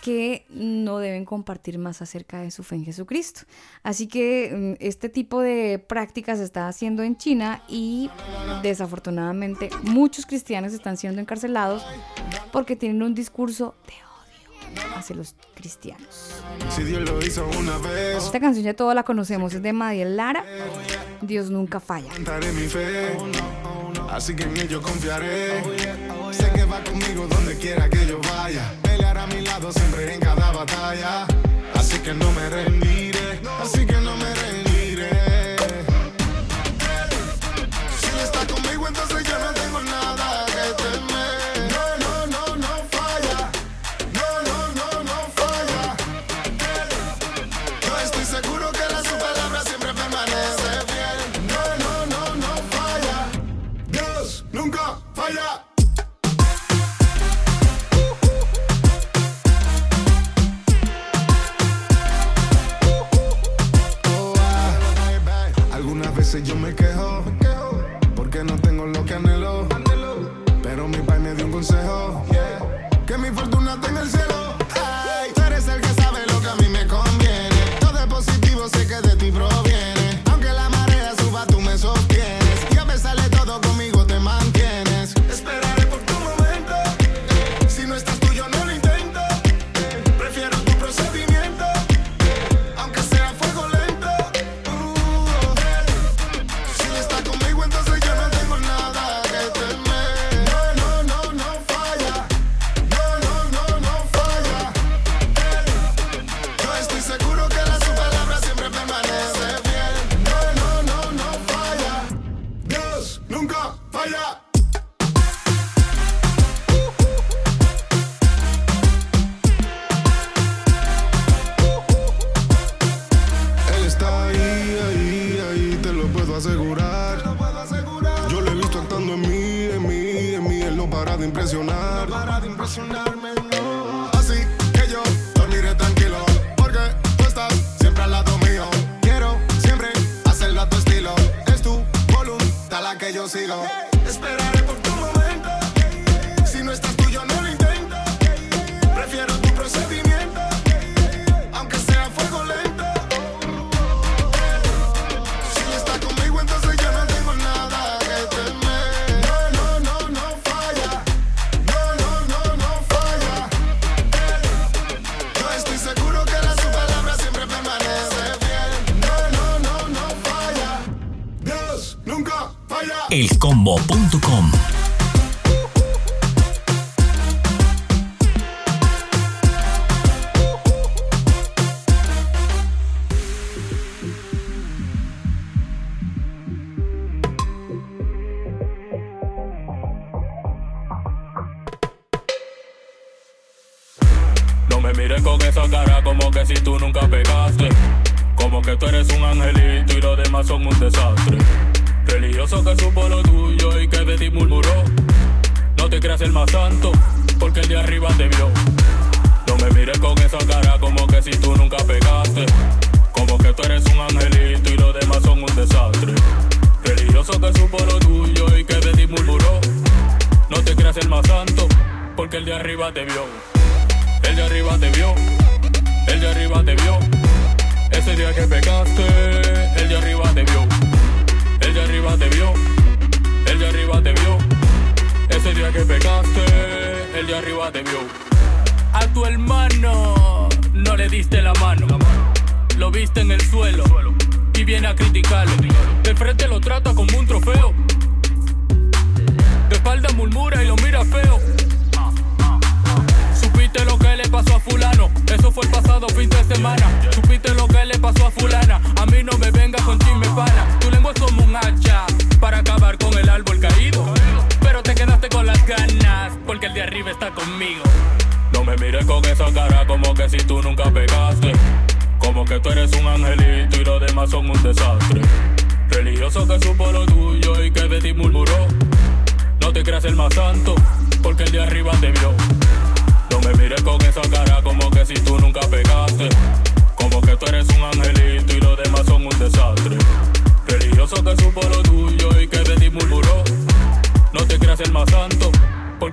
que 0.00 0.46
no 0.48 0.98
deben 0.98 1.26
compartir 1.26 1.76
más 1.76 2.00
acerca 2.00 2.40
de 2.40 2.50
su 2.50 2.62
fe 2.62 2.76
en 2.76 2.86
Jesucristo. 2.86 3.42
Así 3.82 4.06
que 4.06 4.76
mm, 4.80 4.82
este 4.82 5.10
tipo 5.10 5.42
de 5.42 5.78
prácticas 5.78 6.38
se 6.38 6.44
está 6.44 6.68
haciendo 6.68 7.02
en 7.02 7.18
China 7.18 7.62
y 7.68 8.08
desafortunadamente 8.62 9.68
muchos 9.82 10.24
cristianos 10.24 10.72
están 10.72 10.96
siendo 10.96 11.20
encarcelados 11.20 11.84
porque 12.50 12.76
tienen 12.76 13.02
un 13.02 13.14
discurso 13.14 13.74
de 13.86 14.09
hacia 14.96 15.16
los 15.16 15.34
cristianos. 15.54 16.42
Si 16.74 16.82
Dios 16.84 17.08
lo 17.08 17.24
hizo 17.24 17.46
una 17.58 17.78
vez. 17.78 18.24
Esta 18.24 18.40
canción 18.40 18.64
ya 18.64 18.74
todos 18.74 18.94
la 18.94 19.02
conocemos, 19.02 19.54
es 19.54 19.62
de 19.62 19.72
Madiel 19.72 20.16
Lara. 20.16 20.44
Dios 21.20 21.50
nunca 21.50 21.80
falla. 21.80 22.10
Mi 22.54 22.66
fe, 22.66 23.16
así 24.10 24.34
que 24.34 24.44
en 24.44 24.56
ello 24.56 24.82
confiaré. 24.82 25.62
Sé 26.32 26.50
que 26.54 26.64
va 26.64 26.82
conmigo 26.84 27.26
donde 27.26 27.56
quiera 27.56 27.88
que 27.88 28.06
yo 28.06 28.20
vaya. 28.34 28.74
Pelear 28.82 29.18
a 29.18 29.26
mi 29.26 29.40
lado 29.42 29.72
siempre 29.72 30.14
en 30.14 30.20
cada 30.20 30.52
batalla. 30.52 31.26
Así 31.74 31.98
que 31.98 32.14
no 32.14 32.30
me 32.32 32.48
rendiré. 32.48 33.40
Así 33.62 33.86
que 33.86 33.94
no 33.94 34.16
me 34.16 34.24
rendiré. 34.24 34.39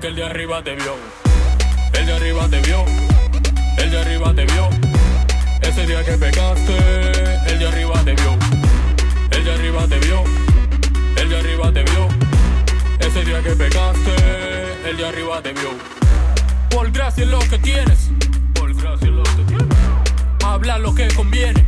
que 0.07 0.11
el 0.11 0.15
de 0.15 0.23
arriba 0.23 0.63
te 0.63 0.75
vio. 0.75 0.95
El 1.93 2.05
de 2.05 2.13
arriba 2.13 2.47
te 2.49 2.61
vio. 2.61 2.85
El 3.77 3.91
de 3.91 3.99
arriba 3.99 4.34
te 4.34 4.45
vio. 4.45 4.69
Ese 5.61 5.85
día 5.85 6.03
que 6.03 6.13
pecaste, 6.13 6.77
el 7.47 7.59
de 7.59 7.67
arriba 7.67 8.01
te 8.05 8.13
vio. 8.13 8.38
El 9.31 9.43
de 9.43 9.51
arriba 9.53 9.88
te 9.88 9.99
vio. 9.99 10.23
El 11.17 11.29
de 11.29 11.38
arriba 11.38 11.73
te 11.73 11.84
vio. 11.84 12.07
Ese 12.99 13.25
día 13.25 13.41
que 13.43 13.51
pecaste, 13.51 14.15
el 14.89 14.95
de 14.95 15.07
arriba 15.07 15.41
te 15.41 15.51
vio. 15.51 15.71
Por 16.69 16.89
gracia 16.91 17.25
lo 17.25 17.39
que 17.39 17.57
tienes. 17.59 18.09
Por 18.53 18.73
gracia 18.73 19.09
lo 19.09 19.23
que 19.23 19.43
tienes. 19.43 19.77
Habla 20.45 20.77
lo 20.77 20.95
que 20.95 21.07
conviene. 21.09 21.65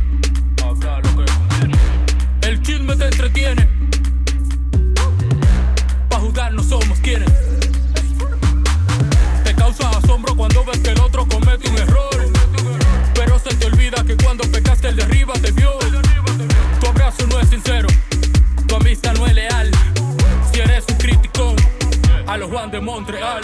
Habla 0.64 1.00
lo 1.00 1.24
que 1.24 1.32
conviene. 1.32 1.78
El 2.42 2.62
chisme 2.62 2.96
te 2.96 3.04
entretiene. 3.04 3.68
Pa' 6.08 6.18
jugar 6.18 6.54
no 6.54 6.62
somos 6.62 6.98
quienes. 7.00 7.49
Cuando 10.10 10.64
ves 10.64 10.78
que 10.80 10.90
el 10.90 11.00
otro 11.00 11.24
comete 11.28 11.68
un 11.68 11.78
error. 11.78 12.32
Pero 13.14 13.38
se 13.38 13.54
te 13.54 13.66
olvida 13.66 14.02
que 14.04 14.16
cuando 14.16 14.42
pecaste 14.50 14.88
el 14.88 14.96
de 14.96 15.04
arriba 15.04 15.34
te 15.34 15.52
vio. 15.52 15.70
Tu 16.80 16.86
abrazo 16.86 17.26
no 17.28 17.38
es 17.38 17.48
sincero, 17.48 17.86
tu 18.66 18.74
amistad 18.74 19.14
no 19.14 19.26
es 19.26 19.34
leal. 19.34 19.70
Si 20.50 20.58
eres 20.58 20.84
un 20.88 20.96
crítico, 20.96 21.54
a 22.26 22.36
los 22.36 22.50
Juan 22.50 22.70
de 22.72 22.80
Montreal. 22.80 23.42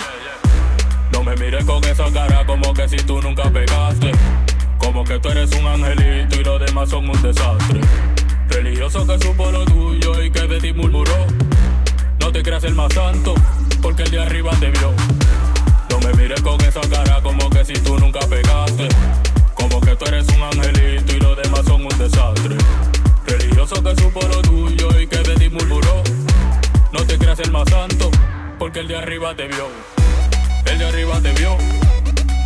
No 1.12 1.22
me 1.22 1.36
mires 1.36 1.64
con 1.64 1.84
esa 1.84 2.10
cara 2.12 2.44
como 2.44 2.74
que 2.74 2.88
si 2.88 2.96
tú 2.96 3.22
nunca 3.22 3.48
pegaste. 3.48 4.10
Como 4.78 5.04
que 5.04 5.20
tú 5.20 5.28
eres 5.28 5.52
un 5.52 5.66
angelito 5.66 6.40
y 6.40 6.44
los 6.44 6.60
demás 6.60 6.88
son 6.90 7.08
un 7.08 7.22
desastre. 7.22 7.80
Religioso 8.48 9.06
que 9.06 9.18
supo 9.20 9.52
lo 9.52 9.64
tuyo 9.66 10.20
y 10.20 10.30
que 10.32 10.40
de 10.48 10.60
ti 10.60 10.72
murmuró. 10.72 11.26
No 12.18 12.32
te 12.32 12.42
creas 12.42 12.64
el 12.64 12.74
más 12.74 12.92
santo, 12.92 13.34
porque 13.80 14.02
el 14.02 14.10
de 14.10 14.22
arriba 14.22 14.50
te 14.58 14.70
vio. 14.70 14.92
Mires 16.26 16.42
con 16.42 16.60
esa 16.62 16.80
cara 16.80 17.20
como 17.22 17.48
que 17.50 17.64
si 17.64 17.74
tú 17.74 17.96
nunca 18.00 18.18
pegaste. 18.26 18.88
Como 19.54 19.80
que 19.80 19.94
tú 19.94 20.06
eres 20.06 20.26
un 20.30 20.42
angelito 20.42 21.12
y 21.14 21.20
los 21.20 21.36
demás 21.36 21.60
son 21.64 21.82
un 21.82 21.98
desastre. 21.98 22.56
Religioso 23.26 23.80
que 23.80 23.94
supo 23.94 24.20
lo 24.26 24.42
tuyo 24.42 24.88
y 25.00 25.06
que 25.06 25.18
de 25.18 25.36
ti 25.36 25.48
murmuró. 25.48 26.02
No 26.90 27.06
te 27.06 27.16
creas 27.16 27.38
el 27.38 27.52
más 27.52 27.68
santo, 27.70 28.10
porque 28.58 28.80
el 28.80 28.88
de 28.88 28.96
arriba 28.96 29.36
te 29.36 29.46
vio. 29.46 29.68
El 30.64 30.78
de 30.80 30.88
arriba 30.88 31.20
te 31.20 31.32
vio. 31.32 31.56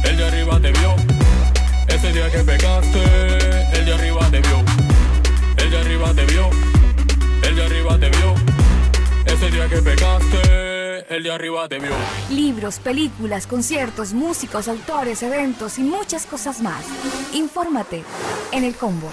El 0.05 0.16
de 0.19 0.27
arriba 0.27 0.61
te 0.61 0.73
vio. 0.73 0.97
Ese 1.89 2.12
día 2.12 2.31
que 2.31 2.39
pecaste, 2.40 3.02
el 3.78 3.86
de 3.86 3.94
arriba 3.94 4.31
te 4.31 4.40
vio. 4.43 4.62
El 5.57 5.70
de 5.70 5.78
arriba 5.78 6.12
te 6.12 6.27
vio. 6.27 6.51
El 7.44 7.57
de 7.57 7.65
arriba 7.65 7.98
te 7.98 8.11
vio. 8.11 8.35
Ese 9.24 9.51
día 9.51 9.66
que 9.70 9.77
pecaste, 9.77 10.70
el 11.11 11.24
de 11.24 11.32
arriba 11.32 11.69
te 11.69 11.78
vio. 11.78 11.91
Libros, 12.31 12.78
películas, 12.78 13.47
conciertos, 13.47 14.12
músicos, 14.12 14.69
autores, 14.69 15.23
eventos 15.23 15.78
y 15.78 15.82
muchas 15.82 16.24
cosas 16.24 16.62
más. 16.62 16.85
Infórmate 17.32 18.05
en 18.53 18.65
el 18.65 18.74
combo. 18.77 19.11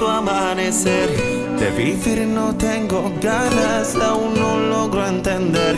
Hizo 0.00 0.08
amanecer. 0.08 1.10
De 1.58 1.70
vivir 1.72 2.26
no 2.26 2.54
tengo 2.56 3.12
ganas, 3.20 3.94
aún 3.96 4.34
no 4.34 4.58
logro 4.58 5.06
entender. 5.06 5.76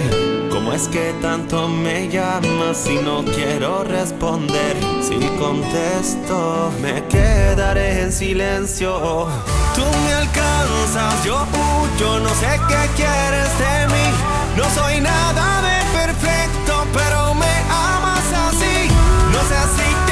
¿Cómo 0.50 0.72
es 0.72 0.86
que 0.88 1.12
tanto 1.20 1.66
me 1.68 2.08
llamas 2.08 2.76
si 2.76 2.94
no 2.96 3.24
quiero 3.24 3.82
responder? 3.82 4.76
Si 5.02 5.16
contesto, 5.38 6.70
me 6.80 7.04
quedaré 7.08 8.02
en 8.02 8.12
silencio. 8.12 9.26
Tú 9.74 9.82
me 10.04 10.12
alcanzas, 10.12 11.24
yo 11.24 11.44
huyo, 11.52 12.20
no 12.20 12.28
sé 12.34 12.60
qué 12.68 12.82
quieres 12.94 13.50
de 13.58 13.86
mí. 13.92 14.06
No 14.56 14.64
soy 14.70 15.00
nada 15.00 15.62
de 15.62 15.98
perfecto, 15.98 16.86
pero 16.92 17.34
me 17.34 17.54
amas 17.70 18.28
así. 18.46 18.88
No 19.32 19.40
sé 19.48 19.60
si 19.76 19.88
tengas 20.06 20.11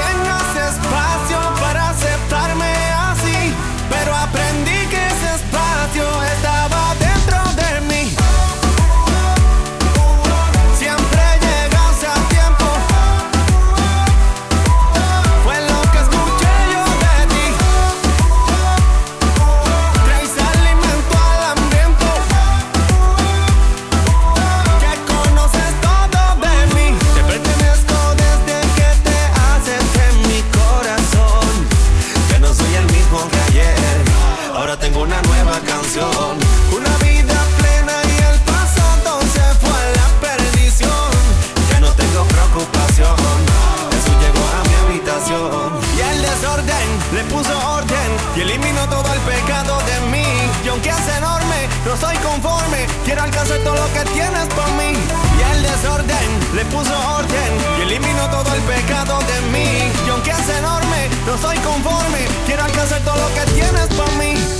le 56.55 56.64
puso 56.66 56.93
orden 57.16 57.52
y 57.78 57.82
eliminó 57.82 58.28
todo 58.31 58.55
el 58.55 58.62
pecado 58.62 59.18
de 59.20 59.40
mí. 59.52 59.93
Y 60.06 60.10
aunque 60.10 60.31
es 60.31 60.48
enorme, 60.48 61.09
no 61.27 61.39
soy 61.39 61.56
conforme. 61.59 62.27
Quiero 62.47 62.64
alcanzar 62.64 63.01
todo 63.02 63.16
lo 63.16 63.28
que 63.35 63.52
tienes 63.52 63.86
por 63.89 64.10
mí. 64.16 64.60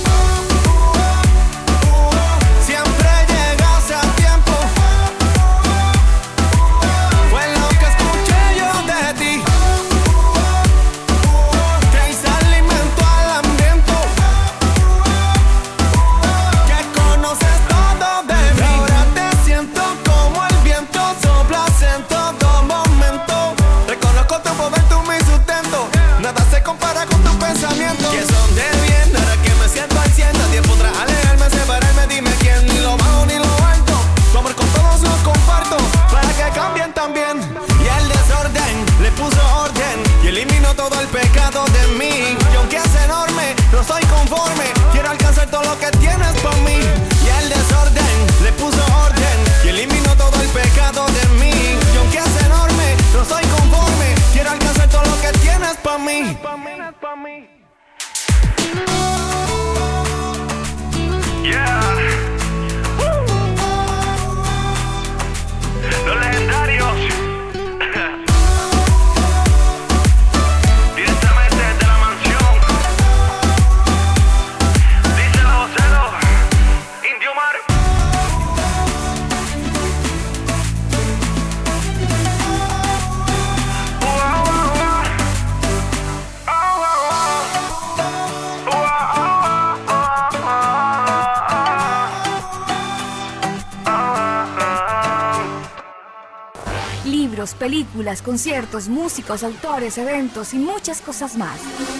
Conciertos, 98.19 98.89
músicos, 98.89 99.43
autores, 99.43 99.97
eventos 99.97 100.53
y 100.53 100.57
muchas 100.57 101.01
cosas 101.01 101.37
más. 101.37 101.59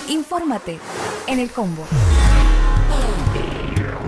Infórmate 0.10 0.80
en 1.28 1.40
el 1.40 1.52
combo. 1.52 1.86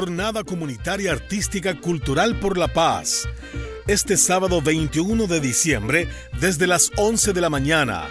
Jornada 0.00 0.44
Comunitaria 0.44 1.12
Artística 1.12 1.78
Cultural 1.78 2.40
por 2.40 2.56
la 2.56 2.68
Paz. 2.68 3.28
Este 3.86 4.16
sábado 4.16 4.62
21 4.62 5.26
de 5.26 5.40
diciembre, 5.40 6.08
desde 6.40 6.66
las 6.66 6.90
11 6.96 7.34
de 7.34 7.40
la 7.42 7.50
mañana, 7.50 8.08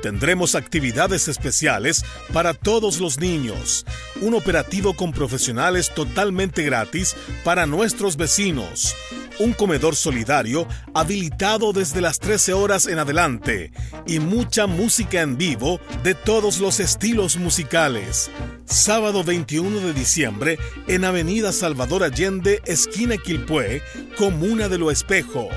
tendremos 0.00 0.54
actividades 0.54 1.26
especiales 1.26 2.04
para 2.32 2.54
todos 2.54 3.00
los 3.00 3.18
niños. 3.18 3.84
Un 4.20 4.34
operativo 4.34 4.94
con 4.94 5.10
profesionales 5.10 5.92
totalmente 5.92 6.62
gratis 6.62 7.16
para 7.42 7.66
nuestros 7.66 8.16
vecinos. 8.16 8.94
Un 9.40 9.52
comedor 9.52 9.96
solidario 9.96 10.68
habilitado 10.94 11.72
desde 11.72 12.00
las 12.00 12.20
13 12.20 12.52
horas 12.52 12.86
en 12.86 12.98
adelante 12.98 13.72
y 14.06 14.20
mucha 14.20 14.66
música 14.66 15.22
en 15.22 15.36
vivo 15.36 15.80
de 16.04 16.14
todos 16.14 16.60
los 16.60 16.78
estilos 16.78 17.36
musicales. 17.36 18.30
Sábado 18.64 19.24
21 19.24 19.80
de 19.80 19.92
diciembre 19.92 20.58
en 20.86 21.04
Avenida 21.04 21.52
Salvador 21.52 22.04
Allende, 22.04 22.62
esquina 22.64 23.16
Quilpué, 23.16 23.82
Comuna 24.16 24.68
de 24.68 24.78
Lo 24.78 24.90
Espejo. 24.90 25.48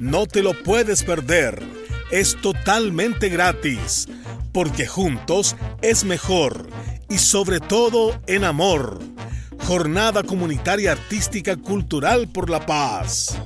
No 0.00 0.26
te 0.26 0.42
lo 0.42 0.54
puedes 0.62 1.02
perder. 1.02 1.62
Es 2.10 2.40
totalmente 2.40 3.28
gratis, 3.28 4.08
porque 4.52 4.86
juntos 4.86 5.54
es 5.82 6.04
mejor 6.04 6.66
y 7.10 7.18
sobre 7.18 7.60
todo 7.60 8.18
en 8.26 8.44
amor. 8.44 8.98
Jornada 9.66 10.22
Comunitaria 10.22 10.92
Artística 10.92 11.56
Cultural 11.56 12.28
por 12.28 12.50
la 12.50 12.64
Paz. 12.64 13.36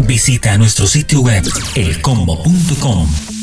Visita 0.00 0.56
nuestro 0.56 0.86
sitio 0.86 1.20
web 1.20 1.44
elcombo.com. 1.74 3.35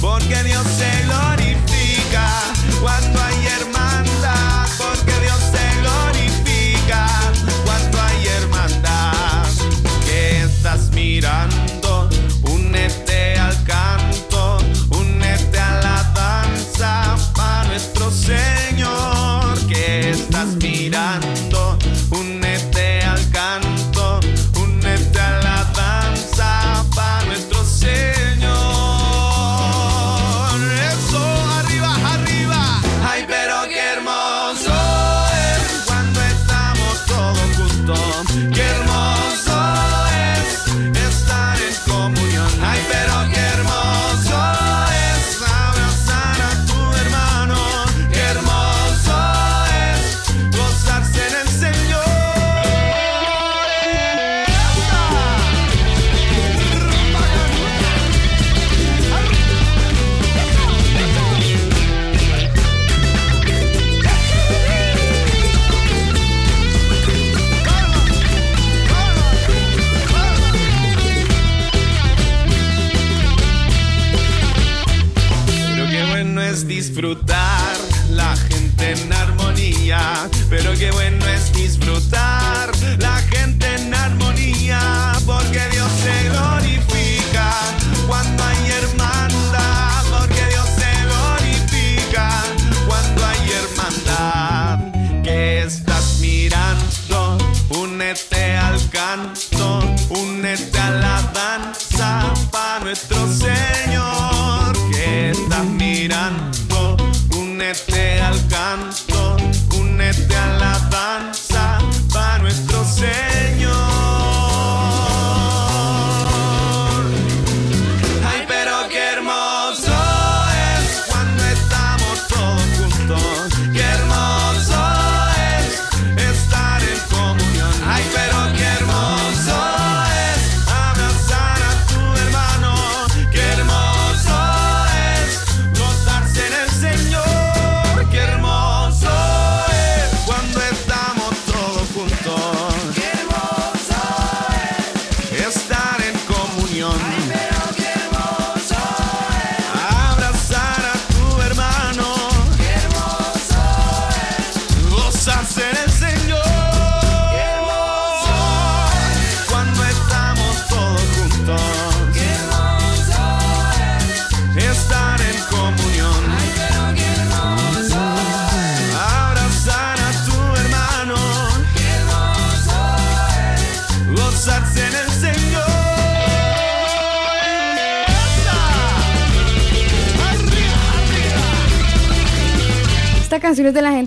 Porque 0.00 0.40
Dios 0.44 0.64
se 0.68 1.02
glorifica 1.02 2.28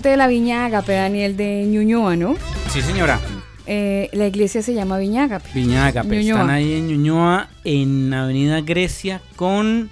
gente 0.04 0.10
de 0.10 0.16
la 0.18 0.26
Viña 0.26 0.66
Agape, 0.66 0.92
Daniel 0.92 1.34
de 1.34 1.64
Ñuñoa, 1.66 2.14
¿no? 2.14 2.36
Sí, 2.68 2.82
señora. 2.82 3.18
Eh, 3.66 4.10
la 4.12 4.26
iglesia 4.26 4.60
se 4.60 4.74
llama 4.74 4.98
Viña 4.98 5.24
Agape. 5.24 5.48
Viña 5.54 5.86
Agape. 5.86 6.08
Ñuñoa. 6.18 6.40
Están 6.40 6.50
ahí 6.50 6.74
en 6.74 6.88
Ñuñoa, 6.88 7.48
en 7.64 8.12
Avenida 8.12 8.60
Grecia, 8.60 9.22
con. 9.36 9.88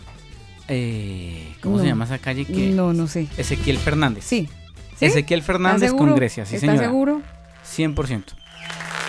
eh, 0.69 1.55
¿Cómo 1.63 1.77
No. 1.79 1.83
se 1.83 1.89
llama 1.89 2.05
esa 2.05 2.19
calle? 2.19 2.45
Que 2.45 2.69
No, 2.73 2.93
no 2.93 3.07
sé. 3.07 3.27
Ezequiel 3.39 3.79
Fernández. 3.79 4.25
Sí. 4.27 4.51
¿Sí? 4.99 5.07
Ezequiel 5.07 5.43
Fernández 5.43 5.85
¿Estás 5.85 5.99
con? 5.99 6.15
Grecia, 6.15 6.45
sí, 6.45 6.57
¿Estás 6.57 6.69
señora. 6.69 6.89
seguro? 6.89 7.23
100%. 7.65 8.35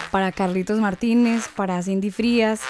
Para 0.10 0.32
Carlitos 0.32 0.80
Martínez, 0.80 1.50
para 1.54 1.84
Cindy 1.84 2.12
Frías. 2.12 2.62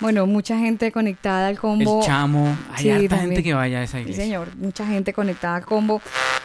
Bueno, 0.00 0.26
mucha 0.26 0.58
gente 0.58 0.90
conectada 0.92 1.48
al 1.48 1.58
combo. 1.58 2.00
El 2.00 2.06
chamo. 2.06 2.56
Hay 2.72 2.82
Sí, 2.82 2.90
harta 2.90 3.08
también. 3.16 3.28
gente 3.30 3.42
que 3.42 3.54
vaya 3.54 3.78
a 3.78 3.82
esa 3.84 3.98
Sí, 3.98 4.02
iglesia. 4.02 4.24
señor, 4.24 4.56
mucha 4.56 4.86
gente 4.86 5.12
conectada 5.12 5.56
al 5.56 5.64
combo. 5.64 6.02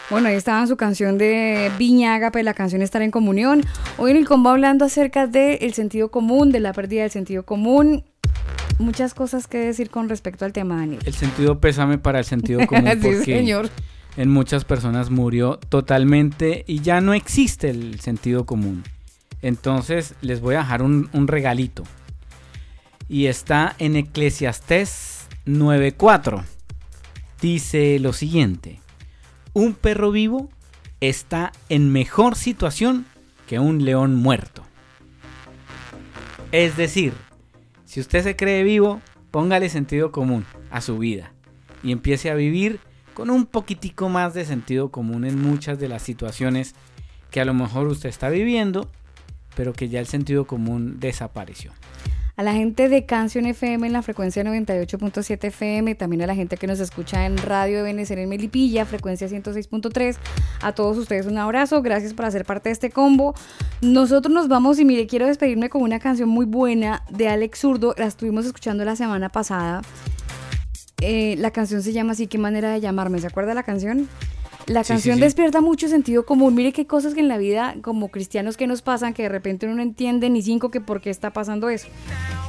Bueno, 0.08 0.28
ahí 0.28 0.34
estaba 0.36 0.66
su 0.66 0.76
canción 0.76 1.18
de 1.18 1.70
Viña 1.78 2.14
Ágape, 2.14 2.42
la 2.42 2.54
canción 2.54 2.80
Estar 2.82 3.02
en 3.02 3.10
Comunión. 3.10 3.64
Hoy 3.98 4.12
en 4.12 4.16
el 4.16 4.26
combo 4.26 4.50
hablando 4.50 4.84
acerca 4.84 5.26
del 5.26 5.72
sentido 5.74 6.10
común, 6.10 6.52
de 6.52 6.60
la 6.60 6.72
pérdida 6.72 7.02
del 7.02 7.10
sentido 7.10 7.44
común. 7.44 8.04
Muchas 8.78 9.12
cosas 9.14 9.46
que 9.46 9.58
decir 9.58 9.90
con 9.90 10.08
respecto 10.08 10.44
al 10.44 10.52
tema, 10.52 10.76
Daniel. 10.76 11.00
El 11.04 11.12
sentido 11.14 11.60
pésame 11.60 11.98
para 11.98 12.18
el 12.20 12.24
sentido 12.24 12.66
común 12.66 12.88
Sí, 12.92 12.98
porque 13.02 13.24
señor. 13.24 13.68
en 14.16 14.30
muchas 14.30 14.64
personas 14.64 15.10
murió 15.10 15.58
totalmente 15.68 16.64
y 16.66 16.80
ya 16.80 17.00
no 17.00 17.12
existe 17.14 17.68
el 17.70 18.00
sentido 18.00 18.46
común. 18.46 18.84
Entonces 19.42 20.14
les 20.22 20.40
voy 20.40 20.54
a 20.54 20.58
dejar 20.58 20.82
un, 20.82 21.08
un 21.12 21.28
regalito. 21.28 21.84
Y 23.10 23.26
está 23.26 23.74
en 23.80 23.96
Eclesiastés 23.96 25.26
9.4. 25.44 26.44
Dice 27.42 27.98
lo 27.98 28.12
siguiente. 28.12 28.78
Un 29.52 29.74
perro 29.74 30.12
vivo 30.12 30.48
está 31.00 31.50
en 31.68 31.90
mejor 31.90 32.36
situación 32.36 33.06
que 33.48 33.58
un 33.58 33.84
león 33.84 34.14
muerto. 34.14 34.62
Es 36.52 36.76
decir, 36.76 37.12
si 37.84 37.98
usted 37.98 38.22
se 38.22 38.36
cree 38.36 38.62
vivo, 38.62 39.00
póngale 39.32 39.70
sentido 39.70 40.12
común 40.12 40.46
a 40.70 40.80
su 40.80 40.96
vida 40.96 41.32
y 41.82 41.90
empiece 41.90 42.30
a 42.30 42.36
vivir 42.36 42.78
con 43.12 43.28
un 43.28 43.46
poquitico 43.46 44.08
más 44.08 44.34
de 44.34 44.44
sentido 44.44 44.92
común 44.92 45.24
en 45.24 45.42
muchas 45.42 45.80
de 45.80 45.88
las 45.88 46.02
situaciones 46.02 46.76
que 47.32 47.40
a 47.40 47.44
lo 47.44 47.54
mejor 47.54 47.88
usted 47.88 48.08
está 48.08 48.28
viviendo, 48.28 48.88
pero 49.56 49.72
que 49.72 49.88
ya 49.88 49.98
el 49.98 50.06
sentido 50.06 50.46
común 50.46 51.00
desapareció. 51.00 51.72
A 52.40 52.42
la 52.42 52.54
gente 52.54 52.88
de 52.88 53.04
Canción 53.04 53.44
FM 53.44 53.86
en 53.86 53.92
la 53.92 54.00
frecuencia 54.00 54.42
98.7 54.42 55.48
FM, 55.48 55.94
también 55.94 56.22
a 56.22 56.26
la 56.26 56.34
gente 56.34 56.56
que 56.56 56.66
nos 56.66 56.80
escucha 56.80 57.26
en 57.26 57.36
Radio 57.36 57.76
de 57.76 57.82
Benecer 57.82 58.18
en 58.18 58.30
Melipilla, 58.30 58.86
frecuencia 58.86 59.28
106.3. 59.28 60.16
A 60.62 60.72
todos 60.72 60.96
ustedes 60.96 61.26
un 61.26 61.36
abrazo, 61.36 61.82
gracias 61.82 62.14
por 62.14 62.24
hacer 62.24 62.46
parte 62.46 62.70
de 62.70 62.72
este 62.72 62.88
combo. 62.88 63.34
Nosotros 63.82 64.32
nos 64.32 64.48
vamos 64.48 64.78
y 64.78 64.86
mire, 64.86 65.06
quiero 65.06 65.26
despedirme 65.26 65.68
con 65.68 65.82
una 65.82 65.98
canción 65.98 66.30
muy 66.30 66.46
buena 66.46 67.02
de 67.10 67.28
Alex 67.28 67.58
Zurdo, 67.58 67.94
la 67.98 68.06
estuvimos 68.06 68.46
escuchando 68.46 68.86
la 68.86 68.96
semana 68.96 69.28
pasada. 69.28 69.82
Eh, 71.02 71.34
la 71.36 71.50
canción 71.50 71.82
se 71.82 71.92
llama 71.92 72.12
así, 72.12 72.26
qué 72.26 72.38
manera 72.38 72.70
de 72.70 72.80
llamarme, 72.80 73.18
¿se 73.18 73.26
acuerda 73.26 73.52
la 73.52 73.64
canción? 73.64 74.08
La 74.70 74.84
Sí, 74.84 74.92
canción 74.92 75.16
sí. 75.16 75.20
despierta 75.20 75.60
mucho 75.60 75.88
sentido 75.88 76.24
común. 76.24 76.54
Mire 76.54 76.72
qué 76.72 76.86
cosas 76.86 77.14
que 77.14 77.20
en 77.20 77.26
la 77.28 77.38
vida, 77.38 77.74
como 77.82 78.08
cristianos, 78.08 78.56
que 78.56 78.66
nos 78.68 78.82
pasan, 78.82 79.14
que 79.14 79.24
de 79.24 79.28
repente 79.28 79.66
uno 79.66 79.74
no 79.76 79.82
entiende 79.82 80.30
ni 80.30 80.42
cinco 80.42 80.70
que 80.70 80.80
por 80.80 81.00
qué 81.00 81.10
está 81.10 81.32
pasando 81.32 81.68
eso. 81.70 81.88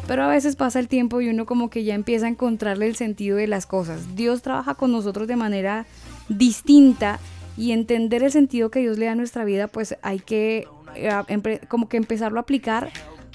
Pero 0.07 0.23
a 0.23 0.27
veces 0.27 0.56
pasa 0.56 0.80
el 0.80 0.88
tiempo 0.88 1.19
y 1.22 1.30
uno 1.30 1.45
como 1.48 1.69
que 1.72 1.84
ya 1.84 1.95
empieza 1.95 2.27
a 2.27 2.30
encontrarle 2.30 2.85
el 2.85 2.95
sentido 2.95 3.38
de 3.38 3.48
las 3.48 3.65
cosas. 3.65 4.15
Dios 4.15 4.43
trabaja 4.43 4.76
con 4.76 4.91
nosotros 4.91 5.27
de 5.27 5.35
manera 5.35 5.85
distinta 6.30 7.19
y 7.57 7.72
entender 7.72 8.22
el 8.23 8.31
sentido 8.31 8.69
que 8.69 8.80
Dios 8.81 8.98
le 8.99 9.06
da 9.06 9.14
a 9.14 9.15
nuestra 9.15 9.43
vida, 9.43 9.68
pues 9.68 9.98
hay 10.03 10.19
que 10.19 10.68
eh, 10.95 11.60
como 11.68 11.89
que 11.89 11.98
empezarlo 11.98 12.39
a 12.39 12.41
aplicar 12.43 12.91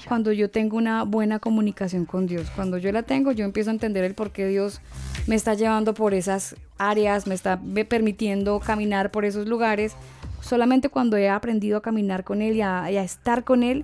cuando 0.07 0.31
yo 0.31 0.49
tengo 0.49 0.77
una 0.77 1.03
buena 1.03 1.39
comunicación 1.39 2.05
con 2.05 2.27
Dios. 2.27 2.49
Cuando 2.55 2.77
yo 2.77 2.91
la 2.91 3.03
tengo, 3.03 3.31
yo 3.31 3.45
empiezo 3.45 3.69
a 3.69 3.73
entender 3.73 4.03
el 4.03 4.15
por 4.15 4.31
qué 4.31 4.47
Dios 4.47 4.81
me 5.27 5.35
está 5.35 5.53
llevando 5.53 5.93
por 5.93 6.13
esas 6.13 6.55
áreas, 6.77 7.27
me 7.27 7.35
está 7.35 7.59
permitiendo 7.89 8.59
caminar 8.59 9.11
por 9.11 9.25
esos 9.25 9.47
lugares. 9.47 9.95
Solamente 10.41 10.89
cuando 10.89 11.17
he 11.17 11.29
aprendido 11.29 11.77
a 11.77 11.81
caminar 11.81 12.23
con 12.23 12.41
Él 12.41 12.55
y 12.55 12.61
a, 12.61 12.89
y 12.91 12.97
a 12.97 13.03
estar 13.03 13.43
con 13.43 13.63
Él, 13.63 13.83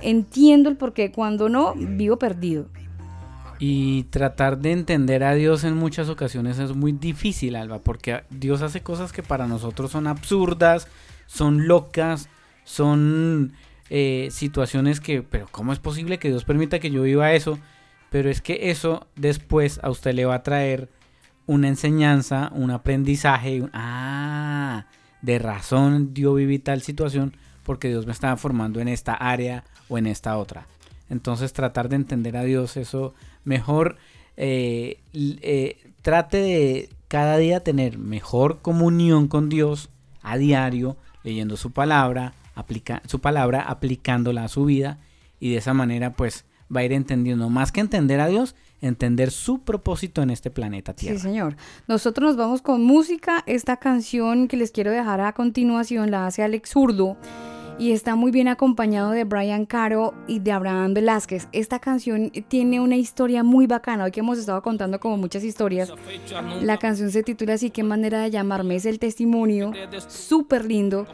entiendo 0.00 0.70
el 0.70 0.76
por 0.76 0.92
qué. 0.92 1.12
Cuando 1.12 1.48
no, 1.48 1.74
vivo 1.76 2.18
perdido. 2.18 2.66
Y 3.58 4.04
tratar 4.04 4.58
de 4.58 4.72
entender 4.72 5.24
a 5.24 5.34
Dios 5.34 5.64
en 5.64 5.76
muchas 5.76 6.08
ocasiones 6.08 6.58
es 6.60 6.76
muy 6.76 6.92
difícil, 6.92 7.56
Alba, 7.56 7.80
porque 7.80 8.22
Dios 8.30 8.62
hace 8.62 8.82
cosas 8.82 9.12
que 9.12 9.24
para 9.24 9.48
nosotros 9.48 9.90
son 9.90 10.06
absurdas, 10.06 10.86
son 11.26 11.66
locas, 11.66 12.28
son 12.62 13.52
eh, 13.90 14.28
situaciones 14.30 15.00
que, 15.00 15.22
pero 15.22 15.46
¿cómo 15.50 15.72
es 15.72 15.78
posible 15.78 16.18
que 16.18 16.28
Dios 16.28 16.44
permita 16.44 16.78
que 16.78 16.90
yo 16.90 17.02
viva 17.02 17.32
eso? 17.32 17.58
Pero 18.10 18.30
es 18.30 18.40
que 18.40 18.70
eso 18.70 19.06
después 19.16 19.80
a 19.82 19.90
usted 19.90 20.14
le 20.14 20.24
va 20.24 20.36
a 20.36 20.42
traer 20.42 20.88
una 21.46 21.68
enseñanza, 21.68 22.50
un 22.54 22.70
aprendizaje, 22.70 23.62
un- 23.62 23.70
ah, 23.72 24.86
de 25.22 25.38
razón 25.38 26.14
yo 26.14 26.34
viví 26.34 26.58
tal 26.58 26.82
situación 26.82 27.34
porque 27.64 27.88
Dios 27.88 28.06
me 28.06 28.12
estaba 28.12 28.36
formando 28.36 28.80
en 28.80 28.88
esta 28.88 29.14
área 29.14 29.64
o 29.88 29.98
en 29.98 30.06
esta 30.06 30.36
otra. 30.38 30.66
Entonces 31.10 31.52
tratar 31.52 31.88
de 31.88 31.96
entender 31.96 32.36
a 32.36 32.44
Dios, 32.44 32.76
eso 32.76 33.14
mejor 33.44 33.96
eh, 34.36 35.00
eh, 35.14 35.78
trate 36.02 36.36
de 36.38 36.88
cada 37.08 37.36
día 37.38 37.60
tener 37.64 37.98
mejor 37.98 38.60
comunión 38.60 39.26
con 39.28 39.48
Dios 39.48 39.88
a 40.22 40.36
diario, 40.36 40.96
leyendo 41.24 41.56
su 41.56 41.72
palabra, 41.72 42.34
aplica 42.58 43.02
su 43.06 43.20
palabra, 43.20 43.62
aplicándola 43.62 44.44
a 44.44 44.48
su 44.48 44.64
vida 44.64 44.98
y 45.40 45.52
de 45.52 45.58
esa 45.58 45.74
manera 45.74 46.14
pues 46.14 46.44
va 46.74 46.80
a 46.80 46.84
ir 46.84 46.92
entendiendo 46.92 47.48
más 47.48 47.72
que 47.72 47.80
entender 47.80 48.20
a 48.20 48.26
Dios, 48.26 48.54
entender 48.80 49.30
su 49.30 49.60
propósito 49.60 50.22
en 50.22 50.30
este 50.30 50.50
planeta 50.50 50.92
Tierra. 50.92 51.16
Sí, 51.16 51.22
señor. 51.22 51.56
Nosotros 51.86 52.30
nos 52.30 52.36
vamos 52.36 52.60
con 52.60 52.82
música. 52.82 53.42
Esta 53.46 53.78
canción 53.78 54.48
que 54.48 54.56
les 54.56 54.70
quiero 54.70 54.90
dejar 54.90 55.20
a 55.20 55.32
continuación 55.32 56.10
la 56.10 56.26
hace 56.26 56.42
Alex 56.42 56.70
Zurdo 56.70 57.16
y 57.78 57.92
está 57.92 58.16
muy 58.16 58.32
bien 58.32 58.48
acompañado 58.48 59.12
de 59.12 59.22
Brian 59.22 59.64
Caro 59.64 60.12
y 60.26 60.40
de 60.40 60.50
Abraham 60.50 60.94
Velázquez. 60.94 61.48
Esta 61.52 61.78
canción 61.78 62.30
tiene 62.48 62.80
una 62.80 62.96
historia 62.96 63.44
muy 63.44 63.68
bacana. 63.68 64.04
Hoy 64.04 64.10
que 64.10 64.20
hemos 64.20 64.38
estado 64.38 64.60
contando 64.62 64.98
como 64.98 65.16
muchas 65.16 65.44
historias, 65.44 65.92
la 66.60 66.78
canción 66.78 67.12
se 67.12 67.22
titula 67.22 67.54
así, 67.54 67.70
qué 67.70 67.84
manera 67.84 68.20
de 68.20 68.30
llamarme. 68.30 68.74
Es 68.74 68.84
el 68.84 68.98
testimonio 68.98 69.72
súper 70.08 70.64
lindo 70.64 71.06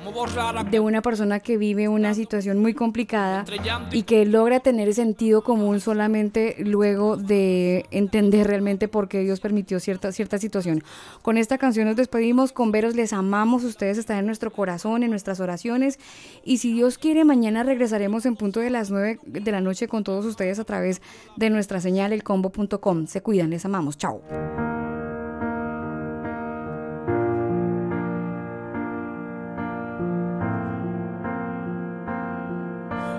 de 0.71 0.81
una 0.81 1.03
persona 1.03 1.41
que 1.41 1.59
vive 1.59 1.89
una 1.89 2.15
situación 2.15 2.61
muy 2.61 2.73
complicada 2.73 3.45
y 3.93 4.05
que 4.05 4.25
logra 4.25 4.61
tener 4.61 4.95
sentido 4.95 5.45
común 5.45 5.81
solamente 5.81 6.57
luego 6.61 7.19
de 7.19 7.85
entender 7.91 8.47
realmente 8.47 8.89
por 8.89 9.09
qué 9.09 9.21
Dios 9.21 9.41
permitió 9.41 9.81
cierta, 9.81 10.13
cierta 10.13 10.39
situación. 10.39 10.83
Con 11.21 11.37
esta 11.37 11.59
canción 11.59 11.87
nos 11.87 11.97
despedimos, 11.97 12.53
con 12.53 12.73
veros 12.73 12.95
les 12.95 13.13
amamos, 13.13 13.65
ustedes 13.65 13.99
están 13.99 14.19
en 14.19 14.27
nuestro 14.27 14.51
corazón, 14.51 15.03
en 15.03 15.11
nuestras 15.11 15.41
oraciones 15.41 15.99
y 16.43 16.54
si 16.59 16.73
Dios 16.73 16.99
quiere 16.99 17.25
mañana 17.25 17.63
regresaremos 17.63 18.27
en 18.27 18.37
punto 18.37 18.61
de 18.61 18.71
las 18.71 18.91
9 18.91 19.21
de 19.25 19.53
la 19.53 19.61
noche 19.61 19.89
con 19.89 20.05
todos 20.05 20.25
ustedes 20.25 20.59
a 20.59 20.65
través 20.65 21.01
de 21.37 21.51
nuestra 21.51 21.81
señal 21.81 22.13
elcombo.com. 22.13 23.07
Se 23.07 23.23
cuidan, 23.23 23.51
les 23.51 23.65
amamos, 23.65 23.97
chao. 23.97 24.23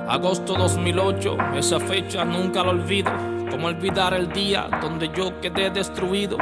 Agosto 0.07 0.53
2008, 0.53 1.37
esa 1.55 1.79
fecha 1.79 2.23
nunca 2.23 2.63
la 2.63 2.69
olvido. 2.69 3.11
Como 3.55 3.67
olvidar 3.67 4.13
el 4.13 4.33
día 4.33 4.67
donde 4.81 5.09
yo 5.15 5.39
quedé 5.39 5.69
destruido. 5.69 6.37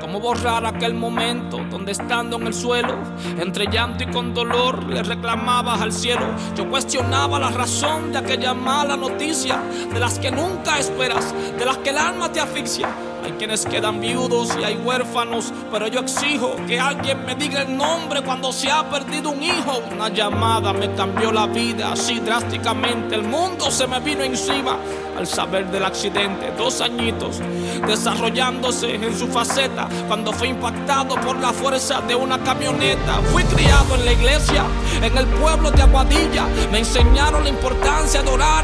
Como 0.00 0.18
borrar 0.18 0.66
aquel 0.66 0.94
momento 0.94 1.58
donde 1.70 1.92
estando 1.92 2.38
en 2.38 2.48
el 2.48 2.54
suelo, 2.54 2.98
entre 3.38 3.70
llanto 3.70 4.02
y 4.02 4.08
con 4.08 4.34
dolor, 4.34 4.82
le 4.82 5.04
reclamabas 5.04 5.80
al 5.80 5.92
cielo. 5.92 6.26
Yo 6.56 6.68
cuestionaba 6.68 7.38
la 7.38 7.50
razón 7.50 8.10
de 8.10 8.18
aquella 8.18 8.52
mala 8.52 8.96
noticia, 8.96 9.62
de 9.92 10.00
las 10.00 10.18
que 10.18 10.32
nunca 10.32 10.76
esperas, 10.80 11.32
de 11.56 11.64
las 11.64 11.76
que 11.78 11.90
el 11.90 11.98
alma 11.98 12.32
te 12.32 12.40
asfixia. 12.40 12.88
Hay 13.24 13.32
quienes 13.32 13.66
quedan 13.66 14.00
viudos 14.00 14.56
y 14.60 14.62
hay 14.62 14.76
huérfanos, 14.76 15.52
pero 15.72 15.88
yo 15.88 15.98
exijo 15.98 16.54
que 16.66 16.78
alguien 16.78 17.24
me 17.24 17.34
diga 17.34 17.62
el 17.62 17.76
nombre 17.76 18.22
cuando 18.22 18.52
se 18.52 18.70
ha 18.70 18.88
perdido 18.88 19.30
un 19.30 19.42
hijo. 19.42 19.82
Una 19.92 20.08
llamada 20.08 20.72
me 20.72 20.92
cambió 20.94 21.32
la 21.32 21.46
vida 21.46 21.92
así 21.92 22.20
drásticamente. 22.20 23.16
El 23.16 23.24
mundo 23.24 23.68
se 23.70 23.86
me 23.88 23.98
vino 23.98 24.22
encima 24.22 24.76
al 25.16 25.26
saber 25.26 25.68
del 25.70 25.84
accidente 25.84 26.52
dos 26.56 26.80
añitos, 26.80 27.40
desarrollándose 27.86 28.94
en 28.94 29.16
su 29.16 29.26
faceta 29.26 29.88
cuando 30.08 30.32
fue 30.32 30.48
impactado 30.48 31.14
por 31.16 31.38
la 31.38 31.52
fuerza 31.52 32.00
de 32.02 32.14
una 32.14 32.42
camioneta. 32.42 33.20
Fui 33.32 33.42
criado 33.44 33.94
en 33.94 34.04
la 34.04 34.12
iglesia, 34.12 34.64
en 35.02 35.16
el 35.16 35.26
pueblo 35.26 35.70
de 35.70 35.82
Aguadilla. 35.82 36.46
Me 36.72 36.78
enseñaron 36.78 37.44
la 37.44 37.50
importancia 37.50 38.22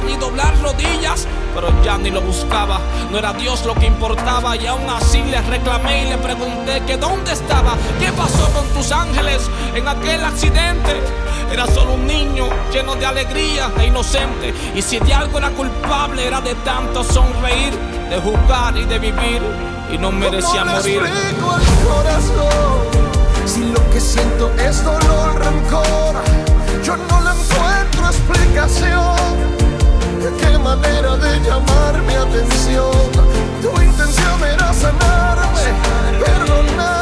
y 0.09 0.17
doblar 0.17 0.55
rodillas, 0.61 1.27
pero 1.55 1.69
ya 1.83 1.99
ni 1.99 2.11
lo 2.11 2.21
buscaba. 2.21 2.81
No 3.11 3.19
era 3.19 3.33
Dios 3.33 3.65
lo 3.65 3.75
que 3.75 3.87
importaba 3.87 4.57
y 4.57 4.67
aún 4.67 4.89
así 4.89 5.23
le 5.23 5.41
reclamé 5.43 6.07
y 6.07 6.09
le 6.11 6.19
pregunté 6.19 6.83
que 6.87 6.97
dónde 6.97 7.33
estaba, 7.33 7.77
qué 8.01 8.11
pasó 8.13 8.49
con 8.53 8.67
tus 8.69 8.91
ángeles 8.93 9.43
en 9.75 9.87
aquel 9.87 10.25
accidente. 10.25 11.01
Era 11.53 11.67
solo 11.67 11.95
un 11.95 12.07
niño 12.07 12.47
lleno 12.73 12.95
de 12.95 13.05
alegría 13.07 13.71
e 13.79 13.87
inocente. 13.87 14.55
Y 14.75 14.83
si 14.83 14.99
de 14.99 15.13
algo 15.13 15.39
era 15.39 15.51
culpable, 15.51 16.27
era 16.27 16.41
de 16.41 16.55
tanto 16.57 17.05
sonreír, 17.05 17.73
de 18.09 18.19
jugar 18.19 18.77
y 18.77 18.85
de 18.85 18.99
vivir. 18.99 19.43
Y 19.93 19.99
no 19.99 20.11
merecía 20.11 20.63
¿Cómo 20.65 20.79
le 20.81 21.01
morir. 21.01 21.37
corazón? 21.87 23.03
Si 23.45 23.61
lo 23.65 23.91
que 23.91 24.01
siento 24.01 24.51
es 24.55 24.83
dolor, 24.83 25.39
rencor, 25.39 26.15
yo 26.83 26.97
no 26.97 27.21
le 27.21 27.31
encuentro 27.31 28.07
explicación. 28.07 29.72
¿Qué 30.23 30.57
manera 30.59 31.17
de 31.17 31.41
llamar 31.41 32.01
mi 32.03 32.15
atención? 32.15 32.93
Tu 33.61 33.83
intención 33.83 34.45
era 34.55 34.73
sanarme, 34.73 35.67
perdonarme, 36.25 37.02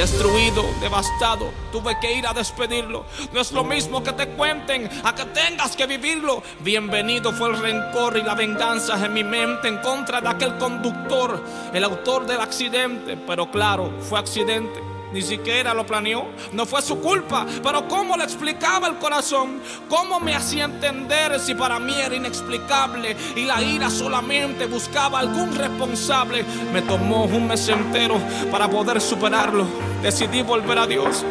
Destruido, 0.00 0.64
devastado, 0.80 1.52
tuve 1.70 2.00
que 2.00 2.14
ir 2.14 2.26
a 2.26 2.32
despedirlo. 2.32 3.04
No 3.34 3.40
es 3.42 3.52
lo 3.52 3.64
mismo 3.64 4.02
que 4.02 4.14
te 4.14 4.28
cuenten 4.28 4.88
a 5.04 5.14
que 5.14 5.26
tengas 5.26 5.76
que 5.76 5.84
vivirlo. 5.84 6.42
Bienvenido 6.60 7.34
fue 7.34 7.50
el 7.50 7.58
rencor 7.58 8.16
y 8.16 8.22
la 8.22 8.34
venganza 8.34 9.04
en 9.04 9.12
mi 9.12 9.22
mente 9.22 9.68
en 9.68 9.76
contra 9.82 10.22
de 10.22 10.28
aquel 10.30 10.56
conductor, 10.56 11.44
el 11.74 11.84
autor 11.84 12.24
del 12.24 12.40
accidente. 12.40 13.18
Pero 13.26 13.50
claro, 13.50 13.92
fue 14.00 14.18
accidente. 14.18 14.89
Ni 15.12 15.22
siquiera 15.22 15.74
lo 15.74 15.84
planeó, 15.84 16.26
no 16.52 16.66
fue 16.66 16.82
su 16.82 17.00
culpa, 17.00 17.44
pero 17.62 17.88
¿cómo 17.88 18.16
le 18.16 18.24
explicaba 18.24 18.86
el 18.86 18.98
corazón? 18.98 19.60
¿Cómo 19.88 20.20
me 20.20 20.36
hacía 20.36 20.64
entender 20.64 21.40
si 21.40 21.54
para 21.54 21.80
mí 21.80 21.94
era 21.94 22.14
inexplicable 22.14 23.16
y 23.34 23.44
la 23.44 23.60
ira 23.60 23.90
solamente 23.90 24.66
buscaba 24.66 25.18
algún 25.18 25.54
responsable? 25.56 26.44
Me 26.72 26.82
tomó 26.82 27.24
un 27.24 27.48
mes 27.48 27.68
entero 27.68 28.20
para 28.52 28.68
poder 28.68 29.00
superarlo. 29.00 29.66
Decidí 30.00 30.42
volver 30.42 30.78
a 30.78 30.86
Dios 30.86 31.24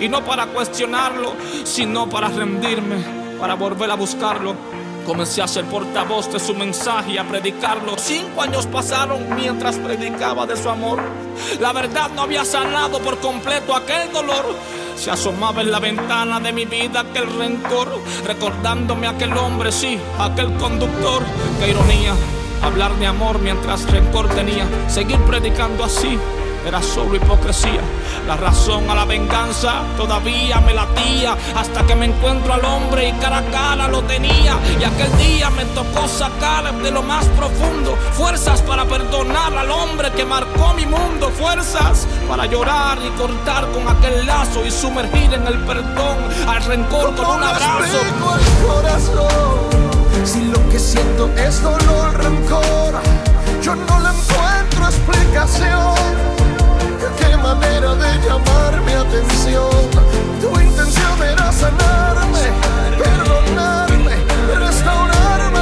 y 0.00 0.08
no 0.08 0.24
para 0.24 0.46
cuestionarlo, 0.46 1.34
sino 1.64 2.08
para 2.08 2.28
rendirme, 2.28 2.96
para 3.38 3.54
volver 3.54 3.90
a 3.90 3.94
buscarlo. 3.96 4.56
Comencé 5.06 5.40
a 5.40 5.46
ser 5.46 5.64
portavoz 5.66 6.32
de 6.32 6.40
su 6.40 6.52
mensaje 6.52 7.12
y 7.12 7.18
a 7.18 7.28
predicarlo. 7.28 7.96
Cinco 7.96 8.42
años 8.42 8.66
pasaron 8.66 9.36
mientras 9.36 9.76
predicaba 9.76 10.46
de 10.46 10.56
su 10.56 10.68
amor. 10.68 11.00
La 11.60 11.72
verdad 11.72 12.10
no 12.10 12.22
había 12.22 12.44
sanado 12.44 12.98
por 12.98 13.18
completo 13.18 13.76
aquel 13.76 14.12
dolor. 14.12 14.44
Se 14.96 15.12
asomaba 15.12 15.60
en 15.60 15.70
la 15.70 15.78
ventana 15.78 16.40
de 16.40 16.52
mi 16.52 16.64
vida 16.64 17.00
aquel 17.00 17.32
rencor, 17.38 18.00
recordándome 18.24 19.06
aquel 19.06 19.36
hombre, 19.36 19.70
sí, 19.70 19.96
aquel 20.18 20.52
conductor. 20.54 21.22
Qué 21.60 21.70
ironía, 21.70 22.12
hablar 22.62 22.92
de 22.96 23.06
amor 23.06 23.38
mientras 23.38 23.88
rencor 23.88 24.28
tenía. 24.30 24.66
Seguir 24.88 25.20
predicando 25.20 25.84
así 25.84 26.18
era 26.66 26.82
solo 26.82 27.14
hipocresía. 27.14 27.80
La 28.26 28.36
razón 28.36 28.90
a 28.90 28.94
la 28.94 29.04
venganza 29.04 29.82
todavía 29.96 30.60
me 30.60 30.74
latía 30.74 31.36
hasta 31.54 31.86
que 31.86 31.94
me 31.94 32.06
encuentro 32.06 32.52
al 32.54 32.64
hombre 32.64 33.08
y 33.08 33.12
cara 33.12 33.38
a 33.38 33.44
cara 33.44 33.88
lo 33.88 34.02
tenía. 34.02 34.58
Y 34.80 34.84
aquel 34.84 35.16
día 35.16 35.48
me 35.50 35.64
tocó 35.66 36.08
sacar 36.08 36.74
de 36.82 36.90
lo 36.90 37.02
más 37.02 37.24
profundo 37.26 37.96
fuerzas 38.12 38.60
para 38.62 38.84
perdonar 38.84 39.56
al 39.56 39.70
hombre 39.70 40.10
que 40.12 40.24
marcó 40.24 40.74
mi 40.74 40.86
mundo. 40.86 41.30
Fuerzas 41.30 42.06
para 42.28 42.46
llorar 42.46 42.98
y 43.06 43.10
cortar 43.10 43.70
con 43.70 43.86
aquel 43.88 44.26
lazo 44.26 44.64
y 44.64 44.70
sumergir 44.70 45.32
en 45.34 45.46
el 45.46 45.58
perdón 45.64 46.16
al 46.48 46.64
rencor 46.64 47.14
con 47.14 47.18
un 47.18 47.24
¿Cómo 47.24 47.38
le 47.40 47.46
abrazo. 47.46 47.84
explico 47.84 48.30
al 48.30 48.66
corazón? 48.66 49.76
Si 50.24 50.44
lo 50.46 50.68
que 50.70 50.78
siento 50.80 51.30
es 51.36 51.62
dolor, 51.62 52.14
rencor, 52.16 52.94
yo 53.62 53.74
no 53.76 54.00
le 54.00 54.08
encuentro 54.08 54.86
explicación. 54.86 56.45
¿Qué 57.46 57.54
manera 57.54 57.94
de 57.94 58.26
llamar 58.26 58.80
mi 58.80 58.92
atención? 58.92 59.70
Tu 60.40 60.60
intención 60.60 61.22
era 61.22 61.52
sanarme, 61.52 62.40
perdonarme, 62.98 64.16
restaurarme. 64.58 65.60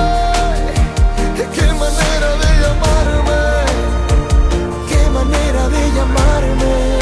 ¿Qué 1.37 1.67
manera 1.75 2.31
de 2.41 2.51
llamarme? 2.63 3.43
¿Qué 4.89 5.11
manera 5.11 5.69
de 5.69 5.91
llamarme? 5.93 6.99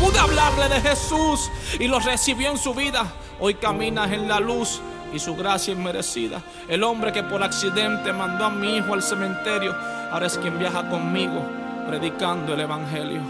Pude 0.00 0.18
hablarle 0.18 0.68
de 0.68 0.80
Jesús 0.80 1.52
y 1.78 1.86
lo 1.86 2.00
recibió 2.00 2.50
en 2.50 2.58
su 2.58 2.74
vida. 2.74 3.06
Hoy 3.38 3.54
caminas 3.54 4.10
en 4.10 4.26
la 4.26 4.40
luz 4.40 4.80
y 5.14 5.20
su 5.20 5.36
gracia 5.36 5.72
es 5.72 5.78
merecida. 5.78 6.42
El 6.68 6.82
hombre 6.82 7.12
que 7.12 7.22
por 7.22 7.44
accidente 7.44 8.12
mandó 8.12 8.46
a 8.46 8.50
mi 8.50 8.78
hijo 8.78 8.92
al 8.92 9.04
cementerio, 9.04 9.72
ahora 10.10 10.26
es 10.26 10.36
quien 10.36 10.58
viaja 10.58 10.88
conmigo 10.88 11.65
predicando 11.86 12.54
el 12.54 12.60
evangelio. 12.60 13.20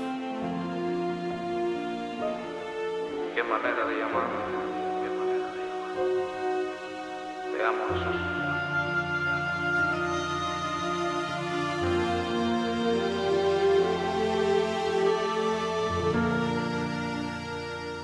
Qué 3.35 3.43
manera 3.43 3.87
de 3.87 3.99
llamarme. 3.99 4.37
Te 7.53 7.65
amo, 7.65 7.85
Jesús. 7.93 8.37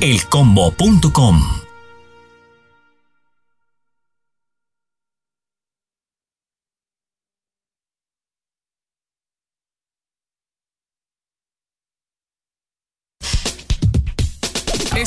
elcombo.com. 0.00 1.61